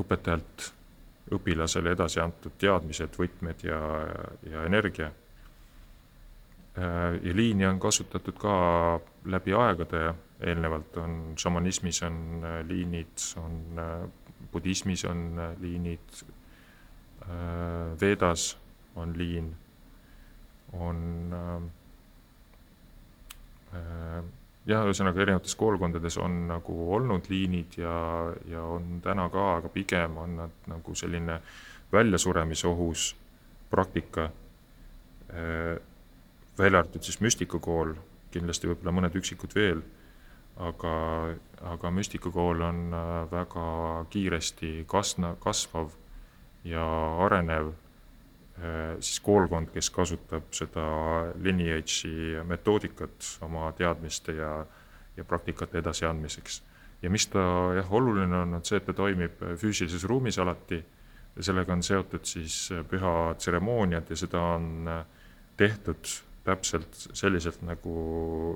õpetajalt 0.00 0.70
õpilasele 1.36 1.92
edasi 1.96 2.20
antud 2.22 2.54
teadmised, 2.58 3.16
võtmed 3.18 3.64
ja, 3.66 3.80
ja 4.50 4.64
energia. 4.66 5.10
Äh, 6.78 7.18
ja 7.22 7.34
liini 7.34 7.66
on 7.66 7.80
kasutatud 7.80 8.38
ka 8.38 8.54
läbi 9.24 9.54
aegade 9.56 10.14
eelnevalt 10.40 10.96
on 10.96 11.34
šamanismis 11.38 12.02
on 12.02 12.44
äh, 12.44 12.60
liinid, 12.68 13.24
on 13.40 13.78
äh, 13.78 14.08
budismis 14.52 15.04
on 15.04 15.38
äh, 15.38 15.60
liinid, 15.60 16.24
Vedas 18.00 18.58
on 18.94 19.16
liin, 19.18 19.48
on 20.78 21.00
jah, 24.66 24.84
ühesõnaga 24.86 25.24
erinevates 25.24 25.56
koolkondades 25.58 26.20
on 26.22 26.36
nagu 26.52 26.76
olnud 26.94 27.26
liinid 27.32 27.80
ja, 27.80 27.96
ja 28.46 28.62
on 28.76 29.00
täna 29.02 29.26
ka, 29.32 29.48
aga 29.56 29.72
pigem 29.74 30.20
on 30.22 30.38
nad 30.38 30.70
nagu 30.70 30.94
selline 30.94 31.40
väljasuremisohus 31.90 33.08
praktika. 33.70 34.30
välja 36.58 36.78
arvatud 36.78 37.02
siis 37.02 37.18
müstikakool, 37.20 37.96
kindlasti 38.30 38.70
võib-olla 38.70 38.94
mõned 39.00 39.18
üksikud 39.18 39.58
veel 39.58 39.82
aga, 40.56 40.94
aga 41.60 41.90
müstikakool 41.90 42.62
on 42.64 42.94
äh, 42.94 43.30
väga 43.30 43.66
kiiresti 44.10 44.84
kasna, 44.88 45.34
kasvav 45.40 45.92
ja 46.64 46.84
arenev 47.26 47.72
äh, 47.72 48.96
siis 49.00 49.20
koolkond, 49.20 49.70
kes 49.74 49.90
kasutab 49.90 50.48
seda 50.56 50.86
lineage'i 51.42 52.42
metoodikat 52.48 53.32
oma 53.46 53.70
teadmiste 53.76 54.36
ja, 54.38 54.52
ja 55.16 55.24
praktikate 55.24 55.78
edasiandmiseks. 55.78 56.62
ja 57.02 57.10
mis 57.10 57.26
ta 57.26 57.40
jah, 57.76 57.92
oluline 57.92 58.36
on, 58.36 58.54
on 58.54 58.64
see, 58.64 58.80
et 58.80 58.86
ta 58.86 58.92
toimib 58.96 59.42
füüsilises 59.60 60.04
ruumis 60.08 60.38
alati 60.38 60.80
ja 61.36 61.42
sellega 61.42 61.72
on 61.72 61.82
seotud 61.82 62.24
siis 62.24 62.70
pühatseremooniad 62.88 64.08
ja 64.10 64.16
seda 64.16 64.40
on 64.56 64.88
äh, 64.88 65.04
tehtud 65.56 66.16
täpselt 66.46 66.94
selliselt, 67.12 67.60
nagu 67.66 67.92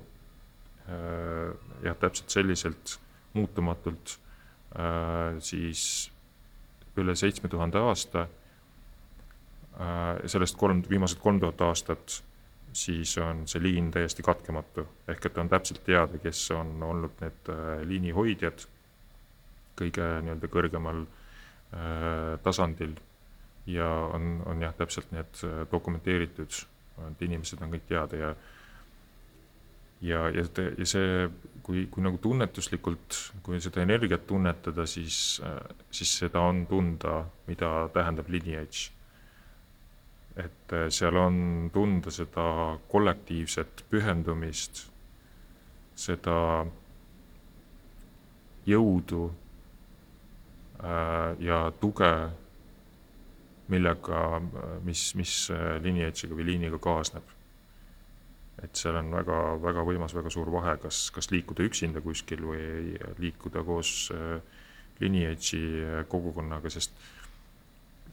Äh, 0.00 0.19
jah, 0.88 1.96
täpselt 2.00 2.30
selliselt 2.30 2.96
muutumatult 3.32 4.16
äh, 4.78 5.38
siis 5.38 6.10
üle 6.98 7.14
seitsme 7.16 7.48
tuhande 7.48 7.78
aasta. 7.78 8.26
Äh, 9.80 10.26
sellest 10.26 10.58
kolm, 10.58 10.82
viimased 10.90 11.20
kolm 11.22 11.40
tuhat 11.40 11.60
aastat, 11.68 12.20
siis 12.72 13.16
on 13.18 13.46
see 13.50 13.62
liin 13.62 13.90
täiesti 13.94 14.22
katkematu, 14.22 14.86
ehk 15.08 15.30
et 15.30 15.38
on 15.38 15.48
täpselt 15.50 15.84
teada, 15.86 16.18
kes 16.22 16.42
on 16.54 16.82
olnud 16.86 17.22
need 17.22 17.50
liini 17.86 18.12
hoidjad 18.14 18.66
kõige 19.80 20.06
nii-öelda 20.22 20.48
kõrgemal 20.52 21.04
tasandil 22.44 22.92
ja 23.70 23.86
on, 24.14 24.42
on 24.46 24.62
jah, 24.62 24.74
täpselt 24.76 25.10
need 25.14 25.42
dokumenteeritud, 25.72 26.58
et 27.08 27.22
inimesed 27.26 27.62
on 27.62 27.72
kõik 27.74 27.86
teada 27.88 28.18
ja 28.20 28.30
ja, 30.00 30.28
ja, 30.28 30.44
ja 30.78 30.86
see, 30.88 31.28
kui, 31.62 31.84
kui 31.92 32.04
nagu 32.04 32.18
tunnetuslikult, 32.22 33.18
kui 33.44 33.60
seda 33.62 33.82
energiat 33.84 34.26
tunnetada, 34.28 34.86
siis, 34.88 35.40
siis 35.92 36.14
seda 36.22 36.42
on 36.48 36.64
tunda, 36.70 37.24
mida 37.48 37.88
tähendab 37.94 38.30
lineage. 38.32 38.90
et 40.40 40.72
seal 40.94 41.16
on 41.18 41.70
tunda 41.74 42.10
seda 42.14 42.42
kollektiivset 42.88 43.82
pühendumist, 43.90 44.84
seda 45.98 46.36
jõudu 48.64 49.24
äh, 50.80 51.34
ja 51.44 51.58
tuge, 51.82 52.12
millega, 53.74 54.22
mis, 54.86 55.02
mis 55.18 55.34
lineage'iga 55.82 56.38
või 56.38 56.48
liiniga 56.52 56.80
kaasneb 56.82 57.36
et 58.64 58.76
seal 58.76 58.96
on 59.00 59.10
väga, 59.14 59.36
väga 59.62 59.84
võimas, 59.86 60.14
väga 60.16 60.32
suur 60.32 60.50
vahe, 60.52 60.76
kas, 60.82 61.08
kas 61.14 61.30
liikuda 61.32 61.64
üksinda 61.68 62.02
kuskil 62.04 62.42
või 62.50 62.96
liikuda 63.20 63.62
koos 63.64 64.10
äh, 64.14 64.40
lineage'i 65.00 65.62
äh, 65.84 66.02
kogukonnaga, 66.10 66.72
sest 66.72 66.96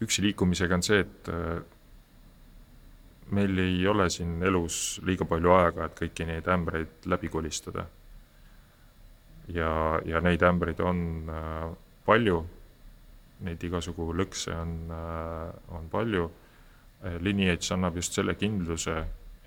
üksi 0.04 0.24
liikumisega 0.28 0.78
on 0.78 0.86
see, 0.86 1.02
et 1.04 1.32
äh, 1.34 1.60
meil 3.36 3.60
ei 3.60 3.82
ole 3.92 4.08
siin 4.14 4.38
elus 4.46 5.02
liiga 5.08 5.28
palju 5.28 5.56
aega, 5.58 5.90
et 5.90 6.00
kõiki 6.00 6.28
neid 6.30 6.48
ämbreid 6.48 7.10
läbi 7.12 7.32
kolistada. 7.34 7.88
ja, 9.52 10.00
ja 10.06 10.22
neid 10.22 10.44
ämbreid 10.44 10.80
on 10.80 11.30
palju, 12.06 12.40
neid 13.44 13.64
igasugu 13.64 14.14
lõkse 14.16 14.56
on 14.56 14.92
on 15.76 15.90
palju. 15.92 16.30
Lineage 17.22 17.74
annab 17.76 17.96
just 17.96 18.16
selle 18.16 18.34
kindluse, 18.36 18.96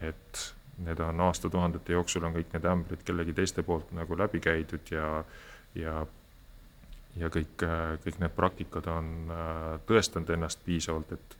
et 0.01 0.45
need 0.85 1.01
on 1.01 1.21
aastatuhandete 1.21 1.93
jooksul 1.93 2.25
on 2.25 2.35
kõik 2.37 2.55
need 2.55 2.67
ämbrid 2.69 3.05
kellegi 3.07 3.35
teiste 3.37 3.65
poolt 3.67 3.93
nagu 3.97 4.17
läbi 4.19 4.41
käidud 4.43 4.93
ja, 4.93 5.09
ja, 5.79 5.95
ja 7.21 7.31
kõik, 7.33 7.65
kõik 8.05 8.21
need 8.23 8.37
praktikad 8.37 8.89
on 8.93 9.11
äh, 9.35 9.65
tõestanud 9.89 10.31
ennast 10.37 10.63
piisavalt, 10.65 11.13
et 11.17 11.37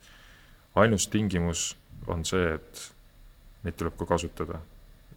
ainus 0.81 1.07
tingimus 1.11 1.71
on 2.11 2.25
see, 2.25 2.53
et 2.57 2.85
neid 3.65 3.77
tuleb 3.77 3.97
ka 3.99 4.09
kasutada. 4.13 4.61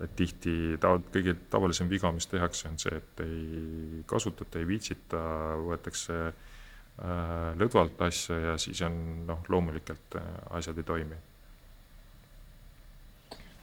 et 0.02 0.10
tihti 0.18 0.74
ta-, 0.82 0.98
kõige 1.12 1.36
tavalisem 1.50 1.88
viga, 1.88 2.10
mis 2.12 2.26
tehakse, 2.26 2.66
on 2.68 2.78
see, 2.82 2.96
et 2.98 3.20
ei 3.22 4.00
kasutata, 4.10 4.58
ei 4.58 4.66
viitsita, 4.66 5.20
võetakse 5.62 6.16
äh, 6.26 7.52
lõdvalt 7.60 8.02
asja 8.08 8.40
ja 8.48 8.56
siis 8.58 8.82
on 8.82 8.98
noh, 9.28 9.46
loomulikult 9.48 10.18
äh, 10.18 10.34
asjad 10.58 10.82
ei 10.82 10.88
toimi 10.90 11.20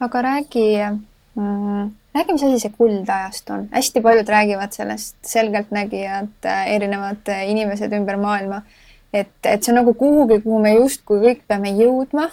aga 0.02 0.22
räägi 0.22 0.66
mm,, 1.34 1.90
räägi, 2.14 2.32
mis 2.32 2.42
asi 2.42 2.60
see 2.60 2.74
kuldajastu 2.78 3.52
on? 3.52 3.66
hästi 3.72 4.00
paljud 4.00 4.28
räägivad 4.28 4.72
sellest, 4.72 5.16
selgeltnägijad, 5.26 6.48
erinevad 6.66 7.28
inimesed 7.46 7.92
ümber 7.92 8.16
maailma, 8.20 8.62
et, 9.12 9.34
et 9.44 9.62
see 9.62 9.72
on 9.72 9.80
nagu 9.82 9.94
kuhugi, 9.94 10.40
kuhu 10.44 10.62
me 10.62 10.74
justkui 10.76 11.20
kõik 11.26 11.44
peame 11.48 11.74
jõudma. 11.78 12.30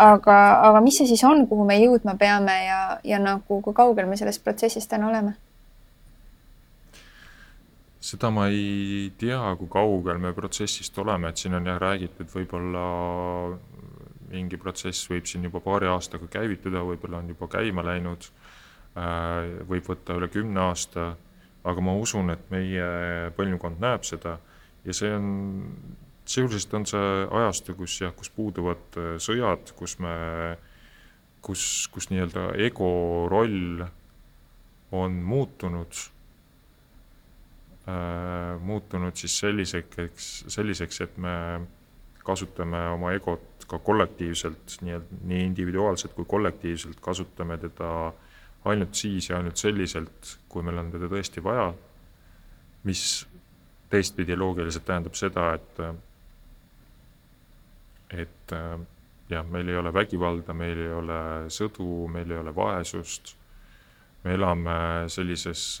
aga, 0.00 0.36
aga 0.70 0.80
mis 0.80 0.96
see 0.96 1.06
siis 1.10 1.22
on, 1.28 1.46
kuhu 1.48 1.64
me 1.68 1.76
jõudma 1.80 2.16
peame 2.18 2.56
ja, 2.64 2.82
ja 3.04 3.18
nagu 3.18 3.60
kui 3.60 3.74
kaugel 3.74 4.06
me 4.08 4.16
sellest 4.16 4.44
protsessist 4.44 4.90
täna 4.90 5.08
oleme? 5.08 5.36
seda 8.00 8.30
ma 8.32 8.46
ei 8.48 9.10
tea, 9.20 9.40
kui 9.58 9.68
kaugel 9.68 10.18
me 10.18 10.32
protsessist 10.32 10.98
oleme, 10.98 11.28
et 11.28 11.36
siin 11.36 11.54
on 11.54 11.66
jah 11.68 11.76
räägitud 11.80 12.30
võib-olla 12.32 12.84
mingi 14.30 14.58
protsess 14.60 15.08
võib 15.10 15.26
siin 15.28 15.44
juba 15.48 15.62
paari 15.64 15.88
aastaga 15.90 16.28
käivituda, 16.30 16.84
võib-olla 16.86 17.20
on 17.22 17.32
juba 17.32 17.48
käima 17.50 17.84
läinud, 17.86 18.28
äh, 18.96 19.64
võib 19.68 19.88
võtta 19.90 20.16
üle 20.18 20.30
kümne 20.32 20.62
aasta, 20.68 21.14
aga 21.64 21.82
ma 21.84 21.94
usun, 21.98 22.32
et 22.32 22.46
meie 22.52 22.86
põlvkond 23.36 23.82
näeb 23.82 24.06
seda 24.08 24.38
ja 24.86 24.96
see 24.96 25.12
on, 25.12 25.26
sisuliselt 26.24 26.74
on 26.78 26.86
see 26.88 27.10
ajastu, 27.40 27.76
kus 27.78 27.98
jah, 28.00 28.14
kus 28.16 28.32
puuduvad 28.34 29.00
äh, 29.00 29.12
sõjad, 29.22 29.74
kus 29.78 29.98
me, 30.02 30.14
kus, 31.44 31.64
kus 31.92 32.10
nii-öelda 32.12 32.52
ego 32.66 32.92
roll 33.30 33.84
on 34.90 35.20
muutunud 35.22 36.00
äh,, 37.86 38.56
muutunud 38.62 39.16
siis 39.16 39.36
selliseks, 39.42 40.32
selliseks, 40.50 41.00
et 41.06 41.20
me 41.20 41.34
kasutame 42.26 42.82
oma 42.94 43.12
egot 43.16 43.49
ka 43.70 43.78
kollektiivselt, 43.78 44.78
nii 44.82 44.96
et 44.96 45.10
nii 45.30 45.44
individuaalselt 45.46 46.14
kui 46.16 46.26
kollektiivselt 46.28 46.98
kasutame 47.00 47.58
teda 47.62 47.90
ainult 48.64 48.94
siis 48.98 49.30
ja 49.30 49.38
ainult 49.38 49.56
selliselt, 49.56 50.36
kui 50.48 50.64
meil 50.66 50.80
on 50.82 50.90
teda 50.92 51.08
tõesti 51.12 51.42
vaja, 51.44 51.70
mis 52.84 53.04
teistpidi 53.90 54.36
loogiliselt 54.36 54.86
tähendab 54.88 55.18
seda, 55.18 55.52
et 55.54 55.82
et 58.10 58.54
jah, 59.30 59.46
meil 59.46 59.68
ei 59.70 59.76
ole 59.78 59.92
vägivalda, 59.94 60.54
meil 60.54 60.78
ei 60.82 60.92
ole 60.92 61.18
sõdu, 61.52 62.08
meil 62.10 62.30
ei 62.30 62.40
ole 62.42 62.54
vaesust, 62.54 63.36
me 64.24 64.34
elame 64.34 64.78
sellises 65.08 65.78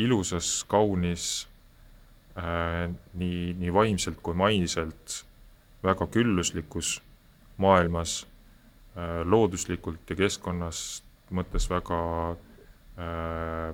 ilusas, 0.00 0.64
kaunis 0.68 1.44
nii, 2.34 3.54
nii 3.58 3.72
vaimselt 3.72 4.18
kui 4.22 4.34
mainiselt 4.34 5.20
väga 5.84 6.06
külluslikus 6.06 7.02
maailmas 7.62 8.26
äh,, 8.96 9.22
looduslikult 9.24 10.10
ja 10.10 10.16
keskkonnas 10.18 11.04
mõttes 11.30 11.68
väga 11.70 12.00
äh, 12.98 13.68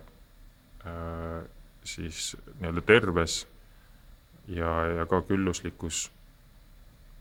äh, 0.84 1.44
siis 1.84 2.36
nii-öelda 2.58 2.84
terves 2.84 3.46
ja, 4.48 4.70
ja 4.98 5.06
ka 5.08 5.22
külluslikus 5.24 6.10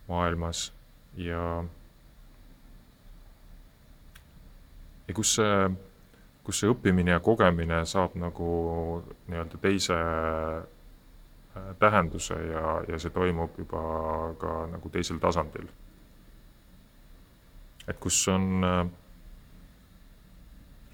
maailmas 0.09 0.73
ja 1.15 1.63
ja 5.07 5.15
kus 5.15 5.37
see, 5.39 5.69
kus 6.43 6.59
see 6.59 6.73
õppimine 6.73 7.15
ja 7.15 7.23
kogemine 7.23 7.85
saab 7.87 8.19
nagu 8.19 8.51
nii-öelda 9.29 9.61
teise 9.63 9.95
Äh, 9.99 10.78
tähenduse 11.79 12.33
ja, 12.33 12.83
ja 12.87 12.99
see 12.99 13.11
toimub 13.13 13.57
juba 13.57 13.81
ka 14.39 14.55
nagu 14.71 14.89
teisel 14.89 15.19
tasandil. 15.19 15.67
et 17.87 17.97
kus 17.99 18.27
on, 18.29 18.63
äh, 18.63 18.85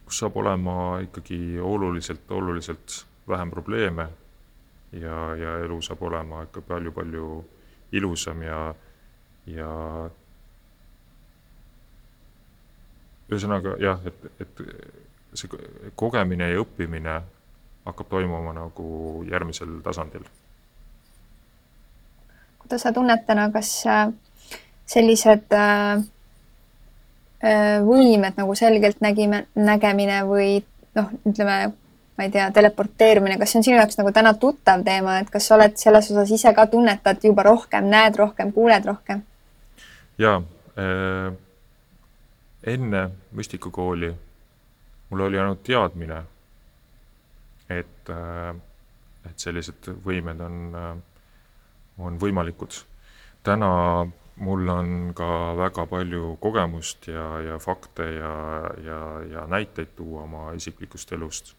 kus 0.06 0.20
saab 0.20 0.38
olema 0.38 1.00
ikkagi 1.04 1.60
oluliselt, 1.60 2.32
oluliselt 2.32 3.06
vähem 3.28 3.52
probleeme 3.52 4.08
ja, 4.92 5.36
ja 5.36 5.58
elu 5.60 5.82
saab 5.82 6.04
olema 6.04 6.44
ikka 6.44 6.62
palju-palju 6.62 7.46
ilusam 7.92 8.42
ja, 8.42 8.76
ja 9.46 9.72
ühesõnaga 13.30 13.76
jah, 13.82 14.00
et, 14.06 14.32
et 14.40 14.64
see 15.34 15.52
kogemine 16.00 16.48
ja 16.54 16.64
õppimine 16.64 17.20
hakkab 17.86 18.10
toimuma 18.10 18.54
nagu 18.56 18.88
järgmisel 19.28 19.82
tasandil 19.84 20.24
kuidas 22.66 22.82
sa 22.82 22.92
tunned 22.94 23.22
täna, 23.28 23.52
kas 23.54 23.86
äh, 23.86 24.08
sellised 24.90 25.54
äh, 25.54 26.02
äh, 27.46 27.78
võimed 27.86 28.38
nagu 28.40 28.56
selgelt 28.58 29.02
nägime, 29.06 29.46
nägemine 29.56 30.24
või 30.26 30.64
noh, 30.98 31.12
ütleme, 31.30 31.60
ma 32.18 32.26
ei 32.26 32.34
tea, 32.34 32.50
teleporteerumine, 32.56 33.38
kas 33.38 33.54
see 33.54 33.62
on 33.62 33.68
sinu 33.70 33.78
jaoks 33.78 34.00
nagu 34.02 34.12
täna 34.16 34.34
tuttav 34.42 34.82
teema, 34.88 35.20
et 35.22 35.30
kas 35.30 35.46
sa 35.46 35.60
oled 35.60 35.78
selles 35.78 36.10
osas 36.10 36.34
ise 36.34 36.54
ka 36.58 36.66
tunnetad 36.72 37.22
juba 37.24 37.46
rohkem, 37.46 37.86
näed 37.92 38.18
rohkem, 38.18 38.54
kuuled 38.56 38.90
rohkem? 38.90 39.22
jaa 40.18 40.40
äh,, 40.80 41.34
enne 42.74 43.10
müstikakooli 43.36 44.14
mul 45.10 45.28
oli 45.28 45.38
ainult 45.40 45.62
teadmine, 45.64 46.24
et 47.70 48.10
äh,, 48.10 48.56
et 49.30 49.42
sellised 49.42 49.92
võimed 50.06 50.42
on 50.42 50.64
äh, 50.74 50.96
on 51.98 52.20
võimalikud. 52.20 52.84
täna 53.44 53.72
mul 54.36 54.70
on 54.70 55.14
ka 55.16 55.28
väga 55.56 55.86
palju 55.88 56.36
kogemust 56.42 57.08
ja, 57.08 57.40
ja 57.42 57.60
fakte 57.60 58.04
ja, 58.18 58.34
ja, 58.84 59.00
ja 59.32 59.46
näiteid 59.48 59.96
tuua 59.96 60.24
oma 60.24 60.52
isiklikust 60.54 61.12
elust. 61.12 61.56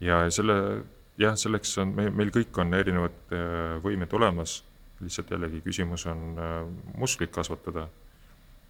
ja 0.00 0.30
selle, 0.30 0.84
jah, 1.18 1.36
selleks 1.36 1.78
on, 1.78 1.94
me, 1.96 2.10
meil 2.10 2.32
kõik 2.34 2.58
on 2.60 2.74
erinevad 2.74 3.32
äh, 3.32 3.76
võimed 3.84 4.12
olemas, 4.12 4.62
lihtsalt 5.00 5.30
jällegi 5.30 5.62
küsimus 5.64 6.06
on 6.06 6.38
äh, 6.38 6.60
musklit 7.00 7.32
kasvatada. 7.32 7.88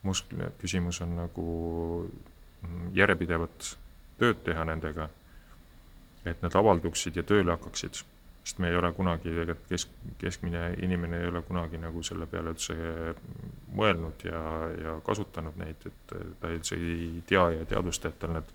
muskli, 0.02 0.52
küsimus 0.60 1.00
on 1.00 1.16
nagu 1.16 1.44
mm, 2.62 2.90
järjepidevat 2.94 3.76
tööd 4.18 4.44
teha 4.44 4.64
nendega, 4.64 5.08
et 6.24 6.42
need 6.42 6.54
avalduksid 6.54 7.16
ja 7.16 7.22
tööle 7.26 7.56
hakkaksid 7.56 8.04
sest 8.44 8.58
me 8.60 8.68
ei 8.68 8.76
ole 8.76 8.90
kunagi, 8.92 9.30
tegelikult 9.32 9.68
kesk, 9.72 9.92
keskmine 10.20 10.64
inimene 10.84 11.22
ei 11.22 11.30
ole 11.30 11.40
kunagi 11.42 11.78
nagu 11.80 12.02
selle 12.04 12.26
peale 12.28 12.52
üldse 12.52 12.74
mõelnud 13.72 14.24
ja, 14.28 14.40
ja 14.82 14.96
kasutanud 15.06 15.56
neid, 15.56 15.86
et 15.88 16.14
ta 16.40 16.50
üldse 16.52 16.76
ei 16.76 17.22
tea 17.26 17.46
ja 17.54 17.62
ei 17.62 17.68
teadvusta, 17.70 18.12
et 18.12 18.18
tal 18.20 18.34
need 18.36 18.50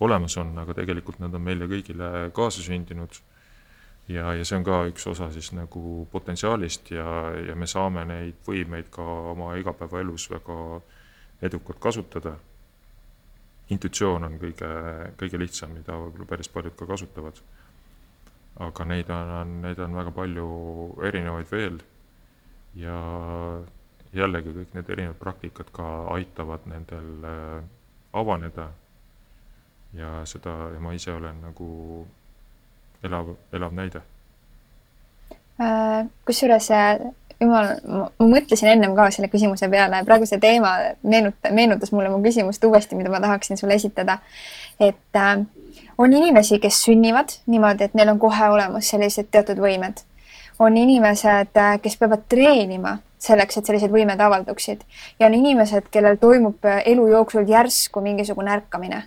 olemas 0.00 0.36
on, 0.40 0.54
aga 0.62 0.76
tegelikult 0.80 1.20
nad 1.20 1.36
on 1.36 1.44
meile 1.44 1.68
kõigile 1.68 2.30
kaasasündinud. 2.36 3.20
ja, 4.08 4.32
ja 4.38 4.44
see 4.44 4.56
on 4.56 4.64
ka 4.64 4.80
üks 4.88 5.06
osa 5.12 5.28
siis 5.34 5.52
nagu 5.52 6.06
potentsiaalist 6.12 6.90
ja, 6.96 7.06
ja 7.50 7.56
me 7.56 7.68
saame 7.68 8.06
neid 8.08 8.40
võimeid 8.46 8.88
ka 8.94 9.04
oma 9.34 9.52
igapäevaelus 9.60 10.30
väga 10.30 10.80
edukalt 11.42 11.78
kasutada. 11.78 12.36
intuitsioon 13.70 14.24
on 14.24 14.38
kõige, 14.38 14.72
kõige 15.18 15.38
lihtsam, 15.38 15.72
mida 15.74 15.92
võib-olla 15.98 16.26
päris 16.32 16.48
paljud 16.48 16.76
ka 16.78 16.86
kasutavad. 16.86 17.40
Aga 18.56 18.84
neid 18.88 19.10
on, 19.12 19.60
neid 19.62 19.78
on 19.84 19.96
väga 19.96 20.12
palju 20.16 20.46
erinevaid 21.04 21.50
veel 21.52 21.80
ja 22.76 22.96
jällegi 24.16 24.54
kõik 24.54 24.74
need 24.76 24.90
erinevad 24.94 25.18
praktikad 25.20 25.70
ka 25.76 25.88
aitavad 26.16 26.64
nendel 26.70 27.26
äh, 27.28 27.62
avaneda 28.16 28.70
ja 29.96 30.20
seda, 30.28 30.54
ja 30.74 30.80
ma 30.80 30.94
ise 30.96 31.12
olen 31.12 31.40
nagu 31.44 31.68
elav, 33.04 33.34
elav 33.52 33.76
näide. 33.76 34.02
Äh, 35.60 36.08
kusjuures 36.28 36.70
äh, 36.72 36.98
jumal, 37.40 37.74
ma 37.88 38.08
mõtlesin 38.20 38.72
ennem 38.72 38.96
ka 38.96 39.08
selle 39.14 39.28
küsimuse 39.32 39.68
peale, 39.72 40.02
praegu 40.08 40.28
see 40.28 40.40
teema 40.40 40.72
meenuta-, 41.04 41.52
meenutas 41.56 41.92
mulle 41.92 42.12
mu 42.12 42.22
küsimust 42.24 42.64
uuesti, 42.64 42.96
mida 42.98 43.12
ma 43.12 43.20
tahaksin 43.24 43.60
sulle 43.60 43.76
esitada. 43.76 44.18
et 44.80 45.16
äh, 45.16 45.44
on 45.98 46.12
inimesi, 46.12 46.58
kes 46.60 46.82
sünnivad 46.84 47.38
niimoodi, 47.46 47.84
et 47.84 47.94
neil 47.94 48.12
on 48.12 48.18
kohe 48.18 48.48
olemas 48.50 48.90
sellised 48.90 49.30
teatud 49.30 49.58
võimed. 49.62 50.04
on 50.58 50.76
inimesed, 50.76 51.52
äh, 51.56 51.80
kes 51.82 51.96
peavad 51.96 52.22
treenima 52.28 52.98
selleks, 53.18 53.56
et 53.56 53.66
sellised 53.66 53.92
võimed 53.92 54.20
avalduksid 54.20 54.84
ja 55.20 55.26
on 55.26 55.34
inimesed, 55.34 55.90
kellel 55.90 56.16
toimub 56.16 56.64
elu 56.84 57.06
jooksul 57.08 57.48
järsku 57.48 58.00
mingisugune 58.00 58.50
ärkamine 58.50 59.02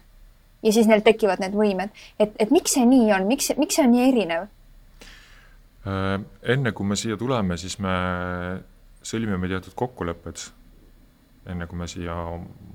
ja 0.63 0.73
siis 0.73 0.87
neil 0.87 1.01
tekivad 1.01 1.39
need 1.39 1.55
võimed. 1.55 1.89
et, 2.19 2.35
et 2.39 2.51
miks 2.51 2.73
see 2.77 2.85
nii 2.85 3.11
on, 3.15 3.27
miks, 3.27 3.51
miks 3.57 3.79
see 3.79 3.85
on 3.85 3.93
nii 3.95 4.07
erinev? 4.11 4.47
Äh, 5.87 6.19
enne 6.43 6.71
kui 6.71 6.85
me 6.85 6.95
siia 6.99 7.17
tuleme, 7.17 7.57
siis 7.57 7.79
me 7.79 7.95
sõlmime 9.05 9.47
teatud 9.47 9.73
kokkulepped, 9.79 10.43
enne 11.49 11.67
kui 11.69 11.79
me 11.79 11.87
siia 11.87 12.15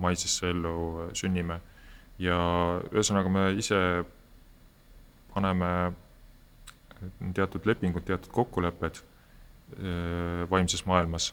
maisesse 0.00 0.48
ellu 0.50 1.10
sünnime. 1.16 1.60
Ja 2.18 2.36
ühesõnaga, 2.92 3.30
me 3.30 3.44
ise 3.58 3.78
paneme 5.34 5.70
teatud 7.34 7.66
lepingud, 7.66 8.04
teatud 8.06 8.32
kokkulepped 8.32 9.00
äh, 9.00 10.44
vaimses 10.50 10.84
maailmas, 10.86 11.32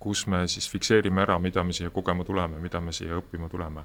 kus 0.00 0.26
me 0.30 0.46
siis 0.48 0.70
fikseerime 0.70 1.24
ära, 1.26 1.38
mida 1.38 1.64
me 1.64 1.74
siia 1.76 1.90
kogema 1.90 2.24
tuleme, 2.24 2.60
mida 2.62 2.80
me 2.80 2.94
siia 2.96 3.18
õppima 3.20 3.50
tuleme. 3.52 3.84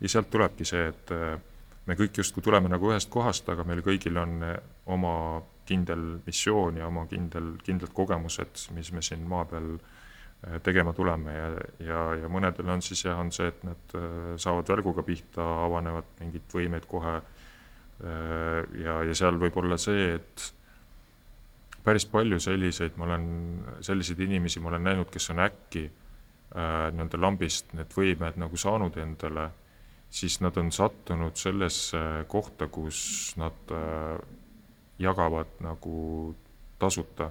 Ja 0.00 0.10
sealt 0.10 0.30
tulebki 0.30 0.66
see, 0.68 0.88
et 0.90 1.14
äh, 1.14 1.38
me 1.86 1.96
kõik 1.96 2.18
justkui 2.20 2.42
tuleme 2.44 2.68
nagu 2.68 2.90
ühest 2.90 3.10
kohast, 3.12 3.48
aga 3.48 3.64
meil 3.64 3.84
kõigil 3.86 4.18
on 4.20 4.40
äh, 4.42 4.56
oma 4.92 5.42
kindel 5.64 6.18
missioon 6.26 6.82
ja 6.82 6.90
oma 6.90 7.06
kindel, 7.08 7.54
kindlad 7.64 7.94
kogemused, 7.96 8.66
mis 8.76 8.90
me 8.92 9.00
siin 9.02 9.22
maa 9.28 9.46
peal 9.48 9.76
äh, 9.78 9.92
tegema 10.62 10.92
tuleme 10.92 11.32
ja, 11.32 11.46
ja, 11.80 12.00
ja 12.20 12.28
mõnedel 12.28 12.68
on 12.74 12.82
siis 12.84 13.04
jah, 13.06 13.18
on 13.20 13.30
see, 13.32 13.48
et 13.48 13.62
nad 13.64 13.94
saavad 14.40 14.68
välguga 14.68 15.04
pihta, 15.06 15.44
avanevad 15.64 16.10
mingid 16.20 16.44
võimed 16.52 16.84
kohe. 16.90 17.14
ja, 18.84 18.96
ja 19.08 19.14
seal 19.16 19.38
võib 19.40 19.56
olla 19.62 19.78
see, 19.80 20.14
et 20.18 20.46
päris 21.84 22.04
palju 22.10 22.40
selliseid, 22.42 22.98
ma 23.00 23.06
olen, 23.06 23.26
selliseid 23.86 24.20
inimesi 24.26 24.60
ma 24.60 24.72
olen 24.72 24.84
näinud, 24.90 25.08
kes 25.12 25.30
on 25.32 25.40
äkki 25.46 25.84
nii-öelda 26.54 27.20
lambist 27.22 27.72
need 27.72 27.96
võimed 27.96 28.36
nagu 28.42 28.60
saanud 28.60 28.98
endale 29.00 29.48
siis 30.14 30.40
nad 30.44 30.56
on 30.60 30.68
sattunud 30.72 31.34
sellesse 31.40 31.98
kohta, 32.28 32.68
kus 32.68 33.32
nad 33.40 33.72
jagavad 34.98 35.46
nagu 35.60 36.34
tasuta. 36.78 37.30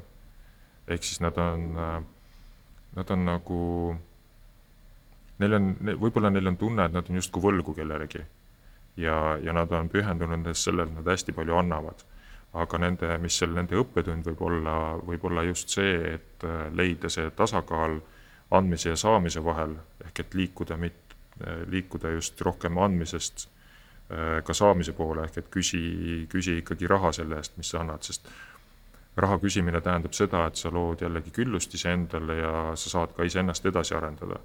ehk 0.88 1.04
siis 1.04 1.22
nad 1.22 1.38
on, 1.38 1.78
äh, 1.78 2.04
nad 2.96 3.12
on 3.12 3.26
nagu, 3.26 3.60
neil 5.42 5.58
on, 5.60 5.70
võib-olla 6.02 6.30
neil 6.30 6.52
on 6.52 6.58
tunne, 6.58 6.86
et 6.86 6.96
nad 6.96 7.10
on 7.10 7.20
justkui 7.22 7.42
võlgu 7.42 7.76
kellelegi. 7.76 8.24
ja, 8.98 9.38
ja 9.42 9.54
nad 9.54 9.72
on 9.72 9.90
pühendunud 9.90 10.52
sellele, 10.54 10.92
et 10.92 10.98
nad 11.02 11.14
hästi 11.14 11.34
palju 11.34 11.58
annavad. 11.58 12.06
aga 12.54 12.78
nende, 12.78 13.18
mis 13.18 13.38
seal 13.38 13.54
nende 13.54 13.76
õppetund 13.76 14.28
võib 14.30 14.42
olla, 14.46 14.74
võib 15.02 15.24
olla 15.26 15.44
just 15.44 15.70
see, 15.70 15.96
et 16.16 16.44
äh, 16.46 16.68
leida 16.72 17.10
see 17.10 17.32
tasakaal 17.32 18.00
andmise 18.52 18.90
ja 18.90 18.96
saamise 18.96 19.42
vahel, 19.44 19.74
ehk 20.06 20.20
et 20.20 20.34
liikuda 20.34 20.78
Äh, 21.42 21.70
liikuda 21.70 22.10
just 22.10 22.42
rohkem 22.42 22.78
andmisest 22.78 23.48
äh, 24.12 24.44
ka 24.46 24.54
saamise 24.54 24.94
poole, 24.94 25.24
ehk 25.26 25.38
et 25.42 25.48
küsi, 25.50 25.80
küsi 26.30 26.60
ikkagi 26.62 26.86
raha 26.88 27.10
selle 27.16 27.40
eest, 27.42 27.56
mis 27.58 27.72
sa 27.74 27.80
annad, 27.82 28.06
sest 28.06 28.30
raha 29.16 29.38
küsimine 29.40 29.82
tähendab 29.82 30.16
seda, 30.18 30.48
et 30.48 30.58
sa 30.58 30.72
lood 30.74 31.02
jällegi 31.06 31.32
küllust 31.32 31.74
iseendale 31.78 32.38
ja 32.40 32.54
sa 32.76 32.90
saad 32.98 33.16
ka 33.18 33.26
iseennast 33.28 33.66
edasi 33.66 33.96
arendada. 33.96 34.40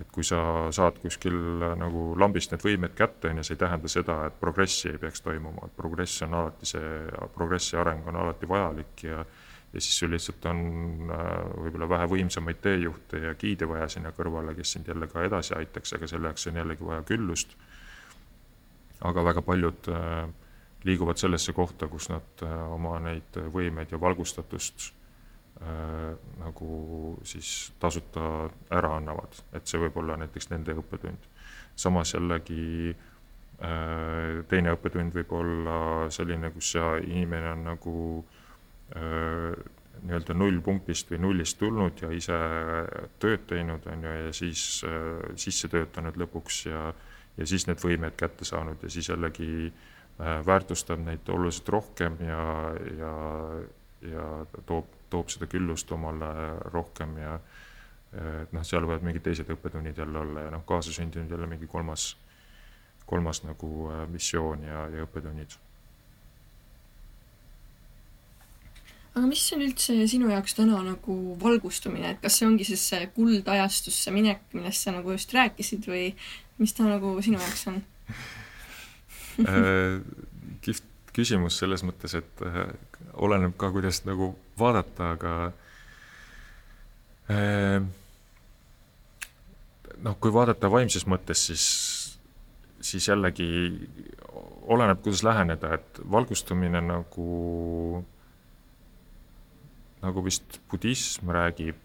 et 0.00 0.10
kui 0.12 0.24
sa 0.24 0.68
saad 0.76 0.98
kuskil 1.00 1.36
äh, 1.64 1.70
nagu 1.80 2.10
lambist 2.20 2.50
need 2.52 2.60
võimed 2.60 2.92
kätte, 2.92 3.30
on 3.30 3.40
ju, 3.40 3.44
see 3.48 3.54
ei 3.56 3.60
tähenda 3.62 3.88
seda, 3.88 4.16
et 4.28 4.34
progressi 4.40 4.90
ei 4.90 4.98
peaks 5.00 5.24
toimuma, 5.24 5.64
et 5.64 5.76
progress 5.76 6.20
on 6.26 6.34
alati 6.36 6.68
see, 6.68 6.90
progress 7.32 7.72
ja 7.72 7.80
areng 7.80 8.04
on 8.08 8.18
alati 8.20 8.48
vajalik 8.48 9.04
ja 9.08 9.24
ja 9.72 9.80
siis 9.80 9.98
sul 9.98 10.10
lihtsalt 10.10 10.46
on 10.46 10.60
äh, 11.12 11.32
võib-olla 11.64 11.88
vähe 11.88 12.08
võimsamaid 12.12 12.60
teejuhte 12.64 13.20
ja 13.24 13.34
giide 13.40 13.68
vaja 13.68 13.88
sinna 13.92 14.12
kõrvale, 14.16 14.54
kes 14.56 14.76
sind 14.76 14.88
jälle 14.88 15.08
ka 15.10 15.24
edasi 15.26 15.56
aitaks, 15.56 15.92
aga 15.96 16.08
selleks 16.08 16.46
on 16.48 16.60
jällegi 16.60 16.86
vaja 16.86 17.02
küllust. 17.08 17.56
aga 19.04 19.24
väga 19.24 19.42
paljud 19.42 19.88
äh, 19.92 20.28
liiguvad 20.86 21.18
sellesse 21.20 21.52
kohta, 21.56 21.88
kus 21.92 22.08
nad 22.12 22.44
äh, 22.46 22.54
oma 22.72 22.98
neid 23.04 23.40
võimeid 23.52 23.92
ja 23.94 24.00
valgustatust 24.00 24.92
nagu 26.36 26.66
siis 27.24 27.72
tasuta 27.80 28.20
ära 28.76 28.90
annavad, 28.98 29.38
et 29.56 29.64
see 29.64 29.80
võib 29.80 29.94
olla 30.02 30.18
näiteks 30.20 30.50
nende 30.50 30.74
õppetund. 30.76 31.22
samas 31.72 32.12
jällegi 32.12 32.92
teine 34.50 34.74
õppetund 34.76 35.16
võib 35.16 35.32
olla 35.32 35.78
selline, 36.12 36.50
kus 36.52 36.74
inimene 37.08 37.54
on 37.54 37.64
nagu 37.70 37.94
Äh, 38.94 39.56
nii-öelda 40.06 40.34
nullpunktist 40.36 41.08
või 41.10 41.18
nullist 41.24 41.56
tulnud 41.58 41.98
ja 42.04 42.10
ise 42.14 42.36
tööd 43.18 43.48
teinud, 43.50 43.86
on 43.90 44.04
ju, 44.04 44.12
ja 44.28 44.34
siis 44.36 44.60
äh, 44.86 45.24
sisse 45.40 45.66
töötanud 45.72 46.18
lõpuks 46.20 46.60
ja, 46.68 46.82
ja 47.34 47.46
siis 47.50 47.64
need 47.66 47.82
võimed 47.82 48.14
kätte 48.20 48.46
saanud 48.46 48.84
ja 48.84 48.90
siis 48.92 49.08
jällegi 49.10 49.48
äh, 49.66 49.95
väärtustab 50.18 51.02
neid 51.04 51.28
oluliselt 51.28 51.68
rohkem 51.68 52.16
ja, 52.24 52.42
ja, 52.98 53.12
ja 54.10 54.28
toob, 54.66 54.88
toob 55.12 55.28
seda 55.32 55.48
küllust 55.50 55.92
omale 55.92 56.30
rohkem 56.72 57.18
ja 57.20 57.34
et 58.16 58.54
noh, 58.54 58.64
seal 58.64 58.86
võivad 58.86 59.04
mingid 59.04 59.26
teised 59.26 59.50
õppetunnid 59.52 59.98
jälle 59.98 60.18
olla 60.22 60.46
ja 60.46 60.54
noh, 60.54 60.64
kaasasündinud 60.64 61.30
jälle 61.30 61.48
mingi 61.50 61.68
kolmas, 61.68 62.14
kolmas 63.06 63.42
nagu 63.44 63.90
missioon 64.12 64.64
ja, 64.64 64.86
ja 64.94 65.04
õppetunnid. 65.04 65.58
Aga 69.16 69.24
mis 69.30 69.44
on 69.56 69.62
üldse 69.64 69.94
sinu 70.12 70.28
jaoks 70.28 70.56
täna 70.58 70.82
nagu 70.84 71.14
valgustumine, 71.40 72.10
et 72.12 72.18
kas 72.24 72.36
see 72.36 72.48
ongi 72.48 72.66
siis 72.68 72.82
see 72.90 73.06
kuldajastusse 73.16 74.12
minek, 74.12 74.42
millest 74.52 74.84
sa 74.84 74.92
nagu 74.92 75.14
just 75.14 75.32
rääkisid 75.32 75.88
või 75.88 76.10
mis 76.60 76.76
ta 76.76 76.84
nagu 76.88 77.14
sinu 77.24 77.40
jaoks 77.40 77.64
on? 77.72 77.80
äh, 78.10 78.26
kihvt 80.64 80.92
küsimus 81.16 81.60
selles 81.60 81.84
mõttes, 81.86 82.16
et 82.18 82.42
äh, 82.44 82.64
oleneb 83.24 83.56
ka, 83.60 83.70
kuidas 83.74 84.02
nagu 84.04 84.34
vaadata, 84.60 85.12
aga 85.16 85.32
äh, 87.32 87.78
noh, 90.04 90.18
kui 90.20 90.34
vaadata 90.34 90.70
vaimses 90.72 91.06
mõttes, 91.08 91.46
siis, 91.48 91.64
siis 92.84 93.08
jällegi 93.08 93.48
oleneb, 94.66 95.00
kuidas 95.04 95.24
läheneda, 95.24 95.76
et 95.78 96.02
valgustumine 96.10 96.82
nagu 96.84 98.04
nagu 100.04 100.22
vist 100.22 100.60
budism 100.70 101.32
räägib, 101.34 101.78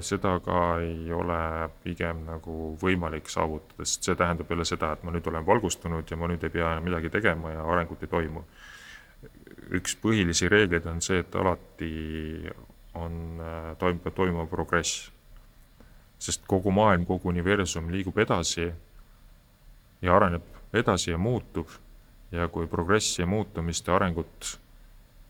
seda 0.00 0.38
ka 0.40 0.78
ei 0.80 1.12
ole 1.12 1.68
pigem 1.84 2.22
nagu 2.24 2.76
võimalik 2.80 3.28
saavutada, 3.28 3.84
sest 3.84 4.08
see 4.08 4.16
tähendab 4.16 4.50
jälle 4.50 4.64
seda, 4.64 4.92
et 4.96 5.02
ma 5.04 5.12
nüüd 5.12 5.26
olen 5.28 5.44
valgustunud 5.46 6.10
ja 6.10 6.16
ma 6.16 6.30
nüüd 6.30 6.44
ei 6.46 6.52
pea 6.54 6.70
enam 6.72 6.86
midagi 6.86 7.10
tegema 7.12 7.52
ja 7.52 7.64
arengut 7.64 8.02
ei 8.02 8.12
toimu. 8.12 8.44
üks 9.76 9.96
põhilisi 9.98 10.48
reegleid 10.48 10.86
on 10.86 11.00
see, 11.02 11.18
et 11.18 11.34
alati 11.34 11.90
on, 12.94 13.40
eh, 13.40 13.76
toimub, 13.78 14.14
toimub 14.14 14.50
progress. 14.50 15.10
sest 16.18 16.46
kogu 16.48 16.70
maailm, 16.70 17.04
kogu 17.06 17.28
universum 17.28 17.90
liigub 17.92 18.18
edasi 18.18 18.72
ja 20.02 20.16
areneb 20.16 20.42
edasi 20.72 21.10
ja 21.10 21.18
muutub 21.18 21.68
ja 22.32 22.48
kui 22.48 22.66
progressi 22.66 23.22
ja 23.22 23.26
muutumist 23.26 23.86
ja 23.86 23.96
arengut 23.96 24.58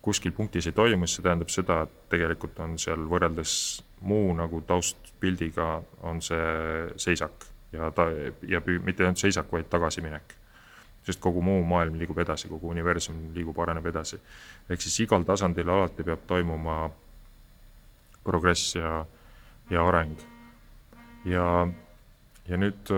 kuskil 0.02 0.32
punktis 0.32 0.66
ei 0.66 0.72
toimu, 0.72 1.06
siis 1.06 1.16
see 1.18 1.24
tähendab 1.26 1.50
seda, 1.50 1.80
et 1.82 2.08
tegelikult 2.12 2.60
on 2.62 2.78
seal 2.78 3.02
võrreldes 3.10 3.82
muu 4.00 4.32
nagu 4.36 4.60
taustpildiga 4.60 5.82
on 6.02 6.22
see 6.22 6.88
seisak 6.96 7.46
ja 7.72 7.90
ta 7.90 8.02
ja 8.48 8.60
püü-, 8.60 8.82
mitte 8.82 9.04
ainult 9.04 9.18
seisak, 9.18 9.52
vaid 9.52 9.70
tagasiminek. 9.70 10.34
sest 11.06 11.20
kogu 11.22 11.42
muu 11.42 11.62
maailm 11.62 11.98
liigub 11.98 12.18
edasi, 12.18 12.48
kogu 12.50 12.68
universum 12.68 13.28
liigub, 13.34 13.58
areneb 13.62 13.86
edasi. 13.86 14.18
ehk 14.70 14.80
siis 14.80 15.00
igal 15.00 15.22
tasandil 15.24 15.68
alati 15.68 16.04
peab 16.04 16.26
toimuma 16.26 16.90
progress 18.24 18.74
ja, 18.74 19.06
ja 19.70 19.88
areng. 19.88 20.18
ja, 21.24 21.68
ja 22.48 22.56
nüüd 22.56 22.92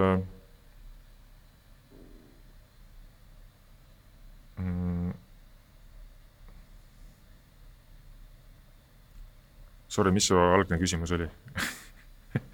Sorry, 9.98 10.12
mis 10.14 10.28
su 10.30 10.36
algne 10.38 10.78
küsimus 10.78 11.10
oli 11.16 11.26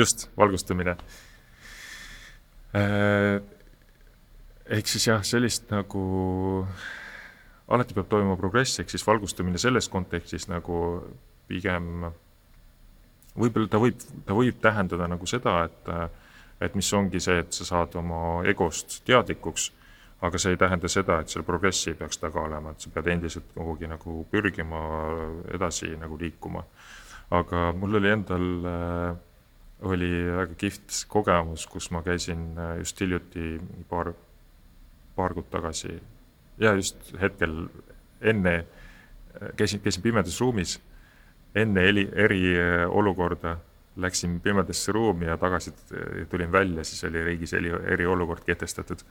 just, 0.00 0.30
valgustamine. 0.36 0.94
Äh, 2.72 3.36
ehk 4.72 4.88
siis 4.88 5.04
jah, 5.10 5.20
sellist 5.28 5.68
nagu, 5.74 6.04
alati 7.68 7.92
peab 7.98 8.08
toimuma 8.08 8.40
progress, 8.40 8.80
ehk 8.80 8.88
siis 8.94 9.04
valgustamine 9.04 9.60
selles 9.60 9.92
kontekstis 9.92 10.48
nagu 10.48 11.04
pigem 11.44 12.08
võib-olla 13.36 13.68
ta 13.68 13.78
võib, 13.82 14.00
ta 14.24 14.32
võib 14.40 14.56
tähendada 14.64 15.04
nagu 15.12 15.28
seda, 15.28 15.68
et 15.68 15.84
et 16.64 16.72
mis 16.78 16.88
ongi 16.96 17.20
see, 17.20 17.44
et 17.44 17.52
sa 17.52 17.64
saad 17.68 17.92
oma 18.00 18.40
egost 18.48 19.02
teadlikuks, 19.04 19.68
aga 20.22 20.38
see 20.38 20.54
ei 20.54 20.60
tähenda 20.60 20.88
seda, 20.88 21.18
et 21.20 21.32
seal 21.32 21.44
progressi 21.44 21.90
ei 21.90 21.98
peaks 21.98 22.18
taga 22.22 22.40
olema, 22.46 22.72
et 22.72 22.84
sa 22.84 22.90
pead 22.94 23.10
endiselt 23.12 23.50
kuhugi 23.54 23.88
nagu 23.90 24.24
pürgima, 24.30 24.80
edasi 25.54 25.94
nagu 26.00 26.18
liikuma. 26.20 26.64
aga 27.30 27.72
mul 27.72 27.94
oli 27.98 28.10
endal 28.12 28.44
äh, 28.68 29.16
oli 29.82 30.10
väga 30.36 30.54
kihvt 30.60 31.04
kogemus, 31.08 31.66
kus 31.66 31.90
ma 31.90 32.02
käisin 32.02 32.58
äh, 32.58 32.78
just 32.78 33.00
hiljuti, 33.00 33.60
paar, 33.88 34.12
paar 35.16 35.34
kuud 35.34 35.50
tagasi 35.50 35.98
ja 36.58 36.74
just 36.74 37.14
hetkel 37.20 37.66
enne, 38.20 38.54
äh, 38.54 39.48
käisin, 39.56 39.80
käisin 39.80 40.02
pimedas 40.02 40.40
ruumis, 40.40 40.78
enne 41.54 41.88
eri, 41.88 42.08
eriolukorda 42.12 43.56
läksin 43.96 44.40
pimedasse 44.40 44.92
ruumi 44.92 45.26
ja 45.26 45.36
tagasi 45.38 45.72
tulin 46.30 46.52
välja, 46.52 46.84
siis 46.84 47.04
oli 47.04 47.24
riigis 47.24 47.52
eri, 47.54 47.70
eriolukord 47.70 48.44
kehtestatud. 48.44 49.04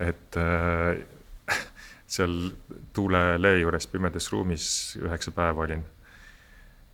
Et 0.00 0.36
äh, 0.36 1.02
seal 2.14 2.50
tuulelee 2.96 3.60
juures 3.60 3.86
pimedas 3.90 4.30
ruumis 4.32 4.64
üheksa 5.00 5.34
päeva 5.36 5.66
olin. 5.66 5.84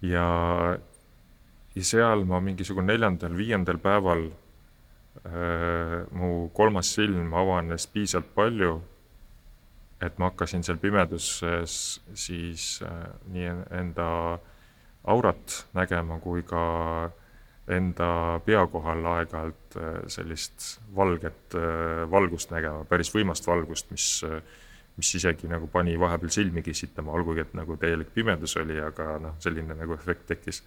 ja 0.02 0.26
ja 1.76 1.84
seal 1.84 2.24
ma 2.24 2.40
mingisugune 2.40 2.92
neljandal-viiendal 2.92 3.78
päeval 3.82 4.26
äh, 4.26 6.02
mu 6.12 6.48
kolmas 6.56 6.94
silm 6.96 7.34
avanes 7.36 7.86
piisavalt 7.92 8.34
palju, 8.34 8.74
et 10.00 10.18
ma 10.18 10.30
hakkasin 10.30 10.64
seal 10.64 10.80
pimeduses 10.80 12.00
siis 12.14 12.80
äh, 12.84 13.06
nii 13.32 13.52
enda 13.80 14.08
aurat 15.06 15.66
nägema 15.76 16.18
kui 16.20 16.42
ka 16.42 16.64
enda 17.68 18.40
pea 18.46 18.66
kohal 18.70 19.06
aeg-ajalt 19.16 19.76
äh, 19.80 19.98
sellist 20.12 20.76
valget 20.96 21.56
äh, 21.58 22.04
valgust 22.10 22.52
nägema, 22.54 22.84
päris 22.86 23.10
võimast 23.14 23.46
valgust, 23.48 23.90
mis 23.90 24.20
äh, 24.26 24.40
mis 24.96 25.14
isegi 25.14 25.48
nagu 25.48 25.68
pani 25.72 25.96
vahepeal 26.00 26.32
silmi 26.32 26.62
kissitama, 26.64 27.12
olgugi 27.12 27.44
et 27.44 27.56
nagu 27.56 27.76
täielik 27.80 28.12
pimedus 28.14 28.56
oli, 28.60 28.78
aga 28.80 29.16
noh, 29.20 29.36
selline 29.44 29.76
nagu 29.76 29.96
efekt 29.96 30.26
tekkis. 30.30 30.62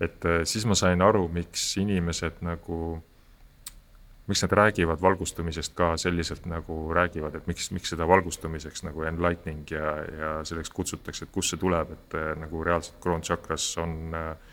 Et 0.00 0.26
äh, 0.26 0.42
siis 0.48 0.66
ma 0.66 0.74
sain 0.78 1.02
aru, 1.04 1.26
miks 1.32 1.64
inimesed 1.78 2.40
nagu, 2.46 2.80
miks 4.26 4.42
nad 4.42 4.56
räägivad 4.58 5.02
valgustumisest 5.02 5.76
ka 5.78 5.92
selliselt 6.00 6.48
nagu 6.50 6.80
räägivad, 6.96 7.36
et 7.38 7.46
miks, 7.50 7.70
miks 7.76 7.94
seda 7.94 8.08
valgustumiseks 8.10 8.84
nagu 8.88 9.06
enlightening 9.06 9.70
ja, 9.70 9.94
ja 10.22 10.32
selleks 10.48 10.72
kutsutakse, 10.74 11.28
et 11.28 11.34
kust 11.34 11.54
see 11.54 11.62
tuleb, 11.62 11.94
et 11.94 12.18
äh, 12.18 12.32
nagu 12.40 12.64
reaalselt 12.66 12.98
kroontsakras 13.04 13.70
on 13.84 14.16
äh, 14.16 14.30
äh, 14.30 14.49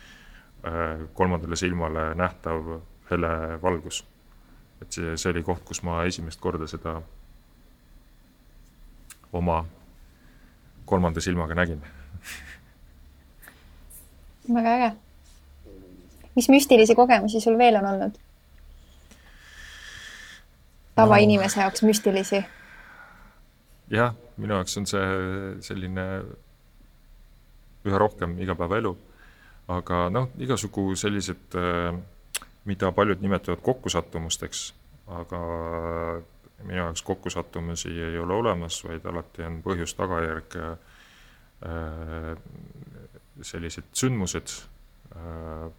kolmandale 1.14 1.56
silmale 1.56 2.14
nähtav 2.18 2.80
hele 3.10 3.28
valgus. 3.62 4.04
et 4.82 4.92
see, 4.92 5.16
see 5.16 5.30
oli 5.30 5.42
koht, 5.42 5.64
kus 5.64 5.82
ma 5.82 6.04
esimest 6.04 6.40
korda 6.40 6.66
seda 6.66 7.02
oma 9.32 9.64
kolmanda 10.84 11.20
silmaga 11.20 11.54
nägin 11.54 11.82
väga 14.54 14.74
äge 14.76 14.96
mis 16.38 16.48
müstilisi 16.48 16.94
kogemusi 16.94 17.40
sul 17.40 17.58
veel 17.58 17.76
on 17.76 17.86
olnud? 17.86 18.12
tavainimese 20.94 21.58
no. 21.58 21.62
jaoks 21.62 21.82
müstilisi? 21.82 22.44
jah, 23.90 24.14
minu 24.36 24.54
jaoks 24.54 24.78
on 24.78 24.86
see 24.86 25.08
selline 25.66 26.04
üha 27.88 27.98
rohkem 27.98 28.36
igapäevaelu, 28.44 28.92
aga 29.68 30.08
noh, 30.10 30.30
igasugu 30.40 30.96
sellised, 30.96 31.54
äh, 31.58 31.94
mida 32.68 32.92
paljud 32.92 33.20
nimetavad 33.24 33.60
kokkusattumusteks, 33.64 34.74
aga 35.20 35.42
minu 36.62 36.78
jaoks 36.82 37.02
kokkusattumusi 37.02 37.92
ei 38.02 38.18
ole 38.18 38.34
olemas, 38.34 38.80
vaid 38.84 39.06
alati 39.06 39.44
on 39.46 39.60
põhjus-tagajärg 39.64 40.56
äh, 40.62 42.34
sellised 43.42 43.92
sündmused 43.94 44.54
äh, 45.16 45.70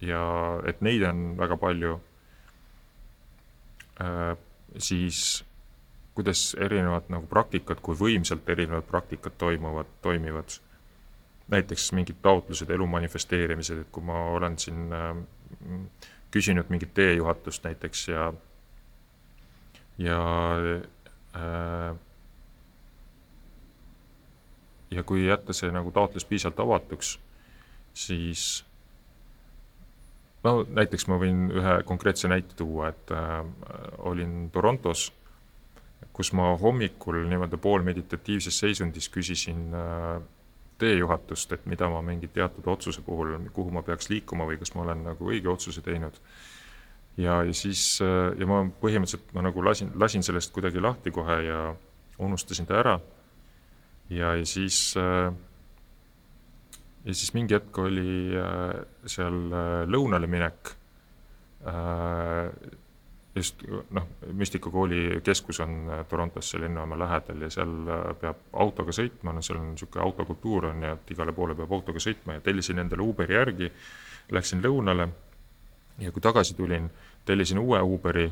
ja 0.00 0.22
et 0.68 0.80
neid 0.80 1.04
on 1.08 1.34
väga 1.38 1.56
palju, 1.60 1.98
äh, 4.00 4.36
siis 4.78 5.44
kuidas 6.14 6.54
erinevad 6.60 7.10
nagu 7.12 7.26
praktikad, 7.30 7.80
kui 7.82 7.96
võimsalt 7.98 8.48
erinevad 8.50 8.86
praktikad 8.88 9.36
toimuvad, 9.38 9.88
toimivad. 10.02 10.58
Näiteks 11.50 11.92
mingid 11.92 12.20
taotlused, 12.22 12.70
elu 12.70 12.86
manifesteerimised, 12.86 13.82
et 13.84 13.90
kui 13.92 14.04
ma 14.06 14.18
olen 14.36 14.58
siin 14.58 14.92
äh, 14.94 15.16
küsinud 16.30 16.70
mingit 16.70 16.94
teejuhatust 16.94 17.64
näiteks 17.64 18.08
ja, 18.08 18.32
ja 19.98 20.20
äh, 21.36 21.96
ja 24.90 25.02
kui 25.02 25.26
jätta 25.26 25.54
see 25.54 25.70
nagu 25.74 25.90
taotlus 25.94 26.24
piisavalt 26.26 26.60
avatuks, 26.66 27.14
siis 27.94 28.64
no 30.44 30.60
näiteks 30.66 31.06
ma 31.10 31.18
võin 31.20 31.46
ühe 31.54 31.76
konkreetse 31.86 32.30
näite 32.30 32.56
tuua, 32.58 32.90
et 32.90 33.14
äh, 33.14 33.40
olin 33.98 34.50
Torontos, 34.52 35.10
kus 36.12 36.32
ma 36.36 36.52
hommikul 36.58 37.22
nii-öelda 37.28 37.58
poolmeditatiivses 37.60 38.58
seisundis 38.64 39.08
küsisin 39.12 39.68
äh, 39.74 40.20
teejuhatust, 40.80 41.52
et 41.56 41.66
mida 41.70 41.88
ma 41.92 42.00
mingi 42.04 42.30
teatud 42.32 42.66
otsuse 42.72 43.04
puhul, 43.06 43.36
kuhu 43.52 43.74
ma 43.74 43.84
peaks 43.86 44.10
liikuma 44.12 44.48
või 44.48 44.58
kas 44.60 44.74
ma 44.74 44.86
olen 44.86 45.04
nagu 45.10 45.30
õige 45.32 45.52
otsuse 45.52 45.84
teinud. 45.84 46.16
ja, 47.16 47.42
ja 47.44 47.54
siis 47.54 48.00
äh, 48.04 48.32
ja 48.38 48.46
ma 48.46 48.62
põhimõtteliselt 48.82 49.34
ma 49.36 49.44
nagu 49.44 49.64
lasin, 49.64 49.92
lasin 49.94 50.22
sellest 50.26 50.52
kuidagi 50.56 50.80
lahti 50.80 51.10
kohe 51.10 51.42
ja 51.46 51.60
unustasin 52.18 52.66
ta 52.66 52.80
ära. 52.80 52.98
ja, 54.08 54.34
ja 54.34 54.46
siis 54.46 54.94
äh, 54.96 55.32
ja 57.04 57.14
siis 57.14 57.32
mingi 57.34 57.56
hetk 57.56 57.78
oli 57.78 58.36
äh, 58.36 58.82
seal 59.08 59.40
äh, 59.52 59.72
lõunale 59.88 60.30
minek. 60.30 60.76
Äh, 63.30 63.36
just 63.36 63.62
noh, 63.90 64.06
Müstika 64.32 64.70
kooli 64.70 65.20
keskus 65.22 65.60
on 65.60 65.90
Torontos 66.08 66.50
seal 66.50 66.62
lennujaama 66.62 66.98
lähedal 66.98 67.42
ja 67.42 67.50
seal 67.50 67.74
peab 68.20 68.36
autoga 68.52 68.92
sõitma, 68.92 69.32
no 69.32 69.42
seal 69.42 69.60
on 69.60 69.70
niisugune 69.72 70.04
autokultuur 70.04 70.66
on 70.72 70.82
ja 70.82 70.92
et 70.92 71.10
igale 71.14 71.32
poole 71.32 71.54
peab 71.54 71.72
autoga 71.72 72.02
sõitma 72.02 72.38
ja 72.38 72.40
tellisin 72.40 72.78
endale 72.78 73.02
Uberi 73.02 73.34
järgi. 73.34 73.70
Läksin 74.30 74.62
lõunale 74.62 75.08
ja 75.98 76.12
kui 76.12 76.22
tagasi 76.22 76.54
tulin, 76.54 76.90
tellisin 77.26 77.58
uue 77.58 77.80
Uberi 77.82 78.30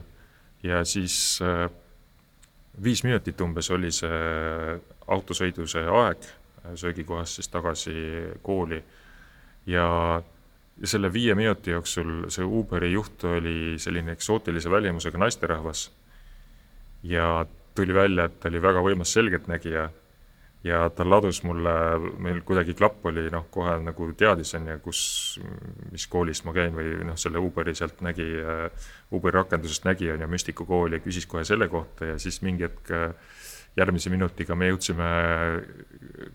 ja 0.63 0.85
siis 0.85 1.39
viis 2.83 3.05
minutit 3.05 3.41
umbes 3.41 3.71
oli 3.71 3.91
see 3.93 4.79
autosõidu 5.09 5.67
see 5.67 5.87
aeg 5.87 6.27
söögikohast 6.75 7.39
siis 7.39 7.49
tagasi 7.49 7.95
kooli. 8.43 8.83
ja, 9.67 10.23
ja 10.81 10.87
selle 10.87 11.13
viie 11.13 11.35
minuti 11.35 11.71
jooksul 11.75 12.29
see 12.33 12.45
Uberi 12.45 12.93
juht 12.93 13.25
oli 13.27 13.79
selline 13.79 14.15
eksootilise 14.15 14.71
välimusega 14.71 15.19
naisterahvas. 15.19 15.91
ja 17.03 17.47
tuli 17.75 17.95
välja, 17.95 18.25
et 18.25 18.41
ta 18.41 18.49
oli 18.49 18.63
väga 18.63 18.83
võimas 18.83 19.13
selgeltnägija 19.15 19.89
ja 20.65 20.79
ta 20.91 21.05
ladus 21.07 21.43
mulle, 21.47 21.73
meil 22.19 22.41
kuidagi 22.47 22.75
klapp 22.75 23.07
oli 23.07 23.29
noh, 23.31 23.47
kohe 23.51 23.77
nagu 23.83 24.09
teadis 24.19 24.55
on 24.59 24.67
ju, 24.67 24.79
kus, 24.83 25.01
mis 25.93 26.07
koolis 26.11 26.43
ma 26.45 26.55
käin 26.57 26.75
või 26.75 26.97
noh, 27.07 27.19
selle 27.21 27.39
Uberi 27.39 27.75
sealt 27.79 28.03
nägi, 28.03 28.27
Uberi 29.15 29.39
rakendusest 29.39 29.87
nägi 29.87 30.11
on 30.11 30.25
ju 30.25 30.31
Müstiku 30.31 30.67
kooli 30.67 30.99
ja 30.99 31.05
küsis 31.05 31.29
kohe 31.31 31.45
selle 31.47 31.69
kohta 31.71 32.13
ja 32.13 32.19
siis 32.19 32.43
mingi 32.43 32.67
hetk 32.67 32.91
järgmise 33.79 34.11
minutiga 34.11 34.59
me 34.59 34.73
jõudsime 34.73 35.09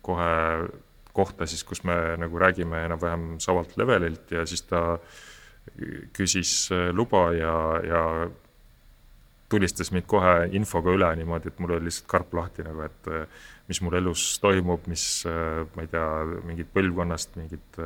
kohe 0.02 0.32
kohta 1.14 1.48
siis, 1.50 1.64
kus 1.64 1.84
me 1.88 1.96
nagu 2.18 2.40
räägime 2.42 2.86
enam-vähem 2.88 3.36
samalt 3.44 3.78
levelilt 3.78 4.32
ja 4.34 4.46
siis 4.50 4.66
ta 4.70 4.98
küsis 6.14 6.70
luba 6.92 7.28
ja, 7.38 7.54
ja 7.86 8.02
tulistas 9.54 9.92
mind 9.94 10.08
kohe 10.10 10.48
infoga 10.58 10.94
üle 10.96 11.10
niimoodi, 11.20 11.52
et 11.52 11.60
mul 11.62 11.76
oli 11.76 11.88
lihtsalt 11.88 12.10
karp 12.10 12.34
lahti 12.34 12.66
nagu, 12.66 12.88
et 12.88 13.10
mis 13.70 13.80
mul 13.86 13.96
elus 14.00 14.26
toimub, 14.44 14.88
mis 14.92 15.06
ma 15.28 15.86
ei 15.86 15.92
tea, 15.92 16.08
mingid 16.48 16.72
põlvkonnast, 16.74 17.38
mingid, 17.40 17.80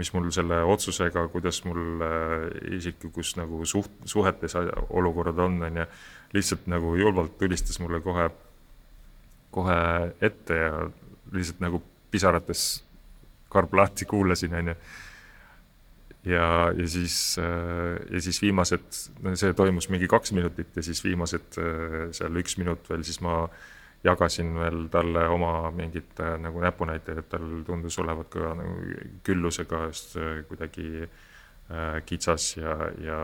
mis 0.00 0.12
mul 0.14 0.28
selle 0.34 0.60
otsusega, 0.74 1.26
kuidas 1.32 1.62
mul 1.68 2.02
isiklikus 2.76 3.36
nagu 3.38 3.62
suht-, 3.68 4.02
suhetes 4.08 4.58
olukorrad 4.58 5.40
on, 5.46 5.60
on 5.68 5.82
ju. 5.82 5.88
lihtsalt 6.34 6.66
nagu 6.68 6.96
julmalt 6.98 7.38
tulistas 7.38 7.78
mulle 7.80 8.02
kohe, 8.04 8.28
kohe 9.54 9.78
ette 10.20 10.58
ja 10.58 10.88
lihtsalt 11.32 11.62
nagu 11.64 11.82
pisarates 12.16 12.66
karp 13.52 13.76
lahti 13.78 14.08
kuulasin, 14.08 14.56
on 14.58 14.72
ju 14.72 14.76
ja, 16.26 16.48
ja 16.74 16.88
siis, 16.90 17.36
ja 17.38 18.20
siis 18.20 18.42
viimased, 18.42 18.88
see 19.38 19.54
toimus 19.54 19.88
mingi 19.92 20.08
kaks 20.10 20.34
minutit 20.34 20.74
ja 20.76 20.82
siis 20.82 21.04
viimased 21.04 21.60
seal 22.18 22.42
üks 22.42 22.58
minut 22.58 22.90
veel, 22.90 23.04
siis 23.06 23.20
ma 23.22 23.44
jagasin 24.06 24.50
veel 24.58 24.88
talle 24.92 25.22
oma 25.32 25.70
mingit 25.74 26.18
nagu 26.42 26.60
näpunäiteid, 26.62 27.22
et 27.22 27.30
tal 27.30 27.46
tundus 27.66 27.98
olevat 28.02 28.28
ka 28.34 28.52
nagu 28.58 28.74
küllusega 29.26 29.86
just 29.86 30.18
kuidagi 30.50 31.06
äh, 31.06 32.02
kitsas 32.06 32.56
ja, 32.58 32.74
ja 33.02 33.20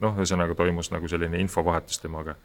noh, 0.00 0.16
ühesõnaga 0.16 0.56
toimus 0.58 0.90
nagu 0.94 1.08
selline 1.10 1.40
infovahetus 1.44 2.00
temaga. 2.02 2.36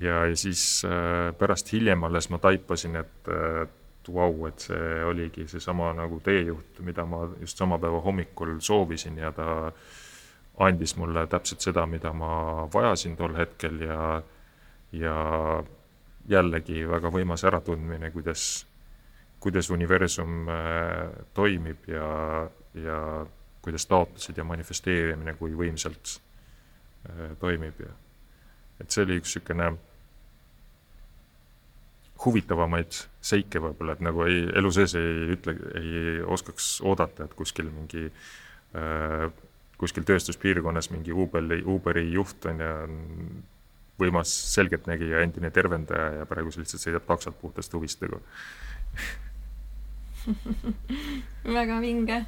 Ja, 0.00 0.24
ja 0.26 0.36
siis 0.36 0.82
äh, 0.84 1.34
pärast 1.38 1.72
hiljem 1.72 2.04
alles 2.04 2.30
ma 2.30 2.38
taipasin, 2.38 2.96
et 2.96 3.28
äh, 3.32 3.66
vau, 4.14 4.46
et 4.48 4.62
see 4.64 5.02
oligi 5.04 5.44
seesama 5.50 5.90
nagu 5.96 6.20
teejuht, 6.24 6.80
mida 6.84 7.04
ma 7.04 7.26
just 7.40 7.58
sama 7.60 7.78
päeva 7.78 8.00
hommikul 8.00 8.54
soovisin 8.64 9.18
ja 9.20 9.32
ta 9.36 9.72
andis 10.64 10.96
mulle 10.96 11.26
täpselt 11.30 11.60
seda, 11.60 11.86
mida 11.86 12.12
ma 12.16 12.30
vajasin 12.72 13.16
tol 13.16 13.36
hetkel 13.36 13.82
ja, 13.84 14.22
ja 14.92 15.16
jällegi 16.28 16.86
väga 16.88 17.12
võimas 17.12 17.44
äratundmine, 17.44 18.10
kuidas, 18.14 18.66
kuidas 19.40 19.70
universum 19.70 20.48
äh, 20.48 21.04
toimib 21.34 21.88
ja, 21.92 22.08
ja 22.74 22.98
kuidas 23.62 23.86
taotlused 23.86 24.38
ja 24.38 24.44
manifesteerimine, 24.44 25.36
kui 25.38 25.52
võimsalt 25.56 26.16
äh, 26.16 27.36
toimib 27.40 27.84
ja 27.84 27.92
et 28.78 28.94
see 28.94 29.04
oli 29.04 29.18
üks 29.18 29.34
niisugune 29.34 29.72
huvitavamaid 32.24 32.96
seike 33.22 33.60
võib-olla, 33.62 33.94
et 33.94 34.02
nagu 34.02 34.24
ei, 34.26 34.40
elu 34.58 34.70
sees 34.74 34.94
ei 34.98 35.34
ütle, 35.36 35.54
ei 35.78 36.22
oskaks 36.26 36.78
oodata, 36.86 37.28
et 37.28 37.36
kuskil 37.38 37.70
mingi 37.70 38.08
äh, 38.08 39.28
kuskil 39.78 40.06
tööstuspiirkonnas 40.06 40.90
mingi 40.90 41.14
Uberi, 41.14 41.62
Uberi 41.62 42.04
juht 42.10 42.46
on 42.50 42.62
ja 42.62 42.72
võimas 43.98 44.32
selgeltnägija, 44.54 45.22
endine 45.26 45.50
tervendaja 45.54 46.20
ja 46.20 46.26
praegu 46.30 46.52
see 46.54 46.62
lihtsalt 46.62 46.84
sõidab 46.84 47.06
taksot 47.06 47.38
puhtast 47.40 47.74
huvist 47.74 48.02
nagu. 48.02 48.20
Väga 51.58 51.78
vinge 51.82 52.24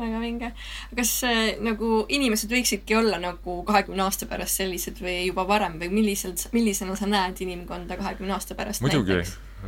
väga 0.00 0.20
vinge. 0.22 0.52
kas 0.96 1.12
äh, 1.28 1.40
nagu 1.64 2.04
inimesed 2.08 2.52
võiksidki 2.52 2.96
olla 2.98 3.20
nagu 3.22 3.60
kahekümne 3.68 4.04
aasta 4.06 4.28
pärast 4.30 4.62
sellised 4.62 5.00
või 5.02 5.18
juba 5.26 5.46
varem 5.48 5.78
või 5.80 5.90
millisel, 6.00 6.34
millisena 6.52 6.96
sa 6.98 7.08
näed 7.10 7.40
inimkonda 7.44 7.98
kahekümne 8.00 8.36
aasta 8.36 8.56
pärast? 8.58 8.84
muidugi, 8.84 9.20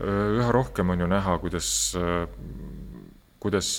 üha 0.02 0.50
rohkem 0.54 0.94
on 0.94 1.04
ju 1.04 1.10
näha, 1.10 1.38
kuidas, 1.42 1.68
kuidas 3.42 3.74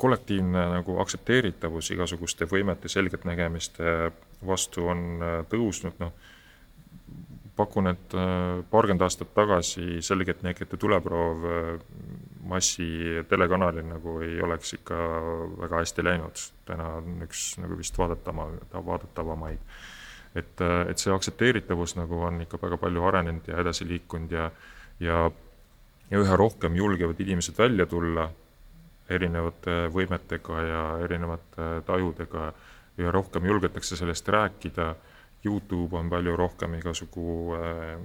kollektiivne 0.00 0.66
nagu 0.76 0.98
aktsepteeritavus 1.02 1.90
igasuguste 1.96 2.48
võimete 2.48 2.88
selgeltnägemiste 2.88 4.12
vastu 4.46 4.86
on 4.88 5.24
tõusnud, 5.50 5.98
noh 6.00 6.14
pakun, 7.60 7.90
et 7.92 8.16
äh, 8.16 8.62
paarkümmend 8.70 9.04
aastat 9.04 9.34
tagasi 9.36 10.00
selgeltnägijate 10.04 10.78
tuleproov 10.80 11.46
äh, 12.50 12.54
massi 12.54 12.88
telekanalil 13.28 13.86
nagu 13.86 14.18
ei 14.24 14.40
oleks 14.42 14.74
ikka 14.74 14.96
väga 15.60 15.82
hästi 15.82 16.04
läinud. 16.04 16.42
täna 16.66 16.88
on 16.98 17.22
üks 17.26 17.58
nagu 17.58 17.78
vist 17.78 17.98
vaadatama, 17.98 18.48
vaadatavamaid. 18.72 19.58
et, 20.34 20.60
et 20.90 20.98
see 20.98 21.12
aktsepteeritavus 21.14 21.96
nagu 21.96 22.20
on 22.22 22.40
ikka 22.40 22.58
väga 22.62 22.76
palju 22.76 23.04
arenenud 23.04 23.48
ja 23.48 23.58
edasi 23.58 23.88
liikunud 23.88 24.30
ja, 24.32 24.50
ja, 25.00 25.30
ja 26.10 26.18
üha 26.18 26.36
rohkem 26.36 26.76
julgevad 26.76 27.20
inimesed 27.20 27.58
välja 27.58 27.86
tulla 27.86 28.30
erinevate 29.10 29.88
võimetega 29.90 30.60
ja 30.62 30.82
erinevate 31.02 31.70
tajudega, 31.86 32.52
üha 32.98 33.10
rohkem 33.10 33.46
julgetakse 33.46 33.96
sellest 33.96 34.28
rääkida 34.28 34.94
Youtube 35.44 35.96
on 35.96 36.10
palju 36.10 36.36
rohkem 36.36 36.74
igasugu 36.78 37.56
äh, 37.56 37.96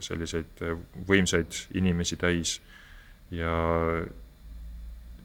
selliseid 0.00 0.62
võimsaid 1.08 1.52
inimesi 1.76 2.16
täis 2.16 2.58
ja, 3.30 3.54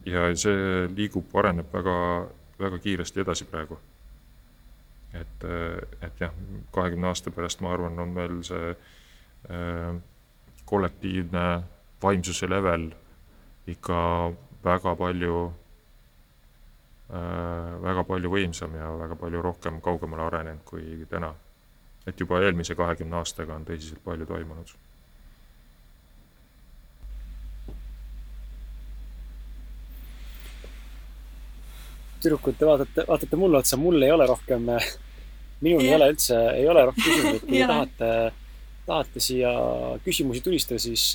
ja 0.06 0.24
see 0.36 0.86
liigub, 0.96 1.32
areneb 1.36 1.72
väga, 1.72 1.96
väga 2.60 2.78
kiiresti 2.78 3.24
edasi 3.24 3.48
praegu. 3.50 3.78
et, 5.14 5.44
et 6.02 6.20
jah, 6.20 6.32
kahekümne 6.74 7.06
aasta 7.06 7.30
pärast, 7.30 7.60
ma 7.62 7.72
arvan, 7.72 7.98
on 8.02 8.14
meil 8.16 8.40
see 8.42 8.72
äh, 8.74 9.90
kollektiivne 10.64 11.44
vaimsuse 12.02 12.50
level 12.50 12.88
ikka 13.70 13.98
väga 14.64 14.96
palju 14.98 15.52
Äh, 17.04 17.72
väga 17.84 18.02
palju 18.08 18.30
võimsam 18.32 18.72
ja 18.78 18.88
väga 18.96 19.16
palju 19.20 19.42
rohkem 19.44 19.76
kaugemale 19.84 20.24
arenenud 20.24 20.64
kui 20.64 21.04
täna. 21.10 21.34
et 22.06 22.20
juba 22.20 22.40
eelmise 22.40 22.74
kahekümne 22.74 23.16
aastaga 23.16 23.54
on 23.54 23.64
tõsiselt 23.64 24.00
palju 24.04 24.26
toimunud. 24.26 24.72
Tüdrukud, 32.24 32.56
te 32.58 32.68
vaatate, 32.68 33.04
vaatate 33.08 33.40
mulle 33.40 33.60
otsa, 33.60 33.78
mul 33.80 34.02
ei 34.02 34.14
ole 34.14 34.26
rohkem, 34.30 34.70
minul 35.64 35.84
ei 35.84 35.94
ole 35.96 36.08
üldse, 36.14 36.40
ei 36.56 36.66
ole 36.70 36.88
rohkem 36.90 37.04
küsimusi, 37.04 37.36
et 37.36 37.46
kui 37.48 37.60
te 37.62 37.68
tahate 37.70 38.14
tahate 38.84 39.20
siia 39.22 39.50
küsimusi 40.04 40.42
tulistada, 40.44 40.76
siis, 40.82 41.06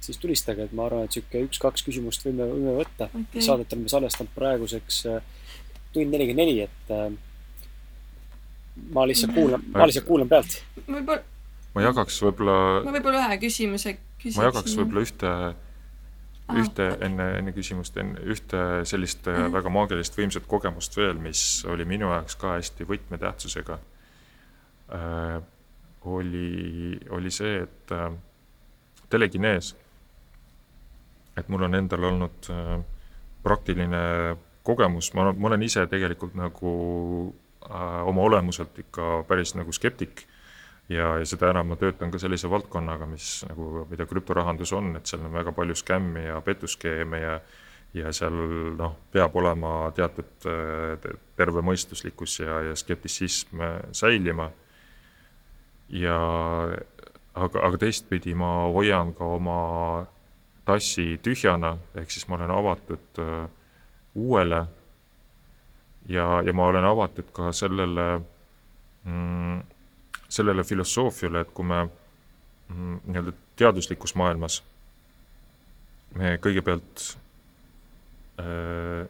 siis 0.00 0.20
tulistage, 0.20 0.64
et 0.64 0.72
ma 0.76 0.86
arvan, 0.86 1.04
et 1.04 1.12
sihuke 1.12 1.42
üks-kaks 1.44 1.84
küsimust 1.84 2.24
võime, 2.24 2.46
võime 2.48 2.72
võtta 2.78 3.10
okay.. 3.10 3.42
Saadet 3.44 3.74
oleme 3.76 3.92
salvestanud 3.92 4.32
praeguseks 4.32 5.02
äh, 5.12 5.18
tund 5.92 6.12
nelikümmend 6.14 6.40
neli, 6.40 6.64
et 6.64 6.94
ma 8.96 9.04
lihtsalt 9.08 9.34
kuulan, 9.38 9.66
ma 9.74 9.88
lihtsalt 9.88 10.08
kuulan 10.08 10.30
pealt. 10.30 10.56
ma 10.88 11.84
jagaks 11.84 12.22
võib-olla. 12.24 12.56
ma 12.86 12.94
võib-olla 12.96 13.26
ühe 13.26 13.38
küsimuse 13.44 13.96
küsiksin. 13.98 14.40
ma 14.40 14.48
jagaks 14.48 14.78
võib-olla 14.80 15.04
ühte, 15.06 15.34
ühte 16.60 16.88
enne, 17.00 17.28
enne 17.38 17.52
küsimust, 17.56 17.96
enne 17.96 18.20
ühte 18.20 18.82
sellist 18.88 19.26
mm 19.26 19.36
-hmm. 19.38 19.52
väga 19.52 19.72
maagilist 19.72 20.18
võimsat 20.18 20.46
kogemust 20.46 20.96
veel, 20.96 21.18
mis 21.18 21.64
oli 21.68 21.84
minu 21.84 22.10
jaoks 22.12 22.36
ka 22.36 22.56
hästi 22.58 22.84
võtmetähtsusega. 22.88 23.78
Äh, 24.94 25.42
oli, 26.04 27.00
oli 27.10 27.30
see, 27.30 27.62
et 27.62 27.92
äh, 27.92 28.12
telekinees, 29.08 29.76
et 31.36 31.48
mul 31.48 31.62
on 31.62 31.74
endal 31.74 32.04
olnud 32.04 32.50
äh, 32.50 32.80
praktiline 33.42 34.36
kogemus, 34.62 35.12
ma, 35.14 35.32
ma 35.32 35.48
olen 35.48 35.62
ise 35.62 35.86
tegelikult 35.86 36.34
nagu 36.34 36.72
äh, 37.70 38.06
oma 38.06 38.22
olemuselt 38.22 38.78
ikka 38.78 39.24
päris 39.28 39.54
nagu 39.54 39.72
skeptik 39.72 40.26
ja, 40.88 41.16
ja 41.18 41.26
seda 41.28 41.50
enam 41.52 41.72
ma 41.72 41.76
töötan 41.80 42.10
ka 42.10 42.20
sellise 42.22 42.50
valdkonnaga, 42.50 43.06
mis 43.10 43.42
nagu, 43.48 43.86
mida 43.90 44.06
krüptorahandus 44.08 44.72
on, 44.76 44.96
et 44.96 45.06
seal 45.06 45.24
on 45.26 45.34
väga 45.34 45.52
palju 45.56 45.76
skämmi 45.78 46.26
ja 46.28 46.40
petuskeeme 46.40 47.20
ja 47.20 47.36
ja 47.92 48.08
seal 48.16 48.32
noh, 48.78 48.94
peab 49.12 49.34
olema 49.36 49.90
teatud 49.92 50.46
äh, 50.48 51.10
tervemõistuslikkus 51.36 52.38
ja, 52.40 52.62
ja 52.70 52.76
skeptitsism 52.76 53.60
säilima. 53.92 54.48
Ja 55.92 56.16
aga, 57.34 57.64
aga 57.66 57.80
teistpidi 57.80 58.34
ma 58.38 58.52
hoian 58.72 59.12
ka 59.16 59.28
oma 59.36 59.58
tassi 60.64 61.18
tühjana, 61.22 61.74
ehk 61.98 62.12
siis 62.12 62.28
ma 62.30 62.38
olen 62.38 62.52
avatud 62.54 63.20
uh, 63.20 63.44
uuele. 64.14 64.62
Ja, 66.08 66.40
ja 66.42 66.52
ma 66.56 66.66
olen 66.70 66.84
avatud 66.86 67.28
ka 67.34 67.52
sellele 67.54 68.06
mm,, 69.04 69.60
sellele 70.32 70.64
filosoofiale, 70.64 71.42
et 71.44 71.50
kui 71.52 71.66
me 71.68 71.82
mm, 71.84 73.00
nii-öelda 73.06 73.34
teaduslikus 73.60 74.14
maailmas 74.16 74.62
me 76.16 76.36
kõigepealt 76.42 77.04
uh, 78.40 79.04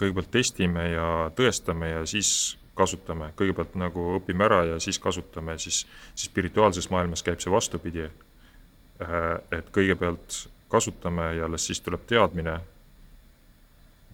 kõigepealt 0.00 0.32
testime 0.34 0.88
ja 0.92 1.06
tõestame 1.36 1.92
ja 1.92 2.02
siis 2.08 2.58
kasutame, 2.78 3.30
kõigepealt 3.38 3.76
nagu 3.78 4.06
õpime 4.16 4.46
ära 4.48 4.62
ja 4.72 4.78
siis 4.80 4.98
kasutame, 5.02 5.58
siis, 5.60 5.82
siis 6.14 6.30
spirituaalses 6.30 6.88
maailmas 6.90 7.22
käib 7.22 7.40
see 7.40 7.52
vastupidi. 7.52 8.08
et 9.50 9.70
kõigepealt 9.74 10.46
kasutame 10.70 11.34
ja 11.36 11.44
alles 11.44 11.66
siis 11.66 11.80
tuleb 11.80 12.06
teadmine. 12.06 12.60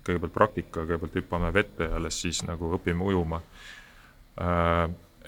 kõigepealt 0.04 0.32
praktika, 0.32 0.80
kõigepealt 0.80 1.14
hüppame 1.14 1.52
vette 1.54 1.84
ja 1.84 1.96
alles 1.96 2.20
siis 2.20 2.42
nagu 2.42 2.72
õpime 2.74 3.04
ujuma. 3.04 3.42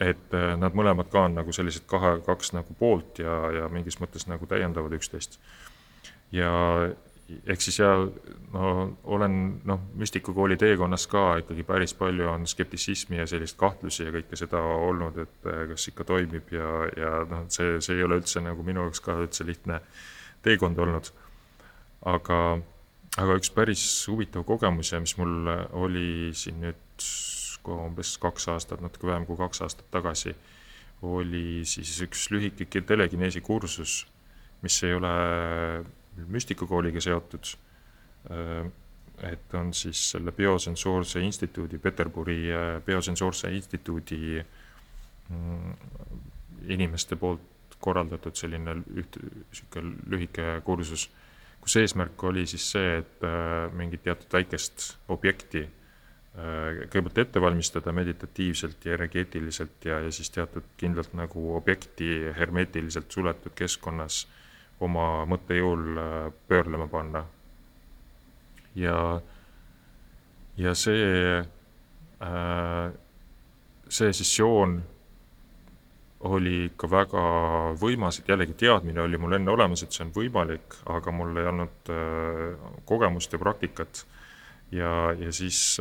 Et 0.00 0.34
nad 0.56 0.76
mõlemad 0.76 1.10
ka 1.12 1.26
on 1.28 1.34
nagu 1.36 1.52
sellised 1.52 1.84
kahe, 1.90 2.14
kaks 2.24 2.54
nagu 2.56 2.74
poolt 2.78 3.20
ja, 3.20 3.36
ja 3.52 3.68
mingis 3.72 4.00
mõttes 4.00 4.24
nagu 4.30 4.48
täiendavad 4.48 4.94
üksteist. 4.96 5.36
ja, 6.32 6.50
ehk 7.46 7.62
siis 7.62 7.78
ja 7.78 7.90
no 8.52 8.96
olen 9.04 9.36
noh, 9.64 9.80
müstikukooli 9.94 10.56
teekonnas 10.56 11.06
ka 11.10 11.24
ikkagi 11.42 11.62
päris 11.66 11.94
palju 11.94 12.28
on 12.30 12.46
skeptitsismi 12.46 13.20
ja 13.20 13.26
sellist 13.26 13.58
kahtlusi 13.60 14.06
ja 14.06 14.14
kõike 14.14 14.38
seda 14.38 14.62
olnud, 14.88 15.18
et 15.26 15.50
eh, 15.52 15.62
kas 15.72 15.88
ikka 15.92 16.06
toimib 16.08 16.52
ja, 16.54 16.70
ja 16.96 17.12
noh, 17.30 17.46
see, 17.52 17.78
see 17.84 17.98
ei 17.98 18.06
ole 18.06 18.20
üldse 18.22 18.42
nagu 18.44 18.64
minu 18.66 18.86
jaoks 18.86 19.04
ka 19.04 19.18
üldse 19.20 19.46
lihtne 19.46 19.80
teekond 20.42 20.78
olnud. 20.78 21.12
aga, 22.08 22.38
aga 23.20 23.36
üks 23.36 23.52
päris 23.52 23.84
huvitav 24.08 24.46
kogemus 24.48 24.92
ja 24.92 25.00
mis 25.00 25.16
mul 25.20 25.50
oli 25.76 26.30
siin 26.34 26.62
nüüd 26.64 27.04
umbes 27.68 28.16
kaks 28.18 28.48
aastat, 28.48 28.80
natuke 28.80 29.06
vähem 29.06 29.26
kui 29.28 29.36
kaks 29.36 29.62
aastat 29.66 29.90
tagasi, 29.90 30.34
oli 31.02 31.62
siis 31.64 32.00
üks 32.04 32.28
lühike 32.30 32.82
telekineesi 32.86 33.40
kursus, 33.40 34.06
mis 34.62 34.82
ei 34.84 34.94
ole 34.94 35.12
müstikukooliga 36.28 37.00
seotud. 37.00 37.54
Et 39.30 39.54
on 39.54 39.72
siis 39.74 40.00
selle 40.10 40.32
Biosensoorse 40.32 41.20
Instituudi, 41.20 41.78
Peterburi 41.78 42.38
äh, 42.52 42.82
Biosensoorse 42.84 43.50
Instituudi 43.52 44.40
mm, 45.28 45.74
inimeste 46.72 47.16
poolt 47.20 47.76
korraldatud 47.80 48.36
selline 48.36 48.78
üht, 48.96 49.18
niisugune 49.20 49.92
lühike 50.08 50.46
kursus, 50.64 51.08
kus 51.60 51.76
eesmärk 51.80 52.24
oli 52.24 52.46
siis 52.48 52.70
see, 52.72 52.96
et 53.02 53.28
äh, 53.28 53.68
mingit 53.76 54.04
teatud 54.08 54.32
väikest 54.32 54.88
objekti 55.12 55.66
kõigepealt 56.34 57.18
ette 57.18 57.40
valmistada 57.42 57.92
meditatiivselt 57.92 58.84
ja 58.86 58.94
energeetiliselt 58.94 59.84
ja, 59.84 59.98
ja 60.04 60.12
siis 60.14 60.30
teatud 60.30 60.68
kindlalt 60.78 61.10
nagu 61.18 61.56
objekti 61.56 62.30
hermeetiliselt 62.36 63.10
suletud 63.10 63.56
keskkonnas 63.58 64.20
äh, 64.22 64.40
oma 64.84 65.26
mõttejõul 65.28 65.98
äh, 66.00 66.32
pöörlema 66.48 66.88
panna. 66.88 67.24
ja, 68.74 69.20
ja 70.56 70.74
see, 70.74 71.40
äh, 72.22 72.92
see 73.88 74.12
sessioon 74.12 74.80
oli 76.30 76.66
ikka 76.68 76.88
väga 76.90 77.24
võimas, 77.80 78.20
et 78.20 78.28
jällegi 78.28 78.54
teadmine 78.60 79.00
oli 79.02 79.18
mul 79.18 79.36
enne 79.38 79.52
olemas, 79.52 79.82
et 79.82 79.92
see 79.92 80.04
on 80.04 80.12
võimalik, 80.16 80.76
aga 80.92 81.12
mul 81.12 81.36
ei 81.36 81.50
olnud 81.52 81.92
äh, 81.92 82.72
kogemust 82.88 83.32
ja 83.32 83.40
praktikat. 83.40 84.04
Ja, 84.72 84.90
ja 85.18 85.32
siis 85.32 85.78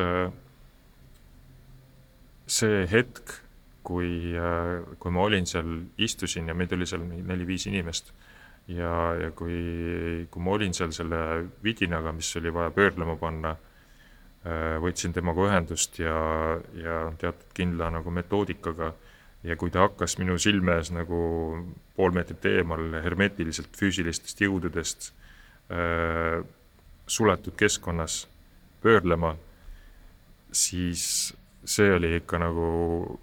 see 2.49 2.81
hetk, 2.89 3.35
kui, 3.85 4.35
kui 4.99 5.13
ma 5.13 5.25
olin 5.25 5.47
seal, 5.49 5.69
istusin 6.01 6.49
ja 6.49 6.55
meid 6.57 6.73
oli 6.75 6.87
seal 6.89 7.05
neli-viis 7.05 7.67
inimest. 7.69 8.13
Ja, 8.69 8.91
ja 9.17 9.31
kui, 9.33 10.27
kui 10.29 10.45
ma 10.45 10.53
olin 10.53 10.75
seal 10.77 10.93
selle 10.93 11.19
vidinaga, 11.65 12.13
mis 12.13 12.29
oli 12.37 12.53
vaja 12.53 12.73
pöörlema 12.73 13.15
panna, 13.17 13.55
äh, 14.45 14.75
võtsin 14.83 15.15
temaga 15.15 15.47
ühendust 15.47 15.97
ja, 16.01 16.17
ja 16.77 16.99
teatud 17.17 17.55
kindla 17.57 17.89
nagu 17.97 18.13
metoodikaga. 18.13 18.93
Ja 19.47 19.55
kui 19.55 19.71
ta 19.71 19.85
hakkas 19.85 20.17
minu 20.19 20.35
silme 20.37 20.75
ees 20.77 20.91
nagu 20.91 21.17
pool 21.95 22.11
meetrit 22.11 22.43
eemal 22.49 22.99
hermeetiliselt 22.99 23.77
füüsilistest 23.79 24.41
jõududest 24.43 25.13
äh, 25.71 26.43
suletud 27.09 27.55
keskkonnas 27.57 28.25
pöörlema, 28.81 29.35
siis 30.51 31.33
see 31.65 31.91
oli 31.93 32.15
ikka 32.19 32.39
nagu 32.41 32.67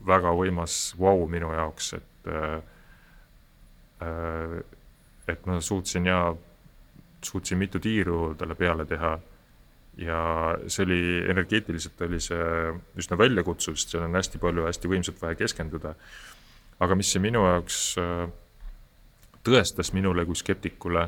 väga 0.06 0.32
võimas 0.36 0.94
vau 0.98 1.22
wow 1.22 1.30
minu 1.30 1.52
jaoks, 1.54 1.92
et 1.98 2.30
äh, 2.30 2.58
et 5.28 5.46
ma 5.46 5.60
suutsin 5.60 6.06
ja, 6.06 6.20
suutsin 7.24 7.58
mitu 7.58 7.80
tiiru 7.80 8.34
talle 8.38 8.54
peale 8.54 8.84
teha. 8.84 9.18
ja 9.96 10.18
see 10.68 10.84
oli, 10.84 11.02
energeetiliselt 11.30 12.00
oli 12.04 12.18
see 12.20 12.72
üsna 13.00 13.16
väljakutsuv, 13.16 13.78
sest 13.80 13.94
seal 13.94 14.02
on 14.04 14.18
hästi 14.18 14.38
palju 14.38 14.66
hästi 14.66 14.90
võimsalt 14.92 15.22
vaja 15.22 15.38
keskenduda. 15.40 15.94
aga 16.80 16.94
mis 16.94 17.12
see 17.12 17.22
minu 17.24 17.46
jaoks 17.46 17.78
äh, 17.98 18.28
tõestas 19.46 19.92
minule 19.94 20.26
kui 20.26 20.36
skeptikule, 20.36 21.06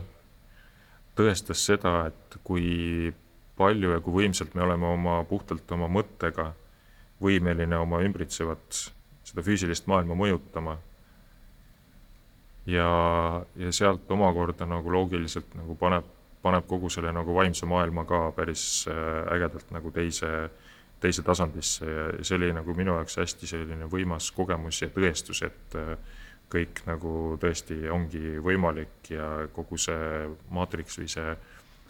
tõestas 1.18 1.64
seda, 1.66 2.06
et 2.08 2.38
kui 2.46 3.12
palju 3.58 3.92
ja 3.92 4.00
kui 4.04 4.22
võimsalt 4.22 4.54
me 4.54 4.64
oleme 4.64 4.86
oma, 4.94 5.18
puhtalt 5.28 5.70
oma 5.74 5.90
mõttega 5.92 6.52
võimeline 7.22 7.78
oma 7.78 8.00
ümbritsevat, 8.06 8.84
seda 9.26 9.44
füüsilist 9.44 9.88
maailma 9.90 10.16
mõjutama. 10.18 10.76
Ja, 12.68 12.88
ja 13.56 13.72
sealt 13.72 14.10
omakorda 14.12 14.66
nagu 14.68 14.92
loogiliselt 14.92 15.54
nagu 15.56 15.74
paneb, 15.80 16.06
paneb 16.44 16.66
kogu 16.68 16.90
selle 16.92 17.14
nagu 17.16 17.34
vaimse 17.34 17.66
maailma 17.66 18.04
ka 18.08 18.26
päris 18.36 18.84
äh, 18.90 19.24
ägedalt 19.32 19.72
nagu 19.72 19.90
teise, 19.94 20.50
teise 21.00 21.24
tasandisse. 21.24 21.88
Ja 21.88 22.08
see 22.20 22.36
oli 22.36 22.52
nagu 22.52 22.76
minu 22.76 22.98
jaoks 22.98 23.16
hästi 23.22 23.48
selline 23.48 23.88
võimas 23.90 24.28
kogemus 24.36 24.82
ja 24.84 24.90
tõestus, 24.92 25.40
et 25.48 25.78
äh, 25.80 25.96
kõik 26.52 26.84
nagu 26.88 27.12
tõesti 27.40 27.88
ongi 27.92 28.36
võimalik 28.44 29.10
ja 29.12 29.48
kogu 29.52 29.80
see 29.80 30.28
maatriks 30.52 31.00
või 31.00 31.08
see 31.12 31.32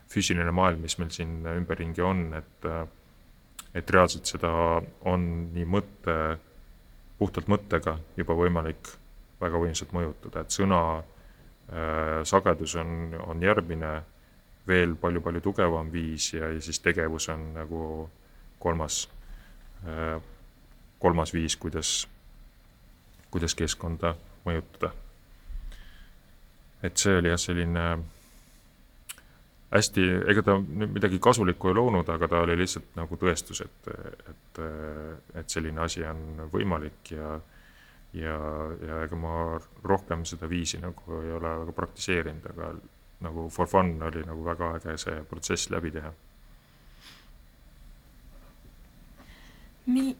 füüsiline 0.09 0.52
maailm, 0.55 0.80
mis 0.85 0.97
meil 0.98 1.10
siin 1.14 1.43
ümberringi 1.47 2.05
on, 2.05 2.30
et 2.39 2.70
et 3.76 3.90
reaalselt 3.90 4.26
seda 4.26 4.51
on 5.06 5.24
nii 5.55 5.66
mõtte, 5.68 6.14
puhtalt 7.18 7.51
mõttega 7.52 7.98
juba 8.16 8.36
võimalik 8.39 8.89
väga 9.40 9.60
võimsalt 9.60 9.93
mõjutada, 9.94 10.43
et 10.43 10.55
sõna 10.55 10.80
äh, 10.98 12.22
sagedus 12.26 12.74
on, 12.80 13.12
on 13.26 13.43
järgmine 13.43 13.93
veel 14.68 14.97
palju-palju 15.01 15.43
tugevam 15.44 15.93
viis 15.93 16.32
ja, 16.35 16.51
ja 16.52 16.60
siis 16.64 16.80
tegevus 16.85 17.28
on 17.32 17.52
nagu 17.55 17.82
kolmas 18.59 19.06
äh,, 19.86 20.18
kolmas 20.98 21.32
viis, 21.35 21.56
kuidas, 21.56 22.09
kuidas 23.30 23.55
keskkonda 23.55 24.14
mõjutada. 24.44 24.90
et 26.82 26.97
see 26.97 27.16
oli 27.18 27.30
jah, 27.30 27.39
selline 27.39 27.85
hästi, 29.73 30.05
ega 30.32 30.43
ta 30.45 30.57
nüüd 30.59 30.95
midagi 30.97 31.20
kasulikku 31.20 31.69
ei 31.70 31.77
loonud, 31.77 32.09
aga 32.09 32.28
ta 32.28 32.43
oli 32.47 32.57
lihtsalt 32.57 32.97
nagu 32.97 33.19
tõestus, 33.20 33.61
et, 33.66 33.90
et, 34.31 34.61
et 35.43 35.57
selline 35.57 35.82
asi 35.85 36.05
on 36.09 36.49
võimalik 36.53 37.12
ja 37.12 37.39
ja, 38.16 38.36
ja 38.89 39.03
ega 39.05 39.16
ma 39.20 39.32
rohkem 39.85 40.24
seda 40.28 40.49
viisi 40.49 40.81
nagu 40.81 41.20
ei 41.23 41.32
ole 41.36 41.51
väga 41.65 41.74
praktiseerinud, 41.77 42.47
aga 42.55 42.70
nagu 43.27 43.49
for 43.53 43.69
fun 43.69 43.97
oli 44.03 44.23
nagu 44.27 44.45
väga 44.47 44.73
äge 44.78 44.97
see 45.03 45.20
protsess 45.28 45.70
läbi 45.74 45.93
teha. 45.93 46.12
Mil-, 49.89 50.16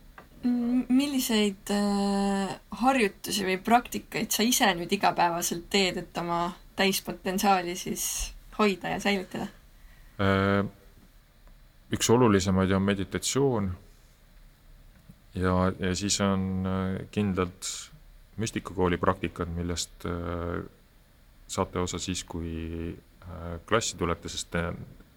milliseid 0.89 1.73
äh, 1.75 2.57
harjutusi 2.83 3.45
või 3.47 3.59
praktikaid 3.65 4.33
sa 4.33 4.47
ise 4.47 4.69
nüüd 4.77 4.93
igapäevaselt 4.93 5.69
teed, 5.71 6.03
et 6.03 6.21
oma 6.21 6.49
täispotentsiaali 6.79 7.77
siis 7.77 8.05
hoida 8.59 8.95
ja 8.95 9.01
säilitada? 9.01 9.47
Äh, 10.19 10.65
üks 11.95 12.11
olulisemaid 12.11 12.73
on 12.75 12.83
meditatsioon 12.83 13.71
ja, 15.35 15.55
ja 15.79 15.95
siis 15.97 16.21
on 16.21 16.67
äh, 16.67 17.07
kindlad 17.11 17.71
müstikakooli 18.37 18.97
praktikad, 18.97 19.51
millest 19.55 20.07
äh, 20.07 20.65
saate 21.47 21.79
osa 21.79 21.99
siis, 21.99 22.25
kui 22.25 22.97
klassi 23.69 23.97
tulete, 23.97 24.29
sest 24.33 24.55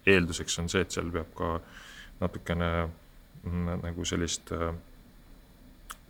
eelduseks 0.08 0.58
on 0.60 0.66
see, 0.72 0.82
et 0.84 0.92
seal 0.92 1.08
peab 1.14 1.30
ka 1.36 1.52
natukene 2.20 2.68
mm, 2.84 3.70
nagu 3.86 4.04
sellist 4.08 4.52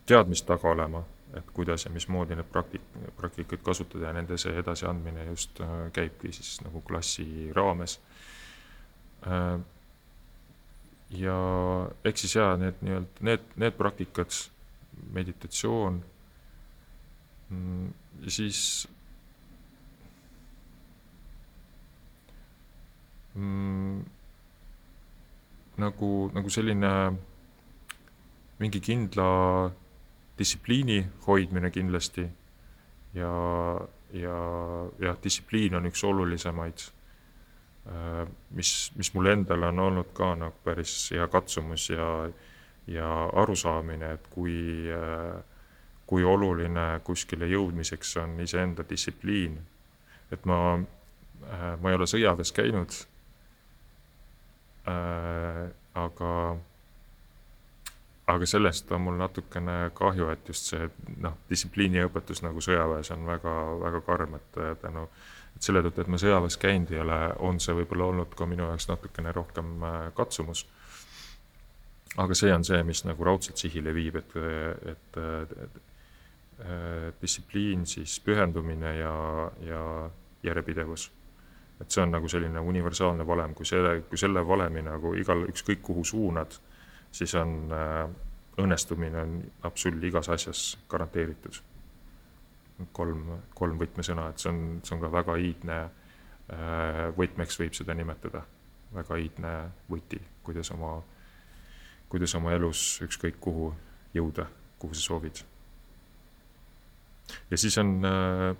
teadmist 0.10 0.48
taga 0.50 0.72
olema, 0.72 1.04
et 1.34 1.52
kuidas 1.54 1.86
ja 1.86 1.92
mismoodi 1.92 2.36
neid 2.36 2.50
praktik-, 2.52 2.96
praktikaid 3.18 3.62
kasutada 3.64 4.10
ja 4.10 4.14
nende 4.14 4.38
see 4.42 4.54
edasiandmine 4.60 5.26
just 5.30 5.62
käibki 5.94 6.32
siis 6.36 6.60
nagu 6.66 6.82
klassi 6.82 7.26
raames. 7.56 8.00
Ja 11.12 11.36
eks 12.08 12.26
siis 12.26 12.36
jaa, 12.36 12.56
need 12.58 12.80
nii-öelda, 12.82 13.26
need, 13.28 13.52
need 13.60 13.76
praktikad, 13.80 14.32
meditatsioon 15.12 16.00
mm, 17.50 17.90
siis 18.28 18.88
mm, 23.36 24.00
nagu, 25.78 26.12
nagu 26.34 26.50
selline 26.50 26.94
mingi 28.62 28.82
kindla 28.84 29.28
distsipliini 30.42 31.00
hoidmine 31.28 31.72
kindlasti 31.72 32.26
ja, 33.14 33.34
ja 34.14 34.38
jah, 35.00 35.18
distsipliin 35.24 35.76
on 35.78 35.86
üks 35.90 36.04
olulisemaid, 36.08 36.86
äh, 37.88 38.24
mis, 38.58 38.74
mis 38.96 39.14
mul 39.14 39.32
endal 39.34 39.70
on 39.70 39.84
olnud 39.88 40.10
ka 40.18 40.34
nagu 40.40 40.58
päris 40.66 40.96
hea 41.14 41.28
katsumus 41.28 41.90
ja, 41.94 42.08
ja 42.88 43.12
arusaamine, 43.44 44.16
et 44.18 44.28
kui, 44.34 44.58
äh, 44.96 45.44
kui 46.10 46.26
oluline 46.26 46.88
kuskile 47.06 47.48
jõudmiseks 47.52 48.18
on 48.24 48.40
iseenda 48.40 48.88
distsipliin. 48.90 49.60
et 50.32 50.46
ma, 50.46 50.80
äh, 51.44 51.72
ma 51.82 51.90
ei 51.90 51.96
ole 51.96 52.08
sõjaväes 52.08 52.54
käinud 52.56 52.96
aga 55.94 56.58
aga 58.32 58.48
sellest 58.48 58.92
on 58.92 59.06
mul 59.06 59.18
natukene 59.20 59.92
kahju, 59.98 60.30
et 60.34 60.48
just 60.48 60.72
see 60.72 60.88
noh, 61.24 61.38
distsipliiniõpetus 61.50 62.44
nagu 62.46 62.64
sõjaväes 62.64 63.12
on 63.16 63.26
väga, 63.28 63.54
väga 63.82 64.02
karm, 64.08 64.36
et 64.40 64.60
tänu, 64.82 65.06
et 65.56 65.68
selle 65.68 65.84
tõttu, 65.86 66.04
et 66.04 66.12
ma 66.12 66.20
sõjaväes 66.22 66.58
käinud 66.62 66.94
ei 66.94 67.02
ole, 67.04 67.20
on 67.48 67.60
see 67.64 67.76
võib-olla 67.78 68.10
olnud 68.12 68.36
ka 68.38 68.48
minu 68.50 68.68
jaoks 68.70 68.90
natukene 68.92 69.34
rohkem 69.36 69.86
äh, 69.88 70.00
katsumus. 70.18 70.66
aga 72.18 72.36
see 72.36 72.52
on 72.54 72.66
see, 72.68 72.82
mis 72.84 73.06
nagu 73.08 73.24
raudselt 73.24 73.58
sihile 73.58 73.94
viib, 73.96 74.18
et, 74.20 74.36
et, 74.92 75.18
et, 75.24 75.58
et 76.62 77.22
distsipliin, 77.22 77.86
siis 77.88 78.20
pühendumine 78.20 78.96
ja, 78.98 79.16
ja 79.66 79.84
järjepidevus. 80.44 81.12
et 81.82 81.90
see 81.90 82.04
on 82.04 82.12
nagu 82.14 82.28
selline 82.30 82.60
universaalne 82.60 83.26
valem, 83.28 83.56
kui 83.58 83.66
selle, 83.66 84.02
kui 84.10 84.18
selle 84.18 84.44
valemi 84.48 84.84
nagu 84.86 85.16
igal, 85.18 85.48
ükskõik 85.50 85.82
kuhu 85.82 86.04
suunad 86.06 86.60
siis 87.12 87.36
on 87.36 87.74
äh, 87.76 88.10
õnnestumine 88.62 89.22
on 89.22 89.36
absoluut 89.64 90.04
igas 90.04 90.30
asjas 90.30 90.78
garanteeritud. 90.90 91.62
kolm, 92.98 93.28
kolm 93.54 93.78
võtmesõna, 93.78 94.32
et 94.32 94.42
see 94.42 94.50
on, 94.50 94.62
see 94.82 94.96
on 94.96 95.02
ka 95.04 95.12
väga 95.14 95.36
iidne, 95.38 95.76
äh, 96.50 97.04
võtmeks 97.18 97.60
võib 97.60 97.76
seda 97.78 97.94
nimetada, 97.94 98.42
väga 98.96 99.18
iidne 99.22 99.52
võti, 99.90 100.18
kuidas 100.44 100.72
oma, 100.74 100.96
kuidas 102.10 102.34
oma 102.36 102.56
elus 102.58 103.02
ükskõik 103.06 103.38
kuhu 103.40 103.70
jõuda, 104.18 104.48
kuhu 104.82 104.98
sa 104.98 105.02
soovid. 105.02 105.44
ja 107.52 107.58
siis 107.58 107.78
on 107.78 108.02
äh, 108.06 108.56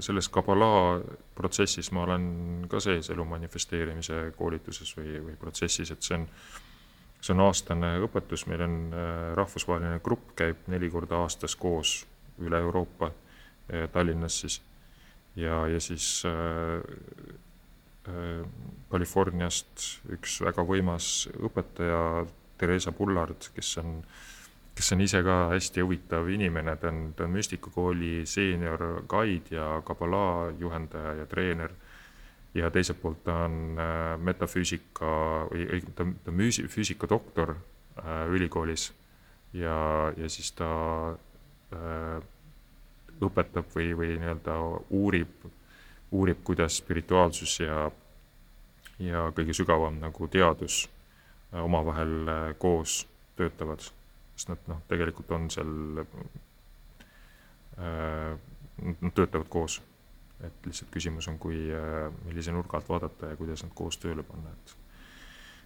selles 0.00 0.28
Kabala 0.28 1.00
protsessis 1.34 1.92
ma 1.92 2.02
olen 2.02 2.66
ka 2.70 2.80
sees 2.80 3.10
elu 3.10 3.24
manifesteerimise 3.24 4.32
koolituses 4.36 4.92
või, 4.96 5.16
või 5.24 5.38
protsessis, 5.38 5.90
et 5.90 6.02
see 6.02 6.18
on 6.18 6.26
see 7.20 7.34
on 7.34 7.44
aastane 7.44 7.94
õpetus, 8.04 8.46
meil 8.48 8.64
on 8.64 8.76
äh, 8.94 9.10
rahvusvaheline 9.38 10.00
grupp, 10.04 10.32
käib 10.38 10.64
neli 10.72 10.90
korda 10.92 11.20
aastas 11.24 11.56
koos 11.60 12.00
üle 12.40 12.60
Euroopa, 12.64 13.10
äh, 13.68 13.86
Tallinnas 13.92 14.40
siis. 14.40 14.60
ja, 15.36 15.66
ja 15.68 15.80
siis 15.80 16.22
äh, 16.26 16.80
Californiast 18.90 20.02
üks 20.10 20.40
väga 20.42 20.64
võimas 20.66 21.28
õpetaja, 21.36 22.26
Theresa 22.58 22.92
Pullard, 22.92 23.50
kes 23.54 23.76
on, 23.80 24.00
kes 24.74 24.92
on 24.96 25.04
ise 25.04 25.20
ka 25.22 25.36
hästi 25.52 25.84
huvitav 25.84 26.28
inimene, 26.28 26.74
ta 26.80 26.88
on, 26.88 27.12
ta 27.16 27.28
on 27.28 27.36
müstikakooli 27.36 28.24
seenior 28.26 29.04
guide 29.08 29.54
ja 29.54 29.68
kabala 29.86 30.50
juhendaja 30.58 31.14
ja 31.20 31.28
treener 31.30 31.76
ja 32.54 32.70
teiselt 32.70 33.02
poolt 33.02 33.24
ta 33.24 33.34
on 33.46 33.78
äh, 33.78 34.18
metafüüsika 34.18 35.06
või 35.50 35.66
õigemini 35.66 35.94
ta, 35.94 36.04
ta 36.24 36.30
on 36.32 36.38
füüsikadoktor 36.74 37.48
äh, 37.54 37.60
ülikoolis 38.30 38.92
ja, 39.52 40.12
ja 40.16 40.28
siis 40.28 40.52
ta 40.58 40.70
äh, 41.74 42.22
õpetab 43.20 43.64
või, 43.74 43.96
või 43.96 44.18
nii-öelda 44.18 44.54
uurib, 44.96 45.44
uurib, 46.10 46.38
kuidas 46.44 46.76
spirituaalsus 46.80 47.60
ja, 47.60 47.90
ja 48.98 49.32
kõige 49.36 49.52
sügavam 49.56 50.00
nagu 50.02 50.28
teadus 50.32 50.88
äh, 51.52 51.62
omavahel 51.62 52.28
äh, 52.28 52.58
koos 52.58 53.06
töötavad. 53.36 53.80
sest 54.36 54.48
nad 54.48 54.58
noh, 54.66 54.80
tegelikult 54.88 55.30
on 55.36 55.50
seal 55.52 55.98
äh,, 56.00 56.06
nad 58.80 59.12
töötavad 59.14 59.48
koos 59.52 59.82
et 60.46 60.66
lihtsalt 60.66 60.90
küsimus 60.92 61.28
on, 61.28 61.38
kui, 61.38 61.66
äh, 61.74 62.06
millise 62.24 62.52
nurga 62.52 62.78
alt 62.78 62.88
vaadata 62.88 63.32
ja 63.32 63.36
kuidas 63.36 63.64
nad 63.64 63.74
koos 63.74 63.98
tööle 64.00 64.22
panna, 64.26 64.52
et 64.56 64.76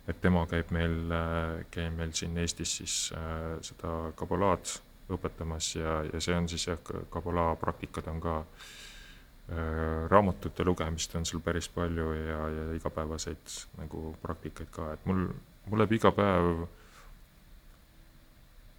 et 0.09 0.21
tema 0.21 0.45
käib 0.49 0.73
meil, 0.75 0.97
äh, 1.13 1.65
käib 1.73 1.95
meil 1.97 2.13
siin 2.17 2.37
Eestis 2.39 2.77
siis 2.81 2.97
äh, 3.17 3.55
seda 3.65 4.13
kabalaad 4.19 4.77
õpetamas 5.15 5.75
ja, 5.79 5.99
ja 6.09 6.21
see 6.21 6.37
on 6.37 6.49
siis 6.49 6.67
jah, 6.69 6.81
kabalaa 7.13 7.55
praktikad 7.61 8.09
on 8.13 8.21
ka 8.25 8.37
äh, 8.41 10.05
raamatute 10.13 10.65
lugemist 10.65 11.17
on 11.17 11.27
seal 11.29 11.43
päris 11.45 11.69
palju 11.73 12.11
ja, 12.19 12.41
ja 12.57 12.67
igapäevaseid 12.77 13.59
nagu 13.81 14.15
praktikaid 14.23 14.73
ka, 14.73 14.93
et 14.97 15.07
mul, 15.09 15.27
mul 15.69 15.83
läheb 15.83 15.97
iga 15.97 16.13
päev 16.13 16.67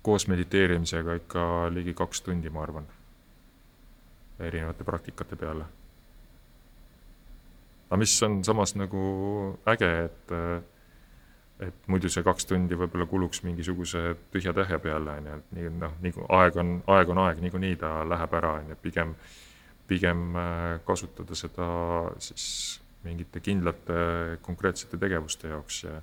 koos 0.06 0.28
mediteerimisega 0.30 1.18
ikka 1.24 1.48
ligi 1.74 1.96
kaks 1.98 2.22
tundi, 2.22 2.52
ma 2.54 2.62
arvan, 2.62 2.86
erinevate 4.46 4.86
praktikate 4.86 5.38
peale 5.42 5.66
aga 7.90 8.00
mis 8.02 8.16
on 8.26 8.40
samas 8.44 8.76
nagu 8.76 9.04
äge, 9.72 9.92
et 10.06 10.36
et 11.66 11.88
muidu 11.88 12.10
see 12.12 12.24
kaks 12.24 12.50
tundi 12.50 12.76
võib-olla 12.76 13.06
kuluks 13.08 13.40
mingisuguse 13.46 14.16
tühja 14.34 14.52
tähe 14.54 14.80
peale, 14.84 15.14
on 15.22 15.30
ju, 15.30 15.36
et 15.40 15.54
nii 15.56 15.70
noh, 15.80 15.94
nii 16.04 16.26
aeg 16.38 16.58
on, 16.60 16.74
aeg 16.92 17.12
on 17.14 17.22
aeg, 17.24 17.40
niikuinii 17.46 17.78
ta 17.80 17.92
läheb 18.04 18.34
ära, 18.42 18.58
on 18.60 18.74
ju, 18.74 18.80
pigem, 18.84 19.14
pigem 19.88 20.26
äh, 20.36 20.66
kasutada 20.88 21.38
seda 21.40 21.70
siis 22.20 22.48
mingite 23.06 23.40
kindlate 23.40 23.96
konkreetsete 24.44 25.00
tegevuste 25.00 25.54
jaoks 25.54 25.84
ja 25.86 26.02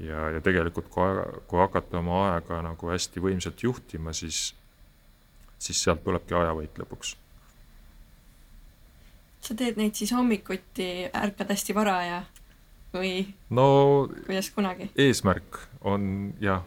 ja, 0.00 0.28
ja 0.34 0.40
tegelikult 0.44 0.88
kui, 0.92 1.24
kui 1.48 1.60
hakata 1.60 2.00
oma 2.00 2.22
aega 2.30 2.60
nagu 2.64 2.92
hästi 2.92 3.22
võimsalt 3.22 3.62
juhtima, 3.64 4.14
siis, 4.16 4.50
siis 5.60 5.82
sealt 5.84 6.02
tulebki 6.04 6.36
ajavõit 6.36 6.80
lõpuks 6.80 7.14
sa 9.40 9.56
teed 9.56 9.80
neid 9.80 9.96
siis 9.96 10.12
hommikuti, 10.16 10.90
ärkad 11.16 11.54
hästi 11.54 11.76
vara 11.76 11.96
ja 12.04 12.20
või 12.94 13.14
no 13.56 13.64
kuidas 14.26 14.50
kunagi? 14.54 14.90
eesmärk 14.98 15.60
on 15.88 16.34
jah, 16.42 16.64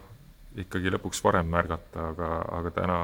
ikkagi 0.58 0.92
lõpuks 0.94 1.22
varem 1.24 1.50
märgata, 1.52 2.10
aga, 2.12 2.30
aga 2.58 2.74
täna 2.74 2.98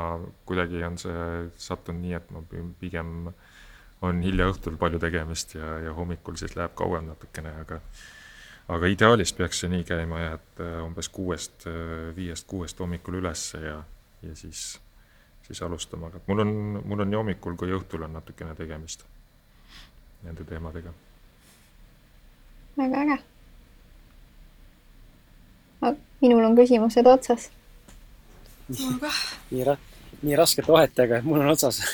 kuidagi 0.49 0.85
on 0.87 0.99
see 1.01 1.27
sattunud 1.61 2.03
nii, 2.03 2.17
et 2.19 2.31
ma 2.35 2.43
pigem 2.81 3.31
on 4.07 4.23
hilja 4.25 4.49
õhtul 4.51 4.79
palju 4.81 5.01
tegemist 5.03 5.55
ja, 5.59 5.77
ja 5.85 5.95
hommikul 5.97 6.39
siis 6.41 6.57
läheb 6.57 6.75
kauem 6.79 7.11
natukene, 7.11 7.53
aga 7.65 7.81
aga 8.71 8.91
ideaalis 8.91 9.33
peaks 9.37 9.65
see 9.65 9.71
nii 9.73 9.85
käima 9.87 10.21
jah, 10.23 10.37
et 10.39 10.63
äh, 10.63 10.77
umbes 10.85 11.11
kuuest, 11.13 11.67
äh, 11.69 12.11
viiest-kuuest 12.17 12.81
hommikul 12.81 13.19
ülesse 13.21 13.61
ja, 13.65 13.81
ja 14.23 14.37
siis, 14.39 14.79
siis 15.47 15.63
alustama, 15.67 16.09
aga 16.09 16.23
mul 16.29 16.45
on, 16.47 16.53
mul 16.85 17.05
on 17.05 17.11
nii 17.11 17.19
hommikul 17.19 17.59
kui 17.61 17.75
õhtul 17.77 18.07
on 18.07 18.15
natukene 18.19 18.55
tegemist 18.59 19.05
nende 20.23 20.45
teemadega. 20.45 20.93
väga 22.77 23.03
äge. 23.03 23.19
minul 26.21 26.45
on 26.45 26.57
küsimused 26.57 27.07
otsas. 27.07 27.51
mul 28.69 28.99
kah. 29.01 29.21
nii 29.51 29.65
ra-, 29.65 29.79
nii 30.23 30.37
raskete 30.37 30.73
vahetega, 30.73 31.23
mul 31.25 31.41
on 31.41 31.49
otsas 31.55 31.81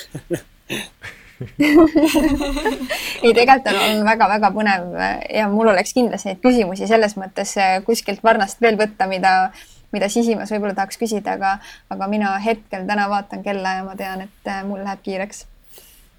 ei, 3.23 3.33
tegelikult 3.33 3.67
on 3.71 4.05
väga-väga 4.05 4.49
põnev 4.55 4.85
ja 5.33 5.47
mul 5.51 5.67
oleks 5.73 5.93
kindlasti 5.93 6.31
neid 6.31 6.41
küsimusi 6.43 6.87
selles 6.89 7.13
mõttes 7.19 7.51
eh, 7.61 7.77
kuskilt 7.85 8.23
varnast 8.25 8.61
veel 8.61 8.77
võtta, 8.79 9.07
mida, 9.09 9.51
mida 9.93 10.09
sisimas 10.09 10.51
võib-olla 10.53 10.75
tahaks 10.79 10.97
küsida, 10.97 11.37
aga, 11.37 11.51
aga 11.93 12.07
mina 12.09 12.33
hetkel 12.43 12.87
täna 12.89 13.05
vaatan 13.11 13.45
kella 13.45 13.69
ja 13.79 13.85
ma 13.85 13.93
tean, 13.99 14.25
et 14.25 14.49
eh, 14.49 14.63
mul 14.65 14.81
läheb 14.83 15.01
kiireks 15.05 15.45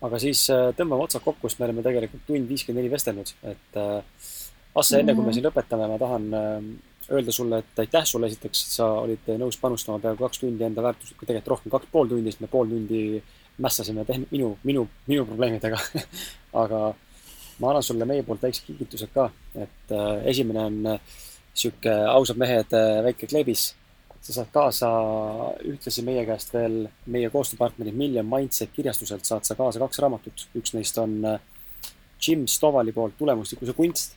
aga 0.06 0.20
siis 0.22 0.44
äh, 0.54 0.68
tõmbame 0.78 1.06
otsad 1.06 1.24
kokku, 1.24 1.48
sest 1.48 1.60
me 1.60 1.68
oleme 1.68 1.82
tegelikult 1.86 2.26
tund 2.28 2.50
viiskümmend 2.50 2.82
neli 2.82 2.92
vestelnud, 2.92 3.32
et 3.50 3.80
äh, 3.80 4.28
Asse, 4.78 5.00
enne 5.00 5.14
kui 5.16 5.24
me 5.26 5.32
siin 5.34 5.42
lõpetame, 5.42 5.88
ma 5.90 5.96
tahan 5.98 6.26
äh, 6.38 6.66
öelda 7.16 7.32
sulle, 7.34 7.62
et 7.64 7.80
aitäh 7.82 8.04
sulle 8.06 8.28
esiteks, 8.30 8.60
et 8.66 8.74
sa 8.76 8.86
olid 9.00 9.30
nõus 9.40 9.56
panustama 9.58 9.98
peaaegu 10.02 10.26
kaks 10.26 10.42
tundi 10.42 10.66
enda 10.66 10.84
väärtuslikku, 10.84 11.26
tegelikult 11.26 11.54
rohkem, 11.54 11.72
kaks 11.72 11.90
pool 11.90 12.10
tundi, 12.12 12.30
sest 12.30 12.44
me 12.44 12.50
pool 12.52 12.68
tundi 12.70 13.00
mässasime 13.64 14.04
tehn-, 14.06 14.28
minu, 14.30 14.52
minu, 14.68 14.84
minu 15.08 15.24
probleemidega. 15.26 15.80
Aga 16.62 16.82
ma 17.58 17.72
annan 17.72 17.86
sulle 17.86 18.06
meie 18.06 18.22
poolt 18.28 18.44
väikse 18.44 18.68
kingitused 18.68 19.10
ka, 19.16 19.26
et 19.58 19.96
esimene 20.30 20.66
on 20.68 20.78
sihuke 21.58 21.96
ausad 22.12 22.38
mehed 22.38 22.76
väike 23.08 23.26
kleebis 23.26 23.72
sa 24.28 24.34
saad 24.36 24.50
kaasa 24.52 24.88
ühtlasi 25.64 26.02
meie 26.04 26.24
käest 26.28 26.52
veel, 26.52 26.82
meie 27.08 27.30
koostööpartneri 27.32 27.94
Million 27.96 28.26
Mindset 28.28 28.74
kirjastuselt 28.76 29.24
saad 29.24 29.46
sa 29.48 29.56
kaasa 29.56 29.80
kaks 29.80 30.02
raamatut. 30.04 30.44
üks 30.58 30.74
neist 30.76 31.00
on 31.00 31.16
äh, 31.24 31.40
Jim 32.20 32.44
Stovali 32.46 32.92
poolt 32.92 33.16
Tulemuslikkuse 33.18 33.72
kunst. 33.72 34.16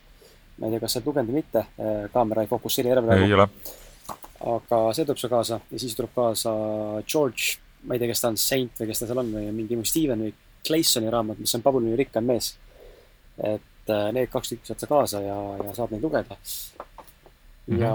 ma 0.58 0.68
ei 0.68 0.74
tea, 0.74 0.82
kas 0.82 0.92
sa 0.92 1.00
oled 1.00 1.08
lugenud 1.08 1.32
või 1.32 1.40
mitte, 1.40 1.64
äh, 1.80 2.04
kaamera 2.12 2.44
ei 2.44 2.52
fokusseeri 2.52 2.92
ära 2.92 3.04
praegu. 3.06 3.24
ei 3.24 3.34
ole. 3.38 3.48
aga 4.52 4.84
see 4.92 5.08
tuleb 5.08 5.22
sulle 5.22 5.32
kaasa 5.32 5.60
ja 5.70 5.80
siis 5.80 5.96
tuleb 5.96 6.14
kaasa 6.14 6.54
George, 7.08 7.56
ma 7.88 7.96
ei 7.96 8.02
tea, 8.02 8.12
kes 8.12 8.20
ta 8.20 8.32
on, 8.34 8.40
Saint 8.44 8.84
või 8.84 8.92
kes 8.92 9.00
ta 9.00 9.08
seal 9.08 9.24
on 9.24 9.32
või 9.32 9.48
mingi 9.62 9.82
Steven 9.88 10.28
või 10.28 10.34
Claysoni 10.66 11.10
raamat, 11.10 11.40
mis 11.40 11.56
on 11.56 11.64
Pabulini 11.64 11.96
rikkam 11.96 12.28
mees. 12.28 12.56
et 13.40 13.88
äh, 13.88 14.08
need 14.12 14.28
kaks 14.28 14.52
tükki 14.52 14.68
saad 14.68 14.84
sa 14.84 14.94
kaasa 14.96 15.24
ja, 15.24 15.38
ja 15.64 15.72
saad 15.72 15.96
neid 15.96 16.04
lugeda. 16.04 16.36
ja 17.80 17.94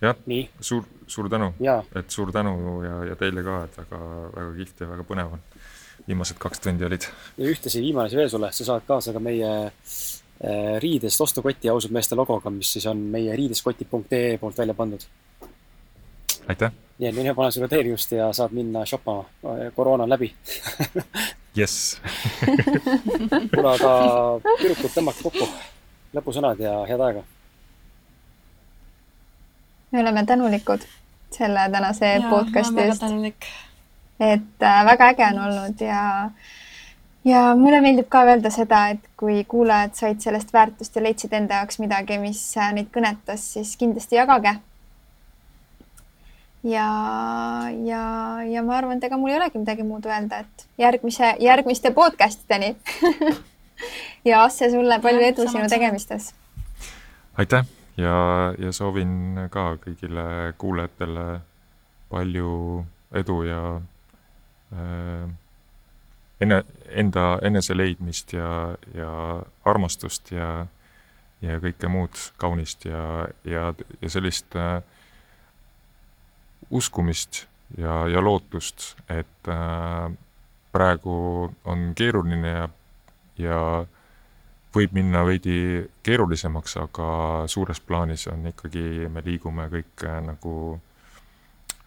jah, 0.00 0.16
suur, 0.60 0.84
suur 1.06 1.28
tänu, 1.28 1.52
ja 1.60 1.80
et 1.96 2.10
suur 2.10 2.32
tänu 2.32 2.54
ja, 2.84 2.96
ja 3.10 3.16
teile 3.20 3.44
ka, 3.44 3.62
et 3.66 3.78
väga, 3.82 4.00
väga 4.34 4.50
kihvt 4.56 4.84
ja 4.84 4.90
väga 4.94 5.06
põnev 5.08 5.36
on. 5.36 5.46
viimased 6.08 6.38
kaks 6.40 6.62
tundi 6.64 6.84
olid. 6.84 7.06
ja 7.38 7.48
ühtlasi 7.52 7.82
viimane 7.84 8.08
asi 8.08 8.16
veel 8.16 8.30
sulle, 8.32 8.52
sa 8.52 8.64
saad 8.64 8.86
kaasa 8.88 9.12
ka 9.12 9.20
meie 9.20 9.50
äh, 9.66 10.76
riidest 10.82 11.20
ostukoti 11.20 11.68
ausad 11.68 11.92
meeste 11.92 12.16
logoga, 12.16 12.50
mis 12.50 12.72
siis 12.72 12.86
on 12.86 13.02
meie 13.12 13.36
riideskoti.ee 13.36 14.38
poolt 14.38 14.58
välja 14.58 14.74
pandud. 14.74 15.04
aitäh, 16.48 16.72
nii 16.98 17.08
et 17.08 17.16
mine 17.16 17.34
pane 17.34 17.50
sulle 17.50 17.68
teenust 17.68 18.12
ja 18.12 18.32
saad 18.32 18.56
minna 18.56 18.86
shoppama, 18.86 19.24
koroona 19.76 20.08
on 20.08 20.16
läbi. 20.16 20.32
jess 21.56 22.00
kuule, 23.52 23.74
aga 23.74 23.92
tüdrukud, 24.62 24.96
tõmmake 24.96 25.28
kokku. 25.28 25.50
lõpusõnad 26.16 26.58
ja 26.62 26.80
head 26.88 27.04
aega. 27.04 27.26
Me 29.92 30.00
oleme 30.00 30.26
tänulikud 30.26 30.80
selle 31.30 31.60
tänase 31.72 32.22
podcasti 32.30 32.80
eest. 32.80 33.02
et 34.20 34.62
äh, 34.62 34.84
väga 34.84 35.08
äge 35.08 35.26
on 35.26 35.38
olnud 35.44 35.80
ja, 35.80 36.30
ja 37.24 37.56
mulle 37.56 37.80
meeldib 37.80 38.08
ka 38.08 38.22
öelda 38.24 38.50
seda, 38.50 38.88
et 38.88 39.06
kui 39.16 39.44
kuulajad 39.44 39.94
said 39.94 40.20
sellest 40.20 40.52
väärtust 40.52 40.96
ja 40.96 41.02
leidsid 41.02 41.32
enda 41.32 41.62
jaoks 41.62 41.78
midagi, 41.78 42.18
mis 42.18 42.42
äh, 42.56 42.72
neid 42.76 42.90
kõnetas, 42.94 43.46
siis 43.54 43.76
kindlasti 43.80 44.20
jagage. 44.20 44.54
ja, 46.62 46.90
ja, 47.84 48.04
ja 48.44 48.62
ma 48.62 48.76
arvan, 48.76 48.98
et 48.98 49.08
ega 49.08 49.16
mul 49.16 49.32
ei 49.32 49.40
olegi 49.40 49.58
midagi 49.58 49.86
muud 49.86 50.06
öelda, 50.06 50.44
et 50.44 50.68
järgmise, 50.78 51.34
järgmiste 51.40 51.90
podcastideni 51.90 52.76
ja 54.28 54.44
Asse, 54.44 54.70
sulle 54.70 55.00
palju 55.00 55.28
edu 55.32 55.48
sinu 55.48 55.68
tegemistes. 55.68 56.34
aitäh 57.38 57.79
ja, 57.96 58.54
ja 58.58 58.72
soovin 58.72 59.46
ka 59.50 59.74
kõigile 59.82 60.54
kuulajatele 60.58 61.40
palju 62.10 62.52
edu 63.14 63.42
ja 63.46 63.62
äh, 64.72 65.30
enne, 66.40 66.62
enda 66.88 67.26
enese 67.42 67.76
leidmist 67.76 68.32
ja, 68.32 68.76
ja 68.94 69.10
armastust 69.64 70.32
ja, 70.34 70.66
ja 71.42 71.60
kõike 71.62 71.90
muud 71.90 72.18
kaunist 72.40 72.86
ja, 72.88 73.28
ja, 73.44 73.70
ja 74.00 74.10
sellist 74.12 74.56
äh, 74.58 74.80
uskumist 76.70 77.44
ja, 77.78 78.04
ja 78.08 78.22
lootust, 78.22 78.94
et 79.10 79.48
äh, 79.48 80.10
praegu 80.72 81.14
on 81.64 81.90
keeruline 81.98 82.52
ja, 82.54 82.68
ja 83.38 83.62
võib 84.74 84.94
minna 84.94 85.22
veidi 85.26 85.84
keerulisemaks, 86.06 86.76
aga 86.80 87.08
suures 87.50 87.80
plaanis 87.80 88.26
on 88.30 88.46
ikkagi, 88.52 89.08
me 89.10 89.22
liigume 89.26 89.68
kõik 89.72 90.04
äh, 90.06 90.18
nagu 90.24 90.54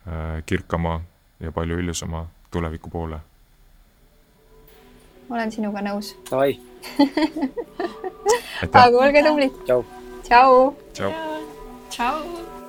äh, 0.07 0.41
kirkama 0.45 0.99
ja 1.39 1.51
palju 1.51 1.79
ilusama 1.79 2.25
tuleviku 2.51 2.89
poole. 2.89 3.19
olen 5.29 5.51
sinuga 5.51 5.81
nõus. 5.81 6.13
Davai, 6.29 6.59
aga 8.71 8.97
olge 8.97 9.23
tublid. 9.25 9.63
tšau. 9.65 9.85
tšau. 10.27 10.59
tšau! 10.93 11.13
tšau. 11.89 12.62